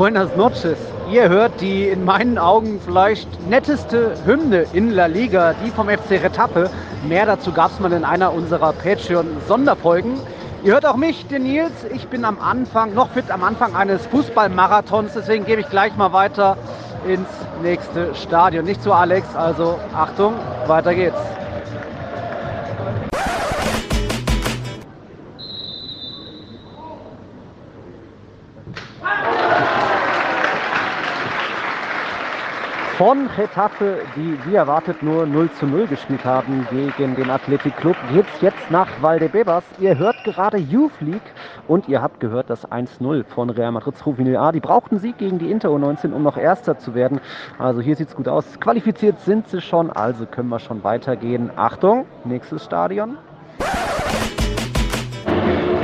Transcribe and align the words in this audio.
Buenas 0.00 0.34
noches. 0.34 0.78
Ihr 1.12 1.28
hört 1.28 1.60
die 1.60 1.88
in 1.88 2.06
meinen 2.06 2.38
Augen 2.38 2.80
vielleicht 2.82 3.28
netteste 3.50 4.14
Hymne 4.24 4.64
in 4.72 4.92
La 4.92 5.04
Liga, 5.04 5.54
die 5.62 5.70
vom 5.70 5.90
FC 5.90 6.12
Retappe. 6.12 6.70
Mehr 7.06 7.26
dazu 7.26 7.52
gab 7.52 7.70
es 7.70 7.80
mal 7.80 7.92
in 7.92 8.02
einer 8.02 8.32
unserer 8.32 8.72
Patreon-Sonderfolgen. 8.72 10.14
Ihr 10.64 10.72
hört 10.72 10.86
auch 10.86 10.96
mich, 10.96 11.26
den 11.26 11.42
Nils. 11.42 11.84
Ich 11.92 12.08
bin 12.08 12.24
am 12.24 12.40
Anfang, 12.40 12.94
noch 12.94 13.10
fit 13.10 13.30
am 13.30 13.44
Anfang 13.44 13.76
eines 13.76 14.06
Fußballmarathons. 14.06 15.12
Deswegen 15.12 15.44
gebe 15.44 15.60
ich 15.60 15.68
gleich 15.68 15.94
mal 15.96 16.14
weiter 16.14 16.56
ins 17.06 17.28
nächste 17.62 18.14
Stadion. 18.14 18.64
Nicht 18.64 18.82
zu 18.82 18.94
Alex, 18.94 19.36
also 19.36 19.78
Achtung, 19.94 20.32
weiter 20.66 20.94
geht's. 20.94 21.20
Von 33.00 33.30
Getafe, 33.34 34.02
die 34.14 34.38
wie 34.44 34.56
erwartet 34.56 35.02
nur 35.02 35.24
0 35.24 35.50
zu 35.52 35.64
0 35.64 35.86
gespielt 35.86 36.22
haben 36.22 36.68
gegen 36.70 37.16
den 37.16 37.30
Athletic 37.30 37.74
Club, 37.78 37.96
geht 38.12 38.26
es 38.34 38.42
jetzt 38.42 38.70
nach 38.70 38.88
Valdebebas. 39.00 39.64
Ihr 39.78 39.96
hört 39.96 40.22
gerade 40.22 40.58
Youth 40.58 41.00
League 41.00 41.32
und 41.66 41.88
ihr 41.88 42.02
habt 42.02 42.20
gehört 42.20 42.50
das 42.50 42.70
1-0 42.70 43.24
von 43.24 43.48
Real 43.48 43.72
Madrid's 43.72 44.04
Rufinil 44.04 44.36
A. 44.36 44.52
Die 44.52 44.60
brauchten 44.60 44.98
Sieg 44.98 45.16
gegen 45.16 45.38
die 45.38 45.50
Inter 45.50 45.70
U19, 45.70 46.12
um 46.12 46.22
noch 46.22 46.36
Erster 46.36 46.78
zu 46.78 46.94
werden. 46.94 47.22
Also 47.58 47.80
hier 47.80 47.96
sieht 47.96 48.08
es 48.08 48.14
gut 48.14 48.28
aus. 48.28 48.60
Qualifiziert 48.60 49.18
sind 49.20 49.48
sie 49.48 49.62
schon, 49.62 49.90
also 49.90 50.26
können 50.26 50.50
wir 50.50 50.58
schon 50.58 50.84
weitergehen. 50.84 51.50
Achtung, 51.56 52.04
nächstes 52.24 52.66
Stadion. 52.66 53.16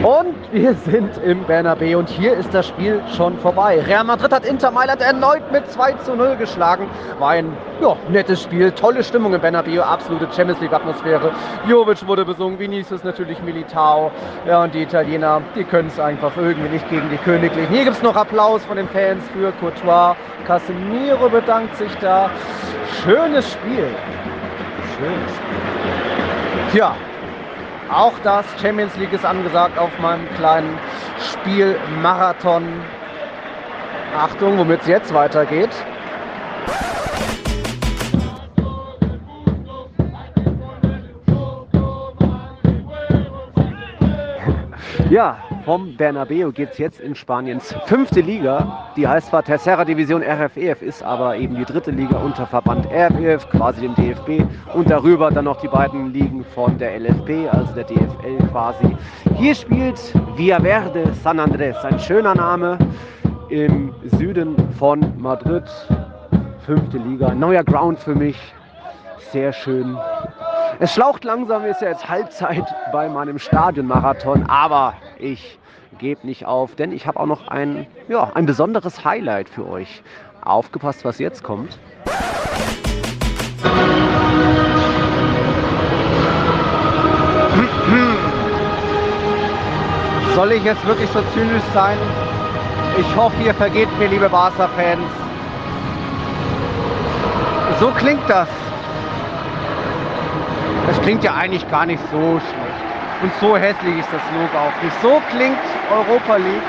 Und 0.06 0.36
wir 0.52 0.72
sind 0.74 1.18
im 1.24 1.42
Bernabeu 1.46 1.98
und 1.98 2.08
hier 2.08 2.34
ist 2.34 2.54
das 2.54 2.68
Spiel 2.68 3.02
schon 3.16 3.36
vorbei. 3.40 3.82
Real 3.88 4.04
Madrid 4.04 4.32
hat 4.32 4.46
Inter 4.46 4.70
Mailand 4.70 5.02
erneut 5.02 5.50
mit 5.50 5.68
2 5.68 5.94
zu 5.94 6.14
0 6.14 6.36
geschlagen. 6.36 6.88
War 7.18 7.30
ein 7.30 7.52
ja, 7.82 7.96
nettes 8.08 8.40
Spiel, 8.40 8.70
tolle 8.70 9.02
Stimmung 9.02 9.34
im 9.34 9.40
Bernabeu, 9.40 9.82
absolute 9.82 10.28
Champions 10.32 10.60
League 10.60 10.72
Atmosphäre. 10.72 11.32
Jovic 11.66 12.06
wurde 12.06 12.24
besungen, 12.24 12.56
Vinicius 12.56 13.02
natürlich 13.02 13.42
Militao. 13.42 14.12
Ja, 14.46 14.62
und 14.62 14.74
die 14.74 14.82
Italiener, 14.82 15.42
die 15.56 15.64
können 15.64 15.88
es 15.88 15.98
einfach 15.98 16.36
irgendwie 16.36 16.68
nicht 16.68 16.88
gegen 16.88 17.10
die 17.10 17.18
Königlichen. 17.18 17.74
Hier 17.74 17.82
gibt 17.82 17.96
es 17.96 18.02
noch 18.04 18.14
Applaus 18.14 18.64
von 18.64 18.76
den 18.76 18.88
Fans 18.90 19.24
für 19.32 19.50
Courtois. 19.58 20.14
Casemiro 20.46 21.28
bedankt 21.28 21.74
sich 21.78 21.92
da. 21.96 22.30
Schönes 23.02 23.50
Spiel. 23.50 23.88
Schönes 24.96 25.32
Spiel. 25.34 26.70
Tja, 26.70 26.94
auch 27.90 28.14
das 28.24 28.44
Champions 28.60 28.96
League 28.96 29.12
ist 29.12 29.24
angesagt 29.24 29.78
auf 29.78 29.90
meinem 29.98 30.28
kleinen 30.34 30.78
Spielmarathon. 31.18 32.64
Achtung, 34.16 34.58
womit 34.58 34.80
es 34.82 34.86
jetzt 34.86 35.14
weitergeht. 35.14 35.70
Ja, 45.10 45.38
vom 45.66 45.96
Bernabeu 45.96 46.52
geht 46.52 46.70
es 46.70 46.78
jetzt 46.78 47.00
in 47.00 47.16
Spaniens 47.16 47.74
fünfte 47.86 48.20
Liga. 48.20 48.86
Die 48.94 49.08
heißt 49.08 49.30
zwar 49.30 49.42
Tercera 49.42 49.84
Division 49.84 50.22
RFEF, 50.22 50.80
ist 50.80 51.02
aber 51.02 51.36
eben 51.36 51.56
die 51.56 51.64
dritte 51.64 51.90
Liga 51.90 52.18
unter 52.18 52.46
Verband 52.46 52.86
RFEF, 52.86 53.48
quasi 53.50 53.80
dem 53.80 53.96
DFB. 53.96 54.44
Und 54.74 54.88
darüber 54.88 55.28
dann 55.28 55.46
noch 55.46 55.60
die 55.60 55.66
beiden 55.66 56.12
Ligen 56.12 56.44
von 56.54 56.78
der 56.78 57.00
LFP, 57.00 57.48
also 57.50 57.74
der 57.74 57.82
DFL 57.82 58.46
quasi. 58.52 58.96
Hier 59.34 59.56
spielt 59.56 59.98
Villaverde 60.36 61.12
San 61.24 61.40
Andrés, 61.40 61.82
ein 61.82 61.98
schöner 61.98 62.36
Name 62.36 62.78
im 63.48 63.92
Süden 64.18 64.54
von 64.78 65.00
Madrid. 65.18 65.64
Fünfte 66.64 66.98
Liga, 66.98 67.34
neuer 67.34 67.64
Ground 67.64 67.98
für 67.98 68.14
mich. 68.14 68.38
Sehr 69.32 69.52
schön. 69.52 69.98
Es 70.78 70.94
schlaucht 70.94 71.24
langsam, 71.24 71.64
ist 71.64 71.80
ja 71.80 71.88
jetzt 71.88 72.08
Halbzeit 72.08 72.72
bei 72.92 73.08
meinem 73.08 73.40
Stadionmarathon, 73.40 74.44
aber 74.46 74.94
ich 75.18 75.58
gebe 75.98 76.26
nicht 76.26 76.46
auf, 76.46 76.74
denn 76.74 76.92
ich 76.92 77.06
habe 77.06 77.20
auch 77.20 77.26
noch 77.26 77.48
ein, 77.48 77.86
ja, 78.08 78.30
ein 78.34 78.46
besonderes 78.46 79.04
Highlight 79.04 79.48
für 79.48 79.68
euch. 79.68 80.02
Aufgepasst, 80.42 81.04
was 81.04 81.18
jetzt 81.18 81.42
kommt. 81.42 81.78
Soll 90.34 90.52
ich 90.52 90.64
jetzt 90.64 90.86
wirklich 90.86 91.08
so 91.10 91.22
zynisch 91.32 91.62
sein? 91.72 91.96
Ich 92.98 93.16
hoffe, 93.16 93.42
ihr 93.42 93.54
vergeht 93.54 93.88
mir, 93.98 94.08
liebe 94.08 94.28
Barca-Fans. 94.28 95.00
So 97.80 97.90
klingt 97.90 98.28
das. 98.28 98.48
Das 100.86 101.00
klingt 101.00 101.24
ja 101.24 101.34
eigentlich 101.34 101.68
gar 101.70 101.86
nicht 101.86 102.02
so 102.12 102.38
schlecht. 102.38 102.65
Und 103.22 103.32
so 103.40 103.56
hässlich 103.56 103.98
ist 103.98 104.08
das 104.12 104.20
Logo 104.34 104.58
auch 104.58 104.82
nicht. 104.82 105.00
So 105.00 105.22
klingt 105.30 105.58
Europa 105.90 106.36
League. 106.36 106.62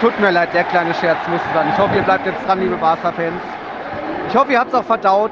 Tut 0.00 0.18
mir 0.20 0.30
leid, 0.30 0.52
der 0.52 0.64
kleine 0.64 0.92
Scherz 0.94 1.16
muss 1.28 1.40
sein. 1.54 1.68
Ich 1.72 1.78
hoffe, 1.78 1.96
ihr 1.96 2.02
bleibt 2.02 2.26
jetzt 2.26 2.46
dran, 2.46 2.60
liebe 2.60 2.76
Barca-Fans. 2.76 3.40
Ich 4.28 4.36
hoffe, 4.36 4.52
ihr 4.52 4.60
habt 4.60 4.72
es 4.72 4.78
auch 4.78 4.84
verdaut. 4.84 5.30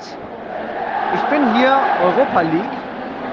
Ich 1.14 1.22
bin 1.24 1.54
hier 1.54 1.76
Europa 2.02 2.40
League 2.40 2.74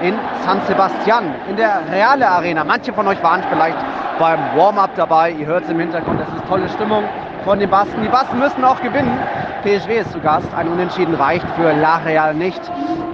in 0.02 0.18
San 0.44 0.60
Sebastian, 0.66 1.34
in 1.48 1.56
der 1.56 1.80
Reale 1.90 2.28
Arena. 2.28 2.64
Manche 2.64 2.92
von 2.92 3.08
euch 3.08 3.22
waren 3.22 3.42
vielleicht 3.48 3.78
beim 4.18 4.38
Warm-up 4.54 4.90
dabei. 4.96 5.30
Ihr 5.30 5.46
hört 5.46 5.64
es 5.64 5.70
im 5.70 5.78
Hintergrund, 5.80 6.20
das 6.20 6.28
ist 6.28 6.46
tolle 6.46 6.68
Stimmung 6.68 7.04
von 7.44 7.58
den 7.58 7.70
Basken. 7.70 8.02
Die 8.02 8.08
Basken 8.08 8.38
müssen 8.38 8.62
auch 8.64 8.80
gewinnen. 8.82 9.18
PSW 9.62 9.98
ist 9.98 10.12
zu 10.12 10.20
Gast. 10.20 10.48
Ein 10.56 10.68
Unentschieden 10.68 11.14
reicht 11.14 11.46
für 11.56 11.72
La 11.72 11.98
Real 11.98 12.34
nicht. 12.34 12.60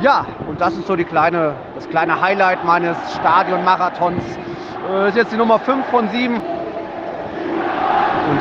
Ja, 0.00 0.24
und 0.46 0.60
das 0.60 0.74
ist 0.74 0.86
so 0.86 0.96
die 0.96 1.04
kleine, 1.04 1.54
das 1.74 1.88
kleine 1.88 2.20
Highlight 2.20 2.64
meines 2.64 2.96
Stadionmarathons. 3.14 4.22
Äh, 4.90 5.08
ist 5.08 5.16
jetzt 5.16 5.32
die 5.32 5.36
Nummer 5.36 5.58
5 5.58 5.86
von 5.86 6.08
7. 6.08 6.34
Und 6.36 6.42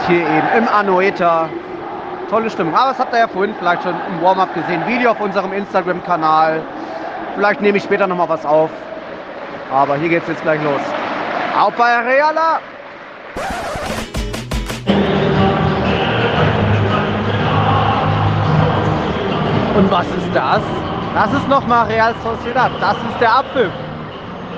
hier 0.07 0.21
eben 0.21 0.47
im 0.57 0.67
Anoeta. 0.67 1.49
Tolle 2.29 2.49
Stimmung. 2.49 2.75
Aber 2.75 2.89
das 2.89 2.99
habt 2.99 3.13
ihr 3.13 3.19
ja 3.19 3.27
vorhin 3.27 3.53
vielleicht 3.57 3.83
schon 3.83 3.95
im 4.07 4.21
Warm-up 4.21 4.53
gesehen. 4.53 4.85
Video 4.87 5.11
auf 5.11 5.19
unserem 5.19 5.53
Instagram-Kanal. 5.53 6.61
Vielleicht 7.35 7.61
nehme 7.61 7.77
ich 7.77 7.83
später 7.83 8.07
nochmal 8.07 8.29
was 8.29 8.45
auf. 8.45 8.69
Aber 9.71 9.95
hier 9.97 10.09
geht 10.09 10.23
es 10.23 10.29
jetzt 10.29 10.43
gleich 10.43 10.61
los. 10.63 10.81
Auf 11.59 11.73
bei 11.75 11.97
Reala! 11.99 12.59
Und 19.77 19.91
was 19.91 20.07
ist 20.07 20.33
das? 20.33 20.59
Das 21.13 21.31
ist 21.33 21.47
nochmal 21.47 21.85
Real 21.85 22.15
Sociedad. 22.23 22.71
Das 22.81 22.95
ist 22.95 23.21
der 23.21 23.35
Abpfiff. 23.35 23.71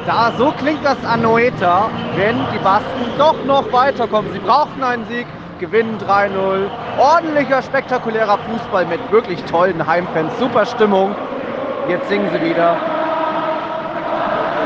Da, 0.07 0.31
so 0.37 0.53
klingt 0.53 0.85
das 0.85 0.95
an 1.05 1.23
Noeta, 1.23 1.89
wenn 2.15 2.37
die 2.53 2.57
Basken 2.59 3.05
doch 3.17 3.35
noch 3.43 3.69
weiterkommen. 3.73 4.31
Sie 4.31 4.39
brauchten 4.39 4.81
einen 4.81 5.05
Sieg, 5.07 5.27
gewinnen 5.59 5.97
3-0. 5.99 6.69
Ordentlicher, 6.97 7.61
spektakulärer 7.61 8.37
Fußball 8.49 8.85
mit 8.85 9.11
wirklich 9.11 9.43
tollen 9.43 9.85
Heimfans. 9.85 10.31
Super 10.39 10.65
Stimmung. 10.65 11.13
Jetzt 11.89 12.07
singen 12.07 12.29
sie 12.31 12.41
wieder. 12.41 12.77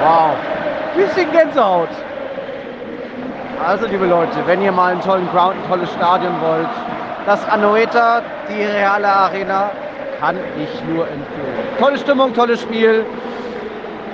Wow. 0.03 0.35
Bisschen 0.95 1.31
Gänsehaut. 1.31 1.89
Also, 3.65 3.87
liebe 3.87 4.05
Leute, 4.05 4.37
wenn 4.45 4.61
ihr 4.61 4.71
mal 4.71 4.91
einen 4.91 5.01
tollen 5.01 5.27
Ground, 5.31 5.55
ein 5.55 5.67
tolles 5.67 5.91
Stadion 5.93 6.33
wollt, 6.41 6.69
das 7.25 7.43
Anoeta, 7.49 8.21
die 8.49 8.61
Reale 8.61 9.07
Arena, 9.07 9.71
kann 10.23 10.37
ich 10.55 10.83
nur 10.85 11.05
empfehlen. 11.05 11.77
Tolle 11.79 11.97
Stimmung, 11.97 12.33
tolles 12.33 12.61
Spiel. 12.61 13.05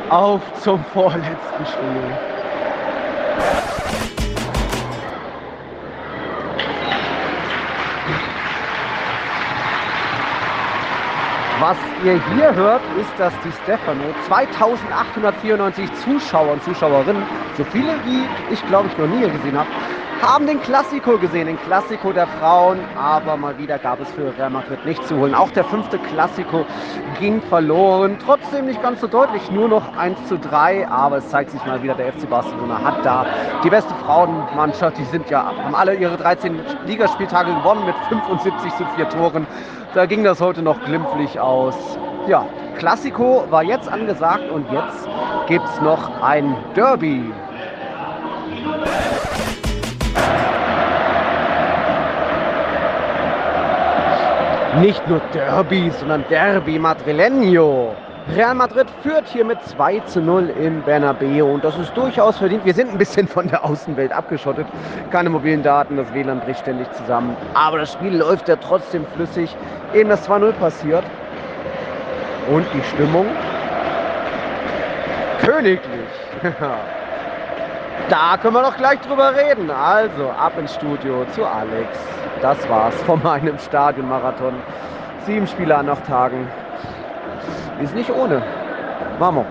Auf 0.09 0.41
zum 0.59 0.83
vorletzten 0.85 1.65
Spiel. 1.67 2.17
Was 11.59 11.77
ihr 12.03 12.19
hier 12.33 12.55
hört, 12.55 12.81
ist, 13.00 13.12
dass 13.19 13.33
die 13.45 13.51
Stefano 13.63 14.01
2894 14.25 15.89
Zuschauer 16.03 16.53
und 16.53 16.63
Zuschauerinnen, 16.63 17.21
so 17.55 17.63
viele 17.65 17.94
wie 18.05 18.23
ich 18.51 18.65
glaube 18.67 18.89
ich 18.91 18.97
noch 18.97 19.07
nie 19.07 19.29
gesehen 19.29 19.59
habe, 19.59 19.69
haben 20.21 20.48
den 20.48 20.62
Klassiko 20.62 21.18
gesehen, 21.18 21.48
den 21.48 21.60
Klassiko 21.62 22.12
der 22.12 22.27
Frauen, 22.27 22.80
aber 22.98 23.38
mal 23.38 23.57
wieder 23.57 23.77
gab 23.77 24.01
es 24.01 24.12
für 24.12 24.36
Real 24.38 24.50
Madrid 24.50 24.86
nicht 24.86 25.06
zu 25.07 25.18
holen. 25.18 25.33
Auch 25.33 25.51
der 25.51 25.63
fünfte 25.63 25.98
Klassiko 25.98 26.66
ging 27.19 27.42
verloren, 27.44 28.18
trotzdem 28.24 28.66
nicht 28.66 28.81
ganz 28.81 29.00
so 29.00 29.07
deutlich, 29.07 29.50
nur 29.51 29.69
noch 29.69 29.95
1 29.98 30.27
zu 30.27 30.38
3, 30.38 30.88
aber 30.88 31.18
es 31.18 31.30
zeigt 31.30 31.51
sich 31.51 31.66
mal 31.66 31.81
wieder, 31.81 31.95
der 31.95 32.12
FC 32.12 32.30
Barcelona 32.30 32.83
hat 32.83 33.06
da 33.06 33.25
die 33.63 33.69
beste 33.69 33.94
Frauenmannschaft, 34.06 34.98
die 34.98 35.06
sind 35.06 35.30
ja, 35.30 35.45
haben 35.45 35.75
alle 35.75 35.95
ihre 35.95 36.18
13 36.18 36.60
Ligaspieltage 36.86 37.54
gewonnen 37.54 37.86
mit 37.86 37.95
75 38.10 38.75
zu 38.75 38.86
4 38.95 39.10
Toren. 39.10 39.48
Da 39.94 40.06
ging 40.06 40.24
das 40.24 40.42
heute 40.42 40.62
noch 40.62 40.83
glimpflich 40.83 41.39
aus. 41.39 41.75
Ja, 42.27 42.45
Klassiko 42.77 43.45
war 43.50 43.63
jetzt 43.63 43.89
angesagt 43.89 44.51
und 44.51 44.69
jetzt 44.72 45.07
gibt 45.48 45.65
es 45.65 45.81
noch 45.81 46.22
ein 46.22 46.56
Derby. 46.75 47.31
Nicht 54.81 55.07
nur 55.07 55.21
Derby, 55.33 55.91
sondern 55.99 56.23
Derby 56.29 56.79
Madrileño. 56.79 57.89
Real 58.35 58.53
Madrid 58.53 58.87
führt 59.01 59.27
hier 59.27 59.43
mit 59.43 59.61
2 59.63 59.99
zu 60.01 60.21
0 60.21 60.53
im 60.61 60.81
Bernabeu 60.83 61.45
und 61.45 61.63
das 61.63 61.77
ist 61.77 61.95
durchaus 61.97 62.37
verdient. 62.37 62.63
Wir 62.63 62.73
sind 62.73 62.91
ein 62.91 62.97
bisschen 62.97 63.27
von 63.27 63.47
der 63.47 63.65
Außenwelt 63.65 64.11
abgeschottet. 64.11 64.67
Keine 65.11 65.29
mobilen 65.29 65.63
Daten, 65.63 65.97
das 65.97 66.13
WLAN 66.13 66.39
bricht 66.39 66.59
ständig 66.59 66.91
zusammen. 66.93 67.35
Aber 67.55 67.79
das 67.79 67.93
Spiel 67.93 68.15
läuft 68.15 68.47
ja 68.47 68.55
trotzdem 68.55 69.05
flüssig. 69.15 69.55
Eben 69.93 70.09
das 70.09 70.29
2-0 70.29 70.51
passiert. 70.53 71.03
Und 72.51 72.65
die 72.73 72.83
Stimmung 72.83 73.25
königlich. 75.41 76.09
da 78.09 78.38
können 78.38 78.56
wir 78.56 78.63
doch 78.63 78.75
gleich 78.75 79.00
drüber 79.01 79.35
reden. 79.35 79.69
Also 79.69 80.29
ab 80.29 80.57
ins 80.57 80.73
Studio 80.73 81.25
zu 81.35 81.45
Alex. 81.45 81.89
Das 82.41 82.57
war's 82.67 82.95
von 83.06 83.21
meinem 83.21 83.57
Stadionmarathon. 83.59 84.56
Sieben 85.25 85.47
Spiele 85.47 85.77
an 85.77 85.85
noch 85.85 86.01
Tagen. 86.06 86.47
Ist 87.81 87.94
nicht 87.94 88.09
ohne. 88.09 88.44
Vamos. 89.19 89.45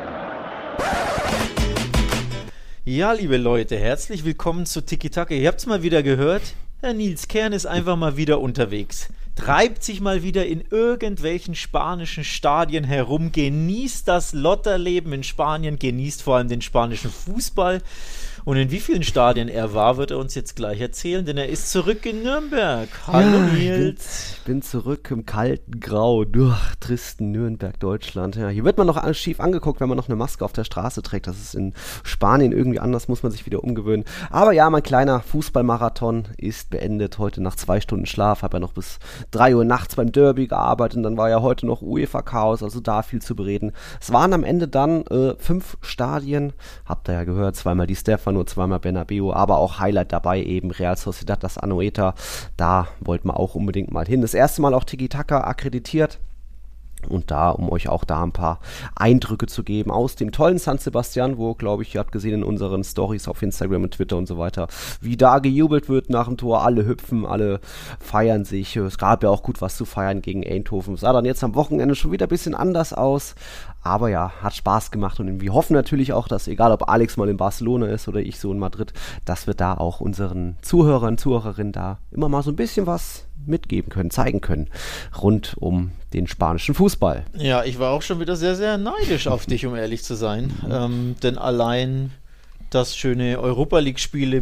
Ja, 2.85 3.13
liebe 3.13 3.37
Leute, 3.37 3.77
herzlich 3.77 4.25
willkommen 4.25 4.67
zu 4.67 4.81
Tiki 4.81 5.11
Taka. 5.11 5.35
Ihr 5.35 5.49
habt 5.49 5.61
es 5.61 5.67
mal 5.67 5.83
wieder 5.83 6.03
gehört. 6.03 6.43
Herr 6.81 6.95
Nils 6.95 7.29
Kern 7.29 7.53
ist 7.53 7.67
einfach 7.67 7.97
mal 7.97 8.17
wieder 8.17 8.41
unterwegs. 8.41 9.09
Treibt 9.37 9.85
sich 9.85 10.01
mal 10.01 10.25
wieder 10.25 10.47
in 10.47 10.65
irgendwelchen 10.71 11.55
spanischen 11.55 12.25
Stadien 12.25 12.83
herum, 12.83 13.31
genießt 13.31 14.09
das 14.09 14.33
Lotterleben 14.33 15.13
in 15.13 15.23
Spanien, 15.23 15.79
genießt 15.79 16.23
vor 16.23 16.37
allem 16.37 16.49
den 16.49 16.61
spanischen 16.61 17.11
Fußball. 17.11 17.81
Und 18.49 18.57
in 18.57 18.71
wie 18.71 18.81
vielen 18.81 19.03
Stadien 19.03 19.49
er 19.49 19.75
war, 19.75 19.99
wird 19.99 20.11
er 20.11 20.17
uns 20.17 20.35
jetzt 20.35 20.57
gleich 20.57 20.81
erzählen, 20.81 21.23
denn 21.23 21.37
er 21.37 21.51
ist 21.51 21.71
zurück 21.71 22.07
in 22.07 22.23
Nürnberg. 22.23 22.89
Hallo 23.07 23.41
ja, 23.41 23.53
Nils. 23.53 24.37
Ich 24.39 24.45
bin, 24.45 24.63
zurück 24.63 25.11
im 25.11 25.27
kalten 25.27 25.81
Grau, 25.81 26.25
durch 26.25 26.57
tristen 26.81 27.31
Nürnberg, 27.31 27.79
Deutschland. 27.79 28.37
Ja, 28.37 28.49
hier 28.49 28.65
wird 28.65 28.79
man 28.79 28.87
noch 28.87 29.13
schief 29.13 29.41
angeguckt, 29.41 29.81
wenn 29.81 29.89
man 29.91 29.99
noch 29.99 30.09
eine 30.09 30.17
Maske 30.17 30.47
auf 30.47 30.55
der 30.55 30.65
Straße 30.65 31.03
trägt. 31.03 31.27
Das 31.27 31.37
ist 31.37 31.55
in 31.55 31.75
Spanien 32.05 32.53
irgendwie 32.53 32.81
anders, 32.81 33.07
muss 33.07 33.23
man 33.23 33.33
sich 33.33 33.45
wieder 33.45 33.63
umgewöhnen. 33.63 34.07
Aber 34.31 34.53
ja, 34.53 34.71
mein 34.71 34.83
kleiner 34.83 35.21
Fußballmarathon 35.21 36.29
ist 36.39 36.71
beendet. 36.71 37.19
Heute 37.19 37.43
nach 37.43 37.55
zwei 37.55 37.83
Stunden 37.83 38.07
Schlaf, 38.07 38.41
habe 38.41 38.57
ja 38.57 38.61
noch 38.61 38.73
bis 38.73 38.99
drei 39.31 39.55
Uhr 39.55 39.67
nachts 39.67 39.97
beim 39.97 40.11
Derby 40.11 40.47
gearbeitet 40.47 40.97
und 40.97 41.03
dann 41.03 41.19
war 41.19 41.29
ja 41.29 41.43
heute 41.43 41.67
noch 41.67 41.83
UEFA-Chaos, 41.83 42.63
also 42.63 42.81
da 42.81 43.03
viel 43.03 43.21
zu 43.21 43.37
bereden. 43.37 43.73
Es 44.01 44.11
waren 44.11 44.33
am 44.33 44.43
Ende 44.43 44.69
dann 44.69 45.03
äh, 45.09 45.35
fünf 45.37 45.77
Stadien, 45.83 46.55
habt 46.87 47.11
ihr 47.11 47.13
ja 47.13 47.25
gehört, 47.25 47.55
zweimal 47.55 47.87
die 47.87 47.95
Stefano 47.95 48.38
nur 48.39 48.47
zweimal 48.47 48.79
Bernabeu, 48.79 49.33
aber 49.33 49.59
auch 49.59 49.81
Highlight 49.81 50.13
dabei 50.13 50.43
eben 50.43 50.71
Real 50.71 50.97
Sociedad, 50.97 51.43
das 51.43 51.59
Anoeta. 51.59 52.15
Da 52.57 52.89
wollten 53.01 53.29
wir 53.29 53.39
auch 53.39 53.55
unbedingt 53.55 53.91
mal 53.91 54.07
hin. 54.07 54.23
Das 54.23 54.33
erste 54.33 54.63
Mal 54.63 54.75
auch 54.75 54.85
Tiki 54.85 55.09
Taka 55.09 55.41
akkreditiert. 55.41 56.21
Und 57.07 57.31
da, 57.31 57.51
um 57.51 57.71
euch 57.71 57.89
auch 57.89 58.05
da 58.05 58.23
ein 58.23 58.33
paar 58.33 58.61
Eindrücke 58.97 59.47
zu 59.47 59.63
geben 59.63 59.91
aus 59.91 60.17
dem 60.17 60.33
tollen 60.33 60.59
San 60.59 60.79
Sebastian, 60.79 61.39
wo, 61.39 61.55
glaube 61.55 61.83
ich, 61.83 61.95
ihr 61.95 62.01
habt 62.01 62.13
gesehen 62.13 62.35
in 62.35 62.43
unseren 62.43 62.85
Stories 62.85 63.29
auf 63.29 63.43
Instagram 63.43 63.85
und 63.85 63.95
Twitter 63.95 64.17
und 64.17 64.27
so 64.27 64.39
weiter, 64.39 64.69
wie 65.01 65.17
da 65.17 65.39
gejubelt 65.39 65.89
wird 65.89 66.11
nach 66.11 66.27
dem 66.27 66.37
Tor. 66.37 66.65
Alle 66.65 66.87
hüpfen, 66.87 67.25
alle 67.27 67.61
feiern 68.01 68.45
sich. 68.45 68.77
Es 68.77 68.99
gab 68.99 69.23
ja 69.23 69.31
auch 69.31 69.43
gut 69.43 69.61
was 69.61 69.77
zu 69.77 69.85
feiern 69.85 70.23
gegen 70.23 70.47
Eindhoven. 70.47 70.97
Sah 70.97 71.13
dann 71.13 71.25
jetzt 71.25 71.45
am 71.45 71.55
Wochenende 71.55 71.95
schon 71.95 72.13
wieder 72.13 72.27
ein 72.27 72.31
bisschen 72.31 72.55
anders 72.55 72.93
aus. 72.93 73.35
Aber 73.83 74.09
ja, 74.09 74.33
hat 74.43 74.55
Spaß 74.55 74.91
gemacht 74.91 75.21
und 75.21 75.41
wir 75.41 75.55
hoffen 75.55 75.73
natürlich 75.73 76.13
auch, 76.13 76.29
dass 76.29 76.49
egal 76.49 76.73
ob 76.73 76.89
Alex 76.89 77.17
mal 77.17 77.29
in 77.29 77.37
Barcelona 77.37 77.87
ist 77.87 78.09
oder 78.09 78.21
ich 78.21 78.39
so 78.39 78.53
in 78.53 78.59
Madrid, 78.59 78.93
dass 79.25 79.47
wir 79.47 79.55
da 79.55 79.75
auch 79.75 80.01
unseren 80.01 80.57
Zuhörern, 80.63 81.17
Zuhörerinnen 81.17 81.73
da 81.73 81.99
immer 82.11 82.29
mal 82.29 82.43
so 82.43 82.51
ein 82.51 82.57
bisschen 82.57 82.87
was 82.87 83.28
mitgeben 83.49 83.91
können, 83.91 84.11
zeigen 84.11 84.41
können, 84.41 84.69
rund 85.21 85.57
um 85.59 85.93
den 86.13 86.27
spanischen 86.27 86.75
Fußball. 86.75 87.25
Ja, 87.35 87.65
ich 87.65 87.79
war 87.79 87.93
auch 87.93 88.03
schon 88.03 88.21
wieder 88.21 88.37
sehr, 88.37 88.55
sehr 88.55 88.79
neidisch 88.79 89.27
auf 89.27 89.47
dich, 89.47 89.67
um 89.67 89.75
ehrlich 89.75 90.05
zu 90.05 90.15
sein. 90.15 90.53
Ähm, 90.71 91.17
denn 91.23 91.39
allein 91.39 92.13
das 92.71 92.97
schöne 92.97 93.41
Europa 93.41 93.79
League-Spiel 93.79 94.35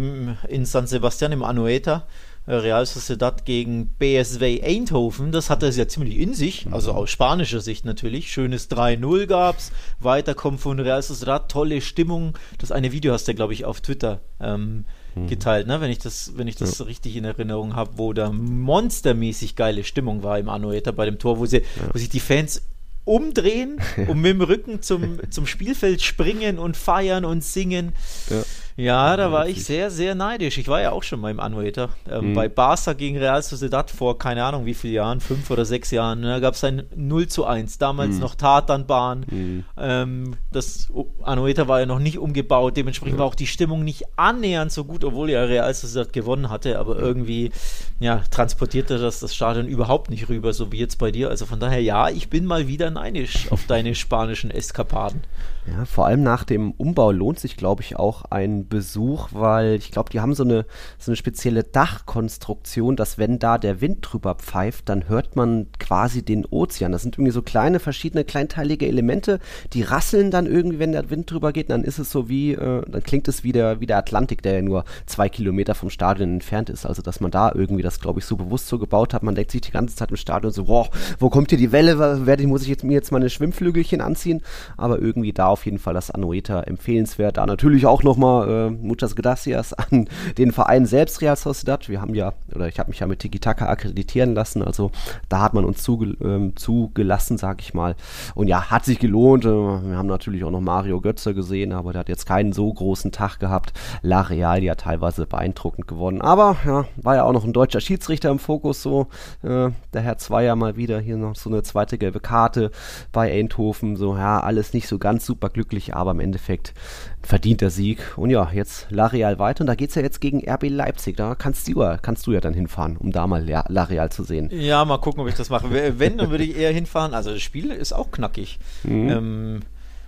in 0.49 0.65
San 0.65 0.87
Sebastian 0.87 1.33
im 1.33 1.43
Anoeta, 1.43 2.07
äh, 2.47 2.55
Real 2.55 2.87
Sociedad 2.87 3.45
gegen 3.45 3.89
BSW 3.99 4.63
Eindhoven, 4.63 5.33
das 5.33 5.51
hatte 5.51 5.67
es 5.67 5.77
ja 5.77 5.89
ziemlich 5.89 6.19
in 6.19 6.35
sich, 6.35 6.67
also 6.71 6.93
aus 6.93 7.11
spanischer 7.11 7.61
Sicht 7.61 7.85
natürlich. 7.85 8.33
Schönes 8.33 8.71
3-0 8.71 9.27
gab 9.27 9.59
es, 9.59 9.73
Weiterkommen 10.01 10.59
von 10.59 10.79
Real 10.79 11.03
Sociedad, 11.03 11.51
tolle 11.51 11.81
Stimmung. 11.81 12.37
Das 12.59 12.73
eine 12.73 12.93
Video 12.93 13.13
hast 13.13 13.29
du, 13.29 13.35
glaube 13.35 13.53
ich, 13.53 13.65
auf 13.65 13.81
Twitter 13.81 14.21
ähm, 14.41 14.57
hm. 14.61 14.85
Geteilt, 15.29 15.67
ne? 15.67 15.81
wenn 15.81 15.91
ich 15.91 15.99
das, 15.99 16.33
wenn 16.37 16.47
ich 16.47 16.57
das 16.57 16.79
ja. 16.79 16.85
richtig 16.85 17.17
in 17.17 17.25
Erinnerung 17.25 17.75
habe, 17.75 17.93
wo 17.97 18.13
da 18.13 18.31
monstermäßig 18.31 19.57
geile 19.57 19.83
Stimmung 19.85 20.23
war 20.23 20.39
im 20.39 20.49
Anoeta 20.49 20.93
bei 20.93 21.07
dem 21.07 21.19
Tor, 21.19 21.39
wo, 21.39 21.47
sie, 21.47 21.59
ja. 21.59 21.63
wo 21.93 21.99
sich 21.99 22.11
die 22.11 22.21
Fans 22.21 22.63
umdrehen 23.05 23.81
und 24.09 24.21
mit 24.21 24.33
dem 24.33 24.43
Rücken 24.43 24.83
zum, 24.83 25.19
zum 25.31 25.47
Spielfeld 25.47 26.03
springen 26.03 26.59
und 26.59 26.77
feiern 26.77 27.25
und 27.25 27.43
singen. 27.43 27.93
Ja. 28.29 28.43
Ja, 28.77 29.17
da 29.17 29.33
war 29.33 29.49
ich 29.49 29.65
sehr, 29.65 29.91
sehr 29.91 30.15
neidisch. 30.15 30.59
Ich 30.59 30.69
war 30.69 30.83
ja 30.83 30.93
auch 30.93 31.03
schon 31.03 31.19
mal 31.19 31.31
im 31.31 31.41
Anoeta. 31.41 31.89
Ähm, 32.11 32.31
mhm. 32.31 32.35
Bei 32.35 32.49
Barca 32.49 32.93
gegen 32.93 33.17
Real 33.17 33.43
Sociedad 33.43 33.91
vor 33.91 34.19
keine 34.19 34.45
Ahnung 34.45 34.67
wie 34.67 34.75
vielen 34.75 34.95
Jahren, 34.95 35.21
fünf 35.21 35.51
oder 35.51 35.65
sechs 35.65 35.91
Jahren. 35.91 36.23
Da 36.23 36.41
gab 36.41 36.55
es 36.55 36.65
ein 36.65 36.83
0 36.95 37.27
zu 37.29 37.47
1. 37.47 37.79
Damals 37.79 38.17
mhm. 38.17 38.21
noch 38.21 38.35
Tatanbahn. 38.35 39.25
Mhm. 39.31 39.65
Ähm, 39.79 40.37
das 40.53 40.93
Anoeta 41.23 41.69
war 41.69 41.81
ja 41.81 41.87
noch 41.87 41.99
nicht 41.99 42.19
umgebaut. 42.19 42.77
Dementsprechend 42.77 43.15
ja. 43.17 43.21
war 43.21 43.27
auch 43.27 43.35
die 43.35 43.47
Stimmung 43.47 43.83
nicht 43.83 44.05
annähernd 44.17 44.71
so 44.71 44.85
gut, 44.85 45.05
obwohl 45.05 45.31
ja 45.31 45.43
Real 45.45 45.73
Sociedad 45.73 46.13
gewonnen 46.13 46.51
hatte. 46.51 46.79
Aber 46.79 46.99
irgendwie 46.99 47.53
ja, 47.99 48.23
transportierte 48.31 48.99
das 48.99 49.21
das 49.21 49.35
Stadion 49.35 49.67
überhaupt 49.67 50.11
nicht 50.11 50.29
rüber, 50.29 50.53
so 50.53 50.71
wie 50.71 50.79
jetzt 50.79 50.99
bei 50.99 51.11
dir. 51.11 51.31
Also 51.31 51.47
von 51.47 51.61
daher, 51.61 51.81
ja, 51.81 52.11
ich 52.11 52.29
bin 52.29 52.45
mal 52.45 52.69
wieder 52.69 52.91
neidisch 52.91 53.51
auf 53.51 53.67
deine 53.67 53.95
spanischen 53.95 54.51
Eskapaden. 54.51 55.23
Ja, 55.67 55.85
vor 55.85 56.07
allem 56.07 56.23
nach 56.23 56.45
dem 56.45 56.71
Umbau 56.73 57.11
lohnt 57.11 57.41
sich, 57.41 57.57
glaube 57.57 57.83
ich, 57.83 57.97
auch 57.97 58.25
ein 58.31 58.69
Besuch, 58.69 59.31
weil 59.33 59.75
ich 59.75 59.91
glaube, 59.91 60.11
die 60.11 60.21
haben 60.21 60.35
so 60.35 60.45
eine, 60.45 60.65
so 60.97 61.11
eine 61.11 61.17
spezielle 61.17 61.65
Dachkonstruktion, 61.65 62.95
dass 62.95 63.19
wenn 63.19 63.41
da 63.41 63.59
der 63.59 63.81
Wind 63.81 63.99
drüber 64.03 64.37
pfeift, 64.37 64.89
dann 64.89 65.09
hört 65.09 65.35
man 65.35 65.67
quasi 65.81 66.25
den 66.25 66.47
Ozean. 66.47 66.93
Das 66.93 67.03
sind 67.03 67.17
irgendwie 67.17 67.33
so 67.33 67.43
kleine, 67.43 67.81
verschiedene 67.81 68.25
kleinteilige 68.25 68.87
Elemente, 68.87 69.41
die 69.73 69.83
rasseln 69.83 70.31
dann 70.31 70.47
irgendwie, 70.47 70.79
wenn 70.79 70.93
der 70.93 71.11
Wind 71.11 71.31
drüber 71.31 71.53
geht. 71.53 71.71
dann 71.71 71.83
ist 71.83 71.99
es 71.99 72.13
so 72.13 72.29
wie, 72.29 72.53
äh, 72.53 72.83
dann 72.89 73.03
klingt 73.03 73.27
es 73.27 73.43
wie 73.43 73.53
der, 73.53 73.81
wie 73.81 73.87
der 73.87 73.99
Atlantik, 73.99 74.43
der 74.43 74.55
ja 74.55 74.63
nur 74.63 74.85
zwei 75.07 75.29
Kilometer 75.29 75.75
vom 75.75 75.91
Stadion 75.91 76.35
entfernt 76.35 76.71
ist. 76.71 76.87
Also, 76.87 77.03
dass 77.03 77.19
man 77.21 77.33
da 77.33 77.51
irgendwie 77.53 77.83
das, 77.87 78.01
glaube 78.01 78.21
ich, 78.21 78.27
so 78.27 78.37
bewusst 78.37 78.69
so 78.69 78.79
gebaut 78.79 79.15
hat. 79.15 79.23
Man 79.23 79.35
denkt 79.35 79.51
sich 79.51 79.63
die 79.63 79.71
ganze 79.71 79.97
Zeit 79.97 80.11
im 80.11 80.17
Stadion 80.17 80.53
so, 80.53 80.65
boah, 80.65 80.89
wo 81.19 81.31
kommt 81.31 81.51
hier 81.51 81.59
die 81.59 81.73
Welle? 81.73 82.27
Werde, 82.27 82.47
muss 82.47 82.63
ich 82.63 82.69
jetzt, 82.69 82.85
mir 82.85 82.95
jetzt 82.95 83.13
meine 83.13 83.31
Schwimmflügelchen 83.31 84.01
anziehen? 84.01 84.43
Aber 84.77 84.99
irgendwie 84.99 85.33
da 85.33 85.47
auf 85.47 85.65
jeden 85.65 85.79
Fall 85.79 85.95
das 85.95 86.11
Anoeta 86.11 86.61
empfehlenswert. 86.63 87.37
Da 87.37 87.47
natürlich 87.47 87.87
auch 87.87 88.03
nochmal 88.03 88.49
äh, 88.49 88.71
muchas 88.71 89.17
gracias 89.17 89.73
an 89.73 90.09
den 90.37 90.53
Verein 90.53 90.87
selbst, 90.87 91.21
Real 91.23 91.37
Sociedad. 91.37 91.89
Wir 91.89 92.01
haben 92.01 92.15
ja, 92.15 92.33
oder 92.55 92.69
ich 92.69 92.79
habe 92.79 92.91
mich 92.91 93.01
ja 93.01 93.07
mit 93.07 93.21
Tiki 93.21 93.39
Taka 93.39 93.67
akkreditieren 93.67 94.35
lassen, 94.35 94.63
also 94.63 94.91
da 95.29 95.41
hat 95.41 95.55
man 95.55 95.65
uns 95.65 95.83
zuge 95.83 96.07
äh, 96.07 96.55
zugelassen, 96.55 97.39
sag 97.39 97.61
ich 97.61 97.75
mal. 97.75 97.95
Und 98.35 98.49
ja, 98.49 98.71
hat 98.71 98.85
sich 98.85 98.99
gelohnt. 98.99 99.45
Äh, 99.45 99.49
wir 99.49 99.97
haben 99.97 100.07
natürlich 100.07 100.45
auch 100.45 100.51
noch 100.51 100.61
Mario 100.61 101.01
Götze 101.01 101.35
gesehen, 101.35 101.73
aber 101.73 101.93
der 101.93 102.01
hat 102.01 102.09
jetzt 102.09 102.27
keinen 102.27 102.53
so 102.53 102.73
großen 102.73 103.13
Tag 103.13 103.39
gehabt. 103.39 103.73
La 104.03 104.23
Real 104.23 104.63
ja 104.63 104.75
teilweise 104.75 105.27
beeindruckend 105.27 105.87
gewonnen. 105.87 106.21
Aber 106.21 106.57
ja, 106.65 106.87
war 106.97 107.17
ja 107.17 107.25
auch 107.25 107.33
noch 107.33 107.45
ein 107.45 107.53
deutscher 107.53 107.76
Schiedsrichter 107.81 108.31
im 108.31 108.39
Fokus, 108.39 108.83
so 108.83 109.09
äh, 109.43 109.71
der 109.93 110.03
Herr 110.03 110.19
Zweier 110.19 110.57
mal 110.57 110.77
wieder 110.77 111.01
hier 111.01 111.17
noch 111.17 111.37
so 111.37 111.51
eine 111.51 111.63
zweite 111.63 111.99
gelbe 111.99 112.21
Karte 112.21 112.71
bei 113.13 113.33
Eindhoven. 113.33 113.97
So, 113.97 114.17
ja, 114.17 114.41
alles 114.41 114.73
nicht 114.73 114.89
so 114.89 114.99
ganz 114.99 115.27
super 115.27 115.49
glücklich 115.49 115.95
aber 115.95 116.13
im 116.13 116.21
Endeffekt 116.21 116.75
verdienter 117.23 117.71
Sieg. 117.71 117.99
Und 118.17 118.31
ja, 118.31 118.51
jetzt 118.53 118.87
La 118.91 119.07
Real 119.07 119.39
weiter 119.39 119.63
und 119.63 119.67
da 119.67 119.75
geht 119.75 119.91
es 119.91 119.95
ja 119.97 120.03
jetzt 120.03 120.21
gegen 120.21 120.49
RB 120.49 120.69
Leipzig. 120.69 121.17
Da 121.17 121.35
kannst 121.35 121.67
du, 121.69 121.83
ja, 121.83 121.97
kannst 121.97 122.27
du 122.27 122.33
ja 122.33 122.41
dann 122.41 122.55
hinfahren, 122.55 122.97
um 122.97 123.13
da 123.13 123.27
mal 123.27 123.45
La 123.47 123.85
Real 123.85 124.11
zu 124.11 124.23
sehen. 124.23 124.51
Ja, 124.53 124.85
mal 124.85 124.99
gucken, 124.99 125.21
ob 125.23 125.29
ich 125.29 125.35
das 125.35 125.51
mache. 125.51 125.71
Wenn, 125.71 126.19
dann 126.19 126.31
würde 126.31 126.45
ich 126.45 126.57
eher 126.57 126.73
hinfahren. 126.73 127.15
Also 127.15 127.33
das 127.33 127.43
Spiel 127.43 127.71
ist 127.71 127.93
auch 127.93 128.11
knackig. 128.11 128.59
Mhm. 128.85 129.09
Ähm, 129.09 129.61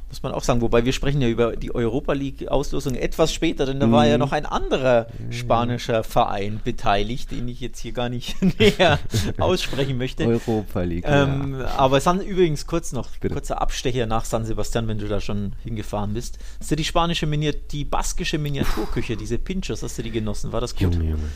muss 0.09 0.23
man 0.23 0.33
auch 0.33 0.43
sagen. 0.43 0.61
Wobei 0.61 0.85
wir 0.85 0.93
sprechen 0.93 1.21
ja 1.21 1.29
über 1.29 1.55
die 1.55 1.75
Europa 1.75 2.13
League-Auslosung 2.13 2.95
etwas 2.95 3.33
später, 3.33 3.67
denn 3.67 3.79
da 3.79 3.87
mhm. 3.87 3.93
war 3.93 4.07
ja 4.07 4.17
mhm. 4.17 4.21
noch 4.21 4.33
ein 4.33 4.47
anderer 4.47 5.07
mhm. 5.19 5.33
spanischer 5.33 6.03
Verein 6.03 6.61
beteiligt, 6.65 7.31
den 7.31 7.49
ich 7.49 7.61
jetzt 7.61 7.81
hier 7.81 7.93
gar 7.93 8.09
nicht 8.09 8.37
näher 8.59 8.99
aussprechen 9.39 9.99
möchte. 9.99 10.27
Europa 10.27 10.83
League. 10.83 11.05
Ähm, 11.07 11.61
ja. 11.61 11.67
Aber 11.77 11.99
es 11.99 12.05
sind 12.05 12.23
übrigens 12.23 12.67
kurz 12.67 12.93
noch, 12.93 13.11
Bitte. 13.21 13.35
kurzer 13.35 13.61
Abstecher 13.61 14.07
nach 14.07 14.25
San 14.25 14.45
Sebastian, 14.45 14.89
wenn 14.89 14.99
du 14.99 15.09
da 15.09 15.21
schon 15.21 15.53
hingefahren 15.63 16.15
bist. 16.15 16.39
Hast 16.59 16.71
du 16.71 16.77
die 16.77 16.85
spanische 16.85 17.27
Miniat 17.27 17.73
die 17.73 17.85
baskische 17.85 18.39
Miniaturküche, 18.39 19.17
diese 19.17 19.39
Pinchos, 19.39 19.83
hast 19.83 19.99
du 19.99 20.03
die 20.03 20.11
genossen? 20.11 20.53
War 20.53 20.61
das 20.61 20.75
gut? 20.75 20.95
Junge, 20.95 21.11
Junge. 21.11 21.29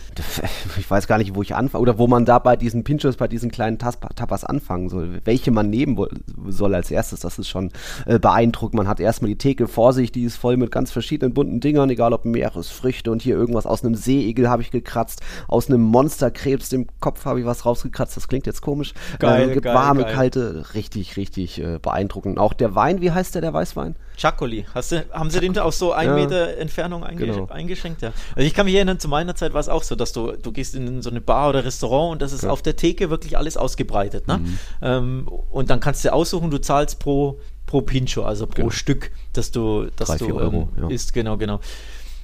Ich 0.79 0.91
weiß 0.91 1.07
gar 1.07 1.19
nicht, 1.19 1.35
wo 1.35 1.43
ich 1.43 1.55
anfange 1.55 1.83
oder 1.83 1.99
wo 1.99 2.07
man 2.07 2.25
da 2.25 2.39
bei 2.39 2.57
diesen 2.57 2.85
Pinchos, 2.85 3.17
bei 3.17 3.29
diesen 3.29 3.51
kleinen 3.51 3.79
Tapas 3.79 4.45
anfangen 4.45 4.89
soll. 4.89 5.21
Welche 5.25 5.51
man 5.51 5.69
nehmen 5.69 5.99
soll 6.49 6.75
als 6.75 6.91
erstes, 6.91 7.21
das 7.21 7.39
ist 7.39 7.49
schon 7.49 7.71
äh, 8.07 8.19
beeindruckend 8.19 8.62
Eindruck. 8.63 8.75
Man 8.75 8.89
hat 8.89 9.01
erstmal 9.01 9.29
die 9.29 9.37
Theke 9.39 9.67
vor 9.67 9.93
sich, 9.93 10.13
die 10.13 10.23
ist 10.23 10.37
voll 10.37 10.57
mit 10.57 10.71
ganz 10.71 10.93
verschiedenen 10.93 11.35
bunten 11.35 11.61
Dingern, 11.61 11.91
egal 11.91 12.13
ob 12.13 12.25
Meeresfrüchte 12.25 13.11
und 13.11 13.21
hier 13.23 13.35
irgendwas 13.35 13.67
aus 13.67 13.85
einem 13.85 13.95
Seeigel 13.95 14.49
habe 14.49 14.63
ich 14.63 14.71
gekratzt, 14.71 15.21
aus 15.49 15.69
einem 15.69 15.83
Monsterkrebs 15.83 16.73
im 16.73 16.87
Kopf 17.01 17.25
habe 17.25 17.41
ich 17.41 17.47
was 17.47 17.67
rausgekratzt. 17.67 18.17
Das 18.17 18.29
klingt 18.29 18.47
jetzt 18.47 18.63
komisch. 18.63 18.95
Geil, 19.19 19.51
äh, 19.51 19.53
gibt 19.55 19.65
geil, 19.65 19.75
warme, 19.75 20.03
geil. 20.05 20.15
kalte, 20.15 20.65
richtig, 20.75 21.17
richtig 21.17 21.61
äh, 21.61 21.79
beeindruckend. 21.81 22.39
Auch 22.39 22.53
der 22.53 22.75
Wein, 22.75 23.01
wie 23.01 23.11
heißt 23.11 23.35
der, 23.35 23.43
der 23.43 23.53
Weißwein? 23.53 23.97
Chacoli. 24.17 24.67
Hast 24.75 24.93
du, 24.93 25.05
haben 25.11 25.31
sie 25.31 25.41
den 25.41 25.59
aus 25.59 25.79
so 25.79 25.93
ein 25.93 26.07
Ja. 26.09 26.15
Meter 26.15 26.57
Entfernung 26.59 27.03
einge 27.03 27.27
Genau. 27.27 27.47
eingeschenkt? 27.49 28.03
Ja. 28.03 28.13
Also 28.37 28.47
ich 28.47 28.55
kann 28.55 28.67
mich 28.67 28.75
erinnern, 28.75 28.99
zu 28.99 29.09
meiner 29.09 29.35
Zeit 29.35 29.55
war 29.55 29.61
es 29.61 29.69
auch 29.69 29.83
so, 29.83 29.97
dass 29.97 30.13
du, 30.13 30.33
du 30.33 30.53
gehst 30.53 30.75
in 30.75 31.03
so 31.03 31.11
eine 31.11 31.21
Bar 31.21 31.51
oder 31.51 31.65
Restaurant 31.65 32.13
und 32.13 32.23
das 32.23 32.33
ist 32.33 32.45
auf 32.45 32.63
der 32.63 32.77
Theke 32.77 33.11
wirklich 33.11 33.37
alles 33.37 33.57
ausgebreitet. 33.57 34.29
Ne? 34.29 34.39
Mhm. 34.39 34.59
Ähm, 34.83 35.29
und 35.51 35.71
dann 35.71 35.81
kannst 35.81 36.05
du 36.05 36.13
aussuchen, 36.13 36.51
du 36.51 36.59
zahlst 36.61 36.99
pro, 36.99 37.39
pro 37.73 37.81
Pincho, 37.81 38.23
also 38.23 38.47
pro 38.47 38.57
Genau. 38.57 38.71
Stück, 38.71 39.11
dass 39.33 39.51
du, 39.51 39.87
dass 39.97 40.09
Drei, 40.09 40.19
du 40.19 40.27
vier 40.27 40.35
Euro, 40.37 40.69
ähm, 40.77 40.83
ja. 40.85 40.89
isst. 40.91 41.15
Genau, 41.15 41.39
genau. 41.39 41.59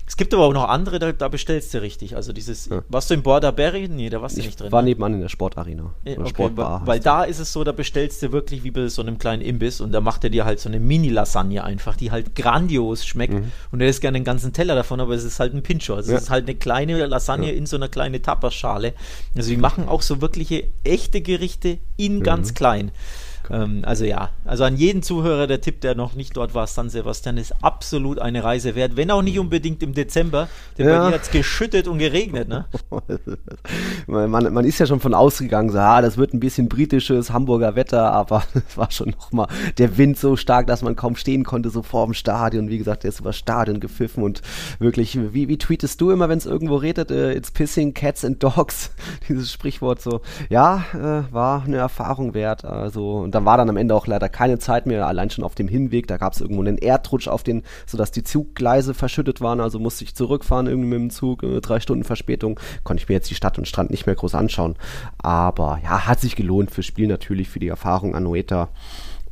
Es 0.06 0.16
gibt 0.16 0.32
aber 0.32 0.44
auch 0.44 0.52
noch 0.54 0.68
andere, 0.68 0.98
da, 0.98 1.12
da 1.12 1.28
bestellst 1.28 1.72
du 1.74 1.80
richtig. 1.82 2.16
Also 2.16 2.32
dieses, 2.34 2.66
Ja. 2.70 2.82
warst 2.88 3.08
du 3.10 3.14
in 3.14 3.22
Bordaberry? 3.22 3.88
Nee, 3.88 4.08
da 4.10 4.20
warst 4.22 4.36
du 4.36 4.40
Ich 4.40 4.46
nicht 4.46 4.60
drin. 4.60 4.72
war 4.72 4.80
ne? 4.82 4.88
nebenan 4.88 5.14
in 5.14 5.20
der 5.20 5.28
Sportarena. 5.30 5.92
Ja, 6.04 6.18
Okay, 6.18 6.28
Sportbar. 6.30 6.82
weil, 6.86 7.00
da 7.00 7.24
ist 7.24 7.38
es 7.40 7.52
so, 7.52 7.62
da 7.64 7.72
bestellst 7.72 8.22
du 8.22 8.32
wirklich 8.32 8.62
wie 8.64 8.70
bei 8.70 8.88
so 8.88 9.00
einem 9.02 9.18
kleinen 9.18 9.42
Imbiss 9.42 9.80
und 9.82 9.92
da 9.92 10.00
macht 10.02 10.24
er 10.24 10.30
dir 10.30 10.44
halt 10.46 10.60
so 10.60 10.68
eine 10.70 10.80
Mini-Lasagne 10.80 11.62
einfach, 11.64 11.96
die 11.96 12.10
halt 12.10 12.34
grandios 12.34 13.04
schmeckt 13.06 13.34
Mhm. 13.34 13.52
und 13.70 13.80
er 13.82 13.88
isst 13.88 14.00
gerne 14.02 14.16
einen 14.16 14.24
ganzen 14.24 14.52
Teller 14.54 14.74
davon, 14.74 15.00
aber 15.00 15.14
es 15.14 15.24
ist 15.24 15.40
halt 15.40 15.52
ein 15.54 15.62
Pincho. 15.62 15.94
Also 15.94 16.10
Ja. 16.12 16.16
es 16.18 16.24
ist 16.24 16.30
halt 16.30 16.46
eine 16.46 16.56
kleine 16.58 17.04
Lasagne 17.06 17.52
in 17.52 17.64
so 17.66 17.76
einer 17.76 17.88
kleinen 17.88 18.22
Tapas-Schale. 18.22 18.92
Also 19.34 19.50
die 19.50 19.56
machen 19.58 19.88
auch 19.88 20.00
so 20.02 20.20
wirkliche 20.22 20.64
echte 20.84 21.20
Gerichte 21.22 21.78
in 21.98 22.18
Mhm. 22.18 22.22
ganz 22.22 22.54
klein. 22.54 22.92
Ähm, 23.50 23.82
also 23.84 24.04
ja, 24.04 24.30
also 24.44 24.64
an 24.64 24.76
jeden 24.76 25.02
Zuhörer 25.02 25.46
der 25.46 25.60
Tipp, 25.60 25.80
der 25.80 25.94
noch 25.94 26.14
nicht 26.14 26.36
dort 26.36 26.54
war, 26.54 26.66
San 26.66 26.90
Sebastian 26.90 27.36
ist 27.36 27.54
absolut 27.62 28.18
eine 28.18 28.42
Reise 28.44 28.74
wert, 28.74 28.96
wenn 28.96 29.10
auch 29.10 29.22
nicht 29.22 29.38
unbedingt 29.38 29.82
im 29.82 29.94
Dezember, 29.94 30.48
denn 30.76 30.86
Mhm. 30.86 30.92
Ja. 30.92 30.98
bei 31.00 31.08
dir 31.08 31.14
hat 31.14 31.22
es 31.22 31.30
geschüttet 31.30 31.88
und 31.88 31.98
geregnet, 31.98 32.48
ne? 32.48 32.66
man, 34.06 34.30
man, 34.30 34.64
ist 34.64 34.78
ja 34.78 34.86
schon 34.86 35.00
von 35.00 35.14
ausgegangen, 35.14 35.70
so, 35.70 35.78
ah, 35.78 36.00
das 36.00 36.16
wird 36.16 36.34
ein 36.34 36.40
bisschen 36.40 36.68
britisches 36.68 37.32
Hamburger 37.32 37.76
Wetter, 37.76 38.10
aber 38.12 38.42
es 38.68 38.76
war 38.76 38.90
schon 38.90 39.10
nochmal 39.10 39.48
der 39.78 39.96
Wind 39.98 40.18
so 40.18 40.36
stark, 40.36 40.66
dass 40.66 40.82
man 40.82 40.96
kaum 40.96 41.16
stehen 41.16 41.44
konnte, 41.44 41.70
so 41.70 41.82
vor 41.82 42.04
dem 42.06 42.14
Stadion. 42.14 42.68
Wie 42.68 42.78
gesagt, 42.78 43.04
der 43.04 43.10
ist 43.10 43.20
über 43.20 43.32
Stadion 43.32 43.80
gepfiffen 43.80 44.22
und 44.22 44.42
wirklich, 44.78 45.18
wie, 45.32 45.48
wie 45.48 45.58
tweetest 45.58 46.00
du 46.00 46.10
immer, 46.10 46.28
wenn 46.28 46.38
es 46.38 46.46
irgendwo 46.46 46.76
redet, 46.76 47.10
äh, 47.10 47.32
it's 47.32 47.50
pissing 47.50 47.94
cats 47.94 48.24
and 48.24 48.42
dogs, 48.42 48.90
dieses 49.28 49.52
Sprichwort 49.52 50.00
so. 50.00 50.20
Ja, 50.48 50.84
äh, 50.94 51.32
war 51.32 51.64
eine 51.64 51.76
Erfahrung 51.76 52.34
wert. 52.34 52.64
Also, 52.64 53.18
und 53.18 53.34
dann 53.38 53.44
war 53.44 53.56
dann 53.56 53.68
am 53.68 53.76
Ende 53.76 53.94
auch 53.94 54.08
leider 54.08 54.28
keine 54.28 54.58
Zeit 54.58 54.86
mehr, 54.86 55.06
allein 55.06 55.30
schon 55.30 55.44
auf 55.44 55.54
dem 55.54 55.68
Hinweg, 55.68 56.08
da 56.08 56.16
gab 56.16 56.32
es 56.32 56.40
irgendwo 56.40 56.60
einen 56.60 56.76
Erdrutsch 56.76 57.28
auf 57.28 57.44
den, 57.44 57.62
sodass 57.86 58.10
die 58.10 58.24
Zuggleise 58.24 58.94
verschüttet 58.94 59.40
waren, 59.40 59.60
also 59.60 59.78
musste 59.78 60.02
ich 60.02 60.16
zurückfahren 60.16 60.66
irgendwie 60.66 60.88
mit 60.88 60.98
dem 60.98 61.10
Zug, 61.10 61.44
äh, 61.44 61.60
drei 61.60 61.78
Stunden 61.78 62.02
Verspätung, 62.02 62.58
konnte 62.82 63.02
ich 63.02 63.08
mir 63.08 63.14
jetzt 63.14 63.30
die 63.30 63.36
Stadt 63.36 63.56
und 63.56 63.68
Strand 63.68 63.90
nicht 63.90 64.06
mehr 64.06 64.16
groß 64.16 64.34
anschauen. 64.34 64.74
Aber 65.18 65.78
ja, 65.84 66.06
hat 66.06 66.20
sich 66.20 66.34
gelohnt 66.34 66.72
fürs 66.72 66.86
Spiel 66.86 67.06
natürlich, 67.06 67.48
für 67.48 67.60
die 67.60 67.68
Erfahrung 67.68 68.16
an 68.16 68.24
Noeta. 68.24 68.70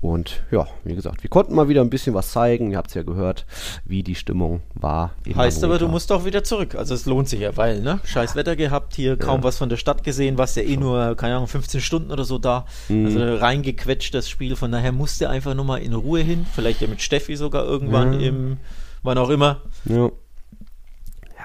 Und 0.00 0.44
ja, 0.50 0.66
wie 0.84 0.94
gesagt, 0.94 1.22
wir 1.22 1.30
konnten 1.30 1.54
mal 1.54 1.68
wieder 1.68 1.80
ein 1.80 1.90
bisschen 1.90 2.14
was 2.14 2.30
zeigen. 2.30 2.70
Ihr 2.70 2.76
habt 2.78 2.88
es 2.88 2.94
ja 2.94 3.02
gehört, 3.02 3.46
wie 3.84 4.02
die 4.02 4.14
Stimmung 4.14 4.60
war. 4.74 5.12
Heißt 5.34 5.64
aber, 5.64 5.78
du 5.78 5.88
musst 5.88 6.10
doch 6.10 6.24
wieder 6.24 6.44
zurück. 6.44 6.74
Also 6.74 6.94
es 6.94 7.06
lohnt 7.06 7.28
sich 7.28 7.40
ja, 7.40 7.56
weil, 7.56 7.80
ne? 7.80 8.00
Scheiß 8.04 8.36
Wetter 8.36 8.56
gehabt, 8.56 8.94
hier 8.94 9.16
kaum 9.16 9.42
was 9.42 9.58
von 9.58 9.68
der 9.68 9.76
Stadt 9.76 10.04
gesehen, 10.04 10.38
warst 10.38 10.56
ja 10.56 10.62
eh 10.62 10.76
nur, 10.76 11.16
keine 11.16 11.36
Ahnung, 11.36 11.48
15 11.48 11.80
Stunden 11.80 12.10
oder 12.12 12.24
so 12.24 12.38
da. 12.38 12.66
Mhm. 12.88 13.06
Also 13.06 13.36
reingequetscht 13.36 14.14
das 14.14 14.28
Spiel. 14.28 14.54
Von 14.56 14.70
daher 14.70 14.92
musste 14.92 15.28
einfach 15.30 15.54
nur 15.54 15.64
mal 15.64 15.78
in 15.78 15.94
Ruhe 15.94 16.20
hin. 16.20 16.46
Vielleicht 16.54 16.80
ja 16.82 16.88
mit 16.88 17.00
Steffi 17.02 17.36
sogar 17.36 17.64
irgendwann 17.64 18.20
Ja. 18.20 18.28
im, 18.28 18.58
wann 19.02 19.18
auch 19.18 19.30
immer. 19.30 19.62
Ja. 19.86 20.10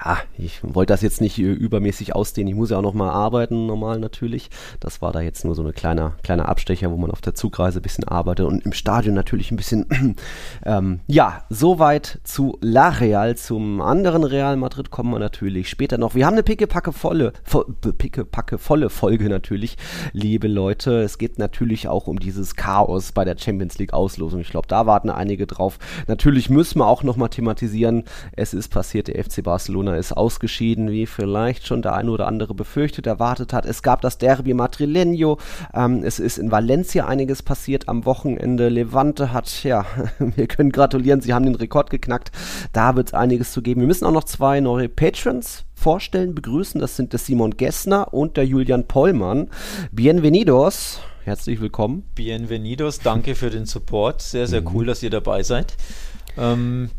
Ja, 0.04 0.18
ich 0.36 0.60
wollte 0.62 0.92
das 0.92 1.02
jetzt 1.02 1.20
nicht 1.20 1.38
äh, 1.38 1.42
übermäßig 1.42 2.14
ausdehnen. 2.14 2.48
Ich 2.48 2.56
muss 2.56 2.70
ja 2.70 2.78
auch 2.78 2.82
noch 2.82 2.94
mal 2.94 3.10
arbeiten, 3.10 3.66
normal 3.66 4.00
natürlich. 4.00 4.50
Das 4.80 5.00
war 5.00 5.12
da 5.12 5.20
jetzt 5.20 5.44
nur 5.44 5.54
so 5.54 5.62
ein 5.62 5.72
kleiner, 5.72 6.16
kleiner 6.22 6.48
Abstecher, 6.48 6.90
wo 6.90 6.96
man 6.96 7.10
auf 7.10 7.20
der 7.20 7.34
Zugreise 7.34 7.78
ein 7.78 7.82
bisschen 7.82 8.04
arbeitet 8.04 8.46
und 8.46 8.64
im 8.64 8.72
Stadion 8.72 9.14
natürlich 9.14 9.50
ein 9.50 9.56
bisschen. 9.56 10.16
ähm, 10.66 11.00
ja, 11.06 11.44
soweit 11.50 12.20
zu 12.24 12.58
La 12.60 12.88
Real. 12.88 13.36
Zum 13.36 13.80
anderen 13.80 14.24
Real 14.24 14.56
Madrid 14.56 14.90
kommen 14.90 15.10
wir 15.12 15.18
natürlich 15.18 15.68
später 15.68 15.98
noch. 15.98 16.14
Wir 16.14 16.26
haben 16.26 16.34
eine 16.34 16.42
pickepacke 16.42 16.92
volle, 16.92 17.32
vo, 17.44 17.64
pickepacke 17.64 18.58
volle 18.58 18.90
Folge 18.90 19.28
natürlich, 19.28 19.76
liebe 20.12 20.48
Leute. 20.48 21.02
Es 21.02 21.18
geht 21.18 21.38
natürlich 21.38 21.86
auch 21.88 22.08
um 22.08 22.18
dieses 22.18 22.56
Chaos 22.56 23.12
bei 23.12 23.24
der 23.24 23.38
Champions 23.38 23.78
League 23.78 23.92
Auslosung. 23.92 24.40
Ich 24.40 24.50
glaube, 24.50 24.66
da 24.66 24.86
warten 24.86 25.10
einige 25.10 25.46
drauf. 25.46 25.78
Natürlich 26.08 26.50
müssen 26.50 26.80
wir 26.80 26.86
auch 26.86 27.02
noch 27.04 27.16
mal 27.16 27.28
thematisieren. 27.28 28.04
Es 28.32 28.52
ist 28.52 28.68
passiert, 28.68 29.08
der 29.08 29.22
FC 29.22 29.42
Barcelona 29.42 29.91
ist 29.98 30.12
ausgeschieden, 30.12 30.90
wie 30.90 31.06
vielleicht 31.06 31.66
schon 31.66 31.82
der 31.82 31.94
eine 31.94 32.10
oder 32.10 32.26
andere 32.26 32.54
befürchtet, 32.54 33.06
erwartet 33.06 33.52
hat. 33.52 33.66
Es 33.66 33.82
gab 33.82 34.00
das 34.00 34.18
Derby 34.18 34.52
Madrileño. 34.54 35.38
Ähm, 35.74 36.02
es 36.04 36.18
ist 36.18 36.38
in 36.38 36.50
Valencia 36.50 37.06
einiges 37.06 37.42
passiert 37.42 37.88
am 37.88 38.04
Wochenende. 38.04 38.68
Levante 38.68 39.32
hat, 39.32 39.64
ja, 39.64 39.84
wir 40.18 40.46
können 40.46 40.72
gratulieren, 40.72 41.20
sie 41.20 41.34
haben 41.34 41.44
den 41.44 41.54
Rekord 41.54 41.90
geknackt. 41.90 42.30
Da 42.72 42.96
wird 42.96 43.08
es 43.08 43.14
einiges 43.14 43.52
zu 43.52 43.62
geben. 43.62 43.80
Wir 43.80 43.88
müssen 43.88 44.04
auch 44.06 44.12
noch 44.12 44.24
zwei 44.24 44.60
neue 44.60 44.88
Patrons 44.88 45.64
vorstellen, 45.74 46.34
begrüßen. 46.34 46.80
Das 46.80 46.96
sind 46.96 47.12
der 47.12 47.18
Simon 47.18 47.56
Gessner 47.56 48.12
und 48.14 48.36
der 48.36 48.46
Julian 48.46 48.86
Pollmann. 48.86 49.48
Bienvenidos. 49.90 51.00
Herzlich 51.24 51.60
willkommen. 51.60 52.02
Bienvenidos, 52.16 52.98
danke 52.98 53.34
für 53.34 53.48
den 53.50 53.64
Support. 53.66 54.20
Sehr, 54.22 54.46
sehr 54.48 54.60
Mhm. 54.62 54.68
cool, 54.74 54.86
dass 54.86 55.02
ihr 55.02 55.10
dabei 55.10 55.42
seid. 55.44 55.76
Ähm, 56.36 56.90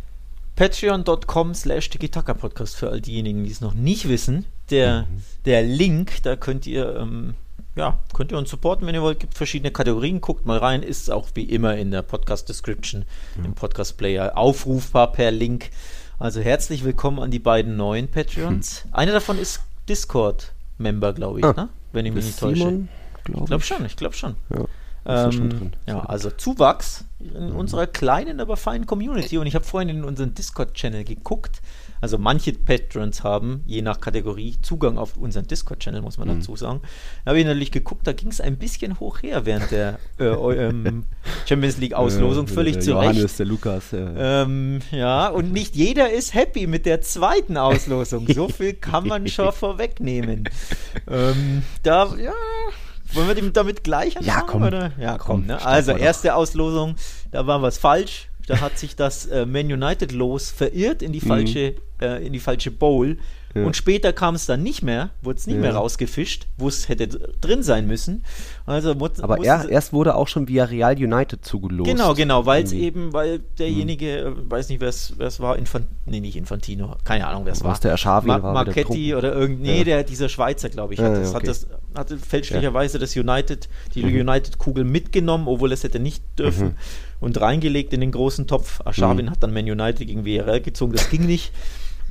Patreon.com 0.55 1.55
slash 1.55 1.89
Podcast 1.89 2.75
für 2.75 2.89
all 2.89 3.01
diejenigen, 3.01 3.43
die 3.43 3.51
es 3.51 3.61
noch 3.61 3.73
nicht 3.73 4.07
wissen. 4.07 4.45
Der, 4.69 5.03
Mhm. 5.03 5.23
der 5.45 5.63
Link, 5.63 6.21
da 6.23 6.35
könnt 6.35 6.67
ihr, 6.67 6.95
ähm, 6.95 7.33
ja, 7.75 7.99
könnt 8.13 8.31
ihr 8.31 8.37
uns 8.37 8.51
supporten, 8.51 8.85
wenn 8.85 8.93
ihr 8.93 9.01
wollt. 9.01 9.19
Gibt 9.19 9.33
verschiedene 9.35 9.71
Kategorien. 9.71 10.21
Guckt 10.21 10.45
mal 10.45 10.59
rein. 10.59 10.83
Ist 10.83 11.09
auch 11.09 11.29
wie 11.33 11.43
immer 11.43 11.75
in 11.75 11.89
der 11.89 12.03
Podcast-Description, 12.03 13.05
Mhm. 13.35 13.45
im 13.45 13.53
Podcast-Player 13.55 14.37
aufrufbar 14.37 15.11
per 15.11 15.31
Link. 15.31 15.71
Also 16.19 16.39
herzlich 16.39 16.83
willkommen 16.83 17.19
an 17.19 17.31
die 17.31 17.39
beiden 17.39 17.75
neuen 17.75 18.07
Patreons. 18.07 18.85
Einer 18.91 19.11
davon 19.13 19.39
ist 19.39 19.61
Discord-Member, 19.89 21.13
glaube 21.13 21.39
ich, 21.39 21.45
Ah, 21.45 21.53
ne? 21.53 21.69
wenn 21.91 22.05
ich 22.05 22.13
mich 22.13 22.25
nicht 22.25 22.39
täusche. 22.39 22.57
Simon, 22.59 22.89
Ich 23.27 23.45
glaube 23.45 23.63
schon, 23.63 23.85
ich 23.85 23.95
glaube 23.95 24.15
schon. 24.15 24.35
Ja. 24.53 24.65
Ähm, 25.05 25.71
ja, 25.87 25.99
also 26.01 26.29
Zuwachs 26.31 27.05
in 27.19 27.51
unserer 27.51 27.87
kleinen, 27.87 28.39
aber 28.39 28.57
feinen 28.57 28.85
Community. 28.85 29.37
Und 29.37 29.47
ich 29.47 29.55
habe 29.55 29.65
vorhin 29.65 29.89
in 29.89 30.03
unseren 30.03 30.33
Discord-Channel 30.33 31.03
geguckt. 31.03 31.61
Also 32.01 32.17
manche 32.17 32.51
Patrons 32.51 33.23
haben, 33.23 33.63
je 33.65 33.81
nach 33.81 34.01
Kategorie, 34.01 34.57
Zugang 34.61 34.97
auf 34.97 35.15
unseren 35.15 35.47
Discord-Channel, 35.47 36.01
muss 36.01 36.17
man 36.17 36.27
dazu 36.27 36.57
sagen. 36.57 36.81
Da 37.23 37.29
habe 37.29 37.39
ich 37.39 37.45
natürlich 37.45 37.71
geguckt, 37.71 38.05
da 38.05 38.11
ging 38.11 38.27
es 38.27 38.41
ein 38.41 38.57
bisschen 38.57 38.99
hoch 38.99 39.23
her 39.23 39.45
während 39.45 39.71
der 39.71 39.99
äh, 40.19 40.25
ähm, 40.25 41.05
Champions 41.45 41.77
League-Auslosung. 41.77 42.47
Völlig 42.47 42.81
zu 42.81 42.91
Johannes, 42.91 43.23
Recht. 43.23 43.39
der 43.39 43.45
Lukas. 43.45 43.91
Ja. 43.91 44.41
Ähm, 44.43 44.79
ja, 44.91 45.29
und 45.29 45.53
nicht 45.53 45.77
jeder 45.77 46.11
ist 46.11 46.33
happy 46.33 46.67
mit 46.67 46.85
der 46.85 47.01
zweiten 47.01 47.55
Auslosung. 47.55 48.27
So 48.27 48.49
viel 48.49 48.73
kann 48.73 49.07
man 49.07 49.27
schon 49.29 49.51
vorwegnehmen. 49.53 50.49
Ähm, 51.07 51.63
da, 51.83 52.13
ja, 52.17 52.33
wollen 53.15 53.35
wir 53.35 53.51
damit 53.51 53.83
gleich 53.83 54.17
anfangen? 54.17 54.37
Ja, 54.37 54.45
komm. 54.45 54.63
Oder? 54.63 54.91
Ja, 54.99 55.17
komm. 55.17 55.41
Komm, 55.41 55.45
ne? 55.47 55.65
Also, 55.65 55.91
erste 55.93 56.35
Auslosung, 56.35 56.95
da 57.31 57.47
war 57.47 57.61
was 57.61 57.77
falsch. 57.77 58.29
Da 58.47 58.59
hat 58.59 58.77
sich 58.77 58.95
das 58.95 59.25
äh, 59.27 59.45
Man 59.45 59.71
United 59.71 60.11
Los 60.11 60.51
verirrt 60.51 61.01
in 61.01 61.13
die 61.13 61.21
falsche, 61.21 61.75
äh, 62.01 62.25
in 62.25 62.33
die 62.33 62.39
falsche 62.39 62.71
Bowl. 62.71 63.17
Mhm. 63.53 63.61
Ja. 63.61 63.67
Und 63.67 63.75
später 63.75 64.13
kam 64.13 64.35
es 64.35 64.45
dann 64.45 64.63
nicht 64.63 64.81
mehr, 64.83 65.11
wurde 65.21 65.37
es 65.39 65.45
nicht 65.47 65.55
Ja. 65.55 65.61
mehr 65.61 65.75
rausgefischt, 65.75 66.47
wo 66.57 66.67
es 66.67 66.89
hätte 66.89 67.07
drin 67.41 67.61
sein 67.63 67.85
müssen. 67.87 68.23
Also 68.65 68.91
Aber 69.21 69.43
er, 69.43 69.69
erst 69.69 69.93
wurde 69.93 70.15
auch 70.15 70.27
schon 70.27 70.47
via 70.47 70.63
Real 70.65 70.95
United 70.95 71.43
zugelost. 71.45 71.89
Genau, 71.89 72.13
genau, 72.13 72.45
weil 72.45 72.63
es 72.63 72.71
Irgendwie. 72.71 72.85
eben, 72.87 73.13
weil 73.13 73.39
derjenige, 73.59 74.19
äh, 74.19 74.31
weiß 74.49 74.69
nicht, 74.69 74.81
wer 74.81 74.89
es 74.89 75.39
war, 75.39 75.57
Infant 75.57 75.85
nee, 76.05 76.19
nicht 76.19 76.35
Infantino, 76.35 76.95
keine 77.03 77.27
Ahnung, 77.27 77.45
wer 77.45 77.53
es 77.53 77.63
war. 77.63 77.71
Was, 77.71 77.79
der 77.81 77.91
Arshavin 77.91 78.27
Ma 78.29 78.41
war 78.41 78.53
Marchetti 78.53 79.13
oder 79.15 79.33
irgend, 79.33 79.61
nee, 79.61 79.79
Ja. 79.79 79.83
der, 79.83 80.03
dieser 80.03 80.29
Schweizer, 80.29 80.69
glaube 80.69 80.93
ich, 80.93 80.99
hat, 80.99 81.13
das, 81.15 81.29
hat 81.29 81.35
okay. 81.43 81.47
das, 81.47 81.67
hatte 81.95 82.17
fälschlicherweise 82.17 82.97
das 82.99 83.15
United, 83.15 83.69
die 83.93 84.03
United-Kugel 84.03 84.83
mitgenommen, 84.83 85.47
obwohl 85.47 85.71
es 85.71 85.83
hätte 85.83 85.99
nicht 85.99 86.23
dürfen 86.39 86.69
Mhm. 86.69 86.75
und 87.19 87.39
reingelegt 87.39 87.93
in 87.93 88.01
den 88.01 88.11
großen 88.11 88.47
Topf. 88.47 88.81
Arshavin 88.85 89.29
hat 89.29 89.43
dann 89.43 89.53
Man 89.53 89.69
United 89.69 90.07
gegen 90.07 90.25
WRL 90.25 90.61
gezogen, 90.61 90.93
das 90.93 91.09
ging 91.09 91.25
nicht. 91.25 91.51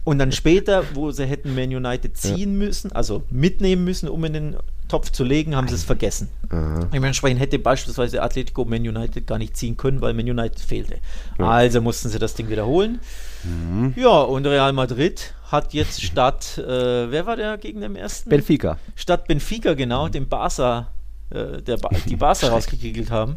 Und 0.04 0.18
dann 0.18 0.32
später, 0.32 0.84
wo 0.94 1.10
sie 1.12 1.26
hätten 1.26 1.54
Man 1.54 1.74
United 1.74 2.16
ziehen 2.16 2.58
müssen, 2.58 2.90
also 2.92 3.22
mitnehmen 3.30 3.84
müssen, 3.84 4.08
um 4.08 4.24
in 4.24 4.32
den 4.32 4.56
Topf 4.88 5.10
zu 5.10 5.22
legen, 5.24 5.54
haben 5.54 5.68
sie 5.68 5.74
es 5.76 5.84
vergessen. 5.84 6.28
Aha. 6.50 6.88
Dementsprechend 6.92 7.40
hätte 7.40 7.58
beispielsweise 7.58 8.20
Atletico 8.20 8.64
Man 8.64 8.80
United 8.86 9.26
gar 9.26 9.38
nicht 9.38 9.56
ziehen 9.56 9.76
können, 9.76 10.00
weil 10.00 10.12
Man 10.12 10.28
United 10.28 10.58
fehlte. 10.60 10.96
Also 11.38 11.80
mussten 11.80 12.08
sie 12.08 12.18
das 12.18 12.34
Ding 12.34 12.48
wiederholen. 12.48 12.98
Mhm. 13.44 13.94
Ja, 13.96 14.20
und 14.22 14.44
Real 14.46 14.72
Madrid 14.72 15.34
hat 15.50 15.72
jetzt 15.72 16.02
statt, 16.10 16.58
äh, 16.58 17.10
wer 17.10 17.24
war 17.26 17.36
der 17.36 17.56
gegen 17.58 17.80
den 17.80 17.94
ersten? 17.96 18.28
Benfica. 18.28 18.78
statt 18.96 19.26
Benfica, 19.28 19.74
genau, 19.74 20.08
den 20.08 20.28
Barca, 20.28 20.88
äh, 21.30 21.62
der 21.62 21.76
ba 21.76 21.90
die 22.08 22.16
Barca 22.16 22.48
rausgekegelt 22.50 23.10
haben, 23.10 23.36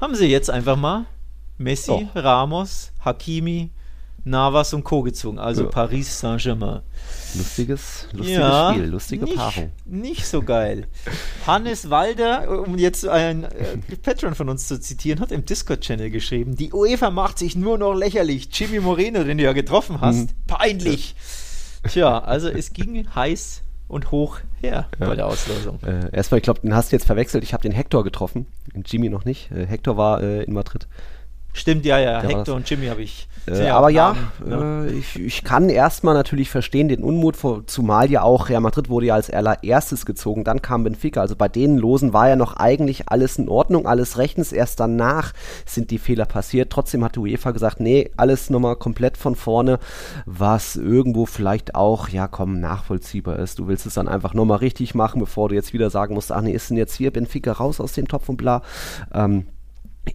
haben 0.00 0.14
sie 0.14 0.26
jetzt 0.26 0.48
einfach 0.48 0.76
mal 0.76 1.06
Messi, 1.58 1.90
Oh. 1.90 2.02
Ramos, 2.14 2.92
Hakimi, 3.04 3.70
Navas 4.24 4.72
und 4.74 4.84
Co. 4.84 5.02
gezwungen. 5.02 5.38
Also 5.38 5.64
Ja. 5.64 5.68
Paris 5.70 6.18
Saint-Germain. 6.20 6.80
Lustiges, 7.36 8.08
lustiges 8.12 8.38
Ja, 8.38 8.70
Spiel, 8.72 8.84
lustige 8.86 9.24
nicht, 9.24 9.36
Paarung. 9.36 9.72
Nicht 9.84 10.26
so 10.26 10.40
geil. 10.42 10.86
Hannes 11.46 11.90
Walder, 11.90 12.62
um 12.62 12.78
jetzt 12.78 13.06
ein 13.06 13.44
äh, 13.44 13.76
Patron 14.02 14.34
von 14.34 14.48
uns 14.48 14.68
zu 14.68 14.80
zitieren, 14.80 15.20
hat 15.20 15.32
im 15.32 15.44
Discord-Channel 15.44 16.10
geschrieben, 16.10 16.56
die 16.56 16.72
UEFA 16.72 17.10
macht 17.10 17.38
sich 17.38 17.56
nur 17.56 17.76
noch 17.78 17.94
lächerlich. 17.94 18.48
Jimmy 18.52 18.80
Moreno, 18.80 19.24
den 19.24 19.38
du 19.38 19.44
ja 19.44 19.52
getroffen 19.52 20.00
hast, 20.00 20.16
Mhm. 20.16 20.28
peinlich. 20.46 21.14
Tja, 21.88 22.18
also 22.20 22.48
es 22.48 22.72
ging 22.72 23.06
heiß 23.14 23.62
und 23.88 24.10
hoch 24.10 24.38
her 24.62 24.88
Ja. 24.98 25.06
bei 25.06 25.14
der 25.16 25.26
Auslosung. 25.26 25.78
Äh, 25.84 26.08
erstmal, 26.16 26.38
ich 26.38 26.44
glaube, 26.44 26.60
den 26.60 26.74
hast 26.74 26.92
du 26.92 26.96
jetzt 26.96 27.04
verwechselt. 27.06 27.44
Ich 27.44 27.52
habe 27.52 27.62
den 27.62 27.72
Hector 27.72 28.04
getroffen, 28.04 28.46
Jimmy 28.86 29.10
noch 29.10 29.24
nicht. 29.24 29.50
Äh, 29.50 29.66
Hector 29.66 29.96
war 29.96 30.22
äh, 30.22 30.44
in 30.44 30.54
Madrid. 30.54 30.86
Stimmt, 31.54 31.86
ja, 31.86 31.98
ja, 32.00 32.20
Der 32.20 32.30
Hector 32.38 32.56
und 32.56 32.68
Jimmy 32.68 32.88
habe 32.88 33.02
ich. 33.02 33.28
Äh, 33.46 33.68
aber 33.68 33.90
ja, 33.90 34.16
Namen, 34.40 34.86
ne? 34.86 34.90
äh, 34.90 34.92
ich, 34.94 35.20
ich 35.20 35.44
kann 35.44 35.68
erstmal 35.68 36.14
natürlich 36.14 36.50
verstehen 36.50 36.88
den 36.88 37.04
Unmut, 37.04 37.36
vor, 37.36 37.64
zumal 37.66 38.10
ja 38.10 38.22
auch 38.22 38.48
Real 38.48 38.60
Madrid 38.60 38.88
wurde 38.88 39.06
ja 39.06 39.14
als 39.14 39.30
allererstes 39.30 40.04
gezogen, 40.04 40.42
dann 40.42 40.62
kam 40.62 40.82
Benfica. 40.82 41.20
Also 41.20 41.36
bei 41.36 41.48
den 41.48 41.78
Losen 41.78 42.12
war 42.12 42.28
ja 42.28 42.34
noch 42.34 42.56
eigentlich 42.56 43.08
alles 43.08 43.38
in 43.38 43.48
Ordnung, 43.48 43.86
alles 43.86 44.18
rechtens. 44.18 44.50
Erst 44.50 44.80
danach 44.80 45.32
sind 45.64 45.92
die 45.92 45.98
Fehler 45.98 46.24
passiert. 46.24 46.70
Trotzdem 46.70 47.04
hat 47.04 47.14
die 47.14 47.20
UEFA 47.20 47.52
gesagt, 47.52 47.78
nee, 47.78 48.10
alles 48.16 48.50
nochmal 48.50 48.74
komplett 48.74 49.16
von 49.16 49.36
vorne, 49.36 49.78
was 50.26 50.74
irgendwo 50.74 51.24
vielleicht 51.24 51.76
auch, 51.76 52.08
ja 52.08 52.26
komm, 52.26 52.58
nachvollziehbar 52.58 53.38
ist. 53.38 53.60
Du 53.60 53.68
willst 53.68 53.86
es 53.86 53.94
dann 53.94 54.08
einfach 54.08 54.34
nochmal 54.34 54.58
richtig 54.58 54.96
machen, 54.96 55.20
bevor 55.20 55.50
du 55.50 55.54
jetzt 55.54 55.72
wieder 55.72 55.90
sagen 55.90 56.14
musst, 56.14 56.32
ach 56.32 56.40
nee, 56.40 56.52
ist 56.52 56.70
denn 56.70 56.78
jetzt 56.78 56.96
hier 56.96 57.12
Benfica 57.12 57.52
raus 57.52 57.78
aus 57.78 57.92
dem 57.92 58.08
Topf 58.08 58.28
und 58.28 58.38
bla. 58.38 58.62
Ähm, 59.12 59.46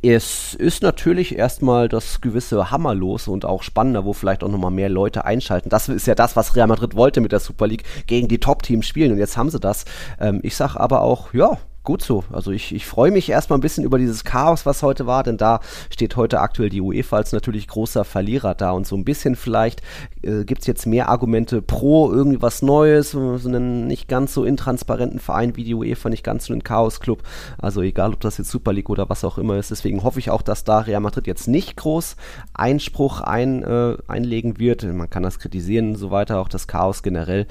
es 0.02 0.54
ist 0.54 0.84
natürlich 0.84 1.38
erstmal 1.38 1.90
das 1.90 2.22
gewisse 2.22 2.72
Hammerlos 2.72 3.28
und 3.28 3.46
auch 3.46 3.64
spannender, 3.64 4.06
wo 4.06 4.14
vielleicht 4.14 4.44
auch 4.44 4.50
nochmal 4.50 4.72
mehr 4.72 4.90
Leute 4.90 5.26
einschalten. 5.26 5.70
Das 5.70 5.90
ist 5.90 6.08
ja 6.08 6.16
das, 6.16 6.36
was 6.36 6.56
Real 6.56 6.68
Madrid 6.68 6.96
wollte 6.96 7.22
mit 7.22 7.32
der 7.32 7.40
Super 7.40 7.68
League, 7.68 7.84
gegen 8.08 8.28
die 8.28 8.40
Top-Teams 8.40 8.86
spielen 8.88 9.12
und 9.12 9.18
jetzt 9.18 9.38
haben 9.38 9.50
sie 9.50 9.60
das. 9.60 9.86
Ähm, 10.20 10.40
ich 10.44 10.56
sag 10.56 10.76
aber 10.76 11.02
auch, 11.02 11.34
ja, 11.34 11.58
gut 11.84 12.02
so. 12.02 12.24
Also 12.32 12.52
ich, 12.52 12.74
ich 12.74 12.86
freue 12.86 13.12
mich 13.12 13.30
erstmal 13.30 13.58
ein 13.58 13.62
bisschen 13.62 13.84
über 13.84 13.98
dieses 13.98 14.24
Chaos, 14.24 14.66
was 14.66 14.84
heute 14.84 15.08
war, 15.08 15.24
denn 15.24 15.38
da 15.38 15.60
steht 15.90 16.16
heute 16.16 16.40
aktuell 16.40 16.70
die 16.70 16.82
UEFA 16.82 17.18
als 17.18 17.32
natürlich 17.32 17.68
großer 17.68 18.04
Verlierer 18.06 18.56
da 18.56 18.72
und 18.72 18.86
so 18.86 18.96
ein 18.96 19.06
bisschen 19.06 19.36
vielleicht 19.36 19.82
äh, 20.22 20.44
gibt 20.44 20.62
es 20.62 20.68
jetzt 20.68 20.86
mehr 20.86 21.10
Argumente 21.10 21.62
pro 21.62 22.12
irgendwie 22.12 22.42
was 22.42 22.62
Neues, 22.62 23.12
so 23.12 23.38
so 23.38 23.50
einen 23.50 23.88
nicht 23.88 24.08
ganz 24.08 24.34
so 24.34 24.44
intransparenten 24.44 25.20
Verein 25.20 25.56
wie 25.56 25.64
die 25.64 25.74
UEFA, 25.74 26.10
nicht 26.10 26.24
ganz 26.24 26.46
so 26.46 26.54
einen 26.54 26.64
Chaos-Club. 26.64 27.24
Also 27.58 27.82
egal, 27.82 28.14
ob 28.14 28.20
das 28.22 28.38
jetzt 28.38 28.52
Super 28.52 28.74
League 28.74 28.90
oder 28.90 29.10
was 29.10 29.24
auch 29.24 29.38
immer 29.38 29.58
ist. 29.58 29.72
Deswegen 29.72 30.04
hoffe 30.04 30.20
ich 30.20 30.30
auch, 30.30 30.42
dass 30.42 30.64
da 30.64 30.80
Real 30.80 31.02
Madrid 31.02 31.28
jetzt 31.28 31.48
nicht 31.48 31.78
groß 31.78 32.16
Einspruch 32.54 33.22
ein, 33.22 33.64
äh, 33.64 33.98
einlegen 34.08 34.60
wird. 34.60 34.84
Man 34.84 35.10
kann 35.10 35.24
das 35.24 35.40
kritisieren 35.40 35.90
und 35.90 35.96
so 35.96 36.12
weiter, 36.12 36.40
auch 36.40 36.50
das 36.50 36.68
Chaos 36.68 37.04
generell. 37.04 37.48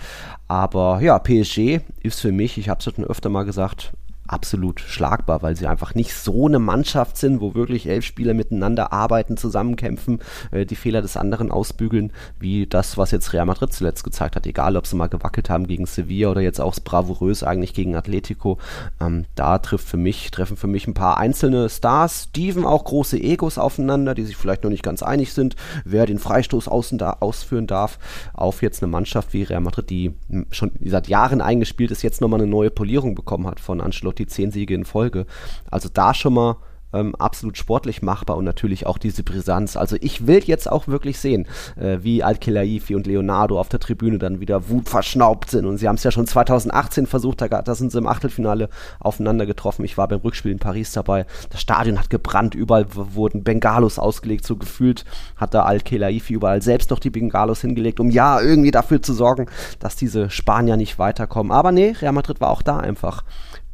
Aber 0.46 1.00
ja, 1.00 1.18
PSG 1.18 1.80
ist 2.02 2.20
für 2.20 2.32
mich, 2.32 2.58
ich 2.58 2.68
habe 2.68 2.78
es 2.78 2.84
schon 2.84 3.04
öfter 3.04 3.28
mal 3.28 3.44
gesagt, 3.44 3.92
absolut 4.28 4.80
schlagbar, 4.80 5.42
weil 5.42 5.56
sie 5.56 5.66
einfach 5.66 5.94
nicht 5.94 6.14
so 6.14 6.46
eine 6.46 6.58
Mannschaft 6.58 7.16
sind, 7.16 7.40
wo 7.40 7.54
wirklich 7.54 7.88
elf 7.88 8.04
Spieler 8.04 8.34
miteinander 8.34 8.92
arbeiten, 8.92 9.36
zusammenkämpfen, 9.36 10.20
äh, 10.50 10.66
die 10.66 10.76
Fehler 10.76 11.02
des 11.02 11.16
anderen 11.16 11.50
ausbügeln, 11.50 12.12
wie 12.38 12.66
das, 12.66 12.96
was 12.96 13.10
jetzt 13.10 13.32
Real 13.32 13.46
Madrid 13.46 13.72
zuletzt 13.72 14.04
gezeigt 14.04 14.36
hat. 14.36 14.46
Egal, 14.46 14.76
ob 14.76 14.86
sie 14.86 14.96
mal 14.96 15.08
gewackelt 15.08 15.50
haben 15.50 15.66
gegen 15.66 15.86
Sevilla 15.86 16.30
oder 16.30 16.40
jetzt 16.40 16.60
auch 16.60 16.74
bravourös 16.84 17.42
eigentlich 17.42 17.74
gegen 17.74 17.96
Atletico. 17.96 18.58
Ähm, 19.00 19.24
da 19.34 19.58
trifft 19.58 19.88
für 19.88 19.96
mich, 19.96 20.30
treffen 20.30 20.56
für 20.56 20.66
mich 20.66 20.86
ein 20.86 20.94
paar 20.94 21.18
einzelne 21.18 21.68
Stars, 21.68 22.28
Steven 22.30 22.64
auch 22.64 22.84
große 22.84 23.18
Egos 23.18 23.58
aufeinander, 23.58 24.14
die 24.14 24.24
sich 24.24 24.36
vielleicht 24.36 24.64
noch 24.64 24.70
nicht 24.70 24.82
ganz 24.82 25.02
einig 25.02 25.32
sind, 25.32 25.56
wer 25.84 26.06
den 26.06 26.18
Freistoß 26.18 26.68
außen 26.68 26.98
da, 26.98 27.16
ausführen 27.20 27.66
darf, 27.66 27.98
auf 28.34 28.62
jetzt 28.62 28.82
eine 28.82 28.90
Mannschaft 28.90 29.32
wie 29.32 29.42
Real 29.42 29.60
Madrid, 29.60 29.90
die 29.90 30.14
m, 30.30 30.46
schon 30.50 30.72
seit 30.84 31.08
Jahren 31.08 31.40
eingespielt 31.40 31.90
ist, 31.90 32.02
jetzt 32.02 32.20
nochmal 32.20 32.40
eine 32.40 32.50
neue 32.50 32.70
Polierung 32.70 33.14
bekommen 33.14 33.46
hat 33.46 33.60
von 33.60 33.80
Ancelotti, 33.80 34.17
zehn 34.26 34.50
Siege 34.50 34.74
in 34.74 34.84
Folge. 34.84 35.26
Also 35.70 35.88
da 35.92 36.14
schon 36.14 36.34
mal 36.34 36.56
ähm, 36.92 37.14
absolut 37.16 37.58
sportlich 37.58 38.02
machbar 38.02 38.36
und 38.36 38.44
natürlich 38.44 38.86
auch 38.86 38.98
diese 38.98 39.22
Brisanz. 39.22 39.76
Also 39.76 39.96
ich 40.00 40.26
will 40.26 40.42
jetzt 40.44 40.70
auch 40.70 40.88
wirklich 40.88 41.18
sehen, 41.18 41.46
äh, 41.76 41.98
wie 42.02 42.22
Al-Khelaifi 42.22 42.94
und 42.94 43.06
Leonardo 43.06 43.60
auf 43.60 43.68
der 43.68 43.80
Tribüne 43.80 44.18
dann 44.18 44.40
wieder 44.40 44.68
wutverschnaubt 44.68 45.50
sind. 45.50 45.66
Und 45.66 45.78
sie 45.78 45.88
haben 45.88 45.96
es 45.96 46.04
ja 46.04 46.10
schon 46.10 46.26
2018 46.26 47.06
versucht, 47.06 47.40
da, 47.42 47.48
da 47.48 47.74
sind 47.74 47.92
sie 47.92 47.98
im 47.98 48.06
Achtelfinale 48.06 48.68
aufeinander 49.00 49.46
getroffen. 49.46 49.84
Ich 49.84 49.98
war 49.98 50.08
beim 50.08 50.20
Rückspiel 50.20 50.52
in 50.52 50.58
Paris 50.58 50.92
dabei. 50.92 51.26
Das 51.50 51.60
Stadion 51.60 51.98
hat 51.98 52.10
gebrannt, 52.10 52.54
überall 52.54 52.86
wurden 52.94 53.44
Bengalos 53.44 53.98
ausgelegt. 53.98 54.46
So 54.46 54.56
gefühlt 54.56 55.04
hat 55.36 55.54
da 55.54 55.64
Al-Khelaifi 55.64 56.32
überall 56.32 56.62
selbst 56.62 56.90
noch 56.90 56.98
die 56.98 57.10
Bengalos 57.10 57.60
hingelegt, 57.60 58.00
um 58.00 58.10
ja 58.10 58.40
irgendwie 58.40 58.70
dafür 58.70 59.02
zu 59.02 59.12
sorgen, 59.12 59.46
dass 59.78 59.96
diese 59.96 60.30
Spanier 60.30 60.76
nicht 60.76 60.98
weiterkommen. 60.98 61.52
Aber 61.52 61.72
nee, 61.72 61.94
Real 62.00 62.12
Madrid 62.12 62.40
war 62.40 62.50
auch 62.50 62.62
da 62.62 62.78
einfach 62.78 63.24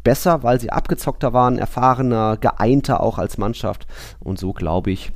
besser, 0.04 0.42
weil 0.42 0.60
sie 0.60 0.70
abgezockter 0.70 1.32
waren, 1.32 1.58
erfahrener, 1.58 2.36
geeinter 2.36 3.02
auch 3.02 3.18
als 3.18 3.38
Mannschaft. 3.38 3.86
Und 4.20 4.38
so 4.38 4.52
glaube 4.52 4.92
ich, 4.92 5.10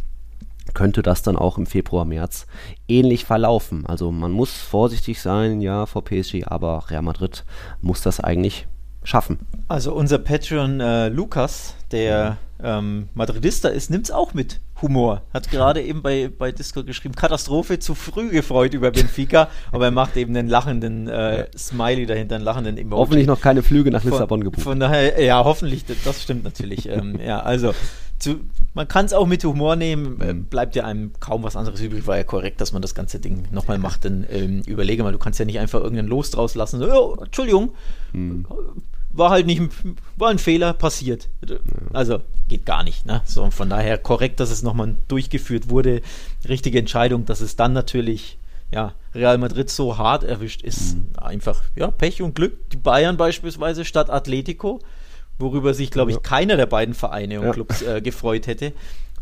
könnte 0.74 1.02
das 1.02 1.22
dann 1.22 1.36
auch 1.36 1.58
im 1.58 1.66
Februar, 1.66 2.04
März 2.04 2.46
ähnlich 2.88 3.24
verlaufen. 3.24 3.86
Also 3.86 4.10
man 4.10 4.32
muss 4.32 4.52
vorsichtig 4.52 5.20
sein, 5.20 5.60
ja, 5.60 5.86
vor 5.86 6.04
PSG, 6.04 6.44
aber 6.46 6.84
Real 6.90 7.02
Madrid 7.02 7.44
muss 7.80 8.02
das 8.02 8.20
eigentlich 8.20 8.66
schaffen. 9.04 9.38
Also 9.68 9.94
unser 9.94 10.18
Patreon 10.18 10.80
äh, 10.80 11.08
Lukas, 11.08 11.74
der 11.90 12.36
ähm, 12.62 13.08
Madridista 13.14 13.68
ist, 13.68 13.90
nimmt 13.90 14.06
es 14.06 14.10
auch 14.10 14.34
mit 14.34 14.60
Humor. 14.82 15.22
Hat 15.34 15.50
gerade 15.50 15.82
eben 15.82 16.02
bei, 16.02 16.28
bei 16.36 16.52
Discord 16.52 16.86
geschrieben, 16.86 17.14
Katastrophe, 17.14 17.78
zu 17.78 17.94
früh 17.94 18.30
gefreut 18.30 18.74
über 18.74 18.90
Benfica, 18.90 19.48
aber 19.72 19.86
er 19.86 19.90
macht 19.90 20.16
eben 20.16 20.36
einen 20.36 20.48
lachenden 20.48 21.08
äh, 21.08 21.46
Smiley 21.56 22.06
dahinter, 22.06 22.36
einen 22.36 22.44
lachenden 22.44 22.76
Emoji. 22.78 22.98
Hoffentlich 23.00 23.26
noch 23.26 23.40
keine 23.40 23.62
Flüge 23.62 23.90
nach 23.90 24.04
Lissabon 24.04 24.44
gebucht. 24.44 24.62
Von 24.62 24.80
daher, 24.80 25.20
ja, 25.22 25.44
hoffentlich, 25.44 25.84
das- 26.04 26.22
stimmt 26.22 26.44
natürlich. 26.44 26.88
ähm, 26.90 27.18
ja, 27.24 27.40
also, 27.40 27.74
zu, 28.18 28.40
man 28.74 28.88
kann 28.88 29.06
es 29.06 29.12
auch 29.12 29.26
mit 29.26 29.44
Humor 29.44 29.76
nehmen, 29.76 30.20
äh, 30.20 30.34
bleibt 30.34 30.74
ja 30.76 30.84
einem 30.84 31.12
kaum 31.20 31.42
was 31.44 31.56
anderes 31.56 31.80
übrig, 31.80 32.06
war 32.06 32.16
ja 32.16 32.24
korrekt, 32.24 32.60
dass 32.60 32.72
man 32.72 32.82
das 32.82 32.94
ganze 32.94 33.20
Ding 33.20 33.44
nochmal 33.52 33.78
macht, 33.78 34.04
denn 34.04 34.26
ähm, 34.30 34.62
überlege 34.66 35.02
mal, 35.02 35.12
du 35.12 35.18
kannst 35.18 35.38
ja 35.38 35.44
nicht 35.44 35.58
einfach 35.58 35.80
irgendeinen 35.80 36.08
Los 36.08 36.30
draus 36.30 36.54
lassen, 36.54 36.78
so, 36.80 36.86
"Ja, 36.86 37.24
Entschuldigung, 37.24 37.72
war 39.10 39.30
halt 39.30 39.46
nicht, 39.46 39.62
war 40.16 40.30
ein 40.30 40.38
Fehler, 40.38 40.72
passiert. 40.72 41.28
Also, 41.92 42.20
geht 42.48 42.66
gar 42.66 42.82
nicht, 42.84 43.06
ne? 43.06 43.22
So, 43.24 43.50
von 43.50 43.68
daher 43.70 43.98
korrekt, 43.98 44.40
dass 44.40 44.50
es 44.50 44.62
nochmal 44.62 44.96
durchgeführt 45.08 45.70
wurde, 45.70 46.02
richtige 46.48 46.78
Entscheidung, 46.78 47.24
dass 47.24 47.40
es 47.40 47.56
dann 47.56 47.72
natürlich 47.72 48.38
ja, 48.70 48.92
Real 49.14 49.38
Madrid 49.38 49.70
so 49.70 49.96
hart 49.96 50.24
erwischt, 50.24 50.60
ist 50.62 50.98
einfach 51.16 51.62
ja, 51.74 51.90
Pech 51.90 52.20
und 52.20 52.34
Glück. 52.34 52.68
Die 52.70 52.76
Bayern 52.76 53.16
beispielsweise 53.16 53.86
statt 53.86 54.10
Atletico, 54.10 54.80
worüber 55.38 55.72
sich, 55.72 55.90
glaube 55.90 56.10
ich, 56.10 56.16
Ja. 56.18 56.22
keiner 56.22 56.56
der 56.58 56.66
beiden 56.66 56.94
Vereine 56.94 57.40
und 57.40 57.46
Ja. 57.46 57.52
Clubs 57.52 57.80
äh, 57.80 58.02
gefreut 58.02 58.46
hätte, 58.46 58.72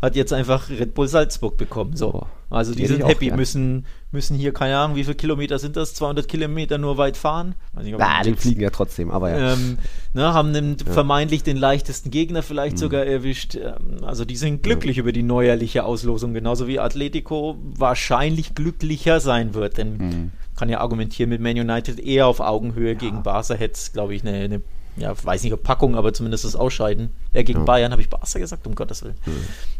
hat 0.01 0.15
jetzt 0.15 0.33
einfach 0.33 0.69
Red 0.69 0.93
Bull 0.93 1.07
Salzburg 1.07 1.57
bekommen. 1.57 1.95
So. 1.95 2.25
Also 2.49 2.73
die 2.73 2.83
hätte 2.83 2.93
sind 2.97 3.05
happy, 3.05 3.25
gern. 3.27 3.35
müssen, 3.37 3.85
müssen 4.11 4.37
hier, 4.37 4.53
keine 4.53 4.77
Ahnung, 4.77 4.95
wie 4.95 5.03
viele 5.03 5.15
Kilometer 5.15 5.59
sind 5.59 5.75
das? 5.75 5.93
200 5.95 6.27
Kilometer 6.29 6.77
nur 6.77 6.97
weit 6.97 7.17
fahren? 7.17 7.55
Nicht, 7.81 7.93
Ah, 7.99 8.21
die 8.23 8.33
fliegen 8.35 8.61
ja 8.61 8.69
trotzdem, 8.69 9.11
aber 9.11 9.31
ja. 9.31 9.53
Ähm, 9.53 9.77
ne, 10.13 10.33
haben 10.33 10.53
den, 10.53 10.77
vermeintlich 10.79 11.43
den 11.43 11.57
leichtesten 11.57 12.09
Gegner 12.09 12.43
vielleicht 12.43 12.75
Mhm. 12.77 12.79
sogar 12.81 13.05
erwischt. 13.05 13.55
Ähm, 13.55 14.03
also 14.03 14.23
die 14.23 14.37
sind 14.37 14.63
glücklich 14.63 14.97
über 14.97 15.11
die 15.11 15.23
neuerliche 15.23 15.83
Auslosung, 15.83 16.33
genauso 16.33 16.67
wie 16.67 16.79
Atletico 16.79 17.57
wahrscheinlich 17.61 18.55
glücklicher 18.55 19.19
sein 19.19 19.53
wird. 19.53 19.77
Denn 19.77 19.97
Mhm. 19.97 20.31
kann 20.55 20.69
ja 20.69 20.79
argumentieren, 20.79 21.29
mit 21.29 21.41
Man 21.41 21.59
United 21.59 21.99
eher 21.99 22.27
auf 22.27 22.39
Augenhöhe 22.39 22.95
gegen 22.95 23.23
Barca 23.23 23.55
hätte 23.55 23.73
es, 23.73 23.91
glaube 23.91 24.15
ich, 24.15 24.25
eine, 24.25 24.37
eine, 24.37 24.61
ja, 24.97 25.13
weiß 25.23 25.43
nicht 25.43 25.53
ob 25.53 25.63
Packung, 25.63 25.95
aber 25.95 26.13
zumindest 26.13 26.43
das 26.45 26.55
Ausscheiden. 26.55 27.09
Ja, 27.33 27.43
gegen 27.43 27.59
Ja. 27.59 27.65
Bayern 27.65 27.91
habe 27.91 28.01
ich 28.01 28.09
Barca 28.09 28.39
gesagt, 28.39 28.65
um 28.67 28.75
Gottes 28.75 29.03
Willen. 29.03 29.15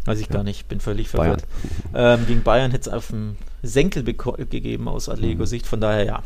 Weiß 0.06 0.20
ich 0.20 0.30
gar 0.30 0.44
nicht, 0.44 0.68
bin 0.68 0.80
völlig 0.80 1.12
Bayern. 1.12 1.40
verwirrt. 1.40 2.20
Ähm, 2.22 2.28
gegen 2.28 2.44
Bayern 2.44 2.72
hätte 2.72 2.90
es 2.90 2.96
auf 2.96 3.08
dem 3.08 3.36
Senkel 3.64 4.04
gegeben 4.04 4.88
aus 4.88 5.10
Atletico-Sicht. 5.10 5.66
Von 5.68 5.82
daher 5.82 6.06
ja, 6.06 6.24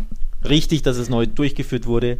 richtig, 0.47 0.81
dass 0.83 0.97
es 0.97 1.09
neu 1.09 1.25
durchgeführt 1.25 1.85
wurde. 1.87 2.17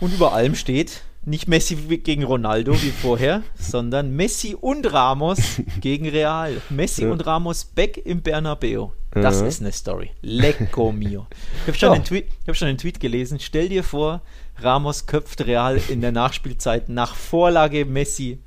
Und 0.00 0.14
über 0.14 0.32
allem 0.32 0.54
steht 0.54 1.02
nicht 1.24 1.46
Messi 1.48 1.74
gegen 1.76 2.22
Ronaldo 2.24 2.72
wie 2.80 2.90
vorher, 2.90 3.42
sondern 3.58 4.12
Messi 4.16 4.54
und 4.58 4.90
Ramos 4.92 5.38
gegen 5.80 6.08
Real. 6.08 6.52
Messi 6.70 7.02
Ja. 7.02 7.10
und 7.10 7.26
Ramos 7.26 7.64
back 7.64 7.98
im 7.98 8.22
Bernabeu. 8.22 8.88
Das 9.10 9.40
Ja. 9.40 9.46
ist 9.46 9.60
eine 9.60 9.72
Story. 9.72 10.10
Lecco 10.22 10.92
mio. 10.92 11.26
Ich 11.62 11.68
habe 11.68 11.78
schon, 11.78 11.88
Ja. 11.92 11.98
den 11.98 12.04
Tweet- 12.04 12.26
ich 12.42 12.48
hab 12.48 12.56
schon 12.56 12.68
den 12.68 12.78
Tweet 12.78 13.00
gelesen. 13.00 13.38
Stell 13.40 13.68
dir 13.68 13.82
vor, 13.82 14.22
Ramos 14.60 15.06
köpft 15.06 15.46
Real 15.46 15.80
in 15.88 16.00
der 16.00 16.10
Nachspielzeit 16.10 16.88
nach 16.88 17.14
Vorlage 17.14 17.84
Messi 17.84 18.38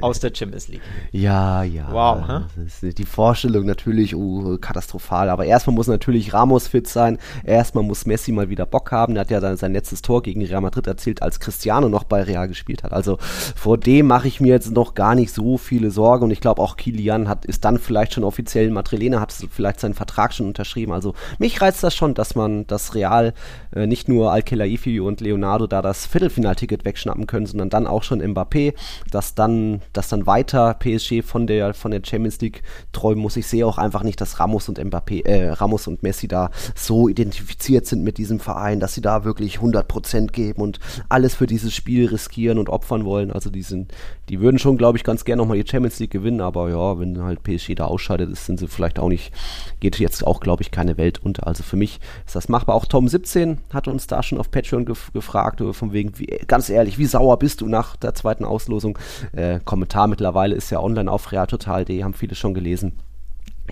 aus 0.00 0.20
der 0.20 0.32
Champions 0.34 0.68
League. 0.68 0.80
Ja, 1.10 1.62
ja. 1.62 1.88
Wow, 1.90 2.28
hä? 2.28 2.92
die 2.92 3.04
Vorstellung 3.04 3.64
natürlich 3.66 4.14
uh, 4.14 4.58
katastrophal. 4.58 5.30
Aber 5.30 5.44
erstmal 5.46 5.74
muss 5.74 5.86
natürlich 5.86 6.32
Ramos 6.32 6.68
fit 6.68 6.86
sein. 6.86 7.18
Erstmal 7.44 7.84
muss 7.84 8.06
Messi 8.06 8.30
mal 8.32 8.50
wieder 8.50 8.66
Bock 8.66 8.92
haben. 8.92 9.16
Er 9.16 9.20
hat 9.20 9.30
ja 9.30 9.56
sein 9.56 9.72
letztes 9.72 10.02
Tor 10.02 10.22
gegen 10.22 10.44
Real 10.44 10.60
Madrid 10.60 10.86
erzielt, 10.86 11.22
als 11.22 11.40
Cristiano 11.40 11.88
noch 11.88 12.04
bei 12.04 12.22
Real 12.22 12.46
gespielt 12.48 12.82
hat. 12.82 12.92
Also 12.92 13.18
vor 13.20 13.78
dem 13.78 14.06
mache 14.06 14.28
ich 14.28 14.40
mir 14.40 14.48
jetzt 14.48 14.70
noch 14.70 14.94
gar 14.94 15.14
nicht 15.14 15.32
so 15.32 15.56
viele 15.56 15.90
Sorgen. 15.90 16.24
Und 16.24 16.30
ich 16.30 16.40
glaube 16.40 16.62
auch 16.62 16.76
Kilian 16.76 17.28
hat, 17.28 17.44
ist 17.46 17.64
dann 17.64 17.78
vielleicht 17.78 18.12
schon 18.14 18.24
offiziell 18.24 18.70
Madrilena, 18.70 19.20
hat 19.20 19.32
vielleicht 19.50 19.80
seinen 19.80 19.94
Vertrag 19.94 20.34
schon 20.34 20.46
unterschrieben. 20.46 20.92
Also 20.92 21.14
mich 21.38 21.60
reizt 21.60 21.82
das 21.82 21.94
schon, 21.94 22.14
dass 22.14 22.34
man 22.34 22.66
das 22.66 22.94
Real 22.94 23.34
äh, 23.74 23.86
nicht 23.86 24.08
nur 24.08 24.32
Al-Khelaifi 24.32 25.00
und 25.00 25.20
Leonardo 25.20 25.66
da 25.66 25.82
das 25.82 26.06
Viertelfinalticket 26.06 26.84
wegschnappen 26.84 27.26
können, 27.26 27.46
sondern 27.46 27.70
dann 27.70 27.86
auch 27.86 28.02
schon 28.02 28.22
Mbappé, 28.22 28.74
dass 29.10 29.34
dann, 29.34 29.67
dass 29.92 30.08
dann 30.08 30.26
weiter 30.26 30.74
PSG 30.74 31.22
von 31.22 31.46
der, 31.46 31.74
von 31.74 31.90
der 31.90 32.02
Champions 32.04 32.40
League 32.40 32.62
träumen 32.92 33.22
muss. 33.22 33.36
Ich 33.36 33.46
sehe 33.46 33.66
auch 33.66 33.78
einfach 33.78 34.02
nicht, 34.02 34.20
dass 34.20 34.40
Ramos 34.40 34.68
und 34.68 34.78
Mbappé, 34.78 35.24
äh, 35.24 35.50
Ramos 35.50 35.86
und 35.86 36.02
Messi 36.02 36.28
da 36.28 36.50
so 36.74 37.08
identifiziert 37.08 37.86
sind 37.86 38.02
mit 38.02 38.18
diesem 38.18 38.40
Verein, 38.40 38.80
dass 38.80 38.94
sie 38.94 39.00
da 39.00 39.24
wirklich 39.24 39.58
100% 39.58 40.32
geben 40.32 40.62
und 40.62 40.78
alles 41.08 41.34
für 41.34 41.46
dieses 41.46 41.74
Spiel 41.74 42.06
riskieren 42.06 42.58
und 42.58 42.68
opfern 42.68 43.04
wollen. 43.04 43.30
Also 43.30 43.50
die 43.50 43.62
sind, 43.62 43.92
die 44.28 44.40
würden 44.40 44.58
schon, 44.58 44.76
glaube 44.76 44.98
ich, 44.98 45.04
ganz 45.04 45.24
gerne 45.24 45.42
nochmal 45.42 45.60
die 45.60 45.68
Champions 45.68 45.98
League 45.98 46.10
gewinnen, 46.10 46.40
aber 46.40 46.68
ja, 46.70 46.98
wenn 46.98 47.22
halt 47.22 47.42
PSG 47.42 47.74
da 47.74 47.86
ausscheidet, 47.86 48.36
sind 48.36 48.58
sie 48.58 48.68
vielleicht 48.68 48.98
auch 48.98 49.08
nicht, 49.08 49.32
geht 49.80 49.98
jetzt 49.98 50.26
auch, 50.26 50.40
glaube 50.40 50.62
ich, 50.62 50.70
keine 50.70 50.96
Welt 50.96 51.18
unter. 51.24 51.46
Also 51.46 51.62
für 51.62 51.76
mich 51.76 52.00
ist 52.26 52.36
das 52.36 52.48
machbar. 52.48 52.74
Auch 52.74 52.86
Tom17 52.86 53.58
hat 53.72 53.88
uns 53.88 54.06
da 54.06 54.22
schon 54.22 54.38
auf 54.38 54.50
Patreon 54.50 54.84
gef 54.84 55.12
gefragt, 55.12 55.62
von 55.72 55.92
wegen, 55.92 56.18
wie, 56.18 56.26
ganz 56.46 56.68
ehrlich, 56.68 56.98
wie 56.98 57.06
sauer 57.06 57.38
bist 57.38 57.60
du 57.60 57.66
nach 57.66 57.96
der 57.96 58.14
zweiten 58.14 58.44
Auslosung? 58.44 58.98
Äh, 59.32 59.60
Kommentar 59.64 60.06
mittlerweile 60.06 60.54
ist 60.54 60.70
ja 60.70 60.80
online 60.80 61.10
auf 61.10 61.32
realtotal.de, 61.32 62.04
haben 62.04 62.14
viele 62.14 62.34
schon 62.34 62.54
gelesen 62.54 62.92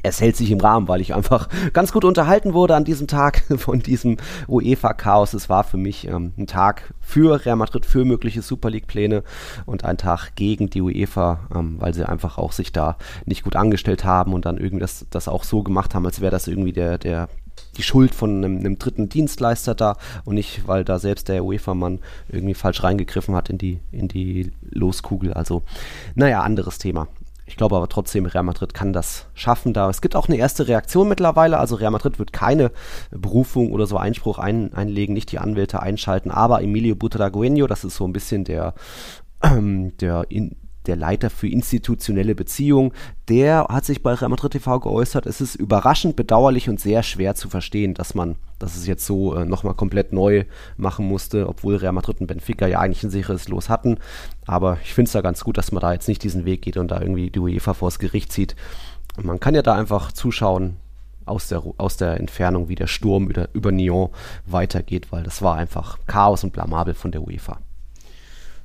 es 0.02 0.20
hält 0.20 0.36
sich 0.36 0.50
im 0.50 0.60
Rahmen, 0.60 0.88
weil 0.88 1.00
ich 1.00 1.14
einfach 1.14 1.48
ganz 1.72 1.92
gut 1.92 2.04
unterhalten 2.04 2.54
wurde 2.54 2.74
an 2.74 2.84
diesem 2.84 3.06
Tag 3.06 3.42
von 3.56 3.80
diesem 3.80 4.16
UEFA-Chaos. 4.48 5.34
Es 5.34 5.48
war 5.48 5.64
für 5.64 5.76
mich 5.76 6.06
ähm, 6.06 6.32
ein 6.36 6.46
Tag 6.46 6.94
für 7.00 7.44
Real 7.44 7.56
Madrid, 7.56 7.86
für 7.86 8.04
mögliche 8.04 8.42
Super 8.42 8.70
League-Pläne 8.70 9.22
und 9.64 9.84
ein 9.84 9.98
Tag 9.98 10.34
gegen 10.34 10.70
die 10.70 10.80
UEFA, 10.80 11.40
ähm, 11.54 11.76
weil 11.78 11.94
sie 11.94 12.08
einfach 12.08 12.38
auch 12.38 12.52
sich 12.52 12.72
da 12.72 12.96
nicht 13.24 13.44
gut 13.44 13.56
angestellt 13.56 14.04
haben 14.04 14.32
und 14.32 14.44
dann 14.44 14.58
irgendwie 14.58 14.80
das, 14.80 15.06
das 15.10 15.28
auch 15.28 15.44
so 15.44 15.62
gemacht 15.62 15.94
haben, 15.94 16.06
als 16.06 16.20
wäre 16.20 16.30
das 16.30 16.48
irgendwie 16.48 16.72
der, 16.72 16.98
der 16.98 17.28
die 17.76 17.82
Schuld 17.82 18.14
von 18.14 18.44
einem, 18.44 18.58
einem, 18.58 18.78
dritten 18.78 19.08
Dienstleister 19.08 19.74
da 19.74 19.96
und 20.24 20.34
nicht, 20.34 20.66
weil 20.66 20.84
da 20.84 20.98
selbst 20.98 21.28
der 21.28 21.44
UEFA-Mann 21.44 22.00
irgendwie 22.28 22.54
falsch 22.54 22.82
reingegriffen 22.82 23.34
hat 23.34 23.50
in 23.50 23.58
die, 23.58 23.80
in 23.92 24.08
die 24.08 24.52
Loskugel. 24.62 25.32
Also, 25.32 25.62
naja, 26.14 26.42
anderes 26.42 26.78
Thema. 26.78 27.08
Ich 27.46 27.56
glaube 27.56 27.76
aber 27.76 27.88
trotzdem, 27.88 28.26
Real 28.26 28.42
Madrid 28.42 28.74
kann 28.74 28.92
das 28.92 29.26
schaffen 29.34 29.72
da. 29.72 29.88
Es 29.88 30.00
gibt 30.00 30.16
auch 30.16 30.26
eine 30.26 30.36
erste 30.36 30.66
Reaktion 30.66 31.08
mittlerweile. 31.08 31.58
Also 31.58 31.76
Real 31.76 31.92
Madrid 31.92 32.18
wird 32.18 32.32
keine 32.32 32.72
Berufung 33.12 33.70
oder 33.70 33.86
so 33.86 33.96
Einspruch 33.96 34.38
ein, 34.38 34.74
einlegen, 34.74 35.14
nicht 35.14 35.30
die 35.30 35.38
Anwälte 35.38 35.80
einschalten. 35.80 36.32
Aber 36.32 36.62
Emilio 36.62 36.96
Butragueño, 36.96 37.68
das 37.68 37.84
ist 37.84 37.96
so 37.96 38.04
ein 38.04 38.12
bisschen 38.12 38.44
der, 38.44 38.74
ähm, 39.42 39.96
der 40.00 40.26
in, 40.28 40.56
der 40.86 40.96
Leiter 40.96 41.30
für 41.30 41.48
institutionelle 41.48 42.34
Beziehungen, 42.34 42.92
der 43.28 43.66
hat 43.68 43.84
sich 43.84 44.02
bei 44.02 44.14
Real 44.14 44.30
Madrid 44.30 44.52
TV 44.52 44.80
geäußert, 44.80 45.26
es 45.26 45.40
ist 45.40 45.54
überraschend, 45.54 46.16
bedauerlich 46.16 46.68
und 46.68 46.80
sehr 46.80 47.02
schwer 47.02 47.34
zu 47.34 47.48
verstehen, 47.48 47.94
dass 47.94 48.14
man, 48.14 48.36
dass 48.58 48.76
es 48.76 48.86
jetzt 48.86 49.06
so 49.06 49.34
äh, 49.34 49.44
nochmal 49.44 49.74
komplett 49.74 50.12
neu 50.12 50.44
machen 50.76 51.06
musste, 51.06 51.48
obwohl 51.48 51.76
Real 51.76 51.92
Madrid 51.92 52.20
und 52.20 52.26
Benfica 52.26 52.66
ja 52.66 52.80
eigentlich 52.80 53.02
ein 53.02 53.10
sicheres 53.10 53.48
Los 53.48 53.68
hatten. 53.68 53.98
Aber 54.46 54.78
ich 54.82 54.94
finde 54.94 55.08
es 55.08 55.12
da 55.12 55.20
ganz 55.20 55.44
gut, 55.44 55.58
dass 55.58 55.72
man 55.72 55.80
da 55.80 55.92
jetzt 55.92 56.08
nicht 56.08 56.22
diesen 56.22 56.44
Weg 56.44 56.62
geht 56.62 56.76
und 56.76 56.90
da 56.90 57.00
irgendwie 57.00 57.30
die 57.30 57.40
UEFA 57.40 57.74
vors 57.74 57.98
Gericht 57.98 58.32
zieht. 58.32 58.56
Man 59.22 59.40
kann 59.40 59.54
ja 59.54 59.62
da 59.62 59.74
einfach 59.74 60.12
zuschauen, 60.12 60.76
aus 61.26 61.48
der, 61.48 61.62
aus 61.76 61.96
der 61.96 62.18
Entfernung, 62.20 62.68
wie 62.68 62.76
der 62.76 62.86
Sturm 62.86 63.28
über, 63.28 63.48
über 63.52 63.72
Nyon 63.72 64.10
weitergeht, 64.46 65.10
weil 65.10 65.24
das 65.24 65.42
war 65.42 65.56
einfach 65.56 65.98
Chaos 66.06 66.44
und 66.44 66.52
blamabel 66.52 66.94
von 66.94 67.10
der 67.10 67.22
UEFA. 67.22 67.58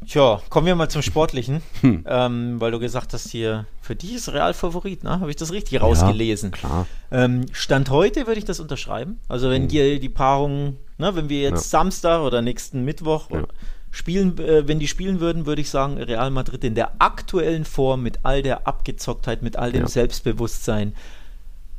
Tja, 0.07 0.41
kommen 0.49 0.65
wir 0.65 0.75
mal 0.75 0.89
zum 0.89 1.03
Sportlichen, 1.03 1.61
hm. 1.81 2.05
ähm, 2.07 2.59
weil 2.59 2.71
du 2.71 2.79
gesagt 2.79 3.13
hast, 3.13 3.29
hier 3.29 3.65
für 3.81 3.95
dich 3.95 4.15
ist 4.15 4.33
Real 4.33 4.53
Favorit, 4.53 5.03
ne? 5.03 5.19
Habe 5.19 5.29
ich 5.29 5.35
das 5.35 5.51
richtig 5.51 5.79
rausgelesen? 5.79 6.51
Ja, 6.51 6.57
klar. 6.57 6.87
Ähm, 7.11 7.45
Stand 7.51 7.89
heute 7.91 8.25
würde 8.25 8.39
ich 8.39 8.45
das 8.45 8.59
unterschreiben. 8.59 9.19
Also 9.27 9.49
wenn 9.49 9.63
hm. 9.63 9.67
die, 9.69 9.99
die 9.99 10.09
Paarung, 10.09 10.77
ne, 10.97 11.15
wenn 11.15 11.29
wir 11.29 11.41
jetzt 11.41 11.71
ja. 11.71 11.79
Samstag 11.79 12.21
oder 12.21 12.41
nächsten 12.41 12.83
Mittwoch 12.83 13.29
ja. 13.29 13.45
spielen, 13.91 14.37
äh, 14.39 14.67
wenn 14.67 14.79
die 14.79 14.87
spielen 14.87 15.19
würden, 15.19 15.45
würde 15.45 15.61
ich 15.61 15.69
sagen, 15.69 15.97
Real 15.97 16.31
Madrid 16.31 16.63
in 16.63 16.73
der 16.73 16.93
aktuellen 16.99 17.63
Form 17.63 18.01
mit 18.01 18.19
all 18.23 18.41
der 18.41 18.67
Abgezocktheit, 18.67 19.43
mit 19.43 19.55
all 19.55 19.71
dem 19.71 19.85
Selbstbewusstsein, 19.85 20.95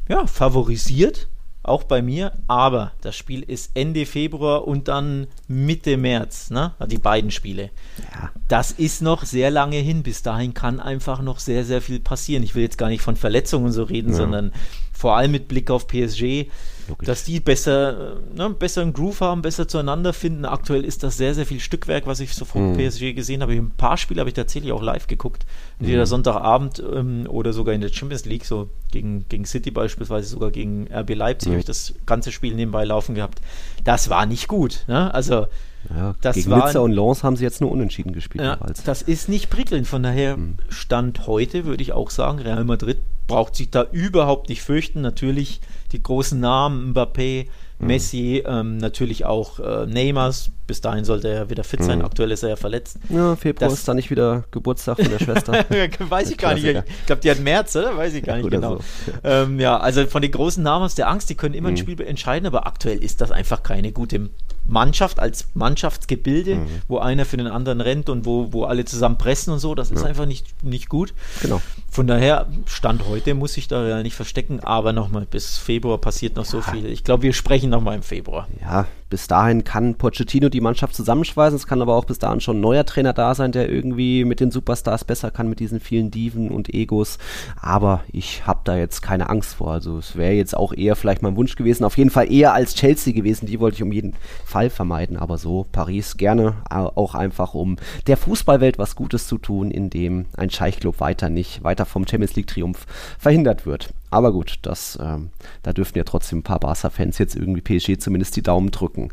ja, 0.09 0.27
favorisiert 0.27 1.29
auch 1.65 1.85
bei 1.85 2.03
mir, 2.03 2.33
aber 2.49 2.93
das 3.03 3.17
Spiel 3.17 3.43
ist 3.43 3.71
Ende 3.75 4.05
Februar 4.05 4.67
und 4.67 4.89
dann 4.89 5.29
Mitte 5.47 5.97
März, 5.97 6.51
ne? 6.51 6.73
Die 6.89 6.99
beiden 6.99 7.31
Spiele. 7.31 7.71
Ja. 8.13 8.31
Das 8.49 8.73
ist 8.73 9.01
noch 9.01 9.25
sehr 9.25 9.51
lange 9.51 9.77
hin. 9.77 10.03
Bis 10.03 10.23
dahin 10.23 10.55
kann 10.55 10.81
einfach 10.81 11.23
noch 11.23 11.39
sehr, 11.39 11.65
sehr 11.65 11.81
viel 11.81 12.01
passieren. 12.01 12.43
Ich 12.43 12.55
will 12.55 12.63
jetzt 12.63 12.79
gar 12.79 12.89
nicht 12.89 13.03
von 13.03 13.15
Verletzungen 13.15 13.71
so 13.71 13.85
reden, 13.85 14.11
ja. 14.11 14.17
sondern 14.17 14.53
vor 14.93 15.17
allem 15.17 15.31
mit 15.31 15.49
Blick 15.49 15.71
auf 15.71 15.87
PSG, 15.87 16.49
Logisch. 16.89 17.07
dass 17.07 17.25
die 17.25 17.41
besser, 17.41 18.17
äh, 18.17 18.37
ne, 18.37 18.51
besser 18.51 18.83
einen 18.83 18.93
Groove 18.93 19.21
haben, 19.21 19.43
besser 19.43 19.69
zueinander 19.69 20.13
finden. 20.13 20.45
Aktuell 20.45 20.85
ist 20.85 21.03
das 21.03 21.17
sehr, 21.17 21.35
sehr 21.35 21.47
viel 21.47 21.61
Stückwerk, 21.61 22.07
was 22.07 22.21
ich 22.21 22.35
so 22.35 22.45
von 22.45 22.73
mhm. 22.73 22.77
PSG 22.77 23.15
gesehen 23.15 23.43
habe. 23.43 23.53
Ein 23.53 23.71
paar 23.71 23.97
Spiele 23.97 24.21
habe 24.21 24.31
ich 24.31 24.35
tatsächlich 24.35 24.73
auch 24.73 24.83
live 24.83 25.07
geguckt. 25.07 25.47
Entweder 25.79 26.03
mhm. 26.03 26.07
Sonntagabend 26.07 26.83
ähm, 26.95 27.27
oder 27.29 27.53
sogar 27.53 27.75
in 27.75 27.81
der 27.81 27.91
Champions 27.91 28.25
League, 28.25 28.45
so 28.45 28.69
gegen, 28.91 29.27
gegen 29.29 29.45
City 29.45 29.71
beispielsweise, 29.71 30.29
sogar 30.29 30.51
gegen 30.51 30.89
RB 30.93 31.15
Leipzig 31.15 31.49
mhm. 31.49 31.53
habe 31.53 31.61
ich 31.61 31.67
das 31.67 31.95
ganze 32.07 32.33
Spiel 32.33 32.55
nebenbei 32.55 32.85
laufen 32.85 33.15
gehabt. 33.15 33.41
Das 33.85 34.11
war 34.11 34.27
nicht 34.27 34.49
gut. 34.49 34.85
Ne? 34.89 35.13
Also 35.13 35.47
ja, 35.91 36.15
das 36.21 36.37
gegen 36.37 36.51
war, 36.51 36.67
Nizza 36.67 36.81
und 36.81 36.93
Lens 36.93 37.25
haben 37.25 37.37
sie 37.37 37.45
jetzt 37.45 37.61
nur 37.61 37.71
unentschieden 37.71 38.13
gespielt. 38.13 38.45
Ja, 38.45 38.59
das 38.85 39.03
ist 39.03 39.29
nicht 39.29 39.51
prickelnd. 39.51 39.87
Von 39.87 40.03
daher 40.03 40.37
mhm. 40.37 40.59
Stand 40.69 41.27
heute 41.27 41.65
würde 41.65 41.83
ich 41.83 41.93
auch 41.93 42.11
sagen, 42.11 42.39
Real 42.39 42.65
Madrid 42.65 42.99
braucht 43.27 43.57
sich 43.57 43.71
da 43.71 43.87
überhaupt 43.91 44.49
nicht 44.49 44.63
fürchten. 44.63 45.01
Natürlich 45.01 45.61
die 45.93 46.03
großen 46.03 46.39
Namen, 46.39 46.93
Mbappé, 46.93 47.47
mhm. 47.79 47.87
Messi, 47.87 48.43
ähm, 48.47 48.79
natürlich 48.79 49.25
auch 49.25 49.59
äh, 49.59 49.87
Neymars. 49.87 50.51
Bis 50.67 50.81
dahin 50.81 51.05
sollte 51.05 51.29
er 51.29 51.51
wieder 51.51 51.65
fit 51.65 51.83
sein. 51.83 51.99
Mhm. 51.99 52.05
Aktuell 52.05 52.31
ist 52.31 52.43
er 52.43 52.51
ja 52.51 52.57
verletzt. 52.57 52.99
Ja, 53.11 53.37
Februar 53.37 53.69
das, 53.69 53.81
ist 53.81 53.89
da 53.89 53.95
nicht 53.95 54.11
wieder 54.11 54.45
Geburtstag 54.51 54.97
von 54.97 55.11
der 55.11 55.19
Schwester. 55.19 55.53
Weiß 56.09 56.31
ich 56.31 56.39
gar 56.39 56.55
nicht. 56.55 56.65
Ich 56.65 57.07
glaube, 57.07 57.21
die 57.21 57.31
hat 57.31 57.41
März, 57.41 57.77
oder? 57.77 57.97
Weiß 57.97 58.15
ich 58.15 58.23
gar 58.23 58.37
nicht 58.37 58.51
genau. 58.51 58.77
So. 58.77 58.83
Ähm, 59.25 59.61
ja, 59.61 59.79
also 59.79 60.07
von 60.07 60.23
den 60.23 60.31
großen 60.31 60.63
Namen 60.63 60.85
aus 60.85 60.95
der 60.95 61.09
Angst, 61.09 61.29
die 61.31 61.35
können 61.35 61.55
immer 61.55 61.69
mhm. 61.69 61.75
ein 61.75 61.79
Spiel 61.79 62.01
entscheiden, 62.01 62.47
aber 62.47 62.67
aktuell 62.67 63.03
ist 63.03 63.21
das 63.21 63.31
einfach 63.31 63.63
keine 63.63 63.93
gute 63.93 64.31
Mannschaft 64.73 65.21
als 65.21 65.49
Mannschaftsgebilde, 65.55 66.57
mhm. 66.57 66.67
wo 66.89 66.99
einer 66.99 67.25
für 67.25 67.37
den 67.37 67.47
anderen 67.47 67.81
rennt 67.81 68.09
und 68.09 68.25
wo, 68.25 68.53
wo 68.53 68.65
alle 68.65 68.85
zusammen 68.85 69.19
pressen 69.19 69.53
und 69.53 69.59
so. 69.59 69.75
Das 69.75 69.91
ist 69.91 70.03
einfach 70.03 70.27
nicht, 70.27 70.47
nicht 70.65 70.89
gut. 70.89 71.15
Genau. 71.43 71.61
Von 71.91 72.07
daher, 72.07 72.47
Stand 72.67 73.07
heute 73.07 73.35
muss 73.35 73.57
ich 73.57 73.69
da 73.69 73.87
ja 73.87 74.03
nicht 74.03 74.15
verstecken, 74.15 74.61
aber 74.61 74.93
nochmal, 74.93 75.27
bis 75.27 75.59
Februar 75.59 75.99
passiert 75.99 76.37
noch 76.37 76.47
ja. 76.47 76.51
so 76.51 76.61
viel. 76.63 76.87
Ich 76.87 77.05
glaube, 77.05 77.25
wir 77.25 77.35
sprechen 77.35 77.71
nochmal 77.71 77.97
im 77.97 78.03
Februar. 78.03 78.49
Ja, 78.63 78.87
bis 79.13 79.27
dahin 79.27 79.63
kann 79.63 79.97
Pochettino 79.97 80.49
die 80.49 80.63
Mannschaft 80.63 80.95
zusammenschweißen. 80.95 81.55
Es 81.55 81.67
kann 81.67 81.83
aber 81.83 81.95
auch 81.97 82.07
bis 82.07 82.19
dahin 82.19 82.41
schon 82.41 82.57
ein 82.57 82.61
neuer 82.63 82.87
Trainer 82.87 83.13
da 83.13 83.35
sein, 83.35 83.53
der 83.53 83.69
irgendwie 83.69 84.25
mit 84.25 84.41
den 84.41 84.51
Superstars 84.51 85.05
besser 85.05 85.31
kann, 85.31 85.51
mit 85.51 85.61
diesen 85.61 85.81
vielen 85.81 86.11
Diven 86.11 86.51
und 86.51 86.73
Egos. 86.73 87.19
Aber 87.61 88.01
ich 88.11 88.47
habe 88.47 88.61
da 88.65 88.75
jetzt 88.75 89.03
keine 89.03 89.29
Angst 89.29 89.57
vor. 89.57 89.71
Also 89.71 89.99
es 89.99 90.17
wäre 90.17 90.33
jetzt 90.33 90.57
auch 90.57 90.73
eher 90.73 90.97
vielleicht 90.97 91.21
mein 91.21 91.37
Wunsch 91.37 91.57
gewesen. 91.57 91.85
Auf 91.85 91.99
jeden 91.99 92.09
Fall 92.09 92.33
eher 92.33 92.55
als 92.55 92.75
Chelsea 92.75 93.13
gewesen. 93.13 93.45
Die 93.45 93.61
wollte 93.61 93.75
ich 93.75 93.83
um 93.83 93.93
jeden 93.93 94.15
Fall 94.47 94.71
vermeiden. 94.71 95.19
Aber 95.19 95.37
so 95.37 95.67
Paris 95.71 96.17
gerne 96.17 96.55
auch 96.71 97.15
einfach, 97.15 97.53
um 97.53 97.77
der 98.07 98.17
Fußballwelt 98.17 98.79
was 98.79 98.97
Gutes 98.97 99.27
zu 99.27 99.37
tun, 99.37 99.71
indem 99.71 100.25
ein 100.39 100.49
Scheichclub 100.49 101.01
weiter 101.01 101.29
nicht, 101.29 101.63
weiter 101.63 101.85
vom 101.85 102.09
Champions 102.09 102.35
League 102.35 102.47
Triumph 102.47 102.87
verhindert 103.19 103.67
wird. 103.67 103.91
Aber 104.13 104.31
gut, 104.31 104.59
das, 104.63 104.99
ähm, 105.03 105.31
da 105.63 105.73
dürften 105.73 105.97
ja 105.97 106.05
trotzdem 106.05 106.41
ein 106.41 106.43
paar 106.43 106.61
Barca-Fans 106.61 107.17
jetzt 107.17 107.35
irgendwie 107.35 107.63
PSG 107.63 107.99
zumindest 107.99 108.37
die 108.37 108.43
Daumen 108.43 108.71
drücken. 108.71 109.09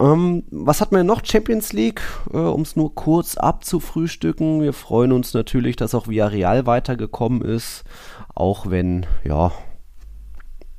Ähm, 0.00 0.42
was 0.50 0.80
hat 0.80 0.90
man 0.90 1.06
noch? 1.06 1.24
Champions 1.24 1.72
League, 1.72 2.02
äh, 2.32 2.38
um 2.38 2.62
es 2.62 2.74
nur 2.74 2.92
kurz 2.94 3.36
abzufrühstücken. 3.36 4.62
Wir 4.62 4.72
freuen 4.72 5.12
uns 5.12 5.32
natürlich, 5.32 5.76
dass 5.76 5.94
auch 5.94 6.08
Villarreal 6.08 6.66
weitergekommen 6.66 7.40
ist. 7.42 7.84
Auch 8.34 8.68
wenn, 8.68 9.06
ja, 9.22 9.52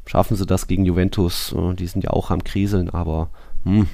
schaffen 0.05 0.35
sie 0.35 0.45
das 0.45 0.67
gegen 0.67 0.83
Juventus. 0.83 1.53
Äh, 1.53 1.73
die 1.75 1.87
sind 1.87 2.03
ja 2.03 2.09
auch 2.09 2.31
am 2.31 2.43
Kriseln, 2.43 2.89
aber 2.89 3.29
hm, 3.63 3.87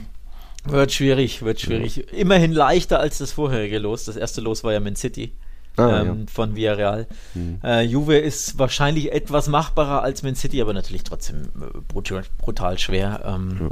wird 0.65 0.93
schwierig, 0.93 1.43
wird 1.43 1.62
schwierig. 1.62 1.97
Ja. 1.97 2.04
Immerhin 2.17 2.54
leichter 2.54 3.00
als 3.00 3.19
das 3.19 3.34
vorherige 3.34 3.78
Los. 3.78 4.06
Das 4.06 4.15
erste 4.15 4.41
Los 4.41 4.63
war 4.63 4.73
ja 4.73 4.80
Man 4.80 4.95
City 4.95 5.34
ah, 5.78 6.02
ähm, 6.02 6.08
ja. 6.08 6.16
von 6.32 6.56
Villarreal. 6.56 7.08
Hm. 7.34 7.60
Äh, 7.63 7.82
Juve 7.84 8.18
ist 8.18 8.60
wahrscheinlich 8.60 9.12
etwas 9.12 9.48
machbarer 9.48 10.04
als 10.04 10.24
Man 10.24 10.36
City, 10.36 10.62
aber 10.62 10.74
natürlich 10.74 11.04
trotzdem 11.04 11.44
äh, 11.62 11.80
brutal, 11.88 12.24
brutal 12.38 12.78
schwer. 12.78 13.24
Ähm, 13.26 13.72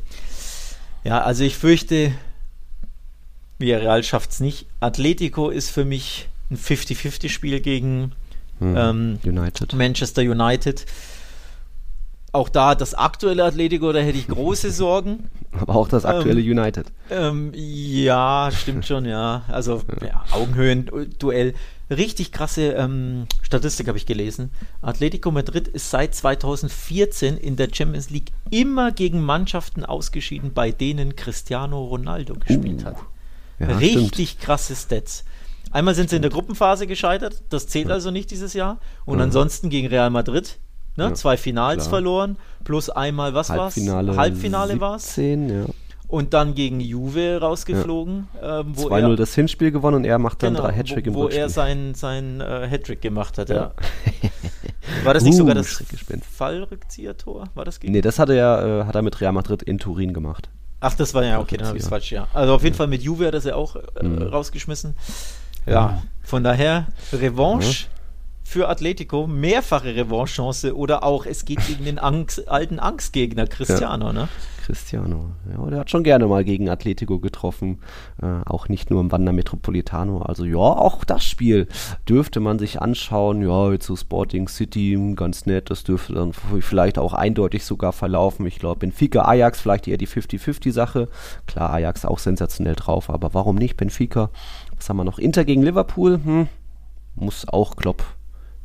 ja. 1.03 1.09
ja. 1.11 1.21
also 1.21 1.43
ich 1.43 1.57
fürchte, 1.57 2.11
Villarreal 3.59 4.03
schafft 4.03 4.31
es 4.31 4.39
nicht. 4.39 4.67
Atletico 4.79 5.49
ist 5.49 5.69
für 5.69 5.85
mich 5.85 6.29
ein 6.49 6.57
50-50-Spiel 6.57 7.59
gegen 7.59 8.13
Hm. 8.59 8.75
ähm, 8.77 9.19
United. 9.23 9.73
Manchester 9.73 10.21
United. 10.21 10.85
Auch 12.31 12.49
da 12.49 12.75
das 12.75 12.93
aktuelle 12.93 13.45
Atletico, 13.45 13.91
da 13.93 13.99
hätte 13.99 14.17
ich 14.17 14.27
große 14.27 14.71
Sorgen. 14.71 15.29
Aber 15.51 15.75
auch 15.75 15.87
das 15.87 16.05
aktuelle 16.05 16.41
United. 16.41 16.87
Ähm, 17.09 17.51
ja, 17.55 18.49
stimmt 18.51 18.85
schon, 18.85 19.05
ja. 19.05 19.43
Also 19.47 19.83
ja, 20.01 20.23
Augenhöhen-Duell. 20.31 21.53
Richtig 21.89 22.31
krasse 22.31 22.71
ähm, 22.73 23.27
Statistik 23.43 23.87
habe 23.87 23.97
ich 23.97 24.05
gelesen. 24.05 24.51
Atletico 24.81 25.29
Madrid 25.31 25.67
ist 25.67 25.91
seit 25.91 26.15
2014 26.15 27.37
in 27.37 27.55
der 27.55 27.69
Champions 27.71 28.09
League 28.09 28.31
immer 28.49 28.91
gegen 28.91 29.21
Mannschaften 29.21 29.85
ausgeschieden, 29.85 30.53
bei 30.53 30.71
denen 30.71 31.15
Cristiano 31.15 31.83
Ronaldo 31.85 32.33
gespielt 32.35 32.81
Uh, 32.81 32.85
hat. 32.85 32.97
Ja, 33.59 33.77
Richtig 33.77 34.39
krasse 34.39 34.75
Stats. 34.75 35.23
Einmal 35.71 35.93
sind 35.95 36.09
sie 36.09 36.15
in 36.15 36.21
der 36.21 36.31
Gruppenphase 36.31 36.87
gescheitert, 36.87 37.43
das 37.49 37.67
zählt 37.67 37.91
also 37.91 38.09
nicht 38.11 38.31
dieses 38.31 38.53
Jahr. 38.53 38.79
Und 39.05 39.19
ansonsten 39.21 39.69
gegen 39.69 39.87
Real 39.87 40.09
Madrid, 40.09 40.57
ne, 40.95 41.05
Ja, 41.05 41.13
zwei 41.13 41.37
Finals 41.37 41.83
klar. 41.83 41.89
verloren, 41.89 42.37
plus 42.63 42.89
einmal, 42.89 43.33
was 43.33 43.49
war's? 43.49 43.75
Halbfinale. 43.75 44.15
Halbfinale 44.15 44.79
war 44.79 44.95
es. 44.95 45.15
17, 45.15 45.49
ja. 45.49 45.65
Und 46.07 46.33
dann 46.33 46.53
gegen 46.55 46.79
Juve 46.79 47.39
rausgeflogen, 47.41 48.27
ähm, 48.41 48.71
wo 48.75 48.87
2-0 48.89 49.09
er, 49.11 49.15
das 49.15 49.33
Hinspiel 49.35 49.71
gewonnen 49.71 49.97
und 49.97 50.05
er 50.05 50.19
macht 50.19 50.43
dann 50.43 50.53
genau, 50.53 50.65
drei 50.67 50.73
Hattrick 50.73 51.05
wo, 51.05 51.09
im 51.09 51.15
wo 51.15 51.21
Rückspiel. 51.23 51.41
er 51.43 51.49
sein, 51.49 51.93
sein 51.95 52.41
äh, 52.41 52.67
Hattrick 52.69 53.01
gemacht 53.01 53.37
hat. 53.37 53.49
Ja. 53.49 53.55
Ja. 53.55 53.71
War 55.03 55.13
das 55.15 55.23
nicht 55.23 55.33
Uh, 55.33 55.37
sogar 55.37 55.55
das. 55.55 55.83
Fallrückzieher-Tor? 56.37 57.45
War 57.55 57.65
das 57.65 57.79
gegen? 57.79 57.93
Nee, 57.93 58.01
das 58.01 58.19
hat 58.19 58.29
er, 58.29 58.81
äh, 58.81 58.85
hat 58.85 58.95
er 58.95 59.01
mit 59.01 59.19
Real 59.19 59.31
Madrid 59.33 59.63
in 59.63 59.77
Turin 59.79 60.13
gemacht. 60.13 60.49
Ach, 60.79 60.93
das 60.93 61.13
war 61.13 61.23
ja, 61.25 61.39
okay, 61.39 61.57
dann 61.57 61.67
habe 61.67 61.77
ich 61.77 61.83
es 61.83 61.89
falsch, 61.89 62.11
ja. 62.11 62.27
Also 62.33 62.53
auf 62.53 62.63
jeden 62.63 62.75
Fall 62.75 62.87
mit 62.87 63.01
Juve 63.01 63.25
hat 63.27 63.33
er 63.33 63.41
sie 63.41 63.55
auch 63.55 63.75
äh, 63.75 64.03
Mhm. 64.03 64.21
rausgeschmissen. 64.23 64.93
Ja, 65.65 66.03
von 66.23 66.43
daher 66.43 66.85
Revanche 67.11 67.87
für 68.45 68.69
Atletico, 68.69 69.25
mehrfache 69.27 69.95
Revanche-Chance 69.95 70.77
oder 70.77 71.03
auch 71.03 71.25
es 71.25 71.45
geht 71.45 71.65
gegen 71.67 71.83
den 71.83 71.99
Angst, 71.99 72.47
alten 72.47 72.79
Angstgegner 72.79 73.47
Cristiano, 73.47 74.13
ne? 74.13 74.29
Cristiano. 74.63 75.31
Ja, 75.51 75.69
der 75.69 75.79
hat 75.79 75.89
schon 75.89 76.03
gerne 76.03 76.27
mal 76.27 76.43
gegen 76.43 76.69
Atletico 76.69 77.19
getroffen. 77.19 77.79
Äh, 78.21 78.47
auch 78.47 78.69
nicht 78.69 78.89
nur 78.89 79.01
im 79.01 79.11
Wander 79.11 79.31
Metropolitano. 79.33 80.21
Also 80.21 80.45
ja, 80.45 80.57
auch 80.57 81.03
das 81.03 81.23
Spiel 81.23 81.67
dürfte 82.07 82.39
man 82.39 82.57
sich 82.57 82.81
anschauen. 82.81 83.41
Ja, 83.41 83.71
jetzt 83.71 83.87
so 83.87 83.95
Sporting 83.95 84.47
City, 84.47 85.13
ganz 85.15 85.45
nett. 85.45 85.69
Das 85.69 85.83
dürfte 85.83 86.13
dann 86.13 86.31
vielleicht 86.33 86.97
auch 86.97 87.13
eindeutig 87.13 87.65
sogar 87.65 87.93
verlaufen. 87.93 88.45
Ich 88.47 88.57
glaube, 88.57 88.79
Benfica, 88.79 89.25
Ajax, 89.25 89.59
vielleicht 89.59 89.87
eher 89.87 89.97
die 89.97 90.07
50-50-Sache. 90.07 91.09
Klar, 91.45 91.71
Ajax 91.71 92.05
auch 92.05 92.19
sensationell 92.19 92.75
drauf, 92.75 93.09
aber 93.09 93.33
warum 93.33 93.57
nicht 93.57 93.75
Benfica? 93.75 94.29
Was 94.77 94.89
haben 94.89 94.97
wir 94.97 95.03
noch? 95.03 95.19
Inter 95.19 95.45
gegen 95.45 95.61
Liverpool? 95.61 96.19
Hm, 96.23 96.47
muss 97.15 97.47
auch 97.47 97.75
Klopp 97.75 98.14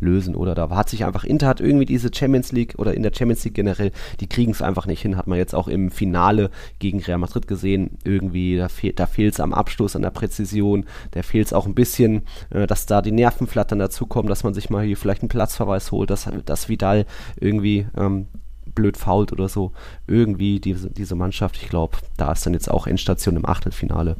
lösen 0.01 0.35
oder 0.35 0.55
da 0.55 0.71
hat 0.71 0.89
sich 0.89 1.05
einfach 1.05 1.25
Inter 1.25 1.47
hat 1.47 1.61
irgendwie 1.61 1.87
diese 1.87 2.11
Champions 2.13 2.53
League 2.53 2.75
oder 2.79 2.95
in 2.95 3.03
der 3.03 3.13
Champions 3.15 3.45
League 3.45 3.55
generell, 3.55 3.93
die 4.21 4.29
kriegen 4.29 4.53
es 4.53 4.63
einfach 4.63 4.87
nicht 4.87 5.03
hin, 5.03 5.17
hat 5.17 5.27
man 5.27 5.39
jetzt 5.39 5.55
auch 5.55 5.69
im 5.69 5.91
Finale 5.91 6.51
gegen 6.79 7.01
Real 7.01 7.19
Madrid 7.19 7.47
gesehen, 7.47 7.99
irgendwie 8.05 8.57
da 8.57 8.69
fehlt 8.69 8.99
da 8.99 9.07
fehlt 9.07 9.35
es 9.35 9.41
am 9.41 9.55
Abschluss, 9.55 9.97
an 9.97 10.03
der 10.03 10.11
Präzision, 10.11 10.87
da 11.13 11.23
fehlt 11.23 11.47
es 11.47 11.53
auch 11.53 11.67
ein 11.67 11.75
bisschen, 11.75 12.23
äh, 12.51 12.67
dass 12.67 12.87
da 12.87 13.03
die 13.03 13.13
Nervenflattern 13.13 13.79
dazukommen, 13.79 14.29
dass 14.29 14.45
man 14.45 14.55
sich 14.55 14.71
mal 14.71 14.85
hier 14.85 14.97
vielleicht 14.97 15.23
einen 15.23 15.29
Platzverweis 15.29 15.93
holt, 15.93 16.11
dass, 16.11 16.29
dass 16.45 16.69
Vidal 16.69 17.07
irgendwie 17.39 17.87
ähm, 17.97 18.27
blöd 18.75 18.97
fault 18.97 19.33
oder 19.33 19.49
so, 19.49 19.73
irgendwie 20.07 20.61
diese, 20.61 20.91
diese 20.91 21.15
Mannschaft, 21.15 21.57
ich 21.61 21.69
glaube, 21.69 21.99
da 22.17 22.33
ist 22.33 22.47
dann 22.47 22.55
jetzt 22.55 22.71
auch 22.71 22.87
Endstation 22.87 23.37
im 23.37 23.47
Achtelfinale. 23.47 24.17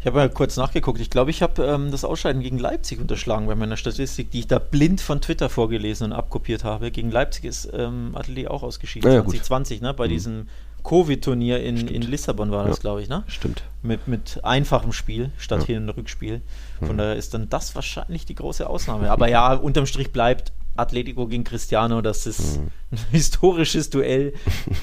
Ich 0.00 0.06
habe 0.06 0.16
mal 0.16 0.30
kurz 0.30 0.56
nachgeguckt. 0.56 0.98
Ich 0.98 1.10
glaube, 1.10 1.30
ich 1.30 1.42
habe 1.42 1.62
ähm, 1.62 1.90
das 1.90 2.04
Ausscheiden 2.06 2.40
gegen 2.40 2.58
Leipzig 2.58 3.00
unterschlagen 3.00 3.46
bei 3.46 3.54
meiner 3.54 3.76
Statistik, 3.76 4.30
die 4.30 4.40
ich 4.40 4.46
da 4.46 4.58
blind 4.58 5.02
von 5.02 5.20
Twitter 5.20 5.50
vorgelesen 5.50 6.06
und 6.06 6.12
abkopiert 6.14 6.64
habe. 6.64 6.90
Gegen 6.90 7.10
Leipzig 7.10 7.44
ist 7.44 7.68
ähm, 7.74 8.12
Athletic 8.14 8.48
auch 8.48 8.62
ausgeschieden, 8.62 9.06
Ja, 9.08 9.16
ja, 9.16 9.20
gut. 9.20 9.32
2020, 9.34 9.82
ne? 9.82 9.92
bei 9.92 10.06
Mhm. 10.06 10.10
diesem 10.10 10.48
Covid-Turnier 10.84 11.60
in, 11.62 11.86
in 11.88 12.00
Lissabon 12.00 12.50
war 12.50 12.64
das, 12.66 12.78
Ja. 12.78 12.80
glaube 12.80 13.02
ich, 13.02 13.10
ne? 13.10 13.24
Stimmt. 13.26 13.62
Mit, 13.82 14.08
mit 14.08 14.40
einfachem 14.42 14.94
Spiel 14.94 15.30
statt 15.36 15.60
Ja. 15.60 15.66
Hin- 15.66 15.82
und 15.82 15.90
Rückspiel. 15.90 16.40
Von 16.78 16.94
Mhm. 16.94 16.98
daher 16.98 17.16
ist 17.16 17.34
dann 17.34 17.50
das 17.50 17.74
wahrscheinlich 17.74 18.24
die 18.24 18.34
große 18.34 18.66
Ausnahme. 18.68 19.10
Aber 19.10 19.28
ja, 19.28 19.52
unterm 19.52 19.84
Strich 19.84 20.12
bleibt 20.12 20.52
Atletico 20.76 21.26
gegen 21.26 21.44
Cristiano, 21.44 22.00
das 22.00 22.26
ist 22.26 22.58
Mhm. 22.58 22.68
ein 22.92 22.98
historisches 23.10 23.90
Duell. 23.90 24.32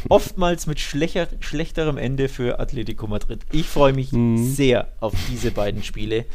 Oftmals 0.09 0.67
mit 0.67 0.79
schlechter, 0.79 1.27
schlechterem 1.39 1.97
Ende 1.97 2.29
für 2.29 2.59
Atletico 2.59 3.07
Madrid. 3.07 3.41
Ich 3.51 3.67
freue 3.67 3.93
mich 3.93 4.11
Mhm. 4.11 4.37
sehr 4.53 4.87
auf 4.99 5.13
diese 5.31 5.51
beiden 5.51 5.83
Spiele. 5.83 6.25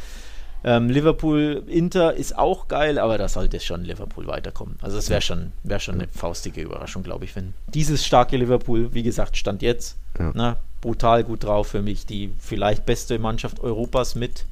Ähm, 0.65 0.89
Liverpool-Inter 0.89 2.13
ist 2.13 2.37
auch 2.37 2.69
geil, 2.69 2.97
aber 2.97 3.17
da 3.17 3.27
sollte 3.27 3.59
schon 3.59 3.83
Liverpool 3.83 4.27
weiterkommen. 4.27 4.77
Also 4.81 4.97
es 4.97 5.09
wäre 5.09 5.21
schon, 5.21 5.51
wär 5.63 5.79
schon 5.79 5.95
eine 5.95 6.07
faustige 6.07 6.61
Überraschung, 6.61 7.03
glaube 7.03 7.25
ich, 7.25 7.35
wenn 7.35 7.53
dieses 7.73 8.05
starke 8.05 8.37
Liverpool, 8.37 8.93
wie 8.93 9.03
gesagt, 9.03 9.35
stand 9.37 9.61
jetzt, 9.61 9.97
Ja. 10.17 10.31
na, 10.33 10.57
brutal 10.79 11.23
gut 11.25 11.43
drauf 11.43 11.67
für 11.67 11.81
mich. 11.81 12.05
Die 12.05 12.31
vielleicht 12.39 12.85
beste 12.85 13.19
Mannschaft 13.19 13.59
Europas 13.59 14.15
mit 14.15 14.45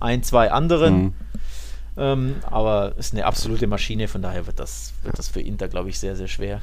ein, 0.00 0.22
zwei 0.22 0.50
anderen. 0.52 0.94
Mhm. 0.96 1.14
Ähm, 1.96 2.36
aber 2.42 2.92
es 2.98 3.06
ist 3.06 3.14
eine 3.14 3.24
absolute 3.24 3.66
Maschine, 3.66 4.08
von 4.08 4.22
daher 4.22 4.46
wird 4.46 4.58
das, 4.58 4.92
wird 5.02 5.18
das 5.18 5.28
für 5.28 5.40
Inter, 5.40 5.68
glaube 5.68 5.88
ich, 5.88 5.98
sehr, 5.98 6.16
sehr 6.16 6.28
schwer. 6.28 6.60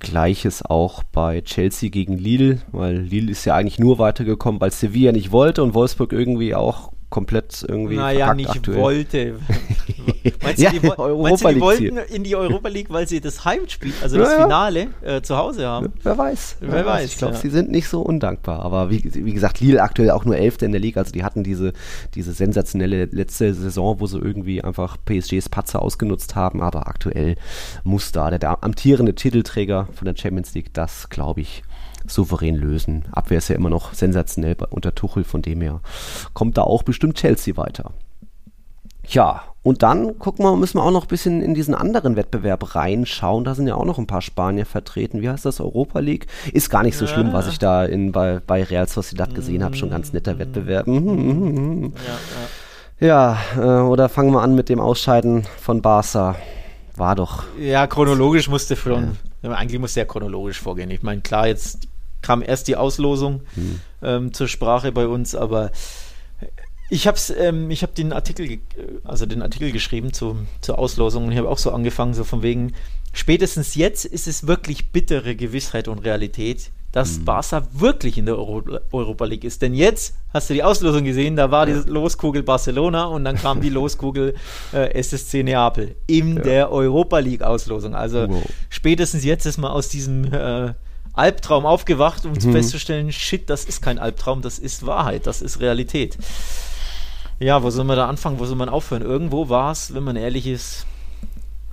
Gleiches 0.00 0.62
auch 0.64 1.02
bei 1.02 1.40
Chelsea 1.40 1.90
gegen 1.90 2.18
Lille, 2.18 2.60
weil 2.70 2.98
Lille 2.98 3.32
ist 3.32 3.44
ja 3.44 3.56
eigentlich 3.56 3.78
nur 3.78 3.98
weitergekommen, 3.98 4.60
weil 4.60 4.70
Sevilla 4.70 5.12
nicht 5.12 5.32
wollte 5.32 5.62
und 5.62 5.74
Wolfsburg 5.74 6.12
irgendwie 6.12 6.54
auch 6.54 6.92
komplett 7.18 7.64
irgendwie 7.66 7.96
Naja, 7.96 8.32
nicht 8.32 8.48
aktuell. 8.48 8.78
wollte. 8.78 9.34
meinst, 10.42 10.60
Ja, 10.60 10.70
du, 10.70 10.78
die, 10.78 10.86
meinst 10.86 11.44
du, 11.44 11.48
die 11.52 11.60
wollten 11.60 11.96
in 11.98 12.22
die 12.22 12.36
Europa 12.36 12.68
League, 12.68 12.90
weil 12.90 13.08
sie 13.08 13.20
das 13.20 13.44
Heimspiel, 13.44 13.92
also 14.00 14.18
Ja, 14.18 14.22
das. 14.22 14.42
Finale 14.44 14.86
äh, 15.02 15.20
zu 15.20 15.36
Hause 15.36 15.66
haben? 15.66 15.92
Wer 16.04 16.16
weiß. 16.16 16.58
Wer 16.60 16.86
weiß, 16.86 17.10
Ich 17.10 17.18
glaube, 17.18 17.34
sie 17.34 17.50
sind 17.50 17.72
nicht 17.72 17.88
so 17.88 18.02
undankbar. 18.02 18.60
Aber 18.62 18.90
wie, 18.90 19.02
wie 19.12 19.32
gesagt, 19.32 19.58
Lille 19.58 19.82
aktuell 19.82 20.12
auch 20.12 20.24
nur 20.24 20.36
Elfte 20.36 20.64
in 20.64 20.70
der 20.70 20.80
Liga. 20.80 21.00
Also 21.00 21.10
die 21.10 21.24
hatten 21.24 21.42
diese, 21.42 21.72
diese 22.14 22.32
sensationelle 22.32 23.06
letzte 23.06 23.52
Saison, 23.52 23.98
wo 23.98 24.06
sie 24.06 24.18
irgendwie 24.18 24.62
einfach 24.62 24.96
PSGs 25.04 25.48
Patzer 25.48 25.82
ausgenutzt 25.82 26.36
haben. 26.36 26.62
Aber 26.62 26.86
aktuell 26.86 27.34
muss 27.82 28.12
da 28.12 28.30
der, 28.30 28.38
der 28.38 28.62
amtierende 28.62 29.16
Titelträger 29.16 29.88
von 29.92 30.04
der 30.04 30.14
Champions 30.16 30.54
League 30.54 30.72
das, 30.72 31.08
glaube 31.08 31.40
ich, 31.40 31.64
souverän 32.08 32.56
lösen. 32.56 33.04
Abwehr 33.12 33.38
ist 33.38 33.48
ja 33.48 33.56
immer 33.56 33.70
noch 33.70 33.94
sensationell 33.94 34.56
unter 34.70 34.94
Tuchel, 34.94 35.24
von 35.24 35.42
dem 35.42 35.60
her 35.60 35.80
kommt 36.34 36.58
da 36.58 36.62
auch 36.62 36.82
bestimmt 36.82 37.16
Chelsea 37.16 37.56
weiter. 37.56 37.92
Ja, 39.06 39.42
und 39.62 39.82
dann 39.82 40.18
gucken 40.18 40.44
wir, 40.44 40.56
müssen 40.56 40.78
wir 40.78 40.82
auch 40.82 40.90
noch 40.90 41.04
ein 41.04 41.08
bisschen 41.08 41.42
in 41.42 41.54
diesen 41.54 41.74
anderen 41.74 42.16
Wettbewerb 42.16 42.74
reinschauen. 42.74 43.44
Da 43.44 43.54
sind 43.54 43.66
ja 43.66 43.74
auch 43.74 43.84
noch 43.84 43.98
ein 43.98 44.06
paar 44.06 44.22
Spanier 44.22 44.66
vertreten. 44.66 45.22
Wie 45.22 45.28
heißt 45.28 45.44
das? 45.44 45.60
Europa 45.60 45.98
League? 46.00 46.26
Ist 46.52 46.70
gar 46.70 46.82
nicht 46.82 46.96
so 46.96 47.06
schlimm, 47.06 47.32
was 47.32 47.48
ich 47.48 47.58
da 47.58 47.84
in, 47.84 48.12
bei, 48.12 48.40
bei 48.46 48.62
Real 48.62 48.86
Sociedad 48.86 49.34
gesehen 49.34 49.64
habe. 49.64 49.76
Schon 49.76 49.90
ganz 49.90 50.12
netter 50.12 50.38
Wettbewerb. 50.38 50.86
Mhm. 50.86 51.92
Ja, 53.00 53.06
Ja, 53.06 53.38
äh, 53.56 53.82
oder 53.82 54.08
fangen 54.08 54.32
wir 54.32 54.42
an 54.42 54.54
mit 54.54 54.68
dem 54.68 54.80
Ausscheiden 54.80 55.46
von 55.60 55.82
Barca. 55.82 56.36
War 56.96 57.14
doch. 57.14 57.44
ja. 57.58 57.64
ja, 57.66 57.86
chronologisch 57.86 58.48
musste 58.48 58.74
schon, 58.74 59.16
ja. 59.42 59.50
eigentlich 59.52 59.80
musste 59.80 60.00
er 60.00 60.06
chronologisch 60.06 60.60
vorgehen. 60.60 60.90
Ich 60.90 61.02
meine, 61.02 61.20
klar, 61.20 61.46
jetzt 61.46 61.88
kam 62.22 62.42
erst 62.42 62.68
die 62.68 62.76
Auslosung 62.76 63.40
Hm. 63.54 63.80
ähm, 64.02 64.32
zur 64.34 64.48
Sprache 64.48 64.92
bei 64.92 65.06
uns, 65.06 65.34
aber 65.34 65.70
ich 66.90 67.06
habe 67.06 67.18
ähm, 67.38 67.70
ich 67.70 67.82
habe 67.82 67.92
den 67.92 68.12
Artikel, 68.12 68.58
also 69.04 69.26
den 69.26 69.42
Artikel 69.42 69.72
geschrieben 69.72 70.12
zu, 70.12 70.36
zur 70.60 70.78
Auslosung 70.78 71.26
und 71.26 71.32
ich 71.32 71.38
habe 71.38 71.48
auch 71.48 71.58
so 71.58 71.70
angefangen, 71.70 72.14
so 72.14 72.24
von 72.24 72.42
wegen, 72.42 72.72
spätestens 73.12 73.74
jetzt 73.74 74.04
ist 74.06 74.26
es 74.26 74.46
wirklich 74.46 74.90
bittere 74.90 75.36
Gewissheit 75.36 75.86
und 75.88 75.98
Realität, 75.98 76.70
dass 76.92 77.18
Barca 77.18 77.68
wirklich 77.74 78.16
in 78.16 78.24
der 78.24 78.38
Euro 78.38 78.62
Europa 78.92 79.26
League 79.26 79.44
ist. 79.44 79.60
Denn 79.60 79.74
jetzt 79.74 80.14
hast 80.32 80.48
du 80.48 80.54
die 80.54 80.62
Auslosung 80.62 81.04
gesehen, 81.04 81.36
da 81.36 81.50
war 81.50 81.66
die 81.66 81.72
Loskugel 81.72 82.42
Barcelona 82.42 83.04
und 83.04 83.24
dann 83.26 83.36
kam 83.36 83.60
die 83.60 83.68
Loskugel 83.78 84.34
äh, 84.72 84.94
SSC 84.98 85.42
Neapel 85.42 85.94
in 86.06 86.38
Ja. 86.38 86.42
der 86.42 86.72
Europa 86.72 87.18
League 87.18 87.42
Auslosung. 87.42 87.94
Also 87.94 88.26
Wow. 88.30 88.42
spätestens 88.70 89.22
jetzt 89.24 89.44
ist 89.44 89.58
man 89.58 89.70
aus 89.70 89.90
diesem 89.90 90.32
äh, 90.32 90.72
Albtraum 91.18 91.66
aufgewacht, 91.66 92.24
um 92.24 92.32
Mhm. 92.32 92.52
festzustellen, 92.52 93.12
shit, 93.12 93.50
das 93.50 93.64
ist 93.64 93.82
kein 93.82 93.98
Albtraum, 93.98 94.40
das 94.42 94.58
ist 94.58 94.86
Wahrheit, 94.86 95.26
das 95.26 95.42
ist 95.42 95.60
Realität. 95.60 96.16
Ja, 97.40 97.62
wo 97.62 97.70
soll 97.70 97.84
man 97.84 97.96
da 97.96 98.08
anfangen, 98.08 98.38
wo 98.38 98.46
soll 98.46 98.56
man 98.56 98.68
aufhören? 98.68 99.02
Irgendwo 99.02 99.48
war 99.48 99.70
es, 99.72 99.94
wenn 99.94 100.02
man 100.02 100.16
ehrlich 100.16 100.46
ist, 100.46 100.86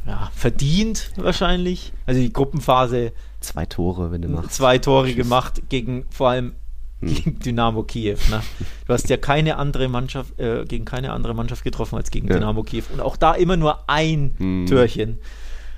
ja, 0.06 0.30
verdient 0.36 1.12
wahrscheinlich. 1.16 1.92
Also 2.06 2.22
die 2.22 2.32
Gruppenphase, 2.32 3.12
Zwei 3.40 3.66
Tore, 3.66 4.12
wenn 4.12 4.22
du 4.22 4.28
machst. 4.30 4.54
zwei 4.54 4.78
Tore 4.78 5.08
Tschüss. 5.08 5.16
gemacht 5.18 5.62
gegen 5.70 6.06
vor 6.10 6.30
allem 6.30 6.54
gegen 7.02 7.38
Dynamo 7.40 7.84
Kiew. 7.84 8.18
Ne? 8.32 8.42
Du 8.88 8.94
hast 8.94 9.10
ja 9.10 9.18
keine 9.18 9.58
andere 9.58 9.88
Mannschaft, 9.88 10.40
äh, 10.40 10.66
gegen 10.66 10.86
keine 10.86 11.12
andere 11.12 11.34
Mannschaft 11.36 11.64
getroffen 11.64 11.96
als 11.98 12.10
gegen 12.10 12.28
Ja. 12.28 12.36
Dynamo 12.36 12.64
Kiew. 12.64 12.84
Und 12.94 13.02
auch 13.02 13.18
da 13.18 13.34
immer 13.34 13.58
nur 13.58 13.88
ein 13.90 14.34
Mhm. 14.38 14.66
Türchen. 14.68 15.20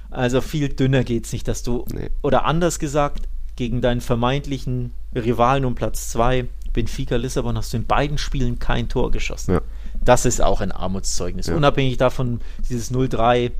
Also 0.10 0.39
viel 0.41 0.69
dünner 0.69 1.03
geht 1.03 1.25
es 1.25 1.34
nicht, 1.34 1.47
dass 1.47 1.63
du, 1.63 1.84
Nee. 1.93 2.10
oder 2.21 2.45
anders 2.45 2.80
gesagt, 2.80 3.27
gegen 3.58 3.82
deinen 3.82 4.00
vermeintlichen 4.02 4.91
Rivalen 5.13 5.65
um 5.65 5.76
Platz 5.76 6.10
2, 6.10 6.46
Benfica 6.74 7.15
Lissabon, 7.17 7.58
hast 7.58 7.74
du 7.74 7.78
in 7.78 7.86
beiden 7.86 8.17
Spielen 8.17 8.60
kein 8.60 8.88
Tor 8.88 9.12
geschossen. 9.12 9.56
Ja. 9.56 9.62
das 10.02 10.26
ist 10.26 10.41
auch 10.41 10.62
ein 10.62 10.72
Armutszeugnis. 10.72 11.48
Ja. 11.48 11.56
Unabhängig 11.56 11.98
davon, 11.98 12.39
dieses 12.70 12.91
0-3 12.93 13.52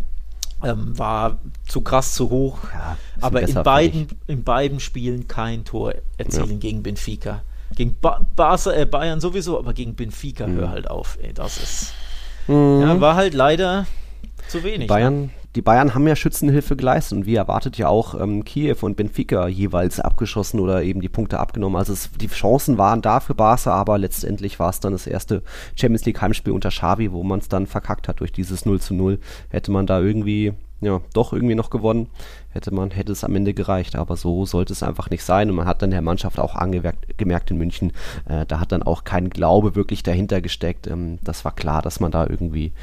ähm, 0.64 0.98
war 0.98 1.40
zu 1.68 1.82
krass, 1.82 2.14
zu 2.14 2.30
hoch. 2.30 2.60
Ja, 2.74 2.98
aber 3.22 3.42
in 3.42 3.54
beiden, 3.56 4.08
in 4.28 4.44
beiden 4.44 4.80
Spielen 4.80 5.28
kein 5.28 5.66
Tor 5.66 5.94
erzielen 6.18 6.60
gegen 6.60 6.82
Benfica. 6.84 7.42
Gegen 7.76 7.96
ba 8.00 8.26
Barca, 8.36 8.72
äh, 8.72 8.86
Bayern 8.86 9.20
sowieso, 9.20 9.60
aber 9.60 9.74
gegen 9.74 9.96
Benfica 9.96 10.48
Mhm. 10.48 10.56
hör 10.58 10.70
halt 10.70 10.90
auf. 10.90 11.18
Ey, 11.22 11.34
das 11.34 11.58
ist. 11.58 11.94
Mhm. 12.48 13.02
War 13.02 13.16
halt 13.16 13.34
leider 13.34 13.86
zu 14.48 14.64
wenig. 14.64 14.90
ne? 14.90 15.30
Die 15.56 15.62
Bayern 15.62 15.96
haben 15.96 16.08
ja 16.08 16.16
Schützenhilfe 16.16 16.76
geleistet. 16.76 17.18
Und 17.18 17.26
wie 17.26 17.36
erwartet 17.36 17.78
ja 17.78 17.88
auch 17.88 18.20
ähm, 18.20 18.44
Kiew 18.44 18.78
und 18.82 18.98
Benfica 18.98 19.48
jeweils 19.48 20.00
abgeschossen 20.00 20.60
oder 20.60 20.84
eben 20.84 21.02
die 21.02 21.10
Punkte 21.10 21.40
abgenommen. 21.40 21.78
Also 21.78 21.94
es, 21.94 22.12
die 22.12 22.28
Chancen 22.28 22.78
waren 22.78 23.02
da 23.02 23.20
für 23.20 23.34
Barca, 23.34 23.74
aber 23.74 23.98
letztendlich 23.98 24.60
war 24.60 24.70
es 24.70 24.80
dann 24.80 24.92
das 24.92 25.08
erste 25.08 25.42
Champions 25.76 26.06
League 26.06 26.22
Heimspiel 26.22 26.54
unter 26.54 26.70
Xavi, 26.70 27.12
wo 27.12 27.24
man 27.24 27.40
es 27.40 27.50
dann 27.50 27.66
verkackt 27.66 28.08
hat. 28.08 28.20
Durch 28.20 28.32
dieses 28.32 28.66
0 28.66 28.80
zu 28.80 28.94
0. 28.94 29.20
Hätte 29.50 29.72
man 29.72 29.88
da 29.88 30.00
irgendwie 30.00 30.54
ja, 30.80 31.02
doch 31.14 31.34
irgendwie 31.34 31.56
noch 31.56 31.70
gewonnen, 31.70 32.08
hätte 32.50 32.74
man, 32.74 32.92
hätte 32.92 33.12
es 33.12 33.24
am 33.24 33.36
Ende 33.36 33.54
gereicht, 33.54 33.96
aber 33.96 34.16
so 34.16 34.46
sollte 34.46 34.74
es 34.74 34.84
einfach 34.84 35.10
nicht 35.10 35.24
sein. 35.24 35.50
Und 35.50 35.56
man 35.56 35.66
hat 35.66 35.82
dann 35.82 35.92
der 35.92 36.02
Mannschaft 36.02 36.40
auch 36.40 36.56
angemerkt 36.56 37.18
gemerkt 37.18 37.50
in 37.52 37.58
München, 37.58 37.94
äh, 38.28 38.46
da 38.46 38.60
hat 38.60 38.72
dann 38.72 38.84
auch 38.84 39.04
kein 39.04 39.30
Glaube 39.30 39.76
wirklich 39.76 40.04
dahinter 40.04 40.42
gesteckt, 40.42 40.88
ähm, 40.88 41.18
das 41.24 41.46
war 41.46 41.54
klar, 41.54 41.82
dass 41.82 42.00
man 42.00 42.12
da 42.12 42.28
irgendwie, 42.28 42.74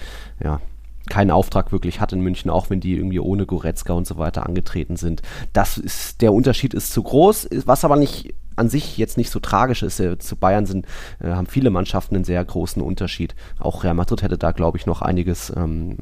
ja, 0.43 0.61
keinen 1.09 1.31
Auftrag 1.31 1.73
wirklich 1.73 2.01
hat 2.01 2.13
in 2.13 2.21
München, 2.21 2.51
auch 2.51 2.71
wenn 2.71 2.81
die 2.81 2.97
irgendwie 2.97 3.21
ohne 3.21 3.47
Goretzka 3.47 3.93
und 3.93 4.07
so 4.07 4.17
weiter 4.17 4.47
angetreten 4.47 4.97
sind. 4.97 5.23
Das 5.53 5.77
ist, 5.79 6.23
der 6.23 6.33
Unterschied 6.33 6.75
ist 6.75 6.93
zu 6.93 7.03
groß, 7.03 7.49
was 7.67 7.85
aber 7.85 7.97
nicht 7.97 8.35
an 8.57 8.69
sich 8.69 8.97
jetzt 8.99 9.17
nicht 9.17 9.31
so 9.31 9.41
tragisch 9.41 9.83
ist. 9.83 9.97
Zu 9.97 10.37
Bayern 10.37 10.67
sind, 10.67 10.87
äh, 11.21 11.31
haben 11.31 11.47
viele 11.47 11.71
Mannschaften 11.71 12.15
einen 12.15 12.25
sehr 12.25 12.45
großen 12.45 12.81
Unterschied. 12.81 13.35
Auch 13.59 13.85
Real 13.85 13.95
Madrid 13.95 14.23
hätte 14.23 14.39
da, 14.39 14.53
glaube 14.53 14.79
ich, 14.79 14.87
noch 14.87 15.03
einiges, 15.03 15.53
ähm, 15.57 15.99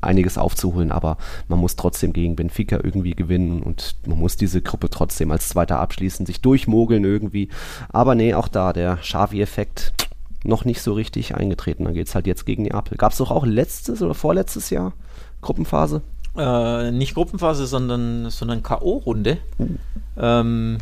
einiges 0.00 0.38
aufzuholen, 0.38 0.92
aber 0.92 1.16
man 1.48 1.58
muss 1.58 1.74
trotzdem 1.74 2.12
gegen 2.12 2.36
Benfica 2.36 2.78
irgendwie 2.82 3.14
gewinnen 3.14 3.62
und 3.62 3.96
man 4.06 4.18
muss 4.18 4.36
diese 4.36 4.60
Gruppe 4.60 4.90
trotzdem 4.90 5.30
als 5.30 5.48
Zweiter 5.48 5.80
abschließen, 5.80 6.26
sich 6.26 6.42
durchmogeln 6.42 7.04
irgendwie. 7.04 7.48
Aber 7.88 8.14
nee, 8.14 8.34
auch 8.34 8.48
da, 8.48 8.72
der 8.72 8.96
Xavi-Effekt 8.96 9.94
noch 10.46 10.64
nicht 10.64 10.80
so 10.80 10.92
richtig 10.92 11.34
eingetreten. 11.34 11.84
Dann 11.84 11.94
geht 11.94 12.08
es 12.08 12.14
halt 12.14 12.26
jetzt 12.26 12.46
gegen 12.46 12.64
Neapel. 12.64 12.96
Gab 12.96 13.12
es 13.12 13.18
doch 13.18 13.30
auch 13.30 13.46
letztes 13.46 14.02
oder 14.02 14.14
vorletztes 14.14 14.70
Jahr 14.70 14.92
Gruppenphase? 15.40 16.02
Äh, 16.36 16.90
nicht 16.90 17.14
Gruppenphase, 17.14 17.66
sondern, 17.66 18.30
sondern 18.30 18.62
K.O.-Runde. 18.62 19.38
Ähm, 20.18 20.78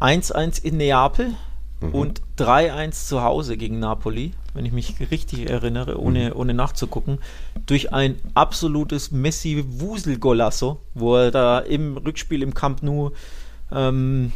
1-1 0.00 0.62
in 0.64 0.78
Neapel 0.78 1.34
und 1.80 2.20
3-1 2.38 3.06
zu 3.06 3.22
Hause 3.22 3.56
gegen 3.56 3.78
Napoli, 3.78 4.32
wenn 4.52 4.66
ich 4.66 4.72
mich 4.72 4.96
richtig 5.10 5.48
erinnere, 5.48 5.98
ohne, 5.98 6.34
ohne 6.34 6.54
nachzugucken, 6.54 7.18
durch 7.66 7.92
ein 7.92 8.16
absolutes 8.34 9.10
Messi-Wusel-Golasso, 9.12 10.80
wo 10.94 11.16
er 11.16 11.30
da 11.30 11.58
im 11.58 11.96
Rückspiel 11.96 12.42
im 12.42 12.54
Camp 12.54 12.82
Nou, 12.82 13.12
ähm, 13.72 14.32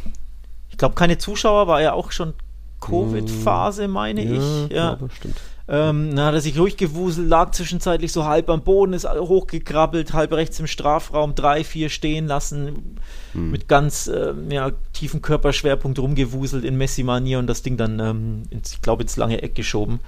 ich 0.69 0.77
glaube, 0.77 0.95
keine 0.95 1.17
Zuschauer, 1.17 1.67
war 1.67 1.81
ja 1.81 1.93
auch 1.93 2.11
schon 2.11 2.33
Covid-Phase, 2.85 3.87
meine 3.87 4.21
ich. 4.23 4.71
Ja, 4.71 4.95
glaube, 4.95 5.13
stimmt. 5.13 5.35
ähm, 5.67 6.15
dann 6.15 6.25
hat 6.27 6.33
er 6.35 6.41
sich 6.41 6.57
ruhig 6.59 6.77
gewuselt, 6.77 7.27
lag 7.27 7.51
zwischenzeitlich 7.51 8.11
so 8.11 8.25
halb 8.25 8.49
am 8.49 8.61
Boden, 8.61 8.93
ist 8.93 9.07
hochgekrabbelt, 9.09 10.13
halb 10.13 10.31
rechts 10.33 10.59
im 10.59 10.67
Strafraum, 10.67 11.33
drei, 11.35 11.63
vier 11.63 11.89
stehen 11.89 12.27
lassen, 12.27 12.97
mit 13.33 13.67
ganz 13.67 14.07
ähm, 14.07 14.49
ja, 14.49 14.71
tiefen 14.93 15.21
Körperschwerpunkt 15.21 15.99
rumgewuselt 15.99 16.63
in 16.63 16.77
Messi-Manier 16.77 17.39
und 17.39 17.47
das 17.47 17.63
Ding 17.63 17.75
dann, 17.75 17.99
ähm, 17.99 18.43
ins, 18.49 18.73
ich 18.73 18.81
glaube, 18.81 19.01
ins 19.03 19.17
lange 19.17 19.41
Eck 19.41 19.55
geschoben. 19.55 19.99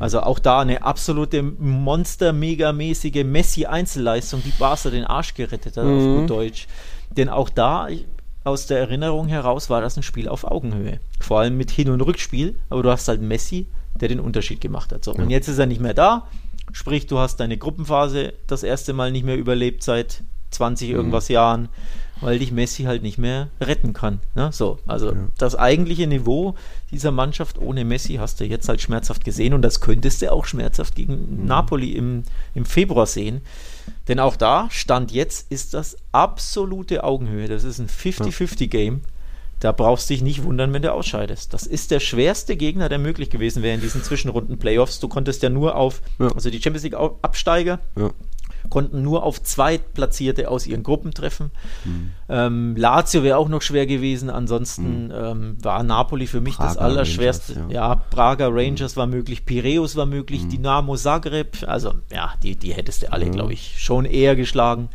Also 0.00 0.20
auch 0.22 0.38
da 0.38 0.60
eine 0.60 0.82
absolute 0.82 1.42
monster-megamäßige 1.42 3.24
Messi-Einzelleistung, 3.24 4.42
die 4.44 4.52
Barca 4.58 4.90
den 4.90 5.04
Arsch 5.04 5.34
gerettet 5.34 5.76
hat, 5.76 5.84
auf 5.84 6.02
gut 6.20 6.30
Deutsch. 6.30 6.66
Denn 7.10 7.28
auch 7.28 7.48
da, 7.50 7.88
ich- 7.88 8.06
aus 8.44 8.66
der 8.66 8.78
Erinnerung 8.78 9.28
heraus, 9.28 9.70
war 9.70 9.80
das 9.80 9.96
ein 9.96 10.02
Spiel 10.02 10.28
auf 10.28 10.44
Augenhöhe. 10.44 11.00
Vor 11.20 11.40
allem 11.40 11.56
mit 11.56 11.70
Hin- 11.70 11.90
und 11.90 12.00
Rückspiel, 12.00 12.58
aber 12.70 12.82
du 12.82 12.90
hast 12.90 13.08
halt 13.08 13.20
Messi, 13.20 13.66
der 14.00 14.08
den 14.08 14.20
Unterschied 14.20 14.60
gemacht 14.60 14.92
hat. 14.92 15.04
So, 15.04 15.12
und 15.12 15.30
jetzt 15.30 15.48
ist 15.48 15.58
er 15.58 15.66
nicht 15.66 15.80
mehr 15.80 15.94
da, 15.94 16.26
sprich, 16.72 17.06
du 17.06 17.18
hast 17.18 17.36
deine 17.36 17.58
Gruppenphase 17.58 18.34
das 18.46 18.62
erste 18.62 18.92
Mal 18.92 19.12
nicht 19.12 19.24
mehr 19.24 19.36
überlebt 19.36 19.82
seit 19.82 20.22
20 20.50 20.90
irgendwas 20.90 21.28
Jahren, 21.28 21.68
weil 22.20 22.38
dich 22.38 22.52
Messi 22.52 22.84
halt 22.84 23.02
nicht 23.02 23.18
mehr 23.18 23.48
retten 23.60 23.92
kann. 23.92 24.20
Ne? 24.34 24.50
So, 24.52 24.78
also 24.86 25.12
das 25.38 25.56
eigentliche 25.56 26.06
Niveau 26.06 26.54
dieser 26.90 27.10
Mannschaft 27.10 27.58
ohne 27.58 27.84
Messi 27.84 28.14
hast 28.14 28.40
du 28.40 28.44
jetzt 28.44 28.68
halt 28.68 28.80
schmerzhaft 28.80 29.24
gesehen 29.24 29.54
und 29.54 29.62
das 29.62 29.80
könntest 29.80 30.22
du 30.22 30.30
auch 30.30 30.44
schmerzhaft 30.44 30.94
gegen 30.94 31.46
Napoli 31.46 31.92
im, 31.92 32.22
im 32.54 32.64
Februar 32.64 33.06
sehen. 33.06 33.40
Denn 34.08 34.18
auch 34.18 34.36
da, 34.36 34.68
Stand 34.70 35.12
jetzt, 35.12 35.50
ist 35.52 35.74
das 35.74 35.96
absolute 36.10 37.04
Augenhöhe. 37.04 37.48
Das 37.48 37.64
ist 37.64 37.78
ein 37.78 37.88
50-50-Game. 37.88 39.02
Da 39.60 39.70
brauchst 39.70 40.10
du 40.10 40.14
dich 40.14 40.22
nicht 40.22 40.42
wundern, 40.42 40.72
wenn 40.72 40.82
du 40.82 40.92
ausscheidest. 40.92 41.54
Das 41.54 41.66
ist 41.68 41.92
der 41.92 42.00
schwerste 42.00 42.56
Gegner, 42.56 42.88
der 42.88 42.98
möglich 42.98 43.30
gewesen 43.30 43.62
wäre 43.62 43.76
in 43.76 43.80
diesen 43.80 44.02
Zwischenrunden-Playoffs. 44.02 44.98
Du 44.98 45.06
konntest 45.06 45.40
ja 45.44 45.50
nur 45.50 45.76
auf, 45.76 46.02
Ja. 46.18 46.32
also 46.34 46.50
die 46.50 46.60
Champions 46.60 46.82
League-Absteiger 46.82 47.78
Ja. 47.96 48.10
Konnten 48.72 49.02
nur 49.02 49.22
auf 49.22 49.42
Zweitplatzierte 49.42 50.48
aus 50.48 50.66
ihren 50.66 50.82
Gruppen 50.82 51.12
treffen. 51.12 51.50
Mhm. 51.84 52.12
Ähm, 52.30 52.74
Lazio 52.74 53.22
wäre 53.22 53.36
auch 53.36 53.50
noch 53.50 53.60
schwer 53.60 53.84
gewesen. 53.84 54.30
Ansonsten 54.30 55.12
ähm, 55.14 55.58
war 55.60 55.82
Napoli 55.82 56.26
für 56.26 56.40
mich 56.40 56.56
das 56.56 56.76
Prager 56.76 56.86
Allerschwerste. 56.86 57.54
Rangers, 57.54 57.72
ja. 57.74 57.88
ja. 57.88 57.94
Mhm. 57.96 58.00
Prager 58.08 58.48
Rangers 58.50 58.96
war 58.96 59.06
möglich, 59.06 59.44
Piräus 59.44 59.94
war 59.94 60.06
möglich, 60.06 60.48
Dynamo 60.48 60.96
Zagreb. 60.96 61.58
Also 61.66 61.92
ja, 62.10 62.32
die, 62.42 62.56
die 62.56 62.72
hättest 62.72 63.02
du 63.02 63.12
alle, 63.12 63.28
glaube 63.28 63.52
ich, 63.52 63.74
schon 63.76 64.06
eher 64.06 64.36
geschlagen 64.36 64.88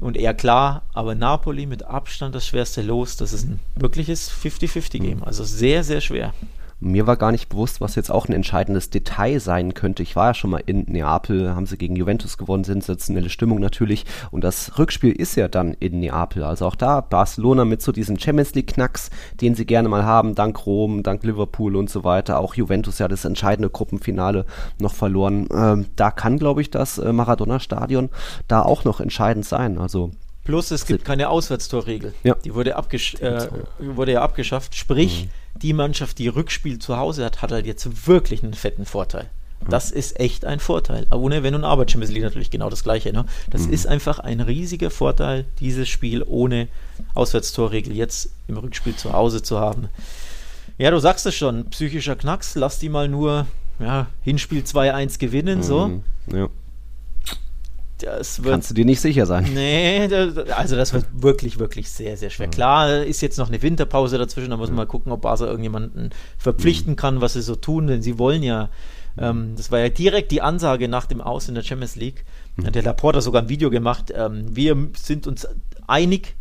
und 0.00 0.16
eher 0.16 0.32
klar. 0.32 0.84
Aber 0.94 1.14
Napoli 1.14 1.66
mit 1.66 1.82
Abstand 1.82 2.34
das 2.34 2.46
schwerste 2.46 2.80
Los. 2.80 3.18
Das 3.18 3.34
ist 3.34 3.46
ein 3.46 3.60
wirkliches 3.76 4.30
50-50-Game. 4.30 5.18
Mhm. 5.18 5.24
Also 5.24 5.44
sehr, 5.44 5.84
sehr 5.84 6.00
schwer. 6.00 6.32
Mir 6.80 7.06
war 7.06 7.16
gar 7.16 7.32
nicht 7.32 7.48
bewusst, 7.48 7.80
was 7.80 7.94
jetzt 7.94 8.10
auch 8.10 8.28
ein 8.28 8.32
entscheidendes 8.32 8.90
Detail 8.90 9.40
sein 9.40 9.74
könnte. 9.74 10.02
Ich 10.02 10.16
war 10.16 10.28
ja 10.28 10.34
schon 10.34 10.50
mal 10.50 10.62
in 10.66 10.84
Neapel, 10.88 11.54
haben 11.54 11.66
sie 11.66 11.78
gegen 11.78 11.96
Juventus 11.96 12.38
gewonnen, 12.38 12.64
sensationelle 12.64 13.30
Stimmung 13.30 13.60
natürlich. 13.60 14.04
Und 14.30 14.44
das 14.44 14.78
Rückspiel 14.78 15.12
ist 15.12 15.36
ja 15.36 15.48
dann 15.48 15.74
in 15.74 16.00
Neapel. 16.00 16.44
Also 16.44 16.66
auch 16.66 16.76
da 16.76 17.00
Barcelona 17.00 17.64
mit 17.64 17.82
so 17.82 17.92
diesem 17.92 18.18
Champions 18.18 18.54
League-Knacks, 18.54 19.10
den 19.40 19.54
sie 19.54 19.66
gerne 19.66 19.88
mal 19.88 20.04
haben, 20.04 20.34
dank 20.34 20.66
Rom, 20.66 21.02
dank 21.02 21.24
Liverpool 21.24 21.76
und 21.76 21.90
so 21.90 22.04
weiter. 22.04 22.38
Auch 22.38 22.54
Juventus 22.54 22.98
ja 22.98 23.08
das 23.08 23.24
entscheidende 23.24 23.70
Gruppenfinale 23.70 24.44
noch 24.78 24.94
verloren. 24.94 25.48
Ähm, 25.52 25.86
da 25.96 26.10
kann, 26.10 26.38
glaube 26.38 26.60
ich, 26.60 26.70
das 26.70 26.98
äh, 26.98 27.12
Maradona-Stadion 27.12 28.10
da 28.48 28.62
auch 28.62 28.84
noch 28.84 29.00
entscheidend 29.00 29.46
sein. 29.46 29.78
Also 29.78 30.10
Plus 30.44 30.70
es 30.70 30.84
gibt 30.84 31.06
keine 31.06 31.30
Auswärtstorregel. 31.30 32.12
Ja. 32.22 32.34
Die 32.44 32.54
wurde, 32.54 32.76
abgesch 32.76 33.14
äh, 33.14 33.48
wurde 33.78 34.12
ja 34.12 34.22
abgeschafft. 34.22 34.74
Sprich, 34.74 35.28
die 35.62 35.72
Mannschaft, 35.72 36.18
die 36.18 36.28
Rückspiel 36.28 36.78
zu 36.78 36.96
Hause 36.96 37.24
hat, 37.24 37.42
hat 37.42 37.52
halt 37.52 37.66
jetzt 37.66 38.06
wirklich 38.06 38.42
einen 38.42 38.54
fetten 38.54 38.86
Vorteil. 38.86 39.30
Das 39.68 39.90
ist 39.90 40.20
echt 40.20 40.44
ein 40.44 40.60
Vorteil. 40.60 41.06
Ohne 41.10 41.42
Wenn 41.42 41.54
und 41.54 41.64
Aber. 41.64 41.88
Champions 41.88 42.12
League 42.12 42.22
natürlich 42.22 42.50
genau 42.50 42.68
das 42.68 42.84
Gleiche. 42.84 43.12
Ne? 43.12 43.24
Das 43.48 43.64
ist 43.66 43.86
einfach 43.86 44.18
ein 44.18 44.40
riesiger 44.40 44.90
Vorteil, 44.90 45.46
dieses 45.58 45.88
Spiel 45.88 46.22
ohne 46.22 46.68
Auswärtstorregel 47.14 47.94
jetzt 47.94 48.30
im 48.46 48.58
Rückspiel 48.58 48.94
zu 48.94 49.12
Hause 49.12 49.42
zu 49.42 49.58
haben. 49.58 49.88
Ja, 50.76 50.90
du 50.90 50.98
sagst 50.98 51.24
es 51.24 51.34
schon. 51.34 51.70
Psychischer 51.70 52.16
Knacks. 52.16 52.56
Lass 52.56 52.78
die 52.78 52.88
mal 52.88 53.08
nur 53.08 53.46
ja, 53.78 54.08
Hinspiel 54.22 54.62
2-1 54.62 55.18
gewinnen. 55.18 55.62
So. 55.62 55.88
mm, 55.88 56.02
ja. 56.34 56.48
Das 57.98 58.42
wird 58.42 58.52
kannst 58.52 58.70
du 58.70 58.74
dir 58.74 58.84
nicht 58.84 59.00
sicher 59.00 59.24
sein. 59.24 59.48
Nee, 59.54 60.08
also 60.54 60.76
das 60.76 60.92
wird 60.92 61.06
wirklich, 61.12 61.58
wirklich 61.58 61.90
sehr, 61.90 62.16
sehr 62.16 62.30
schwer. 62.30 62.48
Klar, 62.48 63.04
ist 63.04 63.20
jetzt 63.20 63.38
noch 63.38 63.48
eine 63.48 63.62
Winterpause 63.62 64.18
dazwischen, 64.18 64.50
da 64.50 64.56
muss 64.56 64.68
man 64.68 64.76
mal 64.76 64.86
gucken, 64.86 65.12
ob 65.12 65.22
Barca 65.22 65.44
irgendjemanden 65.44 66.10
verpflichten 66.36 66.96
kann, 66.96 67.20
was 67.20 67.34
sie 67.34 67.42
so 67.42 67.54
tun, 67.54 67.86
denn 67.86 68.02
sie 68.02 68.18
wollen 68.18 68.42
ja, 68.42 68.68
ähm, 69.16 69.54
das 69.56 69.70
war 69.70 69.78
ja 69.78 69.88
direkt 69.88 70.32
die 70.32 70.42
Ansage 70.42 70.88
nach 70.88 71.06
dem 71.06 71.20
Aus 71.20 71.48
in 71.48 71.54
der 71.54 71.62
Champions 71.62 71.94
League. 71.94 72.24
Da 72.56 72.66
hat 72.66 72.74
der 72.74 72.82
Laporta 72.82 73.20
sogar 73.20 73.42
ein 73.42 73.48
Video 73.48 73.70
gemacht, 73.70 74.12
ähm, 74.14 74.56
wir 74.56 74.76
sind 74.96 75.26
uns 75.26 75.46
einig, 75.86 76.34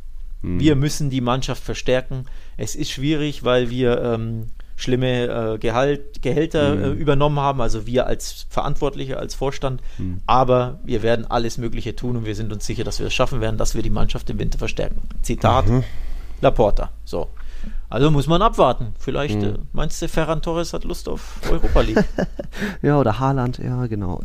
wir 0.46 0.76
müssen 0.76 1.10
die 1.10 1.22
Mannschaft 1.22 1.64
verstärken. 1.64 2.26
Es 2.58 2.76
ist 2.76 2.92
schwierig, 2.92 3.46
weil 3.46 3.70
wir 3.70 4.02
ähm, 4.02 4.48
schlimme 4.76 5.54
äh, 5.54 5.58
Gehalt, 5.58 6.22
Gehälter 6.22 6.74
äh, 6.74 6.90
übernommen 6.92 7.40
haben, 7.40 7.62
also 7.62 7.86
wir 7.86 8.08
als 8.08 8.46
Verantwortliche, 8.50 9.18
als 9.18 9.36
Vorstand. 9.36 9.82
Aber 10.26 10.80
wir 10.84 11.04
werden 11.04 11.30
alles 11.30 11.58
Mögliche 11.58 11.96
tun 11.96 12.18
und 12.18 12.26
wir 12.26 12.36
sind 12.36 12.52
uns 12.52 12.66
sicher, 12.66 12.84
dass 12.84 13.00
wir 13.00 13.08
es 13.08 13.14
schaffen 13.14 13.42
werden, 13.42 13.58
dass 13.58 13.76
wir 13.76 13.84
die 13.84 13.90
Mannschaft 13.90 14.30
im 14.30 14.40
Winter 14.40 14.58
verstärken. 14.58 15.02
Zitat 15.22 15.66
Laporta. 16.42 16.92
So. 17.06 17.30
Also 17.94 18.10
muss 18.10 18.26
man 18.26 18.42
abwarten. 18.42 18.96
Vielleicht 18.98 19.40
mhm. 19.40 19.44
äh, 19.44 19.58
meinst 19.72 20.02
du, 20.02 20.08
Ferran 20.08 20.42
Torres 20.42 20.74
hat 20.74 20.84
Lust 20.84 21.08
auf 21.08 21.40
Europa 21.52 21.82
League? 21.82 22.04
ja, 22.82 23.00
oder 23.00 23.20
Haaland, 23.20 23.60
ja, 23.60 23.86
genau. 23.86 24.20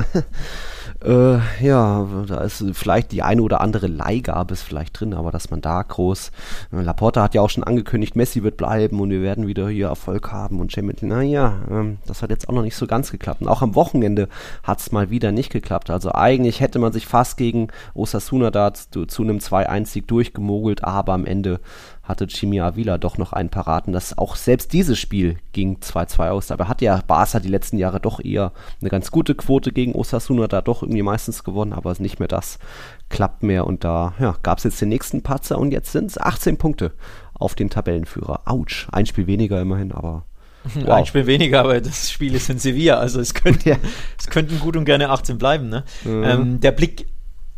äh, 1.04 1.38
ja, 1.60 2.06
da 2.26 2.40
ist 2.40 2.64
vielleicht 2.72 3.12
die 3.12 3.22
eine 3.22 3.42
oder 3.42 3.60
andere 3.60 3.86
Leihgabe 3.86 4.54
ist 4.54 4.62
vielleicht 4.62 4.98
drin, 4.98 5.12
aber 5.12 5.32
dass 5.32 5.50
man 5.50 5.60
da 5.60 5.82
groß. 5.82 6.30
Äh, 6.72 6.80
Laporta 6.80 7.22
hat 7.22 7.34
ja 7.34 7.42
auch 7.42 7.50
schon 7.50 7.62
angekündigt, 7.62 8.16
Messi 8.16 8.42
wird 8.42 8.56
bleiben 8.56 9.00
und 9.00 9.10
wir 9.10 9.20
werden 9.20 9.46
wieder 9.46 9.68
hier 9.68 9.88
Erfolg 9.88 10.32
haben 10.32 10.60
und 10.60 10.72
Champions 10.72 11.02
Naja, 11.02 11.58
ähm, 11.70 11.98
das 12.06 12.22
hat 12.22 12.30
jetzt 12.30 12.48
auch 12.48 12.54
noch 12.54 12.62
nicht 12.62 12.76
so 12.76 12.86
ganz 12.86 13.10
geklappt. 13.10 13.42
Und 13.42 13.48
auch 13.48 13.60
am 13.60 13.74
Wochenende 13.74 14.28
hat 14.62 14.80
es 14.80 14.92
mal 14.92 15.10
wieder 15.10 15.30
nicht 15.30 15.52
geklappt. 15.52 15.90
Also 15.90 16.12
eigentlich 16.12 16.60
hätte 16.60 16.78
man 16.78 16.92
sich 16.92 17.06
fast 17.06 17.36
gegen 17.36 17.68
Osasuna 17.92 18.50
da 18.50 18.72
zu, 18.72 19.04
zu 19.04 19.22
einem 19.22 19.38
2-1-Sieg 19.38 20.08
durchgemogelt, 20.08 20.84
aber 20.84 21.12
am 21.12 21.26
Ende 21.26 21.60
hatte 22.08 22.26
Chimi 22.26 22.60
Avila 22.60 22.96
doch 22.96 23.18
noch 23.18 23.34
einen 23.34 23.50
Paraten, 23.50 23.92
dass 23.92 24.16
auch 24.16 24.34
selbst 24.34 24.72
dieses 24.72 24.98
Spiel 24.98 25.36
ging 25.52 25.76
2-2 25.76 26.30
aus. 26.30 26.50
Aber 26.50 26.66
hat 26.66 26.80
ja 26.80 27.02
Barca 27.06 27.38
die 27.38 27.50
letzten 27.50 27.76
Jahre 27.76 28.00
doch 28.00 28.18
eher 28.24 28.52
eine 28.80 28.88
ganz 28.88 29.10
gute 29.10 29.34
Quote 29.34 29.72
gegen 29.72 29.94
Osasuna, 29.94 30.48
da 30.48 30.62
doch 30.62 30.82
irgendwie 30.82 31.02
meistens 31.02 31.44
gewonnen, 31.44 31.74
aber 31.74 31.94
nicht 31.98 32.18
mehr 32.18 32.28
das 32.28 32.58
klappt 33.10 33.42
mehr. 33.42 33.66
Und 33.66 33.84
da 33.84 34.14
ja, 34.18 34.36
gab 34.42 34.58
es 34.58 34.64
jetzt 34.64 34.80
den 34.80 34.88
nächsten 34.88 35.22
Patzer 35.22 35.58
und 35.58 35.70
jetzt 35.70 35.92
sind 35.92 36.10
es 36.10 36.18
18 36.18 36.56
Punkte 36.56 36.92
auf 37.34 37.54
den 37.54 37.68
Tabellenführer. 37.68 38.40
Autsch, 38.46 38.88
ein 38.90 39.04
Spiel 39.04 39.26
weniger 39.26 39.60
immerhin, 39.60 39.92
aber 39.92 40.24
Wow. 40.74 40.88
Ein 40.88 41.06
Spiel 41.06 41.26
weniger, 41.26 41.60
aber 41.60 41.80
das 41.80 42.10
Spiel 42.10 42.34
ist 42.34 42.50
in 42.50 42.58
Sevilla, 42.58 42.98
also 42.98 43.20
es, 43.20 43.34
könnte, 43.34 43.70
ja. 43.70 43.76
es 44.18 44.28
könnten 44.28 44.58
gut 44.58 44.76
und 44.76 44.84
gerne 44.84 45.10
18 45.10 45.38
bleiben. 45.38 45.68
Ne? 45.68 45.84
Mhm. 46.04 46.24
Ähm, 46.24 46.60
der 46.60 46.72
Blick 46.72 47.06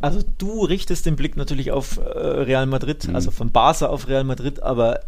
also 0.00 0.20
du 0.38 0.64
richtest 0.64 1.06
den 1.06 1.16
Blick 1.16 1.36
natürlich 1.36 1.72
auf 1.72 1.98
äh, 1.98 2.00
Real 2.02 2.66
Madrid, 2.66 3.08
mhm. 3.08 3.14
also 3.14 3.30
von 3.30 3.50
Barca 3.50 3.86
auf 3.86 4.08
Real 4.08 4.24
Madrid, 4.24 4.62
aber 4.62 5.00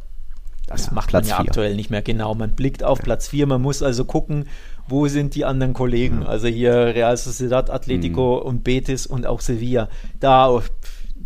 das 0.67 0.87
ja, 0.87 0.93
macht 0.93 1.09
Platz 1.09 1.25
man 1.25 1.31
ja 1.31 1.37
vier. 1.37 1.51
aktuell 1.51 1.77
nicht 1.77 1.91
mehr 1.91 2.03
genau. 2.03 2.35
Man 2.35 2.53
blickt 2.53 2.85
auf 2.85 2.99
ja. 2.99 3.05
Platz 3.05 3.29
4, 3.29 3.47
man 3.47 3.63
muss 3.63 3.83
also 3.83 4.05
gucken, 4.05 4.47
wo 4.89 5.09
sind 5.09 5.35
die 5.35 5.45
anderen 5.45 5.75
Kollegen? 5.75 6.23
Ja. 6.23 6.29
Also 6.29 6.49
hier 6.49 6.75
Real 6.75 7.17
Sociedad, 7.17 7.71
Atletico 7.71 8.41
mhm. 8.41 8.47
und 8.47 8.65
Betis 8.65 9.07
und 9.07 9.27
auch 9.27 9.41
Sevilla. 9.41 9.89
Da, 10.21 10.63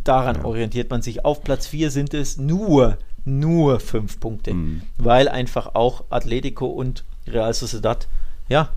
daran 0.05 0.45
orientiert 0.45 0.91
man 0.91 1.03
sich. 1.03 1.25
Auf 1.25 1.43
Platz 1.43 1.67
4 1.67 1.91
sind 1.91 2.15
es 2.15 2.39
nur, 2.39 2.99
nur 3.25 3.81
fünf 3.81 4.21
Punkte, 4.21 4.55
mhm. 4.55 4.83
weil 4.99 5.29
einfach 5.29 5.75
auch 5.75 6.05
Atletico 6.11 6.67
und 6.67 7.05
Real 7.27 7.53
Sociedad, 7.53 8.09
ja, 8.49 8.71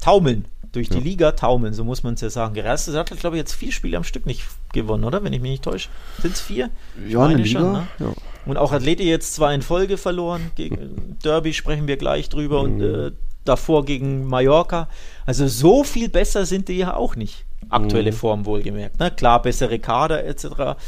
taumeln 0.00 0.46
durch 0.72 0.88
die 0.88 1.00
Liga 1.00 1.32
taumeln, 1.32 1.74
so 1.74 1.84
muss 1.84 2.02
man 2.02 2.14
es 2.14 2.20
ja 2.20 2.30
sagen. 2.30 2.54
Sociedad 2.54 3.10
hat, 3.10 3.18
glaube 3.18 3.36
ich, 3.36 3.40
jetzt 3.40 3.54
vier 3.54 3.72
Spiele 3.72 3.96
am 3.96 4.04
Stück 4.04 4.26
nicht 4.26 4.44
gewonnen, 4.72 5.04
oder? 5.04 5.22
Wenn 5.24 5.32
ich 5.32 5.40
mich 5.40 5.50
nicht 5.52 5.64
täusche. 5.64 5.88
Sind 6.20 6.34
es 6.34 6.40
vier? 6.40 6.70
Ja, 7.08 7.24
eine 7.24 7.42
Liga. 7.42 7.60
Schon, 7.60 7.72
ne? 7.72 7.88
ja. 7.98 8.12
Und 8.46 8.56
auch 8.56 8.72
Athlete 8.72 9.02
jetzt 9.02 9.34
zwei 9.34 9.54
in 9.54 9.62
Folge 9.62 9.96
verloren. 9.96 10.50
Gegen 10.54 11.18
Derby 11.24 11.52
sprechen 11.52 11.88
wir 11.88 11.96
gleich 11.96 12.28
drüber 12.28 12.62
mhm. 12.62 12.74
und 12.74 12.80
äh, 12.82 13.12
davor 13.44 13.84
gegen 13.84 14.26
Mallorca. 14.26 14.88
Also 15.24 15.48
so 15.48 15.84
viel 15.84 16.08
besser 16.08 16.46
sind 16.46 16.68
die 16.68 16.78
ja 16.78 16.94
auch 16.94 17.16
nicht. 17.16 17.44
Aktuelle 17.68 18.12
mhm. 18.12 18.16
Form 18.16 18.46
wohlgemerkt. 18.46 19.00
Ne? 19.00 19.10
Klar, 19.10 19.42
bessere 19.42 19.78
Kader 19.78 20.24
etc. 20.24 20.78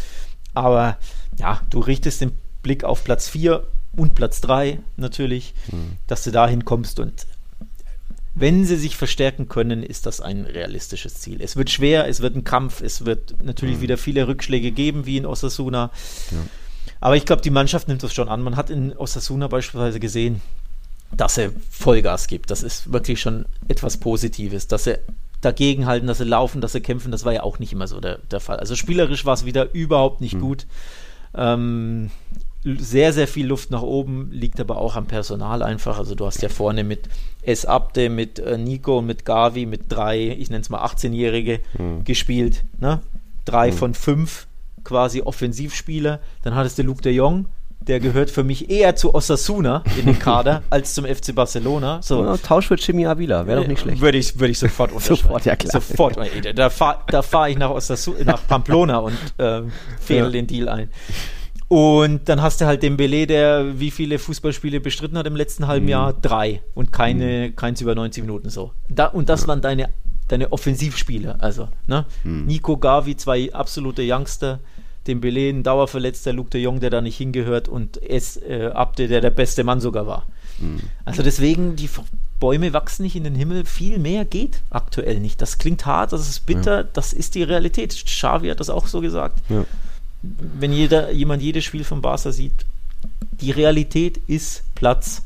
Aber 0.54 0.98
ja, 1.38 1.60
du 1.70 1.80
richtest 1.80 2.20
den 2.20 2.32
Blick 2.62 2.84
auf 2.84 3.04
Platz 3.04 3.28
4 3.28 3.64
und 3.96 4.14
Platz 4.14 4.40
3 4.40 4.80
natürlich, 4.96 5.54
mhm. 5.72 5.96
dass 6.06 6.24
du 6.24 6.30
dahin 6.30 6.64
kommst 6.64 7.00
und 7.00 7.26
wenn 8.40 8.64
sie 8.64 8.76
sich 8.76 8.96
verstärken 8.96 9.48
können, 9.48 9.82
ist 9.82 10.06
das 10.06 10.20
ein 10.20 10.44
realistisches 10.44 11.14
Ziel. 11.14 11.40
Es 11.40 11.56
wird 11.56 11.70
schwer, 11.70 12.08
es 12.08 12.20
wird 12.20 12.36
ein 12.36 12.44
Kampf, 12.44 12.80
es 12.80 13.04
wird 13.04 13.42
natürlich 13.42 13.78
mhm. 13.78 13.82
wieder 13.82 13.98
viele 13.98 14.28
Rückschläge 14.28 14.70
geben, 14.70 15.06
wie 15.06 15.16
in 15.16 15.26
Osasuna. 15.26 15.90
Ja. 16.30 16.36
Aber 17.00 17.16
ich 17.16 17.24
glaube, 17.24 17.42
die 17.42 17.50
Mannschaft 17.50 17.88
nimmt 17.88 18.02
das 18.02 18.14
schon 18.14 18.28
an. 18.28 18.42
Man 18.42 18.56
hat 18.56 18.70
in 18.70 18.96
Osasuna 18.96 19.48
beispielsweise 19.48 20.00
gesehen, 20.00 20.40
dass 21.12 21.38
er 21.38 21.52
Vollgas 21.70 22.26
gibt. 22.26 22.50
Das 22.50 22.62
ist 22.62 22.92
wirklich 22.92 23.20
schon 23.20 23.46
etwas 23.68 23.96
Positives. 23.96 24.66
Dass 24.66 24.86
er 24.86 24.98
dagegen 25.40 25.86
halten, 25.86 26.06
dass 26.06 26.18
sie 26.18 26.24
laufen, 26.24 26.60
dass 26.60 26.72
sie 26.72 26.80
kämpfen, 26.80 27.12
das 27.12 27.24
war 27.24 27.32
ja 27.32 27.42
auch 27.42 27.58
nicht 27.58 27.72
immer 27.72 27.86
so 27.86 28.00
der, 28.00 28.18
der 28.30 28.40
Fall. 28.40 28.58
Also 28.58 28.74
spielerisch 28.74 29.24
war 29.24 29.34
es 29.34 29.44
wieder 29.44 29.72
überhaupt 29.72 30.20
nicht 30.20 30.34
mhm. 30.34 30.40
gut. 30.40 30.66
Ähm, 31.34 32.10
sehr, 32.64 33.12
sehr 33.12 33.28
viel 33.28 33.46
Luft 33.46 33.70
nach 33.70 33.82
oben, 33.82 34.30
liegt 34.32 34.60
aber 34.60 34.78
auch 34.78 34.96
am 34.96 35.06
Personal 35.06 35.62
einfach. 35.62 35.98
Also 35.98 36.14
du 36.14 36.26
hast 36.26 36.42
ja 36.42 36.48
vorne 36.48 36.84
mit 36.84 37.08
S. 37.42 37.64
Abde, 37.64 38.10
mit 38.10 38.38
äh, 38.38 38.58
Nico 38.58 39.00
mit 39.00 39.24
Gavi, 39.24 39.66
mit 39.66 39.84
drei, 39.88 40.28
ich 40.28 40.50
nenne 40.50 40.62
es 40.62 40.68
mal 40.68 40.84
18-Jährige 40.84 41.60
mhm. 41.78 42.04
gespielt. 42.04 42.64
Ne? 42.80 43.00
Drei 43.44 43.70
mhm. 43.70 43.76
von 43.76 43.94
fünf 43.94 44.46
quasi 44.84 45.22
Offensivspieler. 45.22 46.20
Dann 46.42 46.54
hattest 46.54 46.78
du 46.78 46.82
Luke 46.82 47.02
de 47.02 47.12
Jong, 47.12 47.46
der 47.80 48.00
gehört 48.00 48.30
für 48.30 48.44
mich 48.44 48.70
eher 48.70 48.96
zu 48.96 49.14
Osasuna 49.14 49.84
in 49.98 50.06
den 50.06 50.18
Kader 50.18 50.62
als 50.70 50.94
zum 50.94 51.04
FC 51.04 51.34
Barcelona. 51.34 52.02
So. 52.02 52.24
Ja, 52.24 52.36
Tausch 52.36 52.70
mit 52.70 52.84
Jimmy 52.84 53.06
Avila, 53.06 53.46
wäre 53.46 53.60
doch 53.60 53.68
nicht 53.68 53.80
schlecht. 53.80 54.00
Würde 54.00 54.18
ich, 54.18 54.38
würde 54.38 54.50
ich 54.50 54.58
sofort 54.58 54.92
unterschreiben. 54.92 55.22
sofort, 55.22 55.44
ja 55.44 55.56
klar. 55.56 55.72
Sofort. 55.72 56.18
Da 56.54 56.70
fahre 56.70 56.98
da 57.08 57.22
fahr 57.22 57.48
ich 57.48 57.56
nach, 57.56 57.70
Osasuna, 57.70 58.24
nach 58.24 58.46
Pamplona 58.46 58.98
und 58.98 59.16
äh, 59.38 59.62
fädel 60.00 60.24
ja. 60.24 60.30
den 60.30 60.46
Deal 60.46 60.68
ein. 60.68 60.90
Und 61.68 62.30
dann 62.30 62.40
hast 62.40 62.62
du 62.62 62.66
halt 62.66 62.82
den 62.82 62.96
Belay, 62.96 63.26
der 63.26 63.78
wie 63.78 63.90
viele 63.90 64.18
Fußballspiele 64.18 64.80
bestritten 64.80 65.18
hat 65.18 65.26
im 65.26 65.36
letzten 65.36 65.66
halben 65.66 65.84
mhm. 65.84 65.90
Jahr? 65.90 66.12
Drei. 66.14 66.62
Und 66.74 66.92
keine, 66.92 67.48
mhm. 67.48 67.56
keins 67.56 67.80
über 67.82 67.94
90 67.94 68.22
Minuten 68.22 68.48
so. 68.48 68.72
Da, 68.88 69.06
und 69.06 69.28
das 69.28 69.42
ja. 69.42 69.48
waren 69.48 69.60
deine, 69.60 69.90
deine 70.28 70.50
Offensivspiele. 70.50 71.40
Also, 71.40 71.68
ne? 71.86 72.06
Mhm. 72.24 72.46
Nico 72.46 72.78
Gavi, 72.78 73.16
zwei 73.16 73.52
absolute 73.52 74.02
Youngster. 74.02 74.60
Den 75.06 75.20
Belay, 75.20 75.50
ein 75.50 75.62
dauerverletzter 75.62 76.32
Luke 76.32 76.50
de 76.50 76.60
Jong, 76.60 76.80
der 76.80 76.90
da 76.90 77.02
nicht 77.02 77.18
hingehört. 77.18 77.68
Und 77.68 78.02
es 78.02 78.38
äh, 78.38 78.70
Abde, 78.72 79.06
der 79.06 79.20
der 79.20 79.30
beste 79.30 79.62
Mann 79.62 79.80
sogar 79.80 80.06
war. 80.06 80.26
Mhm. 80.58 80.80
Also 81.04 81.22
deswegen, 81.22 81.76
die 81.76 81.90
Bäume 82.40 82.72
wachsen 82.72 83.02
nicht 83.02 83.14
in 83.14 83.24
den 83.24 83.34
Himmel. 83.34 83.66
Viel 83.66 83.98
mehr 83.98 84.24
geht 84.24 84.62
aktuell 84.70 85.20
nicht. 85.20 85.42
Das 85.42 85.58
klingt 85.58 85.84
hart, 85.84 86.12
das 86.14 86.28
ist 86.28 86.46
bitter, 86.46 86.78
ja. 86.78 86.88
das 86.94 87.12
ist 87.12 87.34
die 87.34 87.42
Realität. 87.42 87.90
Xavi 87.90 88.48
hat 88.48 88.60
das 88.60 88.70
auch 88.70 88.86
so 88.86 89.02
gesagt. 89.02 89.42
Ja 89.50 89.66
wenn 90.22 90.72
jeder, 90.72 91.10
jemand 91.12 91.42
jedes 91.42 91.64
Spiel 91.64 91.84
von 91.84 92.02
Barca 92.02 92.32
sieht, 92.32 92.66
die 93.40 93.50
Realität 93.50 94.18
ist 94.26 94.62
Platz 94.74 95.22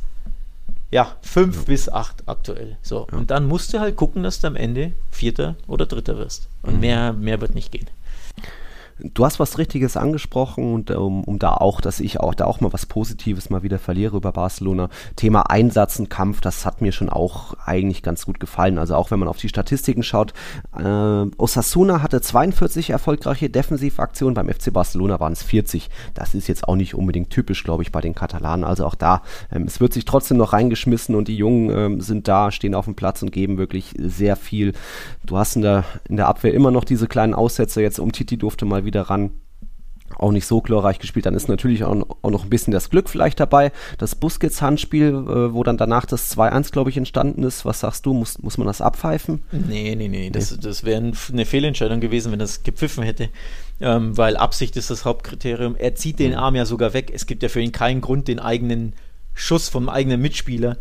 ja, 0.92 1.16
5 1.22 1.56
ja. 1.56 1.62
bis 1.62 1.88
8 1.88 2.28
aktuell. 2.28 2.76
So. 2.82 3.06
Ja. 3.10 3.18
Und 3.18 3.30
dann 3.30 3.46
musst 3.46 3.72
du 3.72 3.80
halt 3.80 3.96
gucken, 3.96 4.22
dass 4.22 4.40
du 4.40 4.46
am 4.46 4.56
Ende 4.56 4.92
Vierter 5.10 5.56
oder 5.66 5.86
Dritter 5.86 6.18
wirst. 6.18 6.48
Und 6.62 6.74
mhm. 6.74 6.80
mehr, 6.80 7.12
mehr 7.14 7.40
wird 7.40 7.54
nicht 7.54 7.72
gehen. 7.72 7.86
Du 9.04 9.24
hast 9.24 9.40
was 9.40 9.58
Richtiges 9.58 9.96
angesprochen 9.96 10.74
und 10.74 10.90
um, 10.92 11.24
um, 11.24 11.38
da 11.38 11.54
auch, 11.54 11.80
dass 11.80 11.98
ich 11.98 12.20
auch 12.20 12.34
da 12.34 12.44
auch 12.44 12.60
mal 12.60 12.72
was 12.72 12.86
Positives 12.86 13.50
mal 13.50 13.64
wieder 13.64 13.80
verliere 13.80 14.16
über 14.16 14.30
Barcelona. 14.30 14.90
Thema 15.16 15.50
Einsatz 15.50 15.98
und 15.98 16.08
Kampf, 16.08 16.40
das 16.40 16.64
hat 16.64 16.80
mir 16.80 16.92
schon 16.92 17.08
auch 17.08 17.54
eigentlich 17.64 18.02
ganz 18.02 18.26
gut 18.26 18.38
gefallen. 18.38 18.78
Also 18.78 18.94
auch 18.94 19.10
wenn 19.10 19.18
man 19.18 19.28
auf 19.28 19.38
die 19.38 19.48
Statistiken 19.48 20.04
schaut, 20.04 20.34
äh, 20.78 20.82
Osasuna 21.36 22.02
hatte 22.02 22.20
42 22.20 22.90
erfolgreiche 22.90 23.50
Defensivaktionen, 23.50 24.34
beim 24.34 24.48
FC 24.48 24.72
Barcelona 24.72 25.18
waren 25.18 25.32
es 25.32 25.42
40. 25.42 25.90
Das 26.14 26.34
ist 26.34 26.46
jetzt 26.46 26.68
auch 26.68 26.76
nicht 26.76 26.94
unbedingt 26.94 27.30
typisch, 27.30 27.64
glaube 27.64 27.82
ich, 27.82 27.90
bei 27.90 28.00
den 28.00 28.14
Katalanen. 28.14 28.64
Also 28.64 28.86
auch 28.86 28.94
da, 28.94 29.22
ähm, 29.50 29.64
es 29.64 29.80
wird 29.80 29.92
sich 29.94 30.04
trotzdem 30.04 30.36
noch 30.36 30.52
reingeschmissen 30.52 31.16
und 31.16 31.26
die 31.26 31.36
Jungen 31.36 31.70
ähm, 31.70 32.00
sind 32.00 32.28
da, 32.28 32.52
stehen 32.52 32.74
auf 32.74 32.84
dem 32.84 32.94
Platz 32.94 33.20
und 33.22 33.32
geben 33.32 33.58
wirklich 33.58 33.94
sehr 33.98 34.36
viel. 34.36 34.74
Du 35.24 35.38
hast 35.38 35.56
in 35.56 35.62
der, 35.62 35.84
in 36.08 36.16
der 36.16 36.28
Abwehr 36.28 36.54
immer 36.54 36.70
noch 36.70 36.84
diese 36.84 37.08
kleinen 37.08 37.34
Aussätze. 37.34 37.82
Jetzt 37.82 37.98
um 37.98 38.12
Titi 38.12 38.36
durfte 38.36 38.64
mal 38.64 38.84
wieder 38.84 38.91
ran 39.00 39.30
auch 40.18 40.32
nicht 40.32 40.46
so 40.46 40.60
glorreich 40.60 40.98
gespielt. 40.98 41.26
Dann 41.26 41.34
ist 41.34 41.48
natürlich 41.48 41.84
auch, 41.84 41.94
noch 41.94 42.44
ein 42.44 42.50
bisschen 42.50 42.72
das 42.72 42.90
Glück 42.90 43.08
vielleicht 43.08 43.40
dabei. 43.40 43.72
Das 43.98 44.14
Busquets-Handspiel, 44.14 45.08
äh, 45.08 45.54
wo 45.54 45.62
dann 45.62 45.76
danach 45.76 46.06
das 46.06 46.36
2-1, 46.36 46.72
glaube 46.72 46.90
ich, 46.90 46.96
entstanden 46.96 47.42
ist. 47.42 47.64
Was 47.64 47.80
sagst 47.80 48.06
du? 48.06 48.12
Muss, 48.12 48.38
muss 48.42 48.58
man 48.58 48.66
das 48.66 48.80
abpfeifen? 48.80 49.42
Nee, 49.52 49.94
nee, 49.96 50.08
nee. 50.08 50.30
Das, 50.30 50.56
das 50.58 50.84
wäre 50.84 51.12
eine 51.32 51.46
Fehlentscheidung 51.46 52.00
gewesen, 52.00 52.32
wenn 52.32 52.38
das 52.38 52.62
gepfiffen 52.62 53.04
hätte. 53.04 53.28
Ähm, 53.80 54.16
weil 54.16 54.36
Absicht 54.36 54.76
ist 54.76 54.90
das 54.90 55.04
Hauptkriterium. 55.04 55.76
Er 55.76 55.94
zieht 55.94 56.18
den 56.18 56.32
mhm. 56.32 56.38
Arm 56.38 56.54
ja 56.54 56.66
sogar 56.66 56.94
weg. 56.94 57.10
Es 57.12 57.26
gibt 57.26 57.42
ja 57.42 57.48
für 57.48 57.60
ihn 57.60 57.72
keinen 57.72 58.00
Grund, 58.00 58.28
den 58.28 58.38
eigenen 58.38 58.94
Schuss 59.34 59.68
vom 59.68 59.88
eigenen 59.88 60.20
Mitspieler 60.20 60.76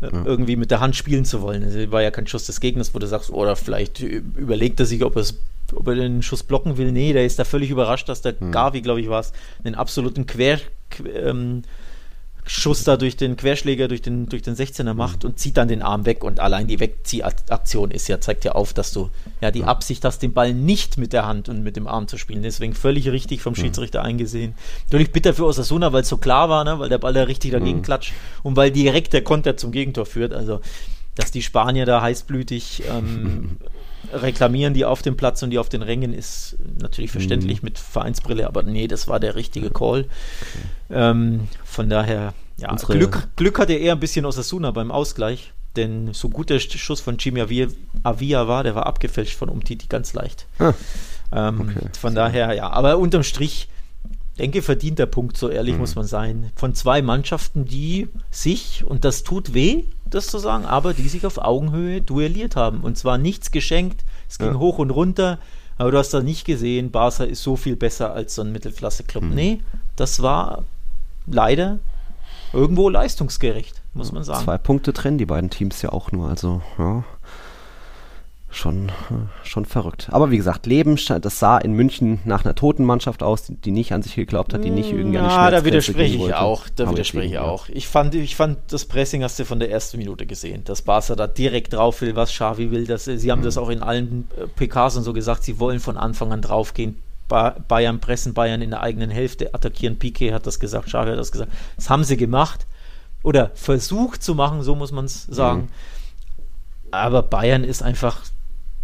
äh, 0.00 0.08
irgendwie 0.24 0.56
mit 0.56 0.70
der 0.70 0.80
Hand 0.80 0.96
spielen 0.96 1.24
zu 1.24 1.42
wollen. 1.42 1.62
Es 1.62 1.74
also, 1.74 1.92
war 1.92 2.02
ja 2.02 2.10
kein 2.10 2.26
Schuss 2.26 2.46
des 2.46 2.60
Gegners, 2.60 2.94
wo 2.94 2.98
du 2.98 3.06
sagst, 3.06 3.30
oder 3.30 3.56
vielleicht 3.56 4.00
überlegt 4.00 4.80
er 4.80 4.86
sich, 4.86 5.04
ob 5.04 5.16
er 5.16 5.22
es 5.22 5.40
ob 5.74 5.88
er 5.88 5.94
den 5.94 6.22
Schuss 6.22 6.42
blocken 6.42 6.76
will. 6.76 6.92
Nee, 6.92 7.12
der 7.12 7.24
ist 7.24 7.38
da 7.38 7.44
völlig 7.44 7.70
überrascht, 7.70 8.08
dass 8.08 8.22
der 8.22 8.34
mhm. 8.38 8.52
Gavi, 8.52 8.80
glaube 8.80 9.00
ich, 9.00 9.08
war 9.08 9.20
es, 9.20 9.32
einen 9.64 9.74
absoluten 9.74 10.26
Quer, 10.26 10.60
ähm, 11.14 11.62
Schuss 12.46 12.84
da 12.84 12.96
durch 12.96 13.16
den 13.16 13.36
Querschläger, 13.36 13.86
durch 13.86 14.02
den, 14.02 14.26
durch 14.26 14.42
den 14.42 14.56
16er 14.56 14.94
macht 14.94 15.22
mhm. 15.22 15.30
und 15.30 15.38
zieht 15.38 15.56
dann 15.56 15.68
den 15.68 15.82
Arm 15.82 16.04
weg. 16.06 16.24
Und 16.24 16.40
allein 16.40 16.66
die 16.66 16.80
Wegziehaktion 16.80 17.90
ist 17.90 18.08
ja, 18.08 18.20
zeigt 18.20 18.44
ja 18.44 18.52
auf, 18.52 18.72
dass 18.72 18.92
du 18.92 19.10
ja 19.40 19.50
die 19.50 19.64
Absicht 19.64 20.04
hast, 20.04 20.20
den 20.20 20.32
Ball 20.32 20.52
nicht 20.52 20.98
mit 20.98 21.12
der 21.12 21.26
Hand 21.26 21.48
und 21.48 21.62
mit 21.62 21.76
dem 21.76 21.86
Arm 21.86 22.08
zu 22.08 22.18
spielen. 22.18 22.42
Deswegen 22.42 22.74
völlig 22.74 23.08
richtig 23.08 23.40
vom 23.42 23.54
Schiedsrichter 23.54 24.02
eingesehen. 24.02 24.54
Natürlich 24.86 25.12
bitter 25.12 25.34
für 25.34 25.44
Osasuna, 25.44 25.92
weil 25.92 26.02
es 26.02 26.08
so 26.08 26.16
klar 26.16 26.48
war, 26.48 26.64
ne? 26.64 26.78
weil 26.78 26.88
der 26.88 26.98
Ball 26.98 27.12
da 27.12 27.22
richtig 27.22 27.52
dagegen 27.52 27.78
mhm. 27.78 27.82
klatscht 27.82 28.12
und 28.42 28.56
weil 28.56 28.70
direkt 28.70 29.12
der 29.12 29.22
Konter 29.22 29.56
zum 29.56 29.70
Gegentor 29.70 30.06
führt. 30.06 30.32
Also, 30.32 30.60
dass 31.14 31.30
die 31.30 31.42
Spanier 31.42 31.86
da 31.86 32.02
heißblütig 32.02 32.82
ähm, 32.90 33.58
reklamieren 34.12 34.74
die 34.74 34.84
auf 34.84 35.02
dem 35.02 35.16
Platz 35.16 35.42
und 35.42 35.50
die 35.50 35.58
auf 35.58 35.68
den 35.68 35.82
Rängen, 35.82 36.12
ist 36.12 36.56
natürlich 36.80 37.10
verständlich 37.10 37.62
mhm. 37.62 37.66
mit 37.66 37.78
Vereinsbrille, 37.78 38.46
aber 38.46 38.62
nee, 38.62 38.88
das 38.88 39.08
war 39.08 39.20
der 39.20 39.34
richtige 39.34 39.70
Call. 39.70 40.06
Ähm, 40.90 41.48
von 41.64 41.88
daher, 41.88 42.34
ja, 42.56 42.74
Glück, 42.74 43.28
Glück 43.36 43.58
hatte 43.58 43.74
eher 43.74 43.92
ein 43.92 44.00
bisschen 44.00 44.26
Osasuna 44.26 44.70
beim 44.70 44.90
Ausgleich, 44.90 45.52
denn 45.76 46.12
so 46.12 46.28
gut 46.28 46.50
der 46.50 46.58
Schuss 46.58 47.00
von 47.00 47.16
Jimmy 47.18 47.40
Avia, 47.40 47.68
Avia 48.02 48.48
war, 48.48 48.64
der 48.64 48.74
war 48.74 48.86
abgefälscht 48.86 49.36
von 49.36 49.48
Umtiti 49.48 49.86
ganz 49.88 50.12
leicht. 50.14 50.46
Ah, 50.58 50.74
ähm, 51.32 51.60
okay. 51.60 51.88
Von 51.98 52.14
daher, 52.14 52.52
ja, 52.54 52.70
aber 52.70 52.98
unterm 52.98 53.22
Strich, 53.22 53.68
denke, 54.38 54.62
verdient 54.62 54.98
der 54.98 55.06
Punkt, 55.06 55.36
so 55.36 55.48
ehrlich 55.48 55.74
mhm. 55.74 55.80
muss 55.80 55.94
man 55.94 56.06
sein. 56.06 56.50
Von 56.56 56.74
zwei 56.74 57.02
Mannschaften, 57.02 57.64
die 57.64 58.08
sich, 58.30 58.84
und 58.84 59.04
das 59.04 59.22
tut 59.22 59.54
weh, 59.54 59.84
das 60.10 60.26
zu 60.26 60.38
sagen, 60.38 60.64
aber 60.64 60.94
die 60.94 61.08
sich 61.08 61.26
auf 61.26 61.38
Augenhöhe 61.38 62.00
duelliert 62.00 62.56
haben. 62.56 62.80
Und 62.80 62.98
zwar 62.98 63.18
nichts 63.18 63.50
geschenkt, 63.50 64.04
es 64.28 64.38
ging 64.38 64.52
ja. 64.52 64.58
hoch 64.58 64.78
und 64.78 64.90
runter, 64.90 65.38
aber 65.78 65.90
du 65.90 65.98
hast 65.98 66.12
da 66.12 66.20
nicht 66.20 66.44
gesehen, 66.44 66.90
Barca 66.90 67.24
ist 67.24 67.42
so 67.42 67.56
viel 67.56 67.76
besser 67.76 68.12
als 68.12 68.34
so 68.34 68.42
ein 68.42 68.52
Mittelklasse-Club. 68.52 69.24
Mhm. 69.24 69.34
Nee, 69.34 69.60
das 69.96 70.22
war 70.22 70.64
leider 71.26 71.78
irgendwo 72.52 72.88
leistungsgerecht, 72.88 73.80
muss 73.94 74.12
man 74.12 74.24
sagen. 74.24 74.44
Zwei 74.44 74.58
Punkte 74.58 74.92
trennen 74.92 75.18
die 75.18 75.26
beiden 75.26 75.50
Teams 75.50 75.80
ja 75.82 75.90
auch 75.90 76.12
nur, 76.12 76.28
also 76.28 76.60
ja 76.78 77.04
schon, 78.50 78.90
schon 79.44 79.64
verrückt. 79.64 80.08
Aber 80.10 80.30
wie 80.30 80.36
gesagt, 80.36 80.66
Leben, 80.66 80.98
das 81.20 81.38
sah 81.38 81.58
in 81.58 81.72
München 81.72 82.20
nach 82.24 82.44
einer 82.44 82.54
toten 82.54 82.84
Mannschaft 82.84 83.22
aus, 83.22 83.44
die, 83.44 83.54
die 83.54 83.70
nicht 83.70 83.92
an 83.92 84.02
sich 84.02 84.16
geglaubt 84.16 84.52
hat, 84.52 84.64
die 84.64 84.70
nicht 84.70 84.90
irgendwie 84.90 85.16
ja, 85.16 85.26
an 85.26 85.46
die 85.46 85.56
da 85.56 85.64
widerspreche 85.64 86.16
ich 86.16 86.34
auch. 86.34 86.68
Da 86.74 86.90
widerspreche 86.90 87.34
ich 87.34 87.38
auch. 87.38 87.68
Ich 87.68 87.86
fand, 87.86 88.14
ich 88.14 88.36
fand, 88.36 88.58
das 88.68 88.84
Pressing 88.84 89.22
hast 89.22 89.38
du 89.38 89.44
von 89.44 89.60
der 89.60 89.70
ersten 89.70 89.98
Minute 89.98 90.26
gesehen, 90.26 90.64
dass 90.64 90.82
Barca 90.82 91.14
da 91.14 91.26
direkt 91.26 91.72
drauf 91.72 92.00
will, 92.00 92.16
was 92.16 92.30
Xavi 92.30 92.70
will. 92.70 92.86
Dass, 92.86 93.04
sie 93.04 93.30
haben 93.30 93.40
mhm. 93.40 93.44
das 93.44 93.56
auch 93.56 93.68
in 93.68 93.82
allen 93.82 94.28
äh, 94.36 94.46
PKs 94.46 94.96
und 94.96 95.04
so 95.04 95.12
gesagt, 95.12 95.44
sie 95.44 95.60
wollen 95.60 95.80
von 95.80 95.96
Anfang 95.96 96.32
an 96.32 96.42
draufgehen. 96.42 96.96
Bayern 97.28 98.00
pressen 98.00 98.34
Bayern 98.34 98.60
in 98.60 98.70
der 98.70 98.80
eigenen 98.80 99.08
Hälfte, 99.08 99.54
attackieren. 99.54 100.00
Piquet 100.00 100.32
hat 100.32 100.48
das 100.48 100.58
gesagt, 100.58 100.86
Xavi 100.86 101.10
hat 101.10 101.18
das 101.18 101.30
gesagt. 101.30 101.52
Das 101.76 101.88
haben 101.88 102.02
sie 102.02 102.16
gemacht 102.16 102.66
oder 103.22 103.52
versucht 103.54 104.24
zu 104.24 104.34
machen, 104.34 104.62
so 104.62 104.74
muss 104.74 104.90
man 104.90 105.04
es 105.04 105.26
sagen. 105.26 105.62
Mhm. 105.62 105.68
Aber 106.90 107.22
Bayern 107.22 107.62
ist 107.62 107.82
einfach 107.82 108.22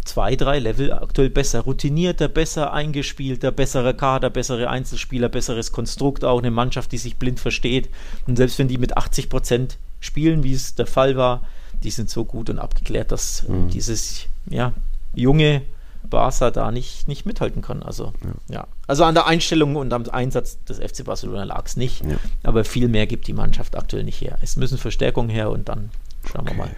zwei, 0.07 0.35
drei 0.35 0.59
Level 0.59 0.93
aktuell 0.93 1.29
besser. 1.29 1.61
Routinierter, 1.61 2.27
besser 2.27 2.73
eingespielter, 2.73 3.51
besserer 3.51 3.93
Kader, 3.93 4.29
bessere 4.29 4.69
Einzelspieler, 4.69 5.29
besseres 5.29 5.71
Konstrukt, 5.71 6.23
auch 6.23 6.39
eine 6.39 6.51
Mannschaft, 6.51 6.91
die 6.91 6.97
sich 6.97 7.17
blind 7.17 7.39
versteht. 7.39 7.89
Und 8.25 8.37
selbst 8.37 8.59
wenn 8.59 8.67
die 8.67 8.77
mit 8.77 8.97
80 8.97 9.29
Prozent 9.29 9.77
spielen, 9.99 10.43
wie 10.43 10.53
es 10.53 10.75
der 10.75 10.87
Fall 10.87 11.17
war, 11.17 11.41
die 11.83 11.91
sind 11.91 12.09
so 12.09 12.25
gut 12.25 12.49
und 12.49 12.59
abgeklärt, 12.59 13.11
dass 13.11 13.47
mhm. 13.47 13.69
dieses 13.69 14.25
ja, 14.49 14.73
junge 15.13 15.61
Barca 16.09 16.51
da 16.51 16.71
nicht, 16.71 17.07
nicht 17.07 17.25
mithalten 17.25 17.61
kann. 17.61 17.83
Also, 17.83 18.13
ja. 18.49 18.55
ja. 18.55 18.67
Also 18.87 19.03
an 19.03 19.13
der 19.13 19.27
Einstellung 19.27 19.75
und 19.75 19.91
am 19.93 20.05
Einsatz 20.09 20.63
des 20.63 20.79
FC 20.79 21.03
Barcelona 21.03 21.43
lag 21.43 21.65
es 21.65 21.75
nicht. 21.75 22.05
Ja. 22.05 22.17
Aber 22.43 22.63
viel 22.63 22.87
mehr 22.87 23.07
gibt 23.07 23.27
die 23.27 23.33
Mannschaft 23.33 23.75
aktuell 23.75 24.03
nicht 24.03 24.21
her. 24.21 24.37
Es 24.41 24.55
müssen 24.55 24.77
Verstärkungen 24.77 25.29
her 25.29 25.51
und 25.51 25.69
dann 25.69 25.91
schauen 26.25 26.41
okay. 26.41 26.51
wir 26.51 26.57
mal. 26.57 26.75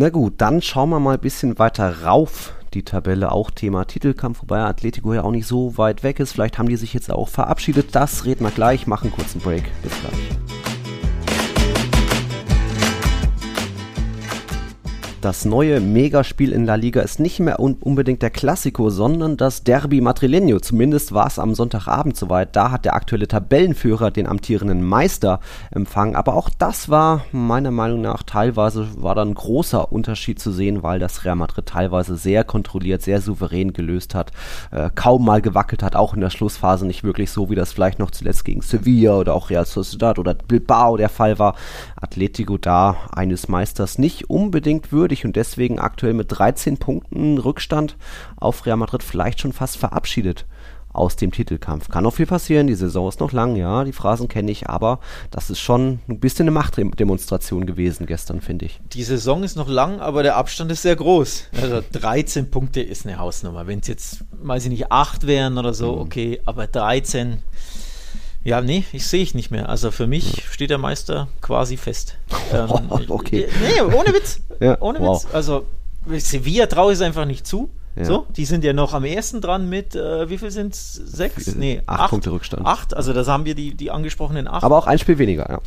Na 0.00 0.10
gut, 0.10 0.34
dann 0.36 0.62
schauen 0.62 0.90
wir 0.90 1.00
mal 1.00 1.14
ein 1.14 1.20
bisschen 1.20 1.58
weiter 1.58 2.04
rauf 2.04 2.54
die 2.72 2.84
Tabelle. 2.84 3.32
Auch 3.32 3.50
Thema 3.50 3.84
Titelkampf, 3.84 4.42
wobei 4.42 4.60
Atletico 4.60 5.12
ja 5.12 5.24
auch 5.24 5.32
nicht 5.32 5.48
so 5.48 5.76
weit 5.76 6.04
weg 6.04 6.20
ist. 6.20 6.30
Vielleicht 6.30 6.56
haben 6.56 6.68
die 6.68 6.76
sich 6.76 6.94
jetzt 6.94 7.10
auch 7.10 7.28
verabschiedet. 7.28 7.96
Das 7.96 8.24
reden 8.24 8.44
wir 8.44 8.52
gleich. 8.52 8.86
Machen 8.86 9.10
kurzen 9.10 9.40
Break. 9.40 9.64
Bis 9.82 9.90
gleich. 10.00 10.57
Das 15.20 15.44
neue 15.44 15.80
Megaspiel 15.80 16.52
in 16.52 16.64
La 16.64 16.76
Liga 16.76 17.00
ist 17.00 17.18
nicht 17.18 17.40
mehr 17.40 17.58
un 17.58 17.74
unbedingt 17.80 18.22
der 18.22 18.30
Klassiko, 18.30 18.88
sondern 18.88 19.36
das 19.36 19.64
Derby 19.64 20.00
Madrileño. 20.00 20.60
Zumindest 20.60 21.12
war 21.12 21.26
es 21.26 21.40
am 21.40 21.56
Sonntagabend 21.56 22.16
soweit. 22.16 22.54
Da 22.54 22.70
hat 22.70 22.84
der 22.84 22.94
aktuelle 22.94 23.26
Tabellenführer 23.26 24.12
den 24.12 24.28
amtierenden 24.28 24.84
Meister 24.84 25.40
empfangen. 25.72 26.14
Aber 26.14 26.34
auch 26.34 26.48
das 26.56 26.88
war 26.88 27.24
meiner 27.32 27.72
Meinung 27.72 28.00
nach 28.00 28.22
teilweise 28.22 28.86
war 29.02 29.16
da 29.16 29.22
ein 29.22 29.34
großer 29.34 29.90
Unterschied 29.90 30.38
zu 30.38 30.52
sehen, 30.52 30.84
weil 30.84 31.00
das 31.00 31.24
Real 31.24 31.34
Madrid 31.34 31.66
teilweise 31.66 32.16
sehr 32.16 32.44
kontrolliert, 32.44 33.02
sehr 33.02 33.20
souverän 33.20 33.72
gelöst 33.72 34.14
hat, 34.14 34.30
äh, 34.70 34.88
kaum 34.94 35.24
mal 35.24 35.42
gewackelt 35.42 35.82
hat, 35.82 35.96
auch 35.96 36.14
in 36.14 36.20
der 36.20 36.30
Schlussphase 36.30 36.86
nicht 36.86 37.02
wirklich 37.02 37.32
so, 37.32 37.50
wie 37.50 37.56
das 37.56 37.72
vielleicht 37.72 37.98
noch 37.98 38.12
zuletzt 38.12 38.44
gegen 38.44 38.62
Sevilla 38.62 39.18
oder 39.18 39.34
auch 39.34 39.50
Real 39.50 39.66
Sociedad 39.66 40.20
oder 40.20 40.34
Bilbao 40.34 40.96
der 40.96 41.08
Fall 41.08 41.40
war. 41.40 41.56
Atletico 42.00 42.56
da 42.56 42.96
eines 43.10 43.48
Meisters 43.48 43.98
nicht 43.98 44.30
unbedingt 44.30 44.92
würdig 44.92 45.08
würdig 45.18 45.24
und 45.24 45.36
deswegen 45.36 45.78
aktuell 45.78 46.14
mit 46.14 46.26
13 46.30 46.78
Punkten 46.78 47.38
Rückstand 47.38 47.96
auf 48.36 48.66
Real 48.66 48.76
Madrid 48.76 49.02
vielleicht 49.02 49.40
schon 49.40 49.52
fast 49.52 49.76
verabschiedet 49.76 50.46
aus 50.90 51.16
dem 51.16 51.30
Titelkampf. 51.30 51.90
Kann 51.90 52.04
noch 52.04 52.14
viel 52.14 52.26
passieren, 52.26 52.66
die 52.66 52.74
Saison 52.74 53.08
ist 53.08 53.20
noch 53.20 53.30
lang, 53.30 53.56
ja, 53.56 53.84
die 53.84 53.92
Phrasen 53.92 54.26
kenne 54.26 54.50
ich, 54.50 54.68
aber 54.68 55.00
das 55.30 55.50
ist 55.50 55.60
schon 55.60 56.00
ein 56.08 56.18
bisschen 56.18 56.44
eine 56.44 56.50
Machtdemonstration 56.50 57.66
gewesen 57.66 58.06
gestern, 58.06 58.40
finde 58.40 58.64
ich. 58.64 58.80
Die 58.92 59.04
Saison 59.04 59.44
ist 59.44 59.56
noch 59.56 59.68
lang, 59.68 60.00
aber 60.00 60.22
der 60.22 60.36
Abstand 60.36 60.72
ist 60.72 60.82
sehr 60.82 60.96
groß. 60.96 61.48
Also 61.60 61.82
13 61.92 62.50
Punkte 62.50 62.80
ist 62.80 63.06
eine 63.06 63.18
Hausnummer. 63.18 63.66
Wenn 63.66 63.80
es 63.80 63.86
jetzt, 63.86 64.24
weiß 64.32 64.64
ich 64.64 64.70
nicht, 64.70 64.90
8 64.90 65.26
wären 65.26 65.58
oder 65.58 65.74
so, 65.74 65.94
mhm. 65.94 66.00
okay, 66.00 66.40
aber 66.46 66.66
13 66.66 67.42
ja, 68.44 68.62
nee, 68.62 68.84
ich 68.92 69.06
sehe 69.06 69.22
ich 69.22 69.34
nicht 69.34 69.50
mehr. 69.50 69.68
Also 69.68 69.90
für 69.90 70.06
mich 70.06 70.44
steht 70.50 70.70
der 70.70 70.78
Meister 70.78 71.28
quasi 71.40 71.76
fest. 71.76 72.16
Ähm, 72.50 72.70
okay. 73.10 73.46
Nee, 73.60 73.82
ohne 73.82 74.14
Witz. 74.14 74.40
Ja, 74.60 74.80
ohne 74.80 75.00
wow. 75.00 75.24
Witz. 75.24 75.34
Also 75.34 75.66
Sevilla 76.06 76.66
traue 76.66 76.92
ich 76.92 76.98
es 76.98 77.02
einfach 77.02 77.24
nicht 77.24 77.46
zu. 77.46 77.70
Ja. 77.96 78.04
So, 78.04 78.26
die 78.36 78.44
sind 78.44 78.62
ja 78.62 78.72
noch 78.72 78.94
am 78.94 79.04
ersten 79.04 79.40
dran 79.40 79.68
mit, 79.68 79.96
äh, 79.96 80.30
wie 80.30 80.38
viel 80.38 80.52
sind 80.52 80.72
es? 80.72 80.94
Sechs? 80.94 81.56
Nee, 81.56 81.82
acht, 81.86 82.00
acht, 82.00 82.10
Punkte 82.10 82.30
Rückstand. 82.30 82.64
Acht, 82.64 82.94
also 82.94 83.12
da 83.12 83.26
haben 83.26 83.44
wir 83.44 83.56
die, 83.56 83.74
die 83.74 83.90
angesprochenen 83.90 84.46
acht. 84.46 84.62
Aber 84.62 84.78
auch 84.78 84.86
ein 84.86 84.98
Spiel 84.98 85.18
weniger, 85.18 85.48
ja. 85.50 85.60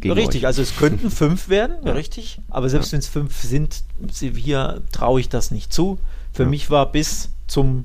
Gegen 0.00 0.14
richtig, 0.14 0.42
euch. 0.42 0.46
also 0.46 0.62
es 0.62 0.76
könnten 0.76 1.10
fünf 1.10 1.48
werden, 1.48 1.76
ja. 1.84 1.92
richtig. 1.92 2.40
Aber 2.50 2.68
selbst 2.68 2.92
wenn 2.92 3.00
es 3.00 3.08
fünf 3.08 3.42
sind, 3.42 3.82
Sevilla 4.12 4.78
traue 4.92 5.18
ich 5.18 5.28
das 5.28 5.50
nicht 5.50 5.72
zu. 5.72 5.98
Für 6.32 6.46
mich 6.46 6.70
war 6.70 6.92
bis 6.92 7.30
zum 7.48 7.84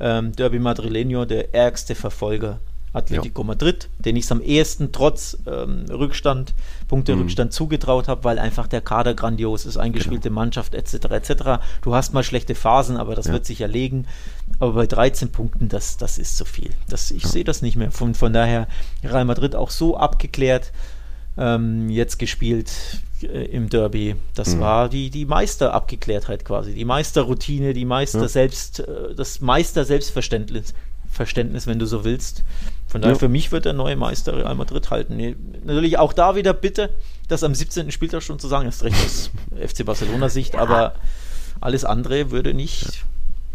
ähm, 0.00 0.32
Derby 0.32 0.58
Madrileño 0.58 1.24
der 1.24 1.54
ärgste 1.54 1.94
Verfolger 1.94 2.58
Atletico. 2.92 3.44
Madrid, 3.44 3.88
den 3.98 4.16
ich 4.16 4.24
es 4.24 4.32
am 4.32 4.42
ehesten 4.42 4.90
trotz 4.92 5.38
ähm, 5.46 5.86
Rückstand, 5.88 6.54
Punkte-Rückstand 6.92 7.52
mhm. 7.52 7.54
zugetraut 7.54 8.06
habe, 8.06 8.22
weil 8.24 8.38
einfach 8.38 8.66
der 8.66 8.82
Kader 8.82 9.14
grandios 9.14 9.64
ist, 9.64 9.78
eingespielte 9.78 10.28
genau. 10.28 10.40
Mannschaft 10.40 10.74
etc. 10.74 11.06
etc. 11.10 11.32
Du 11.80 11.94
hast 11.94 12.12
mal 12.12 12.22
schlechte 12.22 12.54
Phasen, 12.54 12.98
aber 12.98 13.14
das 13.14 13.28
ja. 13.28 13.32
wird 13.32 13.46
sich 13.46 13.62
erlegen. 13.62 14.06
Aber 14.58 14.74
bei 14.74 14.86
13 14.86 15.32
Punkten, 15.32 15.70
das, 15.70 15.96
das 15.96 16.18
ist 16.18 16.36
zu 16.36 16.44
viel. 16.44 16.68
Das, 16.90 17.10
ich 17.10 17.22
ja. 17.22 17.28
sehe 17.30 17.44
das 17.44 17.62
nicht 17.62 17.76
mehr. 17.76 17.90
Von, 17.92 18.14
von 18.14 18.34
daher 18.34 18.68
Real 19.02 19.24
Madrid 19.24 19.56
auch 19.56 19.70
so 19.70 19.96
abgeklärt, 19.96 20.70
ähm, 21.38 21.88
jetzt 21.88 22.18
gespielt 22.18 22.70
äh, 23.22 23.46
im 23.46 23.70
Derby. 23.70 24.16
Das 24.34 24.56
mhm. 24.56 24.60
war 24.60 24.88
die, 24.90 25.08
die 25.08 25.24
Meisterabgeklärtheit 25.24 26.44
quasi, 26.44 26.74
die 26.74 26.84
Meisterroutine, 26.84 27.72
die 27.72 27.86
Meister 27.86 28.28
selbst, 28.28 28.80
äh, 28.80 29.14
das 29.16 29.40
Meister-Selbstverständnis. 29.40 30.74
Verständnis, 31.12 31.66
wenn 31.66 31.78
du 31.78 31.86
so 31.86 32.04
willst. 32.04 32.42
Von 32.88 33.02
daher, 33.02 33.14
ja. 33.14 33.18
für 33.18 33.28
mich 33.28 33.52
wird 33.52 33.66
der 33.66 33.74
neue 33.74 33.96
Meister 33.96 34.36
Real 34.36 34.54
Madrid 34.54 34.90
halten. 34.90 35.16
Nee, 35.16 35.36
natürlich 35.62 35.98
auch 35.98 36.12
da 36.12 36.34
wieder 36.34 36.54
bitte, 36.54 36.90
das 37.28 37.44
am 37.44 37.54
17. 37.54 37.92
Spieltag 37.92 38.22
schon 38.22 38.38
zu 38.38 38.48
sagen, 38.48 38.68
ist 38.68 38.82
recht 38.82 38.96
aus 39.04 39.30
FC 39.72 39.84
Barcelona 39.84 40.28
Sicht, 40.28 40.54
ja. 40.54 40.60
aber 40.60 40.94
alles 41.60 41.84
andere 41.84 42.30
würde 42.30 42.54
nicht 42.54 43.04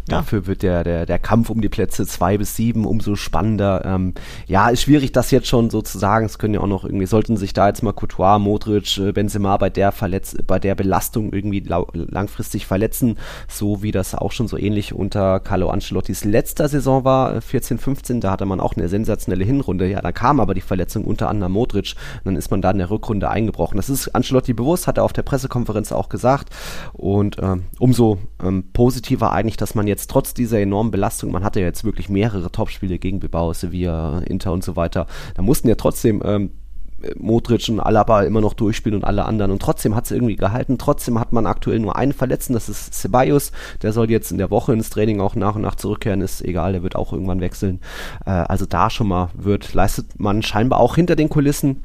Dafür 0.08 0.46
wird 0.46 0.62
der, 0.62 0.84
der, 0.84 1.06
der 1.06 1.18
Kampf 1.18 1.50
um 1.50 1.60
die 1.60 1.68
Plätze 1.68 2.06
zwei 2.06 2.38
bis 2.38 2.56
sieben 2.56 2.84
umso 2.84 3.14
spannender. 3.14 3.84
Ähm, 3.84 4.14
ja, 4.46 4.68
ist 4.68 4.82
schwierig, 4.82 5.12
das 5.12 5.30
jetzt 5.30 5.48
schon 5.48 5.70
so 5.70 5.82
zu 5.82 5.98
sagen. 5.98 6.26
Es 6.26 6.38
können 6.38 6.54
ja 6.54 6.60
auch 6.60 6.66
noch 6.66 6.84
irgendwie, 6.84 7.06
sollten 7.06 7.36
sich 7.36 7.52
da 7.52 7.68
jetzt 7.68 7.82
mal 7.82 7.92
Couture, 7.92 8.40
Modric, 8.40 8.98
äh, 8.98 9.12
Benzema 9.12 9.56
bei 9.56 9.70
der 9.70 9.92
Verletz 9.92 10.36
bei 10.46 10.58
der 10.58 10.74
Belastung 10.74 11.32
irgendwie 11.32 11.60
langfristig 11.60 12.66
verletzen, 12.66 13.18
so 13.48 13.82
wie 13.82 13.92
das 13.92 14.14
auch 14.14 14.32
schon 14.32 14.48
so 14.48 14.56
ähnlich 14.56 14.92
unter 14.92 15.40
Carlo 15.40 15.70
Ancelottis 15.70 16.24
letzter 16.24 16.68
Saison 16.68 17.04
war, 17.04 17.40
14, 17.40 17.76
äh, 17.76 17.80
15, 17.80 18.20
da 18.20 18.30
hatte 18.32 18.46
man 18.46 18.60
auch 18.60 18.74
eine 18.76 18.88
sensationelle 18.88 19.44
Hinrunde. 19.44 19.88
Ja, 19.88 20.00
da 20.00 20.12
kam 20.12 20.40
aber 20.40 20.54
die 20.54 20.60
Verletzung 20.60 21.04
unter 21.04 21.28
anderem 21.28 21.52
Modric, 21.52 21.94
dann 22.24 22.36
ist 22.36 22.50
man 22.50 22.62
da 22.62 22.70
in 22.70 22.78
der 22.78 22.90
Rückrunde 22.90 23.30
eingebrochen. 23.30 23.76
Das 23.76 23.90
ist 23.90 24.14
Ancelotti 24.14 24.52
bewusst, 24.52 24.86
hat 24.86 24.98
er 24.98 25.04
auf 25.04 25.12
der 25.12 25.22
Pressekonferenz 25.22 25.92
auch 25.92 26.08
gesagt. 26.08 26.50
Und 26.92 27.36
ähm, 27.40 27.64
umso 27.78 28.18
ähm, 28.42 28.64
positiver 28.72 29.32
eigentlich, 29.32 29.56
dass 29.56 29.74
man 29.74 29.86
jetzt 29.86 29.97
jetzt 29.98 30.10
trotz 30.10 30.32
dieser 30.32 30.60
enormen 30.60 30.90
Belastung, 30.90 31.32
man 31.32 31.44
hatte 31.44 31.60
ja 31.60 31.66
jetzt 31.66 31.84
wirklich 31.84 32.08
mehrere 32.08 32.50
Topspiele 32.50 32.98
gegen 32.98 33.20
Bilbao, 33.20 33.52
Sevilla, 33.52 34.20
Inter 34.20 34.52
und 34.52 34.62
so 34.62 34.76
weiter, 34.76 35.06
da 35.34 35.42
mussten 35.42 35.68
ja 35.68 35.74
trotzdem 35.74 36.22
ähm, 36.24 36.50
Modric 37.16 37.68
und 37.68 37.78
Alaba 37.78 38.22
immer 38.22 38.40
noch 38.40 38.54
durchspielen 38.54 38.98
und 38.98 39.04
alle 39.04 39.24
anderen. 39.24 39.52
Und 39.52 39.62
trotzdem 39.62 39.94
hat 39.94 40.06
es 40.06 40.10
irgendwie 40.10 40.34
gehalten. 40.34 40.78
Trotzdem 40.78 41.20
hat 41.20 41.32
man 41.32 41.46
aktuell 41.46 41.78
nur 41.78 41.94
einen 41.94 42.12
Verletzten, 42.12 42.54
das 42.54 42.68
ist 42.68 42.92
Ceballos. 42.92 43.52
Der 43.82 43.92
soll 43.92 44.10
jetzt 44.10 44.32
in 44.32 44.38
der 44.38 44.50
Woche 44.50 44.72
ins 44.72 44.90
Training 44.90 45.20
auch 45.20 45.36
nach 45.36 45.54
und 45.54 45.62
nach 45.62 45.76
zurückkehren. 45.76 46.22
Ist 46.22 46.44
egal, 46.44 46.72
der 46.72 46.82
wird 46.82 46.96
auch 46.96 47.12
irgendwann 47.12 47.40
wechseln. 47.40 47.80
Äh, 48.26 48.30
also 48.30 48.66
da 48.66 48.90
schon 48.90 49.06
mal 49.06 49.30
wird, 49.34 49.74
leistet 49.74 50.18
man 50.18 50.42
scheinbar 50.42 50.80
auch 50.80 50.96
hinter 50.96 51.14
den 51.14 51.28
Kulissen 51.28 51.84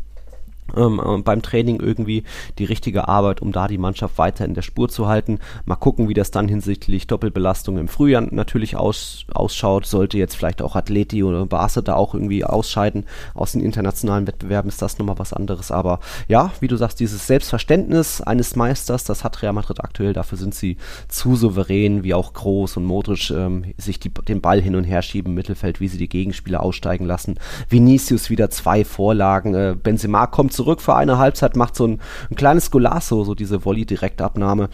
ähm, 0.76 1.02
äh, 1.04 1.22
beim 1.22 1.42
Training 1.42 1.80
irgendwie 1.80 2.24
die 2.58 2.66
richtige 2.66 3.08
Arbeit, 3.08 3.42
um 3.42 3.52
da 3.52 3.68
die 3.68 3.78
Mannschaft 3.78 4.18
weiter 4.18 4.46
in 4.46 4.54
der 4.54 4.62
Spur 4.62 4.90
zu 4.90 5.08
halten. 5.08 5.40
Mal 5.66 5.76
gucken, 5.76 6.10
wie 6.10 6.14
das 6.14 6.32
dann 6.32 6.48
hinsichtlich 6.48 7.08
Doppelbelastung 7.08 7.78
im 7.78 7.88
Frühjahr 7.88 8.22
natürlich 8.22 8.76
aus, 8.76 9.26
ausschaut. 9.34 9.86
Sollte 9.86 10.18
jetzt 10.18 10.36
vielleicht 10.36 10.62
auch 10.62 10.76
Atleti 10.76 11.24
oder 11.24 11.46
Barca 11.46 11.82
da 11.82 11.96
auch 11.96 12.14
irgendwie 12.14 12.44
ausscheiden 12.44 13.06
aus 13.34 13.54
den 13.54 13.62
internationalen 13.62 14.28
Wettbewerben, 14.28 14.70
ist 14.70 14.82
das 14.82 14.98
nochmal 14.98 15.20
was 15.20 15.34
anderes. 15.34 15.72
Aber 15.72 16.00
ja, 16.28 16.52
wie 16.60 16.68
du 16.68 16.76
sagst, 16.76 17.00
dieses 17.00 17.28
Selbstverständnis 17.28 18.22
eines 18.22 18.56
Meisters, 18.56 19.04
das 19.04 19.24
hat 19.24 19.42
Real 19.42 19.54
Madrid 19.54 19.84
aktuell. 19.84 20.14
Dafür 20.14 20.38
sind 20.38 20.56
sie 20.56 20.78
zu 21.08 21.36
souverän, 21.36 22.04
wie 22.04 22.14
auch 22.14 22.34
Groß 22.34 22.78
und 22.78 22.86
Modric 22.86 23.30
ähm, 23.32 23.74
sich 23.78 24.00
die, 24.00 24.10
den 24.10 24.42
Ball 24.42 24.62
hin 24.62 24.76
und 24.76 24.84
her 24.84 25.02
schieben 25.02 25.32
im 25.32 25.36
Mittelfeld, 25.36 25.80
wie 25.80 25.88
sie 25.88 25.98
die 25.98 26.10
Gegenspieler 26.10 26.62
aussteigen 26.62 27.06
lassen. 27.06 27.36
Vinicius 27.70 28.30
wieder 28.30 28.50
zwei 28.50 28.84
Vorlagen. 28.84 29.54
Äh, 29.54 29.76
Benzema 29.82 30.28
kommt 30.28 30.54
zurück 30.54 30.63
für 30.82 30.96
eine 30.96 31.18
Halbzeit, 31.18 31.56
macht 31.56 31.76
so 31.76 31.88
ein, 31.88 32.02
ein 32.30 32.36
kleines 32.36 32.72
Golasso, 32.72 33.24
so 33.24 33.36
diese 33.36 33.66
Volley-Direktabnahme. 33.66 34.70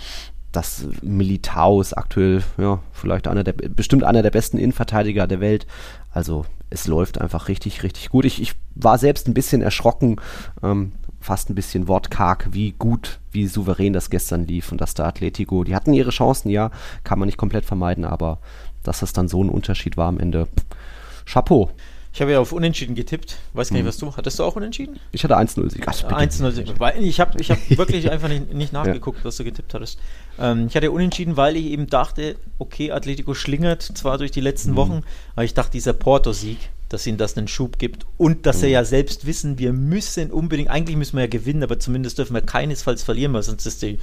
Das 0.52 0.88
Militao 1.02 1.80
ist 1.80 1.94
aktuell, 1.94 2.44
ja, 2.58 2.80
vielleicht 2.92 3.28
einer 3.28 3.44
der, 3.44 3.54
bestimmt 3.54 4.04
einer 4.04 4.24
der 4.24 4.32
besten 4.32 4.58
Innenverteidiger 4.58 5.28
der 5.28 5.40
Welt. 5.40 5.68
Also 6.12 6.46
es 6.70 6.88
läuft 6.88 7.22
einfach 7.22 7.48
richtig, 7.48 7.84
richtig 7.84 8.10
gut. 8.10 8.26
Ich, 8.26 8.42
ich 8.42 8.54
war 8.76 8.98
selbst 8.98 9.28
ein 9.28 9.34
bisschen 9.34 9.62
erschrocken, 9.62 10.18
ähm, 10.64 10.94
fast 11.20 11.50
ein 11.50 11.56
bisschen 11.56 11.88
wortkarg, 11.88 12.48
wie 12.52 12.72
gut, 12.72 13.20
wie 13.32 13.48
souverän 13.48 13.94
das 13.94 14.10
gestern 14.10 14.48
lief 14.48 14.72
und 14.72 14.80
dass 14.82 14.94
der 14.94 15.06
Atletico, 15.06 15.64
die 15.64 15.76
hatten 15.76 15.94
ihre 15.94 16.12
Chancen, 16.12 16.50
ja, 16.50 16.72
kann 17.04 17.20
man 17.20 17.28
nicht 17.28 17.38
komplett 17.38 17.66
vermeiden, 17.66 18.06
aber 18.06 18.40
dass 18.84 19.02
das 19.02 19.14
dann 19.14 19.28
so 19.28 19.44
ein 19.44 19.50
Unterschied 19.50 19.98
war 19.98 20.08
am 20.08 20.20
Ende, 20.20 20.48
Chapeau. 21.26 21.70
Ich 22.12 22.22
habe 22.22 22.32
ja 22.32 22.40
auf 22.40 22.52
Unentschieden 22.52 22.96
getippt. 22.96 23.38
Weiß 23.54 23.70
gar 23.70 23.76
nicht, 23.76 23.84
hm. 23.84 23.88
was 23.88 23.98
du. 23.98 24.16
Hattest 24.16 24.40
du 24.40 24.44
auch 24.44 24.56
Unentschieden? 24.56 25.00
Ich 25.12 25.24
hatte 25.24 25.38
1-0-Sieg. 25.38 25.88
1-0-Sieg. 25.88 26.68
Ich 27.02 27.20
habe 27.20 27.40
ich 27.40 27.52
hab 27.52 27.70
wirklich 27.78 28.10
einfach 28.10 28.30
nicht, 28.30 28.54
nicht 28.54 28.74
nachgeguckt, 28.74 29.20
ja. 29.20 29.26
was 29.26 29.38
du 29.38 29.44
getippt 29.44 29.74
hattest. 29.74 30.00
Ähm, 30.40 30.68
ich 30.68 30.76
hatte 30.76 30.92
Unentschieden, 30.92 31.38
weil 31.38 31.56
ich 31.56 31.66
eben 31.66 31.88
dachte, 31.88 32.36
okay, 32.58 32.92
Atletico 32.92 33.34
schlingert 33.36 33.84
zwar 33.84 34.18
durch 34.18 34.32
die 34.32 34.42
letzten 34.42 34.72
mhm. 34.72 34.76
Wochen, 34.78 35.02
aber 35.36 35.44
ich 35.44 35.54
dachte, 35.54 35.72
dieser 35.72 35.94
Porto-Sieg, 35.94 36.58
dass 36.90 37.06
ihnen 37.06 37.20
das 37.20 37.38
einen 37.38 37.48
Schub 37.48 37.78
gibt 37.78 38.08
und 38.18 38.48
dass 38.48 38.58
mhm. 38.58 38.62
sie 38.62 38.68
ja 38.70 38.84
selbst 38.84 39.28
wissen, 39.28 39.60
wir 39.60 39.74
müssen 39.74 40.32
unbedingt, 40.32 40.70
eigentlich 40.70 40.98
müssen 40.98 41.16
wir 41.16 41.26
ja 41.26 41.30
gewinnen, 41.30 41.62
aber 41.62 41.80
zumindest 41.80 42.18
dürfen 42.18 42.34
wir 42.34 42.42
keinesfalls 42.42 43.04
verlieren, 43.04 43.34
weil 43.34 43.44
sonst 43.44 43.68
ist 43.68 43.84
die 43.84 44.00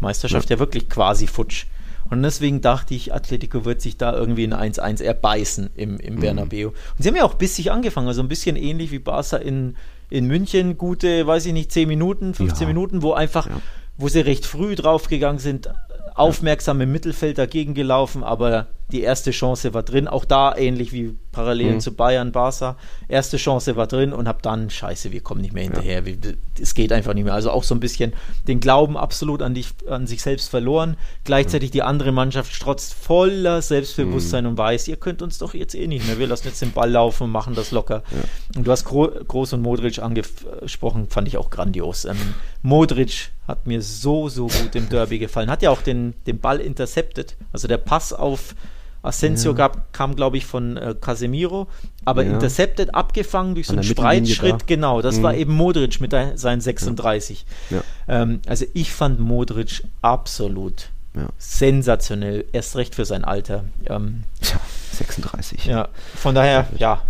Meisterschaft 0.00 0.48
ja, 0.48 0.56
ja 0.56 0.60
wirklich 0.60 0.88
quasi 0.88 1.26
futsch. 1.26 1.66
Und 2.10 2.22
deswegen 2.22 2.60
dachte 2.60 2.94
ich, 2.94 3.14
Atletico 3.14 3.64
wird 3.64 3.80
sich 3.80 3.96
da 3.96 4.12
irgendwie 4.14 4.44
in 4.44 4.52
1-1 4.52 5.02
erbeißen 5.02 5.70
im, 5.76 5.98
im 5.98 6.16
mhm. 6.16 6.20
Bernabeu. 6.20 6.68
Und 6.68 6.74
sie 6.98 7.08
haben 7.08 7.16
ja 7.16 7.24
auch 7.24 7.34
bissig 7.34 7.70
angefangen, 7.70 8.08
also 8.08 8.20
ein 8.20 8.28
bisschen 8.28 8.56
ähnlich 8.56 8.90
wie 8.90 8.98
Barca 8.98 9.36
in, 9.36 9.76
in 10.10 10.26
München. 10.26 10.76
Gute, 10.76 11.26
weiß 11.26 11.46
ich 11.46 11.52
nicht, 11.52 11.72
10 11.72 11.88
Minuten, 11.88 12.34
15 12.34 12.62
ja. 12.62 12.66
Minuten, 12.66 13.02
wo 13.02 13.12
einfach, 13.12 13.46
ja. 13.46 13.60
wo 13.96 14.08
sie 14.08 14.20
recht 14.20 14.44
früh 14.44 14.74
draufgegangen 14.74 15.38
sind, 15.38 15.70
aufmerksam 16.14 16.80
im 16.80 16.92
Mittelfeld 16.92 17.38
dagegen 17.38 17.74
gelaufen, 17.74 18.24
aber 18.24 18.66
die 18.90 19.02
erste 19.02 19.30
Chance 19.30 19.74
war 19.74 19.82
drin. 19.82 20.08
Auch 20.08 20.24
da 20.24 20.54
ähnlich 20.56 20.92
wie 20.92 21.16
parallel 21.32 21.74
mhm. 21.74 21.80
zu 21.80 21.92
Bayern, 21.94 22.32
Barca. 22.32 22.76
Erste 23.08 23.36
Chance 23.36 23.76
war 23.76 23.86
drin 23.86 24.12
und 24.12 24.28
habe 24.28 24.40
dann, 24.42 24.70
scheiße, 24.70 25.12
wir 25.12 25.20
kommen 25.20 25.40
nicht 25.40 25.54
mehr 25.54 25.64
hinterher. 25.64 26.02
Ja. 26.06 26.14
Es 26.60 26.74
geht 26.74 26.92
einfach 26.92 27.14
nicht 27.14 27.24
mehr. 27.24 27.34
Also 27.34 27.50
auch 27.50 27.64
so 27.64 27.74
ein 27.74 27.80
bisschen 27.80 28.12
den 28.48 28.60
Glauben 28.60 28.96
absolut 28.96 29.42
an, 29.42 29.54
dich, 29.54 29.68
an 29.88 30.06
sich 30.06 30.22
selbst 30.22 30.48
verloren. 30.48 30.96
Gleichzeitig 31.24 31.70
die 31.70 31.82
andere 31.82 32.12
Mannschaft 32.12 32.52
strotzt 32.52 32.94
voller 32.94 33.62
Selbstbewusstsein 33.62 34.44
mhm. 34.44 34.50
und 34.50 34.58
weiß, 34.58 34.88
ihr 34.88 34.96
könnt 34.96 35.22
uns 35.22 35.38
doch 35.38 35.54
jetzt 35.54 35.74
eh 35.74 35.86
nicht 35.86 36.06
mehr. 36.06 36.18
Wir 36.18 36.26
lassen 36.26 36.48
jetzt 36.48 36.62
den 36.62 36.72
Ball 36.72 36.90
laufen 36.90 37.24
und 37.24 37.30
machen 37.30 37.54
das 37.54 37.70
locker. 37.70 38.02
Ja. 38.10 38.58
Und 38.58 38.66
du 38.66 38.70
hast 38.70 38.84
Gro 38.84 39.08
Groß 39.08 39.54
und 39.54 39.62
Modric 39.62 39.98
angesprochen, 40.00 41.08
fand 41.08 41.28
ich 41.28 41.36
auch 41.36 41.50
grandios. 41.50 42.04
Ähm, 42.04 42.16
Modric 42.62 43.30
hat 43.46 43.66
mir 43.66 43.82
so, 43.82 44.28
so 44.28 44.46
gut 44.46 44.74
im 44.74 44.88
Derby 44.88 45.18
gefallen. 45.18 45.50
Hat 45.50 45.62
ja 45.62 45.70
auch 45.70 45.82
den, 45.82 46.14
den 46.26 46.40
Ball 46.40 46.60
intercepted. 46.60 47.36
Also 47.52 47.68
der 47.68 47.78
Pass 47.78 48.12
auf 48.12 48.54
Asensio 49.02 49.52
ja. 49.52 49.56
gab, 49.56 49.92
kam, 49.92 50.14
glaube 50.16 50.36
ich, 50.36 50.46
von 50.46 50.76
äh, 50.76 50.94
Casemiro, 51.00 51.68
aber 52.04 52.24
ja. 52.24 52.32
intercepted, 52.32 52.94
abgefangen 52.94 53.54
durch 53.54 53.68
so 53.68 53.72
einen 53.72 53.82
Spreitschritt, 53.82 54.66
genau, 54.66 55.00
das 55.00 55.18
mhm. 55.18 55.22
war 55.22 55.34
eben 55.34 55.54
Modric 55.54 56.00
mit 56.00 56.14
seinen 56.34 56.60
36. 56.60 57.46
Ja. 57.70 57.82
Ähm, 58.08 58.40
also 58.46 58.66
ich 58.74 58.92
fand 58.92 59.20
Modric 59.20 59.82
absolut 60.02 60.90
sensationell, 61.38 62.44
erst 62.52 62.76
recht 62.76 62.94
für 62.94 63.04
sein 63.04 63.24
Alter. 63.24 63.64
Ähm, 63.86 64.24
Tja, 64.40 64.60
36. 64.92 65.66
Ja, 65.66 65.88
von 66.14 66.34
daher, 66.34 66.68
ja, 66.76 67.02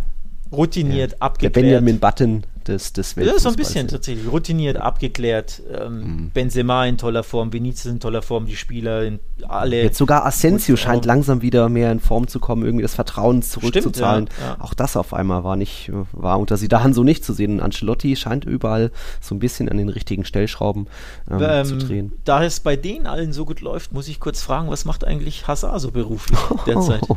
routiniert, 0.50 1.20
abgeklärt. 1.20 1.56
Der 1.56 1.60
Benjamin 1.60 2.00
Button 2.00 2.44
des, 2.68 2.92
des 2.92 3.14
Ja, 3.16 3.38
so 3.38 3.48
ein 3.48 3.56
bisschen 3.56 3.88
tatsächlich. 3.88 4.30
Routiniert, 4.30 4.76
abgeklärt. 4.76 5.62
Ähm, 5.72 6.00
mhm. 6.00 6.30
Benzema 6.30 6.86
in 6.86 6.98
toller 6.98 7.22
Form, 7.22 7.52
Vinicius 7.52 7.92
in 7.92 8.00
toller 8.00 8.22
Form, 8.22 8.46
die 8.46 8.56
Spieler 8.56 9.04
in 9.04 9.20
alle. 9.48 9.82
Jetzt 9.82 9.98
sogar 9.98 10.26
Asensio 10.26 10.76
scheint 10.76 11.04
langsam 11.04 11.42
wieder 11.42 11.68
mehr 11.68 11.92
in 11.92 12.00
Form 12.00 12.28
zu 12.28 12.40
kommen, 12.40 12.64
irgendwie 12.64 12.82
das 12.82 12.94
Vertrauen 12.94 13.42
zurückzuzahlen. 13.42 14.26
Stimmt, 14.26 14.40
ja, 14.40 14.54
ja. 14.54 14.60
Auch 14.60 14.74
das 14.74 14.96
auf 14.96 15.14
einmal 15.14 15.44
war 15.44 15.56
nicht, 15.56 15.90
war 16.12 16.38
unter 16.38 16.56
Sidan 16.56 16.94
so 16.94 17.02
nicht 17.02 17.24
zu 17.24 17.32
sehen. 17.32 17.52
Und 17.52 17.60
Ancelotti 17.60 18.16
scheint 18.16 18.44
überall 18.44 18.90
so 19.20 19.34
ein 19.34 19.38
bisschen 19.38 19.68
an 19.68 19.78
den 19.78 19.88
richtigen 19.88 20.24
Stellschrauben 20.24 20.86
ähm, 21.30 21.38
ähm, 21.42 21.64
zu 21.64 21.78
drehen. 21.78 22.12
Da 22.24 22.44
es 22.44 22.60
bei 22.60 22.76
denen 22.76 23.06
allen 23.06 23.32
so 23.32 23.44
gut 23.44 23.60
läuft, 23.60 23.92
muss 23.92 24.08
ich 24.08 24.20
kurz 24.20 24.42
fragen, 24.42 24.70
was 24.70 24.84
macht 24.84 25.04
eigentlich 25.04 25.46
Hazard 25.46 25.80
so 25.80 25.90
beruflich 25.90 26.38
derzeit? 26.66 27.02
Oh, 27.08 27.16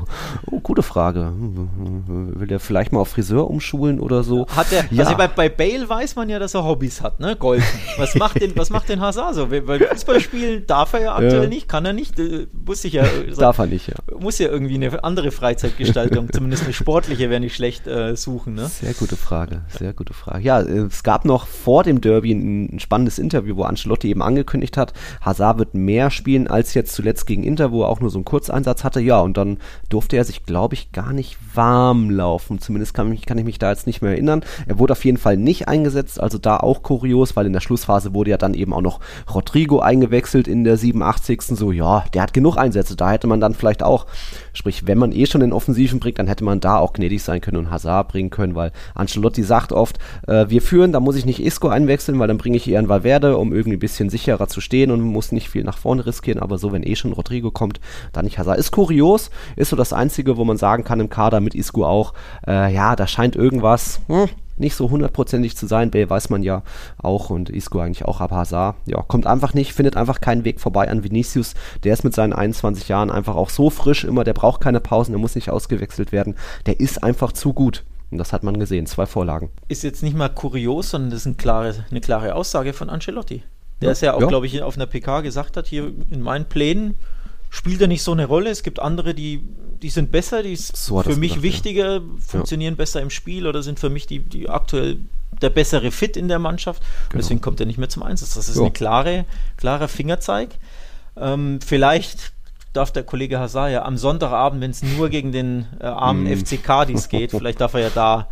oh, 0.51 0.59
gute 0.59 0.83
Frage. 0.83 1.31
Will 1.35 2.47
der 2.47 2.59
vielleicht 2.59 2.91
mal 2.91 2.99
auf 2.99 3.09
Friseur 3.09 3.49
umschulen 3.49 3.99
oder 3.99 4.23
so? 4.23 4.47
Hat 4.47 4.71
er, 4.71 4.85
ja. 4.91 5.03
also 5.03 5.17
bei, 5.17 5.27
bei 5.36 5.49
Bale 5.49 5.88
weiß 5.88 6.15
man 6.15 6.29
ja, 6.29 6.39
dass 6.39 6.53
er 6.53 6.63
Hobbys 6.63 7.01
hat, 7.01 7.19
ne? 7.19 7.36
Golfen. 7.36 7.79
Was 7.97 8.15
macht 8.15 8.41
denn, 8.41 8.55
was 8.55 8.69
macht 8.69 8.89
denn 8.89 9.01
Hazard 9.01 9.36
so? 9.36 9.51
Weil 9.51 9.79
Fußball 9.79 10.19
spielen 10.19 10.65
darf 10.67 10.93
er 10.93 11.01
ja 11.01 11.13
aktuell 11.15 11.43
ja. 11.43 11.49
nicht, 11.49 11.67
kann 11.67 11.86
er 11.86 11.93
nicht. 11.93 12.19
Äh, 12.19 12.47
muss 12.65 12.84
ich 12.84 12.93
ja. 12.93 13.05
So, 13.31 13.39
darf 13.41 13.57
er 13.59 13.67
nicht, 13.67 13.88
ja. 13.88 13.95
Muss 14.19 14.39
ja 14.39 14.47
irgendwie 14.47 14.75
eine 14.75 15.03
andere 15.03 15.31
Freizeitgestaltung, 15.31 16.29
zumindest 16.34 16.63
eine 16.63 16.73
sportliche, 16.73 17.29
wäre 17.29 17.39
nicht 17.39 17.55
schlecht 17.55 17.88
äh, 17.88 18.15
suchen, 18.15 18.55
ne? 18.55 18.67
Sehr 18.67 18.93
gute 18.93 19.15
Frage, 19.15 19.61
sehr 19.77 19.93
gute 19.93 20.13
Frage. 20.13 20.43
Ja, 20.43 20.61
äh, 20.61 20.86
es 20.88 21.03
gab 21.03 21.25
noch 21.25 21.47
vor 21.47 21.84
dem 21.84 22.01
Derby 22.01 22.34
ein, 22.34 22.75
ein 22.75 22.79
spannendes 22.79 23.19
Interview, 23.19 23.55
wo 23.55 23.63
Ancelotti 23.63 24.09
eben 24.09 24.21
angekündigt 24.21 24.77
hat, 24.77 24.93
Hazard 25.21 25.57
wird 25.57 25.73
mehr 25.73 26.11
spielen 26.11 26.47
als 26.47 26.73
jetzt 26.73 26.93
zuletzt 26.93 27.25
gegen 27.25 27.43
Inter, 27.43 27.71
wo 27.71 27.84
er 27.84 27.89
auch 27.89 27.99
nur 27.99 28.09
so 28.09 28.17
einen 28.17 28.25
Kurzeinsatz 28.25 28.84
hatte. 28.84 28.99
Ja, 28.99 29.19
und 29.19 29.38
dann 29.38 29.57
durfte 29.89 30.17
er 30.17 30.25
sich, 30.25 30.45
glaube 30.45 30.75
ich, 30.75 30.91
gar 30.91 31.13
nicht 31.13 31.38
warm 31.53 32.09
laufen. 32.09 32.59
Zumindest 32.59 32.93
kann, 32.93 33.19
kann 33.21 33.38
ich 33.38 33.45
mich 33.45 33.59
da 33.59 33.69
jetzt 33.69 33.88
nicht 33.88 34.01
mehr 34.01 34.11
erinnern. 34.11 34.43
Er 34.67 34.79
wurde 34.79 34.93
auf 34.93 35.05
jeden 35.05 35.17
Fall 35.17 35.22
nicht 35.32 35.67
eingesetzt, 35.67 36.19
also 36.19 36.38
da 36.38 36.57
auch 36.57 36.84
kurios, 36.84 37.36
weil 37.36 37.45
in 37.45 37.53
der 37.53 37.59
Schlussphase 37.59 38.13
wurde 38.13 38.32
ja 38.32 38.38
dann 38.38 38.53
eben 38.53 38.74
auch 38.74 38.82
noch 38.82 38.99
Rodrigo 39.34 39.80
eingewechselt 39.80 40.47
in 40.47 40.63
der 40.63 40.78
87. 40.78 41.41
So, 41.41 41.71
ja, 41.71 42.05
der 42.13 42.21
hat 42.21 42.34
genug 42.34 42.57
Einsätze, 42.57 42.95
da 42.95 43.11
hätte 43.11 43.28
man 43.28 43.39
dann 43.39 43.53
vielleicht 43.53 43.84
auch, 43.84 44.05
sprich, 44.53 44.86
wenn 44.88 44.97
man 44.97 45.11
eh 45.11 45.26
schon 45.26 45.41
den 45.41 45.53
Offensiven 45.53 45.99
bringt, 45.99 46.19
dann 46.19 46.28
hätte 46.28 46.43
man 46.43 46.59
da 46.59 46.78
auch 46.78 46.93
gnädig 46.93 47.24
sein 47.24 47.41
können 47.41 47.57
und 47.57 47.71
Hazard 47.71 48.09
bringen 48.09 48.30
können, 48.30 48.55
weil 48.55 48.71
Ancelotti 48.95 49.43
sagt 49.43 49.71
oft, 49.71 49.99
äh, 50.28 50.45
wir 50.49 50.61
führen, 50.61 50.91
da 50.91 50.99
muss 50.99 51.15
ich 51.15 51.26
nicht 51.26 51.43
Isco 51.43 51.69
einwechseln, 51.69 52.19
weil 52.19 52.28
dann 52.28 52.38
bringe 52.38 52.57
ich 52.57 52.69
eher 52.69 52.80
einen 52.80 52.89
Valverde, 52.89 53.38
um 53.38 53.53
irgendwie 53.53 53.78
ein 53.78 53.80
bisschen 53.80 54.09
sicherer 54.09 54.47
zu 54.47 54.61
stehen 54.61 54.91
und 54.91 55.01
muss 55.01 55.32
nicht 55.32 55.49
viel 55.49 55.63
nach 55.63 55.78
vorne 55.78 56.05
riskieren, 56.05 56.39
aber 56.39 56.57
so, 56.57 56.71
wenn 56.71 56.84
eh 56.84 56.95
schon 56.95 57.13
Rodrigo 57.13 57.51
kommt, 57.51 57.80
dann 58.11 58.26
nicht 58.26 58.38
Hazard. 58.38 58.59
Ist 58.59 58.71
kurios, 58.71 59.30
ist 59.55 59.69
so 59.69 59.76
das 59.76 59.93
Einzige, 59.93 60.38
wo 60.38 60.45
man 60.45 60.57
sagen 60.57 60.84
kann 60.84 60.99
im 60.99 61.09
Kader 61.09 61.39
mit 61.39 61.55
Isco 61.55 61.86
auch, 61.86 62.13
äh, 62.47 62.74
ja, 62.74 62.95
da 62.95 63.07
scheint 63.07 63.36
irgendwas, 63.36 64.01
hm, 64.07 64.30
nicht 64.58 64.76
so 64.76 64.89
hundertprozentig 64.89 65.58
zu 65.58 65.68
sein. 65.68 65.91
Bale 65.91 66.10
weiß 66.10 66.30
man 66.30 66.43
ja 66.43 66.64
auch 66.97 67.30
und 67.30 67.49
Isco 67.49 67.80
eigentlich 67.80 68.06
auch, 68.06 68.22
aber 68.22 68.38
Hazard, 68.38 68.76
ja, 68.86 69.01
kommt 69.01 69.28
einfach 69.28 69.54
nicht, 69.54 69.74
findet 69.74 69.97
einfach 69.97 70.22
keinen 70.22 70.45
Weg 70.45 70.60
vorbei 70.60 70.89
an 70.89 71.04
Vinicius. 71.04 71.54
Der 71.84 71.93
ist 71.93 72.04
mit 72.04 72.14
seinen 72.14 72.34
21 72.34 72.88
Jahren 72.88 73.12
einfach 73.12 73.36
auch 73.36 73.49
so 73.49 73.70
frisch 73.70 74.04
immer, 74.04 74.24
der 74.24 74.34
braucht 74.34 74.62
keine 74.62 74.80
Pausen, 74.80 75.12
der 75.12 75.20
muss 75.20 75.36
nicht 75.36 75.49
ausgewechselt 75.49 76.12
werden. 76.12 76.36
Der 76.66 76.80
ist 76.80 77.04
einfach 77.04 77.32
zu 77.32 77.54
gut. 77.54 77.84
Und 78.12 78.20
das 78.20 78.32
hat 78.32 78.43
man 78.43 78.60
gesehen, 78.60 78.86
zwei 78.86 79.08
Vorlagen. 79.08 79.49
Ist 79.70 79.84
jetzt 79.84 80.04
nicht 80.04 80.16
mal 80.16 80.30
kurios, 80.30 80.91
sondern 80.91 81.10
das 81.10 81.22
ist 81.22 81.26
eine 81.26 81.36
klare, 81.36 81.86
eine 81.89 81.99
klare 81.99 82.36
Aussage 82.36 82.74
von 82.74 82.89
Ancelotti. 82.89 83.41
Der 83.82 83.88
ja, 83.88 83.91
es 83.91 84.01
ja 84.01 84.14
auch, 84.14 84.22
ja. 84.22 84.28
glaube 84.28 84.45
ich, 84.45 84.62
auf 84.62 84.76
einer 84.76 84.86
PK 84.86 85.22
gesagt 85.22 85.58
hat, 85.58 85.66
hier 85.66 85.91
in 86.12 86.22
meinen 86.22 86.45
Plänen 86.45 86.93
spielt 87.54 87.80
er 87.82 87.88
nicht 87.88 88.01
so 88.01 88.12
eine 88.12 88.26
Rolle. 88.26 88.49
Es 88.49 88.64
gibt 88.64 88.80
andere, 88.80 89.14
die 89.14 89.43
die 89.84 89.89
sind 89.89 90.12
besser, 90.12 90.41
die 90.43 90.54
ist 90.54 90.76
so 90.78 91.01
für 91.04 91.18
mich 91.18 91.32
gedacht, 91.32 91.43
wichtiger, 91.43 91.93
ja. 91.95 92.01
funktionieren 92.26 92.74
ja. 92.74 92.78
besser 92.78 93.01
im 93.01 93.10
Spiel 93.10 93.45
oder 93.45 93.62
sind 93.62 93.80
für 93.80 93.89
mich 93.89 94.08
die, 94.08 94.20
die 94.20 94.49
aktuell 94.49 94.97
der 95.41 95.49
bessere 95.49 95.91
Fit 95.91 96.16
in 96.16 96.30
der 96.30 96.39
Mannschaft. 96.39 96.82
Genau. 97.10 97.22
Deswegen 97.22 97.41
kommt 97.41 97.60
er 97.60 97.66
nicht 97.66 97.78
mehr 97.78 97.89
zum 97.89 98.01
Einsatz. 98.01 98.36
Das 98.36 98.47
ist 98.47 98.58
ja. 98.58 98.64
ein 98.64 98.74
klare, 98.74 99.26
klarer 99.58 99.89
Fingerzeig. 99.89 100.51
Ähm, 101.18 101.60
vielleicht 101.64 102.32
darf 102.72 102.91
der 102.91 103.04
Kollege 103.04 103.39
Hazard 103.39 103.72
ja 103.72 103.84
am 103.84 103.97
Sonntagabend, 103.97 104.62
wenn 104.62 104.72
es 104.72 104.84
nur 104.84 105.10
gegen 105.10 105.34
den 105.34 105.68
äh, 105.82 105.86
armen 105.86 106.24
mm. 106.24 106.38
FC 106.38 106.64
Cadiz 106.64 107.10
geht, 107.10 107.32
vielleicht 107.38 107.60
darf 107.60 107.74
er 107.74 107.82
ja 107.82 107.89
da 107.93 108.30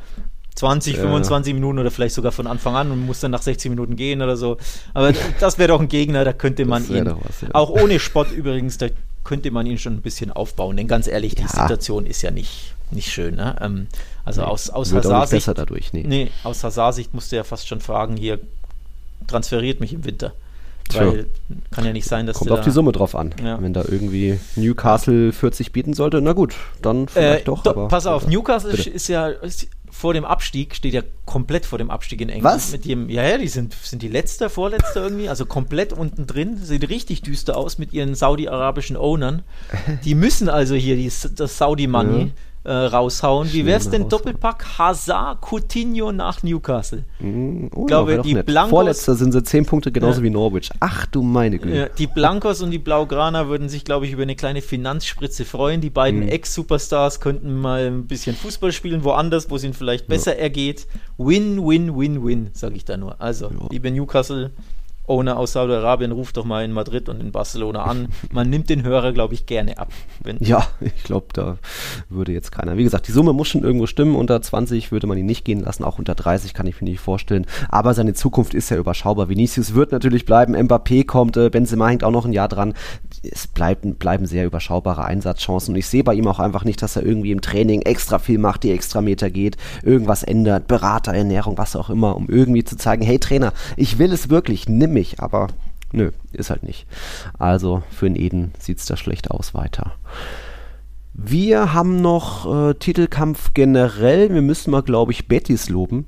20, 0.56 0.98
25 0.98 1.54
Minuten 1.54 1.80
oder 1.80 1.92
vielleicht 1.92 2.16
sogar 2.16 2.32
von 2.32 2.48
Anfang 2.48 2.76
an 2.76 2.92
und 2.92 3.06
muss 3.06 3.20
dann 3.20 3.32
nach 3.32 3.42
60 3.42 3.70
Minuten 3.70 3.98
gehen 3.98 4.22
oder 4.22 4.38
so. 4.38 4.58
Aber 4.94 5.14
das 5.40 5.58
wäre 5.58 5.70
doch 5.70 5.82
ein 5.82 5.90
Gegner, 5.90 6.24
da 6.24 6.34
könnte 6.34 6.66
man 6.66 6.88
ihn, 6.90 7.06
was, 7.06 7.42
ja. 7.42 7.50
auch 7.54 7.70
ohne 7.70 8.00
Spott 8.00 8.32
übrigens, 8.32 8.78
da 8.78 8.88
könnte 9.24 9.52
man 9.52 9.66
ihn 9.66 9.78
schon 9.78 9.94
ein 9.94 10.02
bisschen 10.02 10.32
aufbauen. 10.32 10.78
Denn 10.78 10.88
ganz 10.88 11.08
ehrlich, 11.08 11.34
ja. 11.34 11.42
die 11.42 11.48
Situation 11.48 12.06
ist 12.06 12.22
ja 12.22 12.32
nicht, 12.32 12.74
nicht 12.92 13.12
schön. 13.12 13.36
Ne? 13.36 13.56
Ähm, 13.62 13.88
also 14.26 14.42
nee, 14.42 14.48
aus, 14.48 14.70
aus 14.70 14.94
Hazard-Sicht. 14.94 15.94
nee. 15.94 16.04
nee 16.08 16.32
aus 16.44 16.64
Hazard-Sicht 16.64 17.14
musst 17.14 17.32
du 17.32 17.36
ja 17.36 17.44
fast 17.44 17.68
schon 17.68 17.82
fragen, 17.82 18.18
hier 18.18 18.40
transferiert 19.28 19.80
mich 19.80 19.94
im 19.94 20.04
Winter. 20.06 20.34
Weil 20.96 21.28
kann 21.72 21.86
ja 21.86 21.94
nicht 21.94 22.08
sein, 22.08 22.26
dass 22.26 22.38
Kommt 22.38 22.52
auf 22.52 22.62
die 22.62 22.72
Summe 22.72 22.92
drauf 22.92 23.16
an. 23.16 23.34
Ja. 23.44 23.62
Wenn 23.62 23.74
da 23.74 23.84
irgendwie 23.88 24.40
Newcastle 24.56 25.32
40 25.32 25.72
bieten 25.72 25.94
sollte, 25.94 26.22
na 26.22 26.34
gut, 26.34 26.56
dann 26.82 27.08
vielleicht 27.08 27.42
äh, 27.42 27.46
doch. 27.46 27.64
Do, 27.64 27.88
pass 27.88 28.06
auf, 28.06 28.28
Newcastle 28.28 28.72
bitte. 28.72 28.90
ist 28.90 29.08
ja 29.08 29.28
ist 29.28 29.68
vor 29.90 30.14
dem 30.14 30.26
Abstieg, 30.26 30.76
steht 30.76 30.94
ja 30.94 31.02
komplett 31.26 31.66
vor 31.66 31.78
dem 31.78 31.92
Abstieg 31.92 32.22
in 32.22 32.30
England. 32.30 32.56
Was? 32.56 32.72
Mit 32.72 32.86
dem, 32.86 33.10
ja, 33.10 33.24
ja, 33.24 33.38
die 33.38 33.50
sind, 33.50 33.74
sind 33.74 34.02
die 34.02 34.08
letzte, 34.08 34.50
vorletzte 34.50 35.00
irgendwie, 35.00 35.30
also 35.30 35.46
komplett 35.46 35.94
unten 35.94 36.26
drin. 36.26 36.58
Sieht 36.58 36.90
richtig 36.90 37.22
düster 37.22 37.58
aus 37.58 37.78
mit 37.78 37.94
ihren 37.94 38.16
saudi-arabischen 38.16 38.96
Ownern. 38.96 39.44
Die 40.06 40.16
müssen 40.16 40.50
also 40.50 40.76
hier 40.76 40.96
die, 40.96 41.12
das 41.36 41.58
Saudi-Money. 41.58 42.22
Ja 42.22 42.32
äh, 42.64 42.72
raushauen. 42.72 43.52
Wie 43.52 43.66
wäre 43.66 43.80
es 43.80 43.90
denn 43.90 44.08
Doppelpack 44.08 44.78
Hazard 44.78 45.40
Coutinho 45.42 46.12
nach 46.12 46.44
Newcastle? 46.44 47.06
Mm, 47.20 47.68
oh, 47.74 47.82
ich 47.82 47.88
glaube, 47.88 48.22
die 48.22 48.36
Blancos. 48.36 48.70
Vorletzter 48.70 49.16
sind 49.16 49.32
sie 49.32 49.44
zehn 49.44 49.66
Punkte 49.66 49.92
genauso 49.92 50.20
ja. 50.20 50.26
wie 50.26 50.30
Norwich. 50.30 50.70
Ach 50.80 51.06
du 51.08 51.24
meine 51.24 51.58
Güte. 51.58 51.76
Ja, 51.76 51.90
die 51.90 52.08
Blancos 52.08 52.62
und 52.62 52.72
die 52.72 52.80
Blaugrana 52.80 53.48
würden 53.48 53.68
sich, 53.68 53.84
glaube 53.84 54.06
ich, 54.06 54.12
über 54.12 54.24
eine 54.24 54.36
kleine 54.36 54.62
Finanzspritze 54.62 55.46
freuen. 55.46 55.82
Die 55.82 55.90
beiden 55.90 56.26
mm. 56.26 56.30
Ex-Superstars 56.30 57.20
könnten 57.20 57.60
mal 57.60 57.88
ein 57.88 58.06
bisschen 58.06 58.36
Fußball 58.36 58.72
spielen, 58.72 59.04
woanders, 59.04 59.50
wo 59.50 59.56
es 59.56 59.64
ihnen 59.64 59.74
vielleicht 59.74 60.08
besser 60.08 60.36
ja. 60.36 60.42
ergeht. 60.42 60.88
Win, 61.18 61.66
win, 61.66 61.98
win, 61.98 62.24
win, 62.24 62.50
sage 62.54 62.76
ich 62.76 62.86
da 62.86 62.98
nur. 62.98 63.20
Also, 63.20 63.50
liebe 63.72 63.90
Newcastle, 63.90 64.52
Owner 65.12 65.38
aus 65.38 65.52
Saudi-Arabien 65.52 66.12
ruft 66.12 66.38
doch 66.38 66.46
mal 66.46 66.64
in 66.64 66.72
Madrid 66.72 67.10
und 67.10 67.20
in 67.20 67.32
Barcelona 67.32 67.84
an. 67.84 68.08
Man 68.32 68.50
nimmt 68.50 68.70
den 68.70 68.84
Hörer, 68.84 69.12
glaube 69.12 69.34
ich, 69.34 69.46
gerne 69.46 69.78
ab. 69.78 69.90
ja, 70.40 70.66
ich 70.80 71.04
glaube, 71.04 71.28
da 71.34 71.58
würde 72.10 72.32
jetzt 72.32 72.52
keiner. 72.52 72.78
Wie 72.78 72.84
gesagt, 72.84 73.08
die 73.10 73.12
Summe 73.12 73.34
muss 73.34 73.50
schon 73.50 73.64
irgendwo 73.64 73.88
stimmen. 73.88 74.16
Unter 74.16 74.42
20 74.42 74.92
würde 74.92 75.08
man 75.08 75.18
ihn 75.18 75.26
nicht 75.26 75.44
gehen 75.44 75.60
lassen, 75.60 75.84
auch 75.84 76.00
unter 76.00 76.16
30 76.16 76.54
kann 76.54 76.66
ich 76.66 76.80
mir 76.82 76.90
nicht 76.90 77.02
vorstellen. 77.02 77.46
Aber 77.68 77.94
seine 77.94 78.14
Zukunft 78.14 78.54
ist 78.54 78.70
ja 78.70 78.78
überschaubar. 78.78 79.28
Vinicius 79.28 79.74
wird 79.74 79.92
natürlich 79.92 80.26
bleiben, 80.26 80.56
Mbappé 80.56 81.06
kommt, 81.06 81.36
äh, 81.36 81.50
Benzema 81.50 81.90
hängt 81.90 82.06
auch 82.06 82.12
noch 82.12 82.26
ein 82.26 82.34
Jahr 82.34 82.48
dran. 82.48 82.74
Es 83.22 83.48
bleiben, 83.48 83.96
bleiben 83.96 84.26
sehr 84.26 84.46
überschaubare 84.46 85.04
Einsatzchancen. 85.04 85.74
Und 85.74 85.80
ich 85.80 85.88
sehe 85.88 86.06
bei 86.06 86.14
ihm 86.14 86.28
auch 86.28 86.40
einfach 86.40 86.64
nicht, 86.64 86.82
dass 86.82 86.96
er 86.96 87.06
irgendwie 87.06 87.32
im 87.32 87.42
Training 87.42 87.82
extra 87.82 88.18
viel 88.18 88.38
macht, 88.38 88.64
die 88.64 88.72
extra 88.72 89.02
Meter 89.02 89.30
geht, 89.30 89.58
irgendwas 89.84 90.24
ändert, 90.24 90.68
Berater, 90.68 91.14
Ernährung, 91.14 91.58
was 91.58 91.76
auch 91.76 91.90
immer, 91.90 92.16
um 92.16 92.30
irgendwie 92.30 92.64
zu 92.64 92.78
zeigen, 92.78 93.04
hey 93.04 93.20
Trainer, 93.20 93.52
ich 93.76 94.00
will 94.00 94.14
es 94.14 94.30
wirklich, 94.30 94.70
nimm 94.70 94.94
mich 94.94 95.01
mich, 95.02 95.20
aber 95.20 95.48
nö, 95.92 96.12
ist 96.32 96.50
halt 96.50 96.64
nicht. 96.64 96.86
Also 97.40 97.82
für 97.90 98.06
den 98.06 98.16
Eden 98.16 98.54
sieht 98.60 98.78
es 98.78 98.86
da 98.86 98.96
schlecht 98.96 99.32
aus 99.32 99.54
weiter. 99.54 99.94
Wir 101.14 101.74
haben 101.74 102.02
noch 102.02 102.70
äh, 102.70 102.74
Titelkampf 102.76 103.54
generell. 103.54 104.34
Wir 104.34 104.42
müssen 104.42 104.72
mal, 104.72 104.82
glaube 104.82 105.12
ich, 105.12 105.28
Bettys 105.28 105.70
loben. 105.70 106.06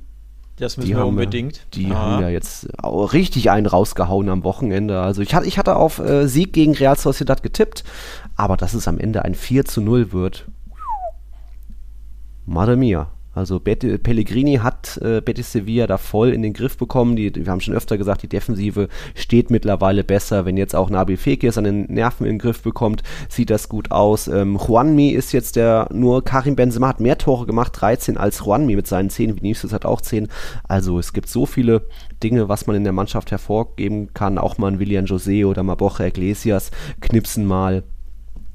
Das 0.56 0.76
müssen 0.76 0.88
die 0.88 0.96
wir 0.96 1.04
unbedingt. 1.04 1.56
Ja, 1.56 1.62
die 1.74 1.86
Aha. 1.86 1.94
haben 1.98 2.22
ja 2.22 2.28
jetzt 2.28 2.68
richtig 2.84 3.50
einen 3.50 3.66
rausgehauen 3.66 4.28
am 4.28 4.44
Wochenende. 4.44 5.00
Also 5.00 5.20
ich 5.20 5.34
hatte, 5.34 5.46
ich 5.46 5.58
hatte 5.58 5.76
auf 5.76 5.98
äh, 5.98 6.28
Sieg 6.28 6.52
gegen 6.52 6.74
Real 6.74 6.96
Sociedad 6.96 7.42
getippt, 7.42 7.82
aber 8.36 8.56
dass 8.56 8.72
es 8.72 8.86
am 8.86 8.98
Ende 8.98 9.24
ein 9.24 9.34
4 9.34 9.64
zu 9.64 9.80
0 9.80 10.12
wird. 10.12 10.46
Madre 12.46 12.76
mia. 12.76 13.08
Also 13.34 13.60
Bet 13.60 14.02
Pellegrini 14.02 14.56
hat 14.56 14.98
äh, 14.98 15.20
Betis 15.20 15.52
Sevilla 15.52 15.86
da 15.86 15.98
voll 15.98 16.30
in 16.30 16.42
den 16.42 16.52
Griff 16.52 16.76
bekommen. 16.76 17.16
Die, 17.16 17.34
wir 17.34 17.50
haben 17.50 17.60
schon 17.60 17.74
öfter 17.74 17.98
gesagt, 17.98 18.22
die 18.22 18.28
Defensive 18.28 18.88
steht 19.14 19.50
mittlerweile 19.50 20.04
besser. 20.04 20.44
Wenn 20.44 20.56
jetzt 20.56 20.74
auch 20.74 20.90
Nabi 20.90 21.16
Fekir 21.16 21.56
an 21.56 21.64
den 21.64 21.84
Nerven 21.92 22.26
in 22.26 22.34
den 22.34 22.38
Griff 22.38 22.62
bekommt, 22.62 23.02
sieht 23.28 23.50
das 23.50 23.68
gut 23.68 23.90
aus. 23.90 24.28
Ähm, 24.28 24.58
Juanmi 24.58 25.10
ist 25.10 25.32
jetzt 25.32 25.56
der, 25.56 25.88
nur 25.92 26.24
Karim 26.24 26.56
Benzema 26.56 26.88
hat 26.88 27.00
mehr 27.00 27.18
Tore 27.18 27.46
gemacht, 27.46 27.72
13 27.80 28.16
als 28.16 28.40
Juanmi 28.40 28.76
mit 28.76 28.86
seinen 28.86 29.10
10. 29.10 29.36
Vinicius 29.36 29.72
hat 29.72 29.84
auch 29.84 30.00
10. 30.00 30.28
Also 30.66 30.98
es 30.98 31.12
gibt 31.12 31.28
so 31.28 31.46
viele 31.46 31.82
Dinge, 32.22 32.48
was 32.48 32.66
man 32.66 32.76
in 32.76 32.84
der 32.84 32.92
Mannschaft 32.92 33.30
hervorgeben 33.30 34.14
kann. 34.14 34.38
Auch 34.38 34.58
mal 34.58 34.68
ein 34.68 34.78
William 34.78 35.04
José 35.04 35.46
oder 35.46 35.62
mal 35.62 35.74
Boche 35.74 36.06
Iglesias 36.06 36.70
knipsen 37.00 37.46
mal 37.46 37.82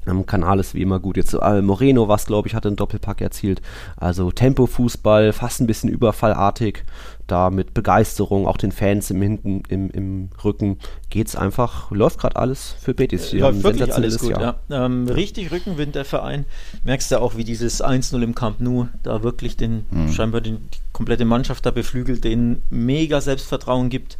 am 0.06 0.24
Kanal 0.26 0.58
ist 0.60 0.74
wie 0.74 0.82
immer 0.82 0.98
gut. 0.98 1.16
Jetzt 1.16 1.34
äh, 1.34 1.60
Moreno, 1.62 2.08
was 2.08 2.26
glaube 2.26 2.48
ich, 2.48 2.54
hatte 2.54 2.68
einen 2.68 2.76
Doppelpack 2.76 3.20
erzielt. 3.20 3.60
Also 3.96 4.30
Tempo-Fußball, 4.30 5.32
fast 5.32 5.60
ein 5.60 5.66
bisschen 5.66 5.90
überfallartig. 5.90 6.84
Da 7.26 7.50
mit 7.50 7.74
Begeisterung, 7.74 8.46
auch 8.46 8.56
den 8.56 8.72
Fans 8.72 9.10
im 9.10 9.22
Hinten, 9.22 9.62
im, 9.68 9.90
im 9.90 10.30
Rücken 10.42 10.78
geht's 11.10 11.36
einfach, 11.36 11.90
läuft 11.92 12.18
gerade 12.18 12.36
alles 12.36 12.74
für 12.80 12.92
Betis. 12.92 13.30
Die 13.30 13.38
läuft 13.38 13.62
wirklich 13.62 13.94
alles 13.94 14.18
gut, 14.18 14.30
ja. 14.30 14.56
Ähm, 14.68 15.06
richtig 15.06 15.52
Rückenwind 15.52 15.94
der 15.94 16.04
Verein. 16.04 16.44
Merkst 16.82 17.12
du 17.12 17.20
auch, 17.20 17.36
wie 17.36 17.44
dieses 17.44 17.84
1-0 17.84 18.20
im 18.22 18.34
Camp 18.34 18.60
Nou 18.60 18.88
da 19.04 19.22
wirklich 19.22 19.56
den, 19.56 19.84
hm. 19.90 20.12
scheinbar 20.12 20.40
den, 20.40 20.56
die 20.74 20.78
komplette 20.92 21.24
Mannschaft 21.24 21.64
da 21.66 21.70
beflügelt, 21.70 22.24
denen 22.24 22.62
mega 22.70 23.20
Selbstvertrauen 23.20 23.90
gibt. 23.90 24.18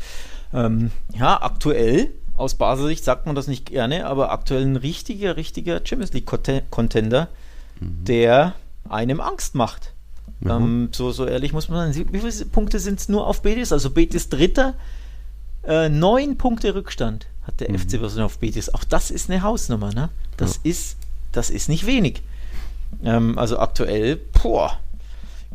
Ähm, 0.52 0.90
ja, 1.16 1.40
aktuell 1.42 2.12
aus 2.41 2.55
Basel-Sicht 2.55 3.05
sagt 3.05 3.26
man 3.26 3.34
das 3.34 3.47
nicht 3.47 3.66
gerne, 3.66 4.07
aber 4.07 4.32
aktuell 4.32 4.62
ein 4.62 4.76
richtiger, 4.76 5.36
richtiger 5.36 5.80
Champions 5.84 6.12
League-Contender, 6.12 7.28
mhm. 7.78 8.05
der 8.05 8.55
einem 8.88 9.20
Angst 9.20 9.55
macht. 9.55 9.93
Mhm. 10.41 10.51
Ähm, 10.51 10.88
so, 10.93 11.12
so 11.12 11.26
ehrlich 11.26 11.53
muss 11.53 11.68
man 11.68 11.93
sagen. 11.93 12.12
Wie 12.12 12.18
viele 12.18 12.47
Punkte 12.47 12.78
sind 12.78 12.99
es 12.99 13.09
nur 13.09 13.26
auf 13.26 13.43
Betis? 13.43 13.72
Also 13.72 13.91
Betis 13.91 14.28
Dritter, 14.28 14.74
äh, 15.64 15.88
neun 15.88 16.38
Punkte 16.38 16.74
Rückstand 16.74 17.26
hat 17.43 17.61
der 17.61 17.70
mhm. 17.70 17.78
FC 17.78 18.01
Barcelona 18.01 18.26
auf 18.26 18.38
Betis. 18.38 18.72
Auch 18.72 18.84
das 18.84 19.11
ist 19.11 19.30
eine 19.30 19.43
Hausnummer, 19.43 19.93
ne? 19.93 20.09
Das 20.36 20.57
ja. 20.57 20.70
ist, 20.70 20.97
das 21.32 21.51
ist 21.51 21.68
nicht 21.68 21.86
wenig. 21.86 22.22
Ähm, 23.05 23.38
also 23.38 23.59
aktuell, 23.59 24.16
boah, 24.43 24.78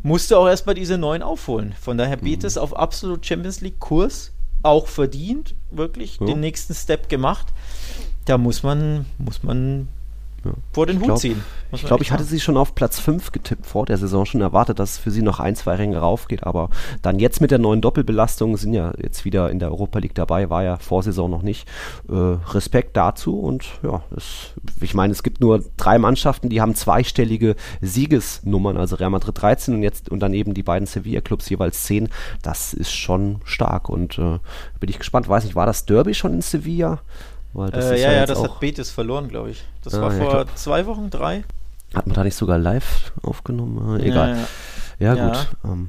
musste 0.02 0.38
auch 0.38 0.46
erstmal 0.46 0.74
diese 0.74 0.98
neun 0.98 1.22
aufholen. 1.22 1.74
Von 1.80 1.98
daher 1.98 2.16
Betis 2.16 2.56
mhm. 2.56 2.62
auf 2.62 2.76
absolut 2.76 3.26
Champions 3.26 3.60
League 3.60 3.80
Kurs 3.80 4.32
auch 4.62 4.86
verdient, 4.86 5.54
wirklich 5.70 6.18
ja. 6.20 6.26
den 6.26 6.40
nächsten 6.40 6.74
Step 6.74 7.08
gemacht. 7.08 7.46
Da 8.24 8.38
muss 8.38 8.62
man, 8.62 9.06
muss 9.18 9.42
man 9.42 9.88
ja. 10.46 10.52
vor 10.72 10.86
den 10.86 10.98
Hut 10.98 11.04
glaub, 11.04 11.18
ziehen. 11.18 11.42
Ich 11.72 11.84
glaube, 11.84 12.02
ich 12.02 12.12
hatte 12.12 12.24
sie 12.24 12.40
schon 12.40 12.56
auf 12.56 12.74
Platz 12.74 13.00
5 13.00 13.32
getippt 13.32 13.66
vor 13.66 13.86
der 13.86 13.98
Saison, 13.98 14.24
schon 14.24 14.40
erwartet, 14.40 14.78
dass 14.78 14.92
es 14.92 14.98
für 14.98 15.10
sie 15.10 15.22
noch 15.22 15.40
ein, 15.40 15.56
zwei 15.56 15.74
Ränge 15.74 15.98
raufgeht, 15.98 16.44
aber 16.44 16.70
dann 17.02 17.18
jetzt 17.18 17.40
mit 17.40 17.50
der 17.50 17.58
neuen 17.58 17.80
Doppelbelastung 17.80 18.56
sind 18.56 18.72
ja 18.72 18.92
jetzt 18.98 19.24
wieder 19.24 19.50
in 19.50 19.58
der 19.58 19.70
Europa 19.70 19.98
League 19.98 20.14
dabei, 20.14 20.48
war 20.48 20.62
ja 20.62 20.76
vor 20.76 21.02
Saison 21.02 21.30
noch 21.30 21.42
nicht. 21.42 21.68
Äh, 22.08 22.14
Respekt 22.52 22.96
dazu 22.96 23.38
und 23.38 23.66
ja, 23.82 24.02
es, 24.16 24.54
ich 24.80 24.94
meine, 24.94 25.12
es 25.12 25.22
gibt 25.22 25.40
nur 25.40 25.64
drei 25.76 25.98
Mannschaften, 25.98 26.48
die 26.48 26.60
haben 26.60 26.74
zweistellige 26.74 27.56
Siegesnummern, 27.80 28.76
also 28.76 28.96
Real 28.96 29.10
Madrid 29.10 29.40
13 29.40 29.74
und 29.74 29.82
jetzt 29.82 30.08
und 30.08 30.20
dann 30.20 30.34
eben 30.34 30.54
die 30.54 30.62
beiden 30.62 30.86
Sevilla-Clubs 30.86 31.48
jeweils 31.48 31.84
10. 31.84 32.08
Das 32.42 32.74
ist 32.74 32.92
schon 32.92 33.40
stark 33.44 33.88
und 33.88 34.18
äh, 34.18 34.38
bin 34.80 34.88
ich 34.88 34.98
gespannt, 34.98 35.28
weiß 35.28 35.44
nicht, 35.44 35.56
war 35.56 35.66
das 35.66 35.86
Derby 35.86 36.14
schon 36.14 36.34
in 36.34 36.42
Sevilla? 36.42 37.00
Äh, 37.56 38.00
ja, 38.00 38.10
ja, 38.10 38.12
ja 38.12 38.26
das 38.26 38.42
hat 38.42 38.60
Betis 38.60 38.90
verloren, 38.90 39.28
glaube 39.28 39.50
ich. 39.50 39.64
Das 39.82 39.94
ah, 39.94 40.02
war 40.02 40.10
vor 40.10 40.30
glaub, 40.30 40.58
zwei 40.58 40.86
Wochen, 40.86 41.10
drei. 41.10 41.44
Hat 41.94 42.06
man 42.06 42.14
da 42.14 42.24
nicht 42.24 42.36
sogar 42.36 42.58
live 42.58 43.12
aufgenommen? 43.22 43.98
Äh, 44.00 44.08
egal. 44.08 44.36
Ja, 44.98 45.14
ja. 45.14 45.14
ja 45.14 45.28
gut. 45.28 45.48
Ähm, 45.64 45.88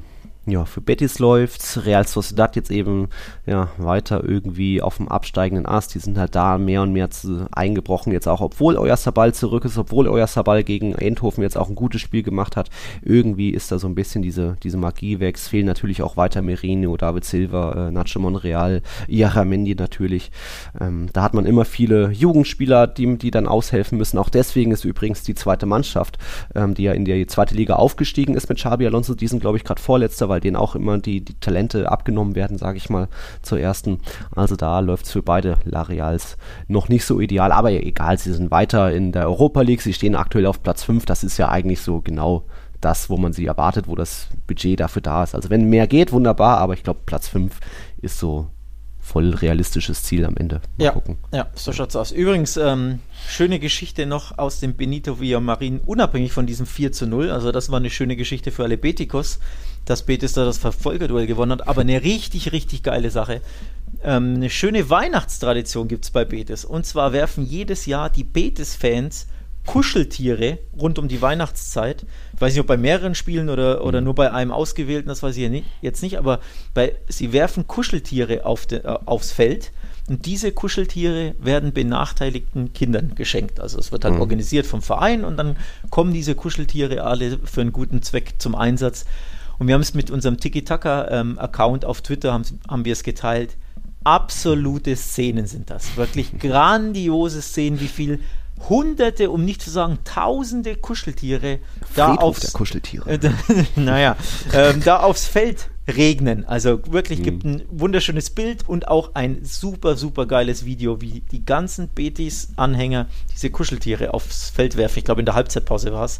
ja, 0.49 0.63
für 0.63 0.79
Betis 0.79 1.19
läuft's. 1.19 1.85
Real 1.85 2.07
Sociedad 2.07 2.55
jetzt 2.55 2.71
eben 2.71 3.09
ja, 3.45 3.69
weiter 3.77 4.23
irgendwie 4.23 4.81
auf 4.81 4.95
dem 4.95 5.09
absteigenden 5.09 5.65
Ast. 5.65 5.93
Die 5.93 5.99
sind 5.99 6.17
halt 6.17 6.35
da 6.35 6.57
mehr 6.57 6.83
und 6.83 6.93
mehr 6.93 7.09
zu, 7.09 7.47
eingebrochen. 7.51 8.13
Jetzt 8.13 8.29
auch, 8.29 8.39
obwohl 8.39 8.77
euer 8.77 8.95
Sabal 8.95 9.33
zurück 9.33 9.65
ist, 9.65 9.77
obwohl 9.77 10.07
euer 10.07 10.25
Sabal 10.25 10.63
gegen 10.63 10.95
Eindhoven 10.95 11.43
jetzt 11.43 11.57
auch 11.57 11.67
ein 11.67 11.75
gutes 11.75 11.99
Spiel 11.99 12.23
gemacht 12.23 12.55
hat. 12.55 12.69
Irgendwie 13.01 13.49
ist 13.49 13.73
da 13.73 13.77
so 13.77 13.87
ein 13.87 13.95
bisschen 13.95 14.21
diese, 14.21 14.55
diese 14.63 14.77
Magie 14.77 15.19
weg. 15.19 15.35
Es 15.35 15.49
fehlen 15.49 15.65
natürlich 15.65 16.01
auch 16.01 16.15
weiter 16.15 16.41
Merino, 16.41 16.95
David 16.95 17.25
Silva, 17.25 17.89
äh, 17.89 17.91
Nacho 17.91 18.19
Monreal, 18.19 18.81
Iaramendi 19.09 19.75
natürlich. 19.75 20.31
Ähm, 20.79 21.07
da 21.11 21.23
hat 21.23 21.33
man 21.33 21.45
immer 21.45 21.65
viele 21.65 22.11
Jugendspieler, 22.11 22.87
die, 22.87 23.17
die 23.17 23.31
dann 23.31 23.47
aushelfen 23.47 23.97
müssen. 23.97 24.17
Auch 24.17 24.29
deswegen 24.29 24.71
ist 24.71 24.85
übrigens 24.85 25.23
die 25.23 25.35
zweite 25.35 25.65
Mannschaft, 25.65 26.17
ähm, 26.55 26.73
die 26.73 26.83
ja 26.83 26.93
in 26.93 27.03
die 27.03 27.27
zweite 27.27 27.53
Liga 27.53 27.75
aufgestiegen 27.75 28.35
ist 28.35 28.47
mit 28.47 28.59
Xabi 28.59 28.85
Alonso, 28.85 29.13
die 29.13 29.27
sind, 29.27 29.41
glaube 29.41 29.57
ich, 29.57 29.65
gerade 29.65 29.81
vorletzter, 29.81 30.29
weil 30.29 30.36
weil 30.37 30.41
denen 30.41 30.55
auch 30.55 30.75
immer 30.75 30.99
die, 30.99 31.25
die 31.25 31.33
Talente 31.39 31.91
abgenommen 31.91 32.35
werden, 32.35 32.59
sage 32.59 32.77
ich 32.77 32.91
mal, 32.91 33.07
zur 33.41 33.59
ersten. 33.59 34.01
Also 34.35 34.55
da 34.55 34.79
läuft 34.81 35.07
es 35.07 35.11
für 35.11 35.23
beide 35.23 35.57
Larials 35.65 36.37
noch 36.67 36.89
nicht 36.89 37.05
so 37.05 37.19
ideal, 37.19 37.51
aber 37.51 37.71
egal, 37.71 38.19
sie 38.19 38.33
sind 38.33 38.51
weiter 38.51 38.91
in 38.91 39.11
der 39.11 39.25
Europa 39.25 39.61
League, 39.61 39.81
sie 39.81 39.93
stehen 39.93 40.15
aktuell 40.15 40.45
auf 40.45 40.61
Platz 40.61 40.83
5, 40.83 41.07
das 41.07 41.23
ist 41.23 41.39
ja 41.39 41.49
eigentlich 41.49 41.81
so 41.81 42.01
genau 42.01 42.43
das, 42.81 43.09
wo 43.09 43.17
man 43.17 43.33
sie 43.33 43.47
erwartet, 43.47 43.87
wo 43.87 43.95
das 43.95 44.27
Budget 44.45 44.79
dafür 44.79 45.01
da 45.01 45.23
ist. 45.23 45.33
Also 45.33 45.49
wenn 45.49 45.67
mehr 45.69 45.87
geht, 45.87 46.11
wunderbar, 46.11 46.59
aber 46.59 46.75
ich 46.75 46.83
glaube, 46.83 46.99
Platz 47.07 47.27
5 47.27 47.59
ist 48.03 48.19
so 48.19 48.45
voll 49.07 49.33
realistisches 49.33 50.03
Ziel 50.03 50.25
am 50.25 50.35
Ende. 50.35 50.61
Mal 50.77 50.85
ja, 50.85 50.91
gucken. 50.91 51.17
ja, 51.31 51.47
so 51.55 51.71
schaut's 51.71 51.95
aus. 51.95 52.11
Übrigens, 52.11 52.57
ähm, 52.57 52.99
schöne 53.27 53.57
Geschichte 53.57 54.05
noch 54.05 54.37
aus 54.37 54.59
dem 54.59 54.75
Benito 54.75 55.19
Villamarin, 55.21 55.79
unabhängig 55.85 56.33
von 56.33 56.45
diesem 56.45 56.65
4 56.65 56.91
zu 56.91 57.07
0. 57.07 57.31
Also 57.31 57.53
das 57.53 57.71
war 57.71 57.77
eine 57.77 57.89
schöne 57.89 58.17
Geschichte 58.17 58.51
für 58.51 58.63
alle 58.63 58.77
Betikos, 58.77 59.39
dass 59.89 60.03
Betis 60.03 60.33
da 60.33 60.45
das 60.45 60.57
Verfolgerduell 60.57 61.27
gewonnen 61.27 61.53
hat. 61.53 61.67
Aber 61.67 61.81
eine 61.81 62.03
richtig, 62.03 62.51
richtig 62.51 62.83
geile 62.83 63.09
Sache. 63.09 63.41
Ähm, 64.03 64.35
eine 64.35 64.49
schöne 64.49 64.89
Weihnachtstradition 64.89 65.87
gibt 65.87 66.05
es 66.05 66.11
bei 66.11 66.25
Betis. 66.25 66.65
Und 66.65 66.85
zwar 66.85 67.13
werfen 67.13 67.45
jedes 67.45 67.85
Jahr 67.85 68.09
die 68.09 68.23
Betis-Fans 68.23 69.27
Kuscheltiere 69.65 70.59
rund 70.79 70.97
um 70.97 71.07
die 71.07 71.21
Weihnachtszeit. 71.21 72.05
Ich 72.33 72.41
weiß 72.41 72.53
nicht, 72.53 72.61
ob 72.61 72.67
bei 72.67 72.77
mehreren 72.77 73.15
Spielen 73.15 73.49
oder, 73.49 73.83
oder 73.83 73.99
mhm. 73.99 74.05
nur 74.05 74.15
bei 74.15 74.31
einem 74.31 74.51
ausgewählten, 74.51 75.09
das 75.09 75.21
weiß 75.21 75.35
ich 75.35 75.63
jetzt 75.81 76.01
nicht, 76.01 76.17
aber 76.17 76.39
bei, 76.73 76.95
sie 77.09 77.33
werfen 77.33 77.67
Kuscheltiere 77.67 78.45
auf 78.45 78.65
de, 78.65 78.79
äh, 78.79 78.97
aufs 79.05 79.31
Feld 79.31 79.73
und 80.07 80.25
diese 80.25 80.53
Kuscheltiere 80.53 81.35
werden 81.39 81.73
benachteiligten 81.73 82.71
Kindern 82.71 83.13
geschenkt. 83.15 83.59
Also 83.59 83.77
es 83.77 83.91
wird 83.91 84.05
halt 84.05 84.15
mhm. 84.15 84.21
organisiert 84.21 84.65
vom 84.65 84.81
Verein 84.81 85.25
und 85.25 85.35
dann 85.35 85.57
kommen 85.89 86.13
diese 86.13 86.33
Kuscheltiere 86.33 87.03
alle 87.03 87.37
für 87.43 87.59
einen 87.61 87.73
guten 87.73 88.01
Zweck 88.01 88.35
zum 88.37 88.55
Einsatz. 88.55 89.05
Und 89.59 89.67
wir 89.67 89.73
haben 89.73 89.81
es 89.81 89.93
mit 89.93 90.11
unserem 90.11 90.37
Tiki-Taka-Account 90.37 91.83
ähm, 91.83 91.89
auf 91.89 92.01
Twitter 92.01 92.33
haben, 92.33 92.43
haben 92.69 92.85
wir 92.85 92.93
es 92.93 93.03
geteilt. 93.03 93.57
Absolute 94.03 94.95
Szenen 94.95 95.47
sind 95.47 95.69
das. 95.69 95.97
Wirklich 95.97 96.37
grandiose 96.39 97.41
Szenen, 97.41 97.79
wie 97.79 97.87
viel 97.87 98.19
Hunderte, 98.69 99.29
um 99.29 99.45
nicht 99.45 99.61
zu 99.61 99.69
sagen 99.69 99.99
Tausende 100.03 100.75
Kuscheltiere 100.75 101.59
da 101.95 102.15
aufs, 102.15 102.53
Kuscheltiere. 102.53 103.11
Äh, 103.11 103.31
naja, 103.75 104.15
ähm, 104.53 104.81
da 104.83 105.01
aufs 105.01 105.25
Feld 105.25 105.69
regnen. 105.87 106.45
Also 106.45 106.79
wirklich 106.91 107.23
gibt 107.23 107.45
mhm. 107.45 107.51
ein 107.51 107.61
wunderschönes 107.69 108.31
Bild 108.31 108.67
und 108.67 108.87
auch 108.87 109.11
ein 109.13 109.43
super, 109.43 109.95
super 109.95 110.25
geiles 110.25 110.65
Video, 110.65 111.01
wie 111.01 111.21
die 111.31 111.45
ganzen 111.45 111.87
Betis-Anhänger 111.89 113.07
diese 113.33 113.51
Kuscheltiere 113.51 114.13
aufs 114.13 114.49
Feld 114.49 114.75
werfen. 114.75 114.99
Ich 114.99 115.05
glaube, 115.05 115.21
in 115.21 115.25
der 115.25 115.35
Halbzeitpause 115.35 115.93
war 115.93 116.05
es. 116.05 116.19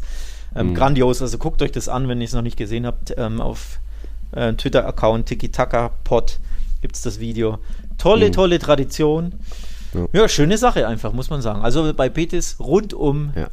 Ähm, 0.54 0.68
mhm. 0.70 0.74
Grandios. 0.74 1.22
Also 1.22 1.38
guckt 1.38 1.62
euch 1.62 1.72
das 1.72 1.88
an, 1.88 2.08
wenn 2.08 2.20
ihr 2.20 2.26
es 2.26 2.32
noch 2.32 2.42
nicht 2.42 2.56
gesehen 2.56 2.86
habt. 2.86 3.14
Ähm, 3.16 3.40
auf 3.40 3.80
äh, 4.32 4.52
Twitter-Account 4.52 5.26
Tiki-Taka-Pod 5.26 6.40
gibt 6.80 6.96
es 6.96 7.02
das 7.02 7.20
Video. 7.20 7.58
Tolle, 7.96 8.28
mhm. 8.28 8.32
tolle 8.32 8.58
Tradition. 8.58 9.34
Ja. 9.94 10.06
ja. 10.12 10.28
schöne 10.28 10.58
Sache 10.58 10.86
einfach, 10.86 11.12
muss 11.12 11.30
man 11.30 11.42
sagen. 11.42 11.62
Also 11.62 11.92
bei 11.94 12.08
Betis 12.08 12.56
rundum, 12.60 13.32
ja. 13.34 13.48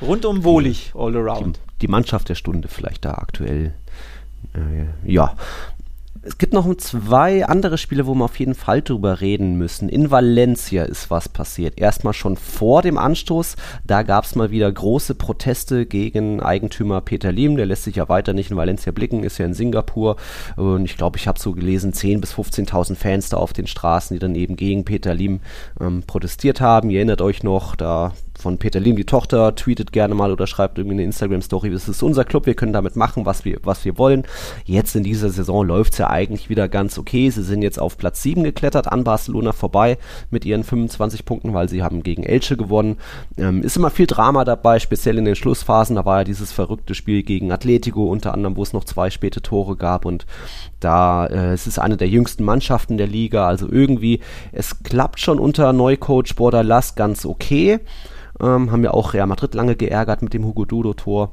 rundum 0.00 0.44
wohlig, 0.44 0.92
all 0.94 1.16
around. 1.16 1.56
Die, 1.56 1.86
die 1.86 1.88
Mannschaft 1.88 2.28
der 2.28 2.34
Stunde 2.34 2.68
vielleicht 2.68 3.04
da 3.04 3.12
aktuell 3.12 3.74
äh, 4.54 5.10
ja. 5.10 5.34
Es 6.26 6.38
gibt 6.38 6.52
noch 6.52 6.72
zwei 6.78 7.46
andere 7.46 7.78
Spiele, 7.78 8.08
wo 8.08 8.14
wir 8.14 8.24
auf 8.24 8.38
jeden 8.40 8.56
Fall 8.56 8.82
drüber 8.82 9.20
reden 9.20 9.56
müssen. 9.58 9.88
In 9.88 10.10
Valencia 10.10 10.82
ist 10.82 11.08
was 11.08 11.28
passiert. 11.28 11.78
Erstmal 11.78 12.14
schon 12.14 12.36
vor 12.36 12.82
dem 12.82 12.98
Anstoß. 12.98 13.54
Da 13.84 14.02
gab 14.02 14.24
es 14.24 14.34
mal 14.34 14.50
wieder 14.50 14.70
große 14.70 15.14
Proteste 15.14 15.86
gegen 15.86 16.42
Eigentümer 16.42 17.00
Peter 17.00 17.30
Lim. 17.30 17.56
Der 17.56 17.66
lässt 17.66 17.84
sich 17.84 17.94
ja 17.94 18.08
weiter 18.08 18.32
nicht 18.32 18.50
in 18.50 18.56
Valencia 18.56 18.90
blicken, 18.90 19.22
ist 19.22 19.38
ja 19.38 19.46
in 19.46 19.54
Singapur. 19.54 20.16
Und 20.56 20.84
ich 20.84 20.96
glaube, 20.96 21.16
ich 21.16 21.28
habe 21.28 21.38
so 21.38 21.52
gelesen, 21.52 21.92
10.000 21.92 22.20
bis 22.20 22.34
15.000 22.34 22.96
Fans 22.96 23.28
da 23.28 23.36
auf 23.36 23.52
den 23.52 23.68
Straßen, 23.68 24.12
die 24.12 24.20
dann 24.20 24.34
eben 24.34 24.56
gegen 24.56 24.84
Peter 24.84 25.14
Lim 25.14 25.40
ähm, 25.80 26.02
protestiert 26.04 26.60
haben. 26.60 26.90
Ihr 26.90 26.98
erinnert 26.98 27.22
euch 27.22 27.44
noch, 27.44 27.76
da 27.76 28.12
von 28.46 28.58
Peter 28.58 28.78
Lim, 28.78 28.94
die 28.94 29.04
Tochter, 29.04 29.56
tweetet 29.56 29.90
gerne 29.90 30.14
mal 30.14 30.30
oder 30.30 30.46
schreibt 30.46 30.78
irgendwie 30.78 30.94
eine 30.94 31.02
Instagram-Story, 31.02 31.68
das 31.68 31.88
ist 31.88 32.04
unser 32.04 32.24
Club, 32.24 32.46
wir 32.46 32.54
können 32.54 32.72
damit 32.72 32.94
machen, 32.94 33.26
was 33.26 33.44
wir, 33.44 33.58
was 33.64 33.84
wir 33.84 33.98
wollen. 33.98 34.22
Jetzt 34.64 34.94
in 34.94 35.02
dieser 35.02 35.30
Saison 35.30 35.66
läuft 35.66 35.94
es 35.94 35.98
ja 35.98 36.10
eigentlich 36.10 36.48
wieder 36.48 36.68
ganz 36.68 36.96
okay. 36.96 37.28
Sie 37.28 37.42
sind 37.42 37.62
jetzt 37.62 37.80
auf 37.80 37.98
Platz 37.98 38.22
7 38.22 38.44
geklettert, 38.44 38.86
an 38.86 39.02
Barcelona 39.02 39.50
vorbei 39.50 39.98
mit 40.30 40.44
ihren 40.44 40.62
25 40.62 41.24
Punkten, 41.24 41.54
weil 41.54 41.68
sie 41.68 41.82
haben 41.82 42.04
gegen 42.04 42.22
Elche 42.22 42.56
gewonnen. 42.56 42.98
Ähm, 43.36 43.62
ist 43.62 43.76
immer 43.76 43.90
viel 43.90 44.06
Drama 44.06 44.44
dabei, 44.44 44.78
speziell 44.78 45.18
in 45.18 45.24
den 45.24 45.34
Schlussphasen. 45.34 45.96
Da 45.96 46.04
war 46.04 46.18
ja 46.18 46.24
dieses 46.24 46.52
verrückte 46.52 46.94
Spiel 46.94 47.24
gegen 47.24 47.50
Atletico 47.50 48.04
unter 48.06 48.32
anderem, 48.32 48.56
wo 48.56 48.62
es 48.62 48.72
noch 48.72 48.84
zwei 48.84 49.10
späte 49.10 49.42
Tore 49.42 49.74
gab 49.74 50.04
und 50.04 50.24
da 50.78 51.26
äh, 51.26 51.52
es 51.52 51.66
ist 51.66 51.80
eine 51.80 51.96
der 51.96 52.08
jüngsten 52.08 52.44
Mannschaften 52.44 52.96
der 52.96 53.08
Liga, 53.08 53.48
also 53.48 53.68
irgendwie 53.68 54.20
es 54.52 54.84
klappt 54.84 55.18
schon 55.18 55.40
unter 55.40 55.72
Neucoach 55.72 56.36
Bordalas 56.36 56.94
ganz 56.94 57.26
okay. 57.26 57.80
Ähm, 58.40 58.70
haben 58.70 58.84
ja 58.84 58.92
auch 58.92 59.14
Real 59.14 59.26
Madrid 59.26 59.54
lange 59.54 59.76
geärgert 59.76 60.22
mit 60.22 60.34
dem 60.34 60.44
Hugo 60.44 60.64
Dudo-Tor. 60.64 61.30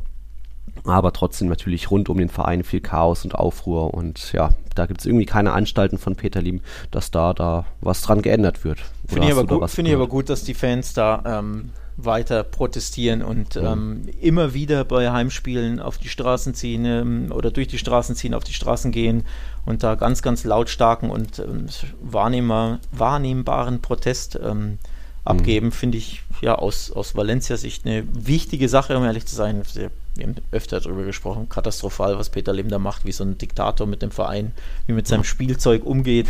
Aber 0.86 1.14
trotzdem 1.14 1.50
natürlich 1.50 1.92
rund 1.92 2.10
um 2.10 2.18
den 2.18 2.30
Verein 2.30 2.64
viel 2.64 2.82
Chaos 2.82 3.24
und 3.24 3.36
Aufruhr. 3.36 3.94
Und 3.94 4.34
ja, 4.34 4.52
da 4.76 4.86
gibt 4.86 5.02
es 5.02 5.06
irgendwie 5.06 5.26
keine 5.26 5.54
Anstalten 5.54 5.98
von 5.98 6.16
Peter 6.16 6.42
Lim, 6.42 6.62
dass 6.92 7.12
da, 7.12 7.34
da 7.34 7.66
was 7.82 8.02
dran 8.02 8.22
geändert 8.22 8.64
wird. 8.64 8.80
Finde 9.08 9.28
ich, 9.28 9.34
aber 9.34 9.46
gut, 9.46 9.70
find 9.70 9.88
ich 9.88 9.94
aber 9.94 10.08
gut, 10.08 10.30
dass 10.30 10.44
die 10.44 10.54
Fans 10.54 10.94
da 10.94 11.24
ähm, 11.26 11.70
weiter 11.98 12.44
protestieren 12.44 13.22
und 13.22 13.56
ja. 13.56 13.74
ähm, 13.74 14.04
immer 14.20 14.54
wieder 14.54 14.84
bei 14.84 15.12
Heimspielen 15.12 15.80
auf 15.80 15.98
die 15.98 16.10
Straßen 16.10 16.54
ziehen 16.54 16.86
ähm, 16.86 17.32
oder 17.32 17.52
durch 17.52 17.68
die 17.68 17.78
Straßen 17.78 18.16
ziehen, 18.16 18.34
auf 18.34 18.44
die 18.44 18.54
Straßen 18.54 18.92
gehen 18.92 19.24
und 19.66 19.84
da 19.84 19.96
ganz, 19.96 20.22
ganz 20.22 20.44
lautstarken 20.44 21.10
und 21.10 21.40
ähm, 21.40 21.68
wahrnehmbar, 22.02 22.80
wahrnehmbaren 22.92 23.82
Protest 23.82 24.40
ähm, 24.44 24.80
abgeben, 25.26 25.68
mhm. 25.68 25.72
finde 25.72 25.98
ich 25.98 26.22
ja 26.42 26.56
aus, 26.56 26.92
aus 26.92 27.16
Valencia-Sicht 27.16 27.86
eine 27.86 28.04
wichtige 28.14 28.68
Sache, 28.68 28.98
um 28.98 29.04
ehrlich 29.04 29.26
zu 29.26 29.36
sein. 29.36 29.62
Wir 29.74 29.90
haben 30.26 30.36
öfter 30.52 30.80
darüber 30.80 31.04
gesprochen, 31.04 31.50
katastrophal, 31.50 32.18
was 32.18 32.30
Peter 32.30 32.54
Lim 32.54 32.70
da 32.70 32.80
macht, 32.80 33.06
wie 33.06 33.12
so 33.12 33.24
ein 33.24 33.38
Diktator 33.38 33.88
mit 33.88 34.02
dem 34.02 34.12
Verein, 34.12 34.52
wie 34.88 34.94
mit 34.94 35.08
seinem 35.08 35.24
Spielzeug 35.24 35.86
umgeht. 35.86 36.28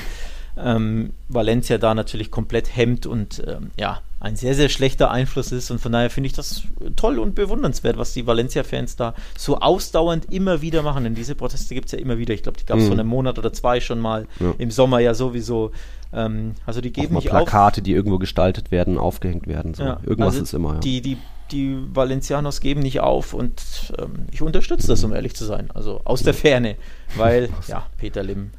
Ähm, 0.55 1.13
Valencia 1.29 1.79
da 1.79 1.95
natürlich 1.95 2.29
komplett 2.29 2.75
hemmt 2.75 3.07
und 3.07 3.41
ähm, 3.47 3.71
ja, 3.75 4.01
ein 4.23 4.37
sehr, 4.37 4.55
sehr 4.55 4.69
schlechter 4.69 5.11
Einfluss 5.11 5.51
ist. 5.51 5.69
Und 5.69 5.79
von 5.79 5.91
daher 5.91 6.09
finde 6.09 6.27
ich 6.27 6.33
das 6.33 6.63
toll 6.95 7.19
und 7.19 7.35
bewundernswert, 7.35 7.97
was 7.97 8.13
die 8.13 8.25
Valencia-Fans 8.25 8.95
da 8.95 9.13
so 9.37 9.59
ausdauernd 9.59 10.31
immer 10.31 10.61
wieder 10.61 10.81
machen. 10.81 11.03
Denn 11.03 11.13
diese 11.13 11.35
Proteste 11.35 11.75
gibt 11.75 11.87
es 11.87 11.91
ja 11.91 11.99
immer 11.99 12.17
wieder. 12.17 12.33
Ich 12.33 12.41
glaube, 12.41 12.57
die 12.57 12.65
gab 12.65 12.77
es 12.77 12.85
mhm. 12.85 12.87
vor 12.87 12.99
einem 12.99 13.09
Monat 13.09 13.37
oder 13.37 13.51
zwei 13.51 13.81
schon 13.81 13.99
mal. 13.99 14.27
Ja. 14.39 14.53
Im 14.57 14.71
Sommer 14.71 14.99
ja 14.99 15.13
sowieso. 15.13 15.71
Ähm, 16.13 16.53
also 16.65 16.79
die 16.79 16.93
geben 16.93 17.15
nicht 17.15 17.27
Plakate, 17.27 17.81
auf. 17.81 17.83
die 17.83 17.91
irgendwo 17.91 18.17
gestaltet 18.17 18.71
werden, 18.71 18.97
aufgehängt 18.97 19.47
werden. 19.47 19.73
So. 19.73 19.83
Ja, 19.83 19.99
Irgendwas 20.05 20.35
also 20.35 20.43
ist 20.43 20.53
immer. 20.53 20.75
Ja. 20.75 20.79
Die, 20.79 21.01
die, 21.01 21.17
die 21.51 21.77
Valencianos 21.93 22.61
geben 22.61 22.79
nicht 22.79 23.01
auf 23.01 23.33
und 23.33 23.61
ähm, 23.99 24.27
ich 24.31 24.41
unterstütze 24.41 24.87
das, 24.87 25.03
um 25.03 25.13
ehrlich 25.13 25.35
zu 25.35 25.43
sein. 25.43 25.69
Also 25.73 25.99
aus 26.05 26.23
der 26.23 26.33
Ferne, 26.33 26.77
weil 27.17 27.49
ja, 27.67 27.85
Peter 27.97 28.23
Lim 28.23 28.51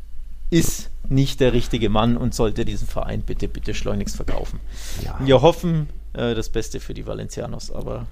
ist 0.55 0.90
nicht 1.09 1.40
der 1.40 1.52
richtige 1.52 1.88
Mann 1.88 2.16
und 2.16 2.32
sollte 2.32 2.64
diesen 2.64 2.86
Verein 2.86 3.22
bitte, 3.22 3.48
bitte 3.48 3.74
schleunigst 3.74 4.14
verkaufen. 4.14 4.61
Ja. 5.02 5.18
Wir 5.20 5.42
hoffen 5.42 5.88
äh, 6.12 6.34
das 6.34 6.48
Beste 6.48 6.78
für 6.78 6.94
die 6.94 7.07
Valencianos, 7.07 7.72
aber 7.72 8.07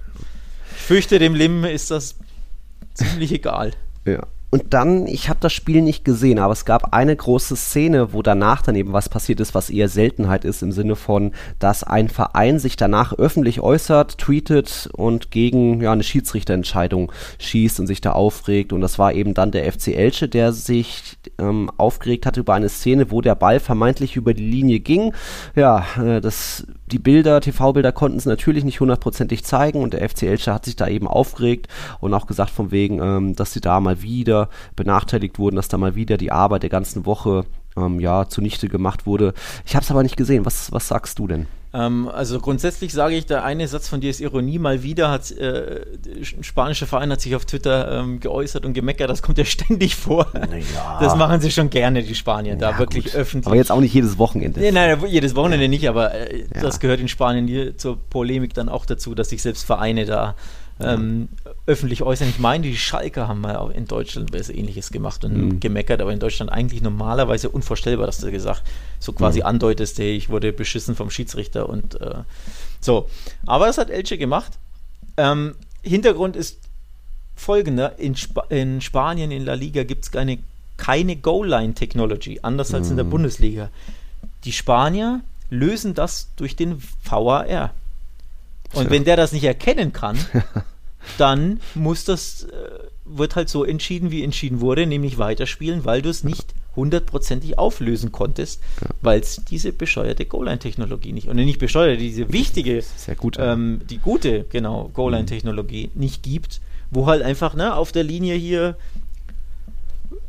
ich 0.75 0.81
fürchte, 0.81 1.19
dem 1.19 1.35
Lim 1.35 1.63
ist 1.63 1.89
das 1.89 2.15
ziemlich 2.93 3.31
egal. 3.31 3.71
Ja. 4.05 4.27
Und 4.53 4.75
dann, 4.75 5.07
ich 5.07 5.29
habe 5.29 5.39
das 5.39 5.51
Spiel 5.51 5.81
nicht 5.81 6.05
gesehen, 6.05 6.37
aber 6.37 6.53
es 6.53 6.63
gab 6.63 6.93
eine 6.93 7.15
große 7.15 7.55
Szene, 7.55 8.13
wo 8.13 8.21
danach 8.21 8.61
dann 8.61 8.75
eben 8.75 8.93
was 8.93 9.09
passiert 9.09 9.39
ist, 9.39 9.55
was 9.55 9.71
eher 9.71 9.89
Seltenheit 9.89 10.45
ist, 10.45 10.61
im 10.61 10.71
Sinne 10.71 10.95
von, 10.95 11.31
dass 11.57 11.83
ein 11.83 12.07
Verein 12.07 12.59
sich 12.59 12.75
danach 12.75 13.13
öffentlich 13.13 13.61
äußert, 13.61 14.19
tweetet 14.19 14.91
und 14.93 15.31
gegen 15.31 15.81
ja, 15.81 15.91
eine 15.91 16.03
Schiedsrichterentscheidung 16.03 17.11
schießt 17.39 17.79
und 17.79 17.87
sich 17.87 17.99
da 17.99 18.11
aufregt. 18.11 18.73
Und 18.73 18.81
das 18.81 18.99
war 18.99 19.13
eben 19.13 19.33
dann 19.33 19.49
der 19.49 19.73
FC 19.73 19.87
Elche, 19.87 20.29
der 20.29 20.53
sich 20.53 21.17
ähm, 21.39 21.71
aufgeregt 21.77 22.27
hat 22.27 22.37
über 22.37 22.53
eine 22.53 22.69
Szene, 22.69 23.09
wo 23.09 23.21
der 23.21 23.33
Ball 23.33 23.59
vermeintlich 23.59 24.17
über 24.17 24.35
die 24.35 24.47
Linie 24.47 24.81
ging. 24.81 25.15
Ja, 25.55 25.83
äh, 25.99 26.21
das 26.21 26.67
die 26.93 26.99
Bilder, 26.99 27.41
TV-Bilder 27.41 27.91
konnten 27.91 28.19
es 28.19 28.27
natürlich 28.27 28.63
nicht 28.63 28.79
hundertprozentig 28.79 29.43
zeigen 29.43 29.81
und 29.81 29.93
der 29.93 30.07
FC 30.07 30.23
Elche 30.23 30.53
hat 30.53 30.65
sich 30.65 30.75
da 30.75 30.87
eben 30.87 31.07
aufgeregt 31.07 31.67
und 31.99 32.13
auch 32.13 32.27
gesagt 32.27 32.51
von 32.51 32.69
wegen, 32.69 33.01
ähm, 33.01 33.35
dass 33.35 33.51
sie 33.51 33.61
da 33.61 33.79
mal 33.79 34.03
wieder 34.03 34.47
benachteiligt 34.75 35.39
wurden, 35.39 35.55
dass 35.55 35.67
da 35.67 35.79
mal 35.79 35.95
wieder 35.95 36.17
die 36.17 36.31
Arbeit 36.31 36.61
der 36.61 36.69
ganzen 36.69 37.07
Woche 37.07 37.45
ähm, 37.77 37.99
ja 37.99 38.27
zunichte 38.27 38.67
gemacht 38.69 39.05
wurde. 39.05 39.33
Ich 39.65 39.75
habe 39.75 39.83
es 39.83 39.91
aber 39.91 40.03
nicht 40.03 40.17
gesehen. 40.17 40.45
Was, 40.45 40.71
was 40.71 40.87
sagst 40.87 41.19
du 41.19 41.27
denn? 41.27 41.47
Ähm, 41.73 42.07
also 42.07 42.39
grundsätzlich 42.39 42.93
sage 42.93 43.15
ich, 43.15 43.25
der 43.25 43.43
eine 43.43 43.67
Satz 43.67 43.87
von 43.87 43.99
dir 43.99 44.11
ist 44.11 44.21
Ironie. 44.21 44.59
Mal 44.59 44.83
wieder 44.83 45.09
hat 45.09 45.31
äh, 45.31 45.81
ein 46.37 46.43
spanischer 46.43 46.85
Verein 46.85 47.11
hat 47.11 47.19
sich 47.19 47.35
auf 47.35 47.45
Twitter 47.45 47.99
ähm, 47.99 48.19
geäußert 48.19 48.65
und 48.65 48.73
gemeckert. 48.73 49.09
Das 49.09 49.23
kommt 49.23 49.39
ja 49.39 49.45
ständig 49.45 49.95
vor. 49.95 50.27
Ja. 50.35 50.99
Das 50.99 51.15
machen 51.15 51.41
sie 51.41 51.51
schon 51.51 51.71
gerne, 51.71 52.03
die 52.03 52.15
Spanier, 52.15 52.53
ja, 52.53 52.59
da 52.59 52.77
wirklich 52.77 53.05
gut. 53.05 53.15
öffentlich. 53.15 53.47
Aber 53.47 53.55
jetzt 53.55 53.71
auch 53.71 53.81
nicht 53.81 53.93
jedes 53.93 54.19
Wochenende. 54.19 54.59
Nee, 54.59 54.71
nein, 54.71 54.99
jedes 55.07 55.35
Wochenende 55.35 55.67
nicht, 55.67 55.89
aber 55.89 56.13
äh, 56.13 56.45
das 56.61 56.79
gehört 56.79 56.99
in 56.99 57.07
Spanien 57.07 57.47
hier 57.47 57.75
zur 57.75 57.97
Polemik 57.97 58.53
dann 58.53 58.69
auch 58.69 58.85
dazu, 58.85 59.15
dass 59.15 59.29
sich 59.29 59.41
selbst 59.41 59.65
Vereine 59.65 60.05
da 60.05 60.35
ähm, 60.83 61.29
öffentlich 61.65 62.03
äußern. 62.03 62.29
Ich 62.29 62.39
meine, 62.39 62.63
die 62.63 62.77
Schalke 62.77 63.27
haben 63.27 63.41
mal 63.41 63.55
auch 63.55 63.69
in 63.69 63.85
Deutschland 63.85 64.33
was 64.33 64.49
ähnliches 64.49 64.91
gemacht 64.91 65.23
und 65.25 65.35
mhm. 65.35 65.59
gemeckert, 65.59 66.01
aber 66.01 66.11
in 66.11 66.19
Deutschland 66.19 66.51
eigentlich 66.51 66.81
normalerweise 66.81 67.49
unvorstellbar, 67.49 68.05
dass 68.05 68.19
du 68.19 68.31
gesagt 68.31 68.63
so 68.99 69.13
quasi 69.13 69.39
mhm. 69.39 69.45
andeutest, 69.45 69.97
hey, 69.99 70.15
ich 70.15 70.29
wurde 70.29 70.53
beschissen 70.53 70.95
vom 70.95 71.09
Schiedsrichter 71.09 71.69
und 71.69 71.99
äh, 72.01 72.23
so. 72.79 73.09
Aber 73.45 73.67
das 73.67 73.77
hat 73.77 73.89
Elche 73.89 74.17
gemacht. 74.17 74.53
Ähm, 75.17 75.55
Hintergrund 75.81 76.35
ist 76.35 76.59
folgender: 77.35 77.99
in, 77.99 78.13
Sp 78.15 78.47
in, 78.49 78.81
Spanien, 78.81 79.31
in 79.31 79.45
La 79.45 79.53
Liga, 79.53 79.83
gibt 79.83 80.05
es 80.05 80.11
keine, 80.11 80.39
keine 80.77 81.15
Goal-Line-Technology, 81.15 82.39
anders 82.41 82.73
als 82.73 82.89
in 82.89 82.95
der 82.95 83.05
mhm. 83.05 83.11
Bundesliga. 83.11 83.69
Die 84.45 84.51
Spanier 84.51 85.21
lösen 85.49 85.93
das 85.93 86.29
durch 86.35 86.55
den 86.55 86.81
VAR. 87.03 87.73
Und 88.73 88.89
wenn 88.89 89.03
der 89.03 89.15
das 89.15 89.31
nicht 89.31 89.43
erkennen 89.43 89.93
kann, 89.93 90.17
dann 91.17 91.59
muss 91.75 92.05
das, 92.05 92.43
äh, 92.43 92.69
wird 93.05 93.35
halt 93.35 93.49
so 93.49 93.63
entschieden, 93.63 94.11
wie 94.11 94.23
entschieden 94.23 94.61
wurde, 94.61 94.85
nämlich 94.85 95.17
weiterspielen, 95.17 95.85
weil 95.85 96.01
du 96.01 96.09
es 96.09 96.23
nicht 96.23 96.53
hundertprozentig 96.75 97.57
auflösen 97.57 98.11
konntest, 98.11 98.61
ja. 98.81 98.89
weil 99.01 99.19
es 99.19 99.41
diese 99.49 99.73
bescheuerte 99.73 100.25
Goal-Line-Technologie 100.25 101.13
nicht, 101.13 101.27
und 101.27 101.35
nicht 101.35 101.59
bescheuerte, 101.59 101.97
diese 101.97 102.31
wichtige, 102.33 102.81
sehr 102.81 103.15
gut, 103.15 103.37
ähm, 103.39 103.81
die 103.89 103.99
gute, 103.99 104.45
genau, 104.49 104.89
Goal-Line-Technologie 104.93 105.91
mhm. 105.93 106.01
nicht 106.01 106.23
gibt, 106.23 106.61
wo 106.89 107.05
halt 107.07 107.21
einfach 107.21 107.53
ne, 107.53 107.75
auf 107.75 107.91
der 107.91 108.03
Linie 108.03 108.35
hier 108.35 108.75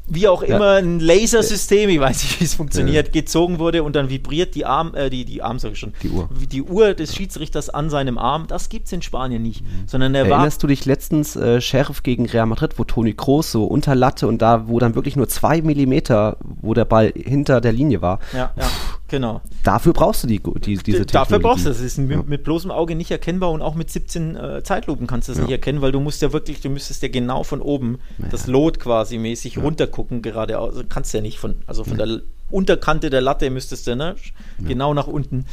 wie 0.07 0.29
auch 0.29 0.43
immer 0.43 0.75
ja. 0.75 0.79
ein 0.79 1.01
Lasersystem, 1.01 1.89
ich 1.89 2.01
weiß 2.01 2.23
nicht, 2.23 2.41
wie 2.41 2.45
es 2.45 2.55
funktioniert, 2.55 3.07
ja. 3.09 3.13
gezogen 3.13 3.59
wurde 3.59 3.83
und 3.83 3.97
dann 3.97 4.11
vibriert 4.11 4.55
die 4.55 4.67
Arm, 4.67 4.95
äh, 4.95 5.09
die, 5.09 5.25
die 5.25 5.43
Arm 5.43 5.59
sag 5.59 5.73
ich 5.73 5.79
schon, 5.79 5.95
die 6.03 6.11
Uhr, 6.11 6.29
die 6.53 6.63
Uhr 6.63 6.95
des 6.95 7.15
Schiedsrichters 7.15 7.71
an 7.71 7.89
seinem 7.89 8.19
Arm. 8.19 8.47
Das 8.47 8.69
gibt 8.69 8.87
es 8.87 8.93
in 8.93 9.03
Spanien 9.03 9.43
nicht, 9.43 9.63
mhm. 9.63 9.87
sondern 9.87 10.15
er 10.15 10.27
Erinnerst 10.27 10.63
du 10.63 10.67
dich 10.67 10.85
letztens 10.85 11.37
äh, 11.37 11.61
Sheriff 11.61 12.03
gegen 12.03 12.27
Real 12.27 12.47
Madrid, 12.47 12.79
wo 12.79 12.85
Toni 12.85 13.15
Kroos 13.15 13.51
so 13.51 13.65
unter 13.65 13.95
Latte 13.95 14.27
und 14.27 14.43
da, 14.43 14.69
wo 14.69 14.79
dann 14.79 14.95
wirklich 14.95 15.17
nur 15.17 15.29
zwei 15.29 15.63
Millimeter, 15.63 16.37
wo 16.41 16.75
der 16.75 16.85
Ball 16.85 17.13
hinter 17.15 17.61
der 17.61 17.73
Linie 17.73 18.03
war. 18.03 18.19
Ja, 18.33 18.53
ja, 18.57 18.67
genau. 19.15 19.41
Dafür 19.63 19.93
brauchst 19.93 20.25
du 20.25 20.27
die, 20.27 20.39
die 20.39 20.61
diese 20.61 20.83
Technologie. 20.83 21.13
Dafür 21.13 21.39
brauchst 21.39 21.67
du. 21.67 21.71
Es 21.71 21.81
ist 21.81 21.99
mit, 21.99 22.29
mit, 22.29 22.45
bloßem 22.45 22.71
Auge 22.71 22.95
nicht 22.95 23.11
erkennbar 23.11 23.51
und 23.51 23.63
auch 23.63 23.75
mit 23.75 23.91
17 23.91 24.37
äh, 24.37 24.63
Zeitlupen 24.63 25.07
kannst 25.07 25.29
du 25.29 25.33
es 25.33 25.39
nicht 25.39 25.51
erkennen, 25.51 25.81
weil 25.81 25.93
du 25.93 26.01
musst 26.01 26.23
ja 26.23 26.33
wirklich, 26.33 26.61
du 26.61 26.69
müsstest 26.69 27.03
ja 27.03 27.09
genau 27.09 27.45
von 27.45 27.61
oben 27.61 27.99
das 28.31 28.47
Lot 28.47 28.81
quasi 28.81 29.19
mäßig 29.19 29.59
runtergucken 29.59 30.23
geradeaus 30.23 30.75
kannst 30.89 31.13
du 31.13 31.19
ja 31.19 31.23
nicht 31.23 31.39
von, 31.39 31.57
also 31.67 31.85
von 31.85 31.97
der 31.97 32.21
Unterkante 32.51 33.11
der 33.11 33.21
Latte 33.21 33.51
müsstest 33.51 33.87
du, 33.87 33.97
ne? 33.97 34.17
Ja. 34.59 34.69
Genau 34.69 34.95
nach 34.95 35.07
unten. 35.07 35.47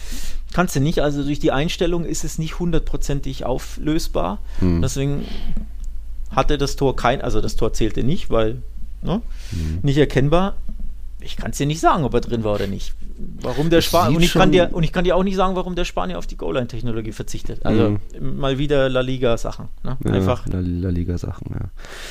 Kannst 0.53 0.75
du 0.75 0.79
nicht, 0.79 0.99
also 0.99 1.23
durch 1.23 1.39
die 1.39 1.51
Einstellung 1.51 2.05
ist 2.05 2.23
es 2.23 2.37
nicht 2.37 2.59
hundertprozentig 2.59 3.45
auflösbar. 3.45 4.39
Mhm. 4.59 4.81
Deswegen 4.81 5.25
hatte 6.29 6.57
das 6.57 6.75
Tor 6.75 6.95
kein, 6.95 7.21
also 7.21 7.41
das 7.41 7.55
Tor 7.55 7.73
zählte 7.73 8.03
nicht, 8.03 8.29
weil 8.29 8.61
ne? 9.01 9.21
Mhm. 9.51 9.79
nicht 9.81 9.97
erkennbar. 9.97 10.55
Ich 11.21 11.37
kann 11.37 11.51
es 11.51 11.57
dir 11.57 11.65
nicht 11.65 11.79
sagen, 11.79 12.03
ob 12.03 12.13
er 12.13 12.21
drin 12.21 12.43
war 12.43 12.55
oder 12.55 12.67
nicht. 12.67 12.93
Warum 13.41 13.69
der 13.69 13.81
Spanier 13.81 14.17
und 14.17 14.23
ich 14.23 14.33
kann 14.33 14.51
dir 14.51 14.69
und 14.71 14.83
ich 14.83 14.93
kann 14.93 15.03
dir 15.03 15.15
auch 15.15 15.23
nicht 15.23 15.35
sagen, 15.35 15.55
warum 15.55 15.75
der 15.75 15.85
Spanier 15.85 16.17
auf 16.17 16.27
die 16.27 16.37
Goal-Line-Technologie 16.37 17.11
verzichtet. 17.11 17.65
Also 17.65 17.97
mhm. 18.19 18.39
mal 18.39 18.57
wieder 18.57 18.89
La 18.89 19.01
Liga 19.01 19.37
Sachen. 19.37 19.69
Ne? 19.83 19.97
Ja, 20.03 20.11
Einfach 20.11 20.45
La, 20.47 20.59
La 20.59 20.89
Liga 20.89 21.17
Sachen. 21.17 21.47
Ja. 21.53 21.69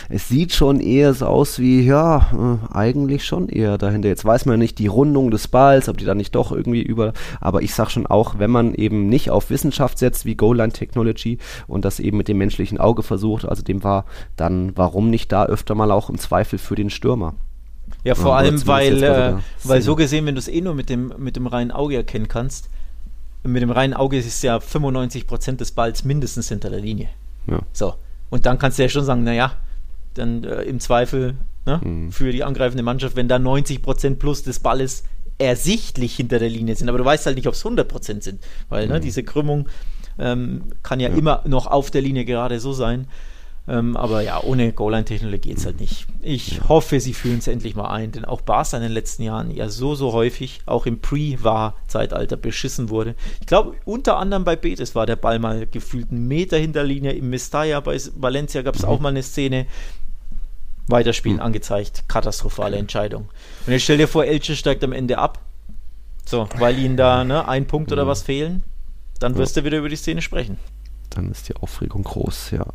Es 0.09 0.29
sieht 0.29 0.53
schon 0.53 0.81
eher 0.81 1.15
so 1.15 1.27
aus 1.27 1.59
wie 1.59 1.83
ja 1.83 2.31
äh, 2.33 2.75
eigentlich 2.75 3.25
schon 3.25 3.49
eher 3.49 3.79
dahinter. 3.79 4.09
Jetzt 4.09 4.25
weiß 4.25 4.47
man 4.47 4.59
nicht 4.59 4.79
die 4.79 4.87
Rundung 4.87 5.31
des 5.31 5.49
Balls, 5.49 5.89
ob 5.89 5.99
die 5.99 6.05
da 6.05 6.15
nicht 6.15 6.35
doch 6.35 6.53
irgendwie 6.53 6.83
über. 6.83 7.13
Aber 7.41 7.63
ich 7.63 7.75
sag 7.75 7.91
schon 7.91 8.07
auch, 8.07 8.39
wenn 8.39 8.51
man 8.51 8.75
eben 8.75 9.09
nicht 9.09 9.31
auf 9.31 9.51
Wissenschaft 9.51 9.99
setzt 9.99 10.25
wie 10.25 10.35
Goal-Line-Technology 10.35 11.39
und 11.67 11.85
das 11.85 12.01
eben 12.01 12.17
mit 12.17 12.29
dem 12.29 12.39
menschlichen 12.39 12.79
Auge 12.79 13.03
versucht, 13.03 13.45
also 13.45 13.63
dem 13.63 13.83
war, 13.85 14.05
dann 14.37 14.73
warum 14.77 15.11
nicht 15.11 15.33
da 15.33 15.47
öfter 15.47 15.75
mal 15.75 15.91
auch 15.91 16.11
im 16.11 16.19
Zweifel 16.19 16.59
für 16.59 16.75
den 16.75 16.91
Stürmer? 16.91 17.35
Ja, 18.05 18.15
vor 18.15 18.37
allem, 18.37 18.67
weil, 18.67 19.03
äh, 19.03 19.35
weil 19.65 19.83
so 19.83 19.95
gesehen, 19.95 20.27
wenn 20.27 20.35
du 20.35 20.39
es 20.39 20.49
eh 20.49 20.61
nur 20.61 20.75
mit 20.75 20.89
dem, 20.89 21.13
mit 21.19 21.37
dem 21.37 21.47
reinen 21.47 21.71
Auge 21.71 21.97
erkennen 21.97 22.29
kannst, 22.29 22.71
mit 23.43 23.63
dem 23.63 23.71
reinen 23.71 23.95
Auge 23.95 24.19
ist 24.19 24.43
ja 24.43 24.59
95% 24.59 25.57
des 25.57 25.73
Balls 25.73 26.05
mindestens 26.05 26.49
hinter 26.49 26.71
der 26.71 26.81
Linie. 26.81 27.09
Ja. 27.47 27.61
So. 27.73 27.95
Und 28.29 28.47
dann 28.47 28.59
kannst 28.59 28.79
du 28.79 28.83
ja 28.83 28.89
schon 28.89 29.05
sagen, 29.05 29.25
naja, 29.25 29.53
dann 30.15 30.45
äh, 30.45 30.63
im 30.63 30.81
Zweifel 30.81 31.35
ne, 31.67 31.81
mhm. 31.83 32.13
für 32.13 32.33
die 32.33 32.45
angreifende 32.45 32.83
Mannschaft, 32.83 33.17
wenn 33.17 33.29
da 33.29 33.37
90% 33.37 34.17
plus 34.17 34.43
des 34.43 34.61
Balles 34.61 35.05
ersichtlich 35.39 36.17
hinter 36.17 36.39
der 36.39 36.51
Linie 36.51 36.77
sind, 36.77 36.89
aber 36.89 36.99
du 36.99 37.05
weißt 37.05 37.27
halt 37.27 37.37
nicht, 37.37 37.49
ob 37.49 37.55
es 37.55 37.65
100% 37.65 38.23
sind, 38.23 38.41
weil 38.69 38.83
ne, 38.83 38.87
mhm. 38.87 38.93
ne, 38.93 39.01
diese 39.01 39.23
Krümmung 39.23 39.69
ähm, 40.19 40.65
kann 40.83 41.01
ja, 41.01 41.09
ja, 41.09 41.17
immer 41.17 41.43
noch 41.47 41.67
auf 41.67 41.91
der 41.91 42.03
Linie 42.03 42.25
gerade 42.25 42.61
so 42.61 42.73
sein. 42.73 43.07
Ähm, 43.69 43.97
aber 43.97 44.23
ja, 44.23 44.43
ohne 44.43 44.73
Goal-Line-Technologie 44.73 45.51
geht 45.51 45.59
es 45.59 45.67
halt 45.67 45.81
nicht. 45.81 46.07
Ich 46.23 46.61
hoffe, 46.69 46.99
sie 46.99 47.15
fühlen 47.15 47.39
es 47.39 47.47
endlich 47.47 47.77
mal 47.77 47.91
ein, 47.91 48.11
denn 48.11 48.25
auch 48.25 48.41
Barca 48.41 48.77
in 48.77 48.83
den 48.83 48.93
letzten 48.93 49.23
Jahren 49.23 49.51
ja 49.51 49.69
so, 49.69 49.95
so 49.95 50.13
häufig, 50.13 50.61
auch 50.67 50.87
im 50.87 51.01
Pre-War-Zeitalter 51.01 52.37
beschissen 52.37 52.89
wurde. 52.89 53.15
Ich 53.41 53.47
glaube, 53.47 53.77
unter 53.85 54.17
anderem 54.19 54.45
bei 54.45 54.57
Betis 54.57 54.95
war 54.95 55.07
der 55.07 55.17
Ball 55.17 55.39
mal 55.39 55.67
gefühlt 55.67 56.11
einen 56.11 56.27
Meter 56.27 56.57
hinter 56.57 56.83
Linie. 56.83 57.13
Im 57.13 57.31
Mestalla 57.31 57.81
bei 57.81 57.99
Valencia 58.17 58.63
gab 58.63 58.75
es 58.75 58.85
auch 58.85 58.99
mal 58.99 59.11
eine 59.11 59.23
Szene. 59.23 59.67
Weiterspielen 60.89 61.37
mhm. 61.37 61.45
angezeigt. 61.45 62.09
Katastrophale 62.09 62.77
Entscheidung. 62.77 63.29
Und 63.67 63.73
jetzt 63.73 63.83
stell 63.83 63.99
dir 63.99 64.09
vor, 64.09 64.25
Elche 64.25 64.57
steigt 64.57 64.83
am 64.83 64.93
Ende 64.93 65.19
ab. 65.19 65.39
So, 66.27 66.49
weil 66.59 66.79
ihnen 66.79 66.97
da 66.97 67.25
ne, 67.25 67.47
ein 67.47 67.67
Punkt 67.67 67.93
oder 67.93 68.07
was 68.07 68.23
fehlen. 68.23 68.63
Dann 69.21 69.37
wirst 69.37 69.57
du 69.57 69.65
wieder 69.65 69.79
über 69.79 69.89
die 69.89 69.97
Szene 69.97 70.23
sprechen. 70.23 70.59
Dann 71.11 71.31
ist 71.31 71.49
die 71.49 71.57
Aufregung 71.57 72.03
groß, 72.05 72.53
ja. 72.53 72.67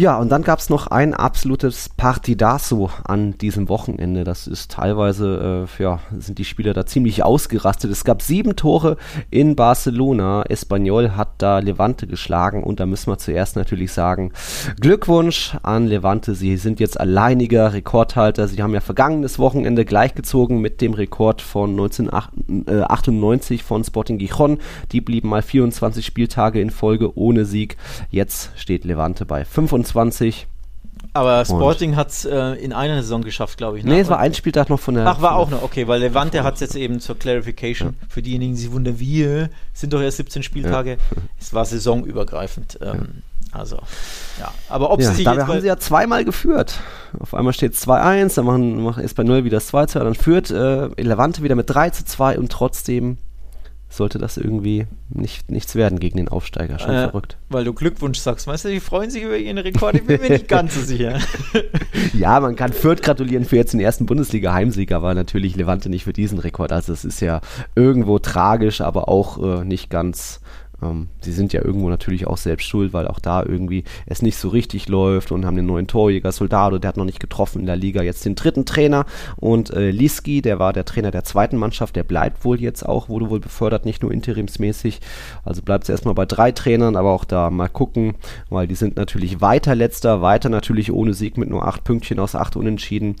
Ja, 0.00 0.16
und 0.16 0.30
dann 0.30 0.40
gab 0.44 0.60
es 0.60 0.70
noch 0.70 0.86
ein 0.86 1.12
absolutes 1.12 1.90
Partidaso 1.94 2.88
an 3.04 3.36
diesem 3.36 3.68
Wochenende. 3.68 4.24
Das 4.24 4.46
ist 4.46 4.70
teilweise, 4.70 5.68
äh, 5.78 5.82
ja, 5.82 6.00
sind 6.18 6.38
die 6.38 6.46
Spieler 6.46 6.72
da 6.72 6.86
ziemlich 6.86 7.22
ausgerastet. 7.22 7.90
Es 7.90 8.02
gab 8.02 8.22
sieben 8.22 8.56
Tore 8.56 8.96
in 9.28 9.56
Barcelona. 9.56 10.44
Espanyol 10.48 11.16
hat 11.16 11.32
da 11.36 11.58
Levante 11.58 12.06
geschlagen 12.06 12.64
und 12.64 12.80
da 12.80 12.86
müssen 12.86 13.12
wir 13.12 13.18
zuerst 13.18 13.56
natürlich 13.56 13.92
sagen, 13.92 14.32
Glückwunsch 14.80 15.58
an 15.62 15.86
Levante. 15.86 16.34
Sie 16.34 16.56
sind 16.56 16.80
jetzt 16.80 16.98
alleiniger 16.98 17.74
Rekordhalter. 17.74 18.48
Sie 18.48 18.62
haben 18.62 18.72
ja 18.72 18.80
vergangenes 18.80 19.38
Wochenende 19.38 19.84
gleichgezogen 19.84 20.62
mit 20.62 20.80
dem 20.80 20.94
Rekord 20.94 21.42
von 21.42 21.72
1998 21.72 23.62
von 23.62 23.84
Sporting 23.84 24.16
Gijon. 24.16 24.60
Die 24.92 25.02
blieben 25.02 25.28
mal 25.28 25.42
24 25.42 26.06
Spieltage 26.06 26.58
in 26.58 26.70
Folge 26.70 27.18
ohne 27.18 27.44
Sieg. 27.44 27.76
Jetzt 28.10 28.52
steht 28.56 28.86
Levante 28.86 29.26
bei 29.26 29.44
25 29.44 29.89
25. 29.92 30.46
Aber 31.12 31.44
Sporting 31.44 31.96
hat 31.96 32.10
es 32.10 32.24
äh, 32.24 32.52
in 32.54 32.72
einer 32.72 33.02
Saison 33.02 33.22
geschafft, 33.22 33.58
glaube 33.58 33.78
ich. 33.78 33.84
Ne? 33.84 33.94
Nee, 33.94 34.00
es 34.00 34.08
war 34.08 34.18
ein 34.18 34.32
Spieltag 34.32 34.70
noch 34.70 34.78
von 34.78 34.94
der. 34.94 35.06
Ach, 35.06 35.20
war 35.20 35.36
auch 35.36 35.50
noch, 35.50 35.62
okay, 35.62 35.88
weil 35.88 36.00
Levante 36.00 36.44
hat 36.44 36.54
es 36.54 36.60
jetzt 36.60 36.76
eben 36.76 37.00
zur 37.00 37.18
Clarification. 37.18 37.96
Ja. 38.00 38.06
Für 38.08 38.22
diejenigen, 38.22 38.54
die 38.54 38.60
sich 38.60 38.72
wundern, 38.72 39.00
wir 39.00 39.50
sind 39.72 39.92
doch 39.92 40.00
erst 40.00 40.18
17 40.18 40.42
Spieltage. 40.42 40.92
Ja. 40.92 40.96
Es 41.40 41.54
war 41.54 41.64
saisonübergreifend. 41.64 42.78
Ähm, 42.82 42.92
ja. 42.94 43.58
Also, 43.58 43.78
ja. 44.38 44.52
Aber 44.68 44.90
ob 44.90 45.00
ja, 45.00 45.12
sie. 45.12 45.24
Dabei 45.24 45.46
haben 45.46 45.60
sie 45.60 45.66
ja 45.66 45.78
zweimal 45.78 46.24
geführt. 46.24 46.78
Auf 47.18 47.34
einmal 47.34 47.52
steht 47.52 47.74
es 47.74 47.86
2-1, 47.86 48.36
dann 48.36 48.44
machen, 48.44 48.82
macht 48.84 49.02
Espanyol 49.02 49.44
wieder 49.44 49.56
das 49.56 49.72
2-2, 49.72 49.98
dann 49.98 50.14
führt 50.14 50.50
äh, 50.50 50.86
Levante 51.02 51.42
wieder 51.42 51.56
mit 51.56 51.68
3-2 51.68 52.38
und 52.38 52.52
trotzdem 52.52 53.18
sollte 53.90 54.18
das 54.18 54.36
irgendwie 54.36 54.86
nicht, 55.08 55.50
nichts 55.50 55.74
werden 55.74 55.98
gegen 55.98 56.16
den 56.16 56.28
Aufsteiger. 56.28 56.78
Schon 56.78 56.94
äh, 56.94 57.02
verrückt. 57.02 57.36
Weil 57.48 57.64
du 57.64 57.74
Glückwunsch 57.74 58.18
sagst. 58.18 58.46
Weißt 58.46 58.64
du, 58.64 58.68
die 58.68 58.80
freuen 58.80 59.10
sich 59.10 59.24
über 59.24 59.36
ihren 59.36 59.58
Rekord. 59.58 59.96
Ich 59.96 60.06
bin 60.06 60.20
mir 60.20 60.30
nicht 60.30 60.48
ganz 60.48 60.76
so 60.76 60.80
sicher. 60.80 61.18
ja, 62.14 62.38
man 62.40 62.56
kann 62.56 62.72
Fürth 62.72 63.02
gratulieren 63.02 63.44
für 63.44 63.56
jetzt 63.56 63.72
den 63.72 63.80
ersten 63.80 64.06
Bundesliga-Heimsieg, 64.06 64.92
aber 64.92 65.14
natürlich 65.14 65.56
Levante 65.56 65.90
nicht 65.90 66.04
für 66.04 66.12
diesen 66.12 66.38
Rekord. 66.38 66.72
Also 66.72 66.92
es 66.92 67.04
ist 67.04 67.20
ja 67.20 67.40
irgendwo 67.74 68.20
tragisch, 68.20 68.80
aber 68.80 69.08
auch 69.08 69.60
äh, 69.60 69.64
nicht 69.64 69.90
ganz 69.90 70.40
ähm, 70.82 71.08
sie 71.20 71.32
sind 71.32 71.52
ja 71.52 71.64
irgendwo 71.64 71.88
natürlich 71.88 72.26
auch 72.26 72.36
selbst 72.36 72.66
schuld, 72.66 72.92
weil 72.92 73.06
auch 73.06 73.18
da 73.18 73.42
irgendwie 73.42 73.84
es 74.06 74.22
nicht 74.22 74.36
so 74.36 74.48
richtig 74.48 74.88
läuft 74.88 75.32
und 75.32 75.44
haben 75.44 75.56
den 75.56 75.66
neuen 75.66 75.86
Torjäger 75.86 76.32
Soldado, 76.32 76.78
der 76.78 76.88
hat 76.88 76.96
noch 76.96 77.04
nicht 77.04 77.20
getroffen 77.20 77.60
in 77.60 77.66
der 77.66 77.76
Liga, 77.76 78.02
jetzt 78.02 78.24
den 78.24 78.34
dritten 78.34 78.64
Trainer 78.64 79.06
und 79.36 79.70
äh, 79.70 79.90
Liski, 79.90 80.42
der 80.42 80.58
war 80.58 80.72
der 80.72 80.84
Trainer 80.84 81.10
der 81.10 81.24
zweiten 81.24 81.56
Mannschaft, 81.56 81.96
der 81.96 82.04
bleibt 82.04 82.44
wohl 82.44 82.60
jetzt 82.60 82.86
auch, 82.86 83.08
wurde 83.08 83.30
wohl 83.30 83.40
befördert, 83.40 83.84
nicht 83.84 84.02
nur 84.02 84.12
interimsmäßig, 84.12 85.00
also 85.44 85.62
bleibt 85.62 85.84
es 85.84 85.90
erstmal 85.90 86.14
bei 86.14 86.26
drei 86.26 86.52
Trainern, 86.52 86.96
aber 86.96 87.10
auch 87.10 87.24
da 87.24 87.50
mal 87.50 87.68
gucken, 87.68 88.14
weil 88.48 88.66
die 88.66 88.74
sind 88.74 88.96
natürlich 88.96 89.40
weiter 89.40 89.74
letzter, 89.74 90.22
weiter 90.22 90.48
natürlich 90.48 90.92
ohne 90.92 91.14
Sieg 91.14 91.36
mit 91.36 91.50
nur 91.50 91.66
acht 91.66 91.84
Pünktchen 91.84 92.18
aus 92.18 92.34
acht 92.34 92.56
Unentschieden. 92.56 93.16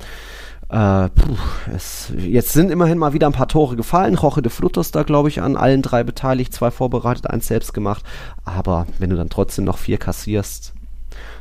Äh, 0.70 1.08
puh, 1.08 1.36
es, 1.74 2.12
jetzt 2.16 2.52
sind 2.52 2.70
immerhin 2.70 2.96
mal 2.96 3.12
wieder 3.12 3.26
ein 3.26 3.32
paar 3.32 3.48
Tore 3.48 3.74
gefallen. 3.74 4.16
Roche 4.16 4.40
de 4.40 4.52
Flutters 4.52 4.92
da, 4.92 5.02
glaube 5.02 5.28
ich, 5.28 5.42
an 5.42 5.56
allen 5.56 5.82
drei 5.82 6.04
beteiligt. 6.04 6.54
Zwei 6.54 6.70
vorbereitet, 6.70 7.26
eins 7.26 7.48
selbst 7.48 7.74
gemacht. 7.74 8.04
Aber 8.44 8.86
wenn 8.98 9.10
du 9.10 9.16
dann 9.16 9.30
trotzdem 9.30 9.64
noch 9.64 9.78
vier 9.78 9.98
kassierst, 9.98 10.74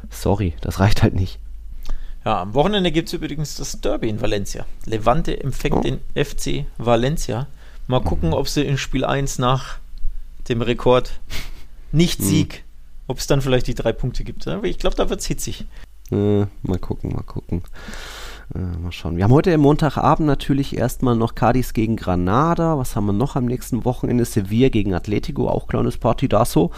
sorry, 0.10 0.56
das 0.62 0.80
reicht 0.80 1.04
halt 1.04 1.14
nicht. 1.14 1.40
Ja, 2.26 2.42
am 2.42 2.56
Wochenende 2.56 2.92
gibt 2.92 3.10
es 3.10 3.14
übrigens 3.14 3.56
das 3.56 3.80
Derby 3.82 4.10
in 4.10 4.20
Valencia. 4.20 4.66
Levante 4.86 5.40
empfängt 5.40 5.76
oh. 5.76 5.82
den 5.82 6.00
FC 6.16 6.66
Valencia. 6.78 7.48
Mal 7.88 8.02
gucken, 8.02 8.34
ob 8.34 8.48
sie 8.48 8.64
in 8.64 8.78
Spiel 8.78 9.06
1 9.06 9.38
nach 9.38 9.78
dem 10.48 10.62
Rekord 10.62 11.20
Nicht-Sieg, 11.92 12.64
mhm. 12.66 13.04
ob 13.08 13.20
es 13.20 13.28
dann 13.28 13.42
vielleicht 13.42 13.68
die 13.68 13.76
drei 13.76 13.94
Punkte 13.94 14.24
gibt. 14.24 14.46
Ich 14.64 14.80
glaube, 14.80 14.96
da 14.96 15.10
wird 15.10 15.22
es 15.22 15.28
hitzig. 15.28 15.66
Äh, 16.12 16.46
mal 16.64 16.80
gucken, 16.80 17.14
mal 17.14 17.24
gucken. 17.24 17.64
Äh, 18.56 18.60
mal 18.60 18.92
schauen. 18.92 19.16
Wir 19.16 19.26
haben 19.26 19.34
heute 19.34 19.56
Montagabend 19.58 20.26
natürlich 20.26 20.76
erstmal 20.76 21.16
noch 21.16 21.36
Cadiz 21.36 21.74
gegen 21.74 21.96
Granada. 21.96 22.80
Was 22.80 22.96
haben 22.96 23.06
wir 23.06 23.14
noch 23.14 23.36
am 23.36 23.46
nächsten 23.46 23.86
Wochenende? 23.86 24.26
Sevilla 24.26 24.70
gegen 24.70 24.94
Atletico, 24.96 25.48
auch 25.48 25.68
kleines 25.68 25.98
Partidaso. 25.98 26.72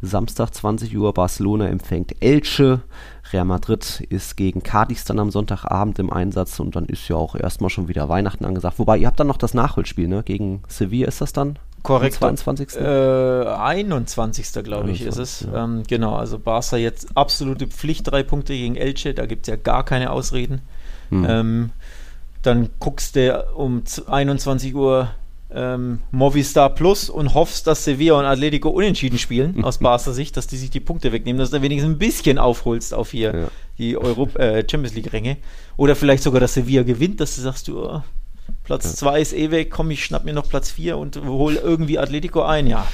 Samstag 0.00 0.54
20 0.54 0.96
Uhr 0.96 1.12
Barcelona 1.12 1.68
empfängt 1.68 2.16
Elche. 2.20 2.80
Real 3.30 3.44
Madrid 3.44 4.06
ist 4.08 4.38
gegen 4.38 4.62
Cadiz 4.62 5.04
dann 5.04 5.18
am 5.18 5.30
Sonntagabend 5.30 5.98
im 5.98 6.10
Einsatz 6.10 6.60
und 6.60 6.74
dann 6.76 6.86
ist 6.86 7.06
ja 7.08 7.16
auch 7.16 7.34
erstmal 7.34 7.68
schon 7.68 7.88
wieder 7.88 8.08
Weihnachten 8.08 8.46
angesagt. 8.46 8.78
Wobei, 8.78 8.96
ihr 8.96 9.06
habt 9.06 9.20
dann 9.20 9.26
noch 9.26 9.36
das 9.36 9.52
Nachholspiel, 9.52 10.08
ne? 10.08 10.22
Gegen 10.22 10.62
Sevilla 10.66 11.08
ist 11.08 11.20
das 11.20 11.34
dann? 11.34 11.58
Korrekt. 11.82 12.22
Am 12.22 12.36
22. 12.36 12.80
Äh, 12.80 13.44
21. 13.44 14.64
glaube 14.64 14.90
ich, 14.90 15.02
ist 15.02 15.18
es. 15.18 15.42
Ja. 15.42 15.64
Ähm, 15.64 15.82
genau, 15.86 16.16
also 16.16 16.38
Barca 16.38 16.76
jetzt 16.76 17.08
absolute 17.14 17.66
Pflicht, 17.66 18.10
drei 18.10 18.22
Punkte 18.22 18.54
gegen 18.54 18.76
Elche, 18.76 19.12
da 19.12 19.26
gibt 19.26 19.46
es 19.46 19.50
ja 19.50 19.56
gar 19.56 19.84
keine 19.84 20.10
Ausreden. 20.10 20.62
Hm. 21.10 21.26
Ähm, 21.28 21.70
dann 22.42 22.70
guckst 22.78 23.16
du 23.16 23.44
um 23.54 23.82
21 24.06 24.74
Uhr 24.74 25.10
ähm, 25.50 26.00
Movistar 26.10 26.74
Plus 26.74 27.08
und 27.08 27.34
hoffst, 27.34 27.66
dass 27.66 27.84
Sevilla 27.84 28.18
und 28.18 28.26
Atletico 28.26 28.68
unentschieden 28.68 29.18
spielen, 29.18 29.64
aus 29.64 29.78
Barca 29.78 30.12
Sicht, 30.12 30.36
dass 30.36 30.46
die 30.46 30.56
sich 30.56 30.70
die 30.70 30.80
Punkte 30.80 31.12
wegnehmen, 31.12 31.38
dass 31.38 31.50
du 31.50 31.62
wenigstens 31.62 31.92
ein 31.92 31.98
bisschen 31.98 32.38
aufholst 32.38 32.92
auf 32.92 33.10
hier 33.10 33.34
ja. 33.34 33.48
die 33.78 33.96
Europa, 33.96 34.38
äh, 34.38 34.64
Champions 34.68 34.94
League-Ränge. 34.94 35.38
Oder 35.76 35.96
vielleicht 35.96 36.22
sogar, 36.22 36.40
dass 36.40 36.54
Sevilla 36.54 36.82
gewinnt, 36.82 37.20
dass 37.20 37.36
du 37.36 37.42
sagst, 37.42 37.68
du, 37.68 37.82
oh, 37.82 38.02
Platz 38.64 38.96
2 38.96 39.12
ja. 39.12 39.16
ist 39.18 39.32
eh 39.32 39.50
weg, 39.50 39.70
komm, 39.70 39.90
ich 39.90 40.04
schnapp 40.04 40.24
mir 40.24 40.34
noch 40.34 40.48
Platz 40.48 40.70
4 40.70 40.98
und 40.98 41.16
hol 41.24 41.54
irgendwie 41.54 41.98
Atletico 41.98 42.42
ein, 42.42 42.66
ja. 42.66 42.86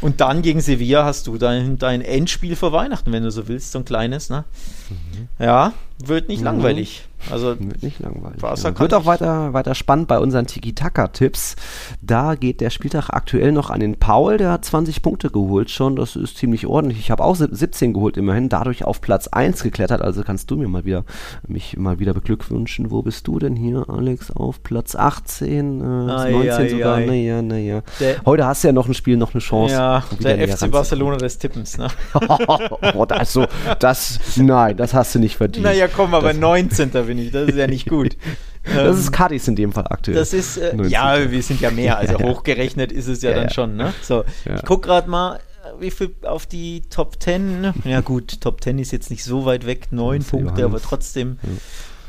Und 0.00 0.20
dann 0.20 0.42
gegen 0.42 0.60
Sevilla 0.60 1.04
hast 1.04 1.28
du 1.28 1.38
dein, 1.38 1.78
dein 1.78 2.02
Endspiel 2.02 2.56
vor 2.56 2.72
Weihnachten, 2.72 3.12
wenn 3.12 3.22
du 3.22 3.30
so 3.30 3.46
willst, 3.46 3.70
so 3.70 3.78
ein 3.78 3.84
kleines, 3.84 4.30
ne? 4.30 4.44
Mhm. 4.90 5.28
Ja, 5.38 5.72
wird 6.08 6.28
nicht 6.28 6.40
mhm. 6.40 6.46
langweilig. 6.46 7.08
Also 7.30 7.56
wird 7.58 7.82
nicht 7.82 8.00
langweilig. 8.00 8.42
Ja. 8.42 8.78
Wird 8.78 8.94
auch 8.94 9.06
weiter, 9.06 9.52
weiter 9.52 9.74
spannend 9.74 10.08
bei 10.08 10.18
unseren 10.18 10.46
Tiki-Taka-Tipps. 10.46 11.56
Da 12.00 12.34
geht 12.34 12.60
der 12.60 12.70
Spieltag 12.70 13.10
aktuell 13.10 13.52
noch 13.52 13.70
an 13.70 13.80
den 13.80 13.96
Paul, 13.96 14.38
der 14.38 14.50
hat 14.50 14.64
20 14.64 15.02
Punkte 15.02 15.30
geholt 15.30 15.70
schon. 15.70 15.96
Das 15.96 16.16
ist 16.16 16.36
ziemlich 16.36 16.66
ordentlich. 16.66 16.98
Ich 16.98 17.10
habe 17.10 17.22
auch 17.22 17.36
17 17.36 17.92
geholt 17.92 18.16
immerhin, 18.16 18.48
dadurch 18.48 18.84
auf 18.84 19.00
Platz 19.00 19.28
1 19.28 19.62
geklettert. 19.62 20.02
Also 20.02 20.22
kannst 20.22 20.50
du 20.50 20.56
mir 20.56 20.68
mal 20.68 20.84
wieder 20.84 21.04
mich 21.46 21.76
mal 21.76 21.98
wieder 21.98 22.14
beglückwünschen. 22.14 22.90
Wo 22.90 23.02
bist 23.02 23.26
du 23.28 23.38
denn 23.38 23.54
hier, 23.54 23.84
Alex? 23.88 24.30
Auf 24.30 24.62
Platz 24.62 24.96
18, 24.96 25.80
äh, 25.80 25.84
ai, 25.84 26.30
19 26.32 26.52
ai, 26.52 26.68
sogar. 26.68 27.00
Naja, 27.00 27.42
naja. 27.42 27.82
Heute 28.26 28.46
hast 28.46 28.64
du 28.64 28.68
ja 28.68 28.72
noch 28.72 28.88
ein 28.88 28.94
Spiel, 28.94 29.16
noch 29.16 29.32
eine 29.34 29.40
Chance. 29.40 29.74
Ja, 29.74 30.04
der 30.20 30.48
FC 30.48 30.70
Barcelona 30.70 31.16
des 31.16 31.38
Tippens, 31.38 31.78
ne? 31.78 31.88
oh, 32.94 33.04
das, 33.06 33.32
so, 33.32 33.46
das, 33.78 34.18
nein, 34.36 34.76
das 34.76 34.94
hast 34.94 35.14
du 35.14 35.18
nicht 35.18 35.36
verdient. 35.36 35.64
Naja, 35.64 35.86
komm, 35.94 36.14
aber 36.14 36.28
das, 36.28 36.38
19. 36.38 36.90
bin 36.90 37.18
ich. 37.18 37.30
Das 37.30 37.48
ist 37.48 37.56
ja 37.56 37.66
nicht 37.66 37.88
gut. 37.88 38.16
das 38.64 38.98
ist 38.98 39.12
Cardis 39.12 39.48
in 39.48 39.56
dem 39.56 39.72
Fall 39.72 39.86
aktuell. 39.88 40.16
Das 40.16 40.32
ist, 40.32 40.56
äh, 40.56 40.74
ja, 40.86 41.30
wir 41.30 41.42
sind 41.42 41.60
ja 41.60 41.70
mehr. 41.70 41.98
Also 41.98 42.14
ja, 42.18 42.24
hochgerechnet 42.24 42.92
ist 42.92 43.08
es 43.08 43.22
ja, 43.22 43.30
ja 43.30 43.36
dann 43.36 43.50
schon. 43.50 43.76
Ne? 43.76 43.92
So, 44.02 44.24
ich 44.44 44.64
gucke 44.64 44.88
gerade 44.88 45.08
mal, 45.08 45.40
wie 45.78 45.90
viel 45.90 46.14
auf 46.22 46.46
die 46.46 46.82
Top 46.90 47.22
10. 47.22 47.74
Ja, 47.84 48.00
gut, 48.00 48.40
Top 48.40 48.62
10 48.62 48.78
ist 48.78 48.92
jetzt 48.92 49.10
nicht 49.10 49.24
so 49.24 49.44
weit 49.44 49.66
weg, 49.66 49.88
neun 49.90 50.22
Punkte, 50.22 50.64
aber 50.64 50.80
trotzdem. 50.80 51.38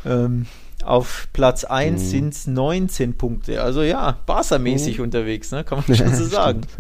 Ähm, 0.05 0.47
auf 0.85 1.27
Platz 1.33 1.63
1 1.63 2.01
mhm. 2.01 2.05
sind 2.05 2.33
es 2.33 2.47
19 2.47 3.17
Punkte. 3.17 3.61
Also 3.61 3.81
ja, 3.81 4.17
Barca-mäßig 4.25 4.97
mhm. 4.97 5.05
unterwegs, 5.05 5.51
ne? 5.51 5.63
kann 5.63 5.83
man 5.85 5.97
schon 5.97 6.13
so 6.13 6.25
sagen. 6.25 6.61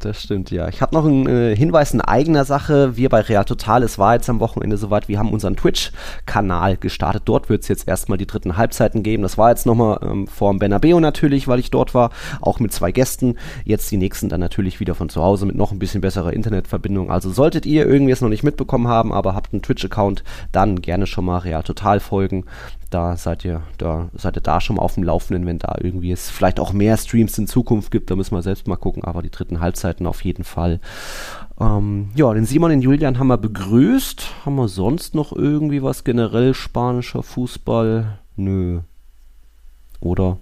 Das 0.00 0.20
stimmt, 0.22 0.50
ja. 0.50 0.68
Ich 0.68 0.82
habe 0.82 0.94
noch 0.94 1.04
einen 1.06 1.26
äh, 1.26 1.56
Hinweis 1.56 1.94
in 1.94 2.00
eigener 2.00 2.44
Sache. 2.44 2.96
Wir 2.96 3.08
bei 3.08 3.20
Real 3.20 3.44
Total, 3.44 3.82
es 3.82 3.98
war 3.98 4.14
jetzt 4.14 4.28
am 4.28 4.40
Wochenende 4.40 4.76
soweit, 4.76 5.08
wir 5.08 5.18
haben 5.18 5.30
unseren 5.30 5.56
Twitch-Kanal 5.56 6.76
gestartet. 6.76 7.22
Dort 7.24 7.48
wird 7.48 7.62
es 7.62 7.68
jetzt 7.68 7.88
erstmal 7.88 8.18
die 8.18 8.26
dritten 8.26 8.56
Halbzeiten 8.56 9.02
geben. 9.02 9.22
Das 9.22 9.38
war 9.38 9.50
jetzt 9.50 9.64
nochmal 9.64 10.00
ähm, 10.02 10.26
vor 10.26 10.52
dem 10.52 10.58
Bernabeu 10.58 11.00
natürlich, 11.00 11.48
weil 11.48 11.58
ich 11.58 11.70
dort 11.70 11.94
war, 11.94 12.10
auch 12.42 12.60
mit 12.60 12.72
zwei 12.72 12.92
Gästen. 12.92 13.36
Jetzt 13.64 13.90
die 13.90 13.96
nächsten 13.96 14.28
dann 14.28 14.40
natürlich 14.40 14.80
wieder 14.80 14.94
von 14.94 15.08
zu 15.08 15.22
Hause 15.22 15.46
mit 15.46 15.56
noch 15.56 15.72
ein 15.72 15.78
bisschen 15.78 16.00
besserer 16.00 16.32
Internetverbindung. 16.32 17.10
Also 17.10 17.30
solltet 17.30 17.64
ihr 17.64 17.86
irgendwie 17.86 18.12
es 18.12 18.20
noch 18.20 18.28
nicht 18.28 18.42
mitbekommen 18.42 18.88
haben, 18.88 19.12
aber 19.12 19.34
habt 19.34 19.52
einen 19.52 19.62
Twitch-Account, 19.62 20.24
dann 20.52 20.82
gerne 20.82 21.06
schon 21.06 21.24
mal 21.24 21.38
Real 21.38 21.62
Total 21.62 22.00
folgen 22.00 22.44
da 22.94 23.16
seid 23.16 23.44
ihr, 23.44 23.62
da 23.76 24.08
seid 24.14 24.36
ihr 24.36 24.40
da 24.40 24.60
schon 24.60 24.76
mal 24.76 24.82
auf 24.82 24.94
dem 24.94 25.02
Laufenden, 25.02 25.46
wenn 25.46 25.58
da 25.58 25.76
irgendwie 25.80 26.12
es 26.12 26.30
vielleicht 26.30 26.60
auch 26.60 26.72
mehr 26.72 26.96
Streams 26.96 27.36
in 27.38 27.48
Zukunft 27.48 27.90
gibt. 27.90 28.08
Da 28.08 28.14
müssen 28.14 28.36
wir 28.36 28.42
selbst 28.42 28.68
mal 28.68 28.76
gucken, 28.76 29.02
aber 29.02 29.20
die 29.20 29.30
dritten 29.30 29.58
Halbzeiten 29.58 30.06
auf 30.06 30.24
jeden 30.24 30.44
Fall. 30.44 30.78
Ähm, 31.58 32.10
ja, 32.14 32.32
den 32.32 32.46
Simon, 32.46 32.70
den 32.70 32.82
Julian 32.82 33.18
haben 33.18 33.26
wir 33.26 33.36
begrüßt. 33.36 34.46
Haben 34.46 34.54
wir 34.54 34.68
sonst 34.68 35.16
noch 35.16 35.32
irgendwie 35.32 35.82
was 35.82 36.04
generell 36.04 36.54
spanischer 36.54 37.24
Fußball? 37.24 38.18
Nö. 38.36 38.80
Oder? 39.98 40.38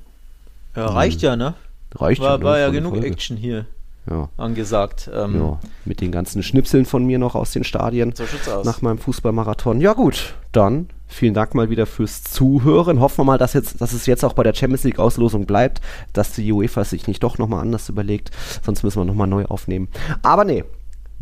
Ja, 0.76 0.86
reicht 0.86 1.22
ja, 1.22 1.36
ne? 1.36 1.54
Reicht 1.94 2.20
war, 2.20 2.32
ja. 2.32 2.38
Ne? 2.38 2.44
War 2.44 2.58
ja 2.58 2.68
genug 2.68 2.92
Folge. 2.92 3.06
Action 3.06 3.38
hier 3.38 3.64
ja. 4.10 4.28
angesagt. 4.36 5.10
Ähm, 5.14 5.40
ja, 5.40 5.58
mit 5.86 6.02
den 6.02 6.12
ganzen 6.12 6.42
Schnipseln 6.42 6.84
von 6.84 7.06
mir 7.06 7.18
noch 7.18 7.34
aus 7.34 7.52
den 7.52 7.64
Stadien 7.64 8.12
so 8.14 8.24
aus. 8.50 8.66
nach 8.66 8.82
meinem 8.82 8.98
Fußballmarathon. 8.98 9.80
Ja 9.80 9.94
gut, 9.94 10.34
dann 10.52 10.88
vielen 11.12 11.34
Dank 11.34 11.54
mal 11.54 11.70
wieder 11.70 11.86
fürs 11.86 12.22
Zuhören. 12.22 13.00
Hoffen 13.00 13.18
wir 13.18 13.24
mal, 13.24 13.38
dass, 13.38 13.52
jetzt, 13.52 13.80
dass 13.80 13.92
es 13.92 14.06
jetzt 14.06 14.24
auch 14.24 14.32
bei 14.32 14.42
der 14.42 14.54
Champions 14.54 14.84
League 14.84 14.98
Auslosung 14.98 15.46
bleibt, 15.46 15.80
dass 16.12 16.32
die 16.32 16.52
UEFA 16.52 16.84
sich 16.84 17.06
nicht 17.06 17.22
doch 17.22 17.38
nochmal 17.38 17.60
anders 17.60 17.88
überlegt. 17.88 18.30
Sonst 18.64 18.82
müssen 18.82 19.00
wir 19.00 19.04
nochmal 19.04 19.28
neu 19.28 19.44
aufnehmen. 19.44 19.88
Aber 20.22 20.44
nee, 20.44 20.64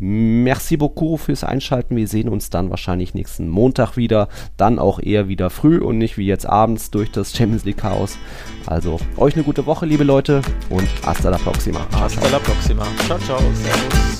Merci 0.03 0.78
beaucoup 0.78 1.20
fürs 1.20 1.45
Einschalten. 1.45 1.95
Wir 1.95 2.09
sehen 2.09 2.30
uns 2.30 2.49
dann 2.49 2.70
wahrscheinlich 2.70 3.12
nächsten 3.12 3.51
Montag 3.51 3.99
wieder. 3.99 4.28
Dann 4.57 4.78
auch 4.78 4.99
eher 4.99 5.28
wieder 5.28 5.51
früh 5.51 5.76
und 5.76 5.99
nicht 5.99 6.16
wie 6.16 6.24
jetzt 6.24 6.47
abends 6.47 6.91
durch 6.91 7.11
das 7.11 7.36
Champions 7.36 7.66
League 7.66 7.76
Chaos. 7.76 8.16
Also 8.64 8.99
euch 9.18 9.34
eine 9.34 9.45
gute 9.45 9.66
Woche, 9.66 9.84
liebe 9.84 10.05
Leute, 10.05 10.41
und 10.70 10.88
hasta 11.05 11.28
la 11.28 11.36
próxima. 11.36 11.86
Hasta 11.93 12.26
la 12.30 12.38
próxima. 12.38 12.86
Ciao, 13.07 13.18
ciao. 13.18 13.38
Servus. 13.38 14.20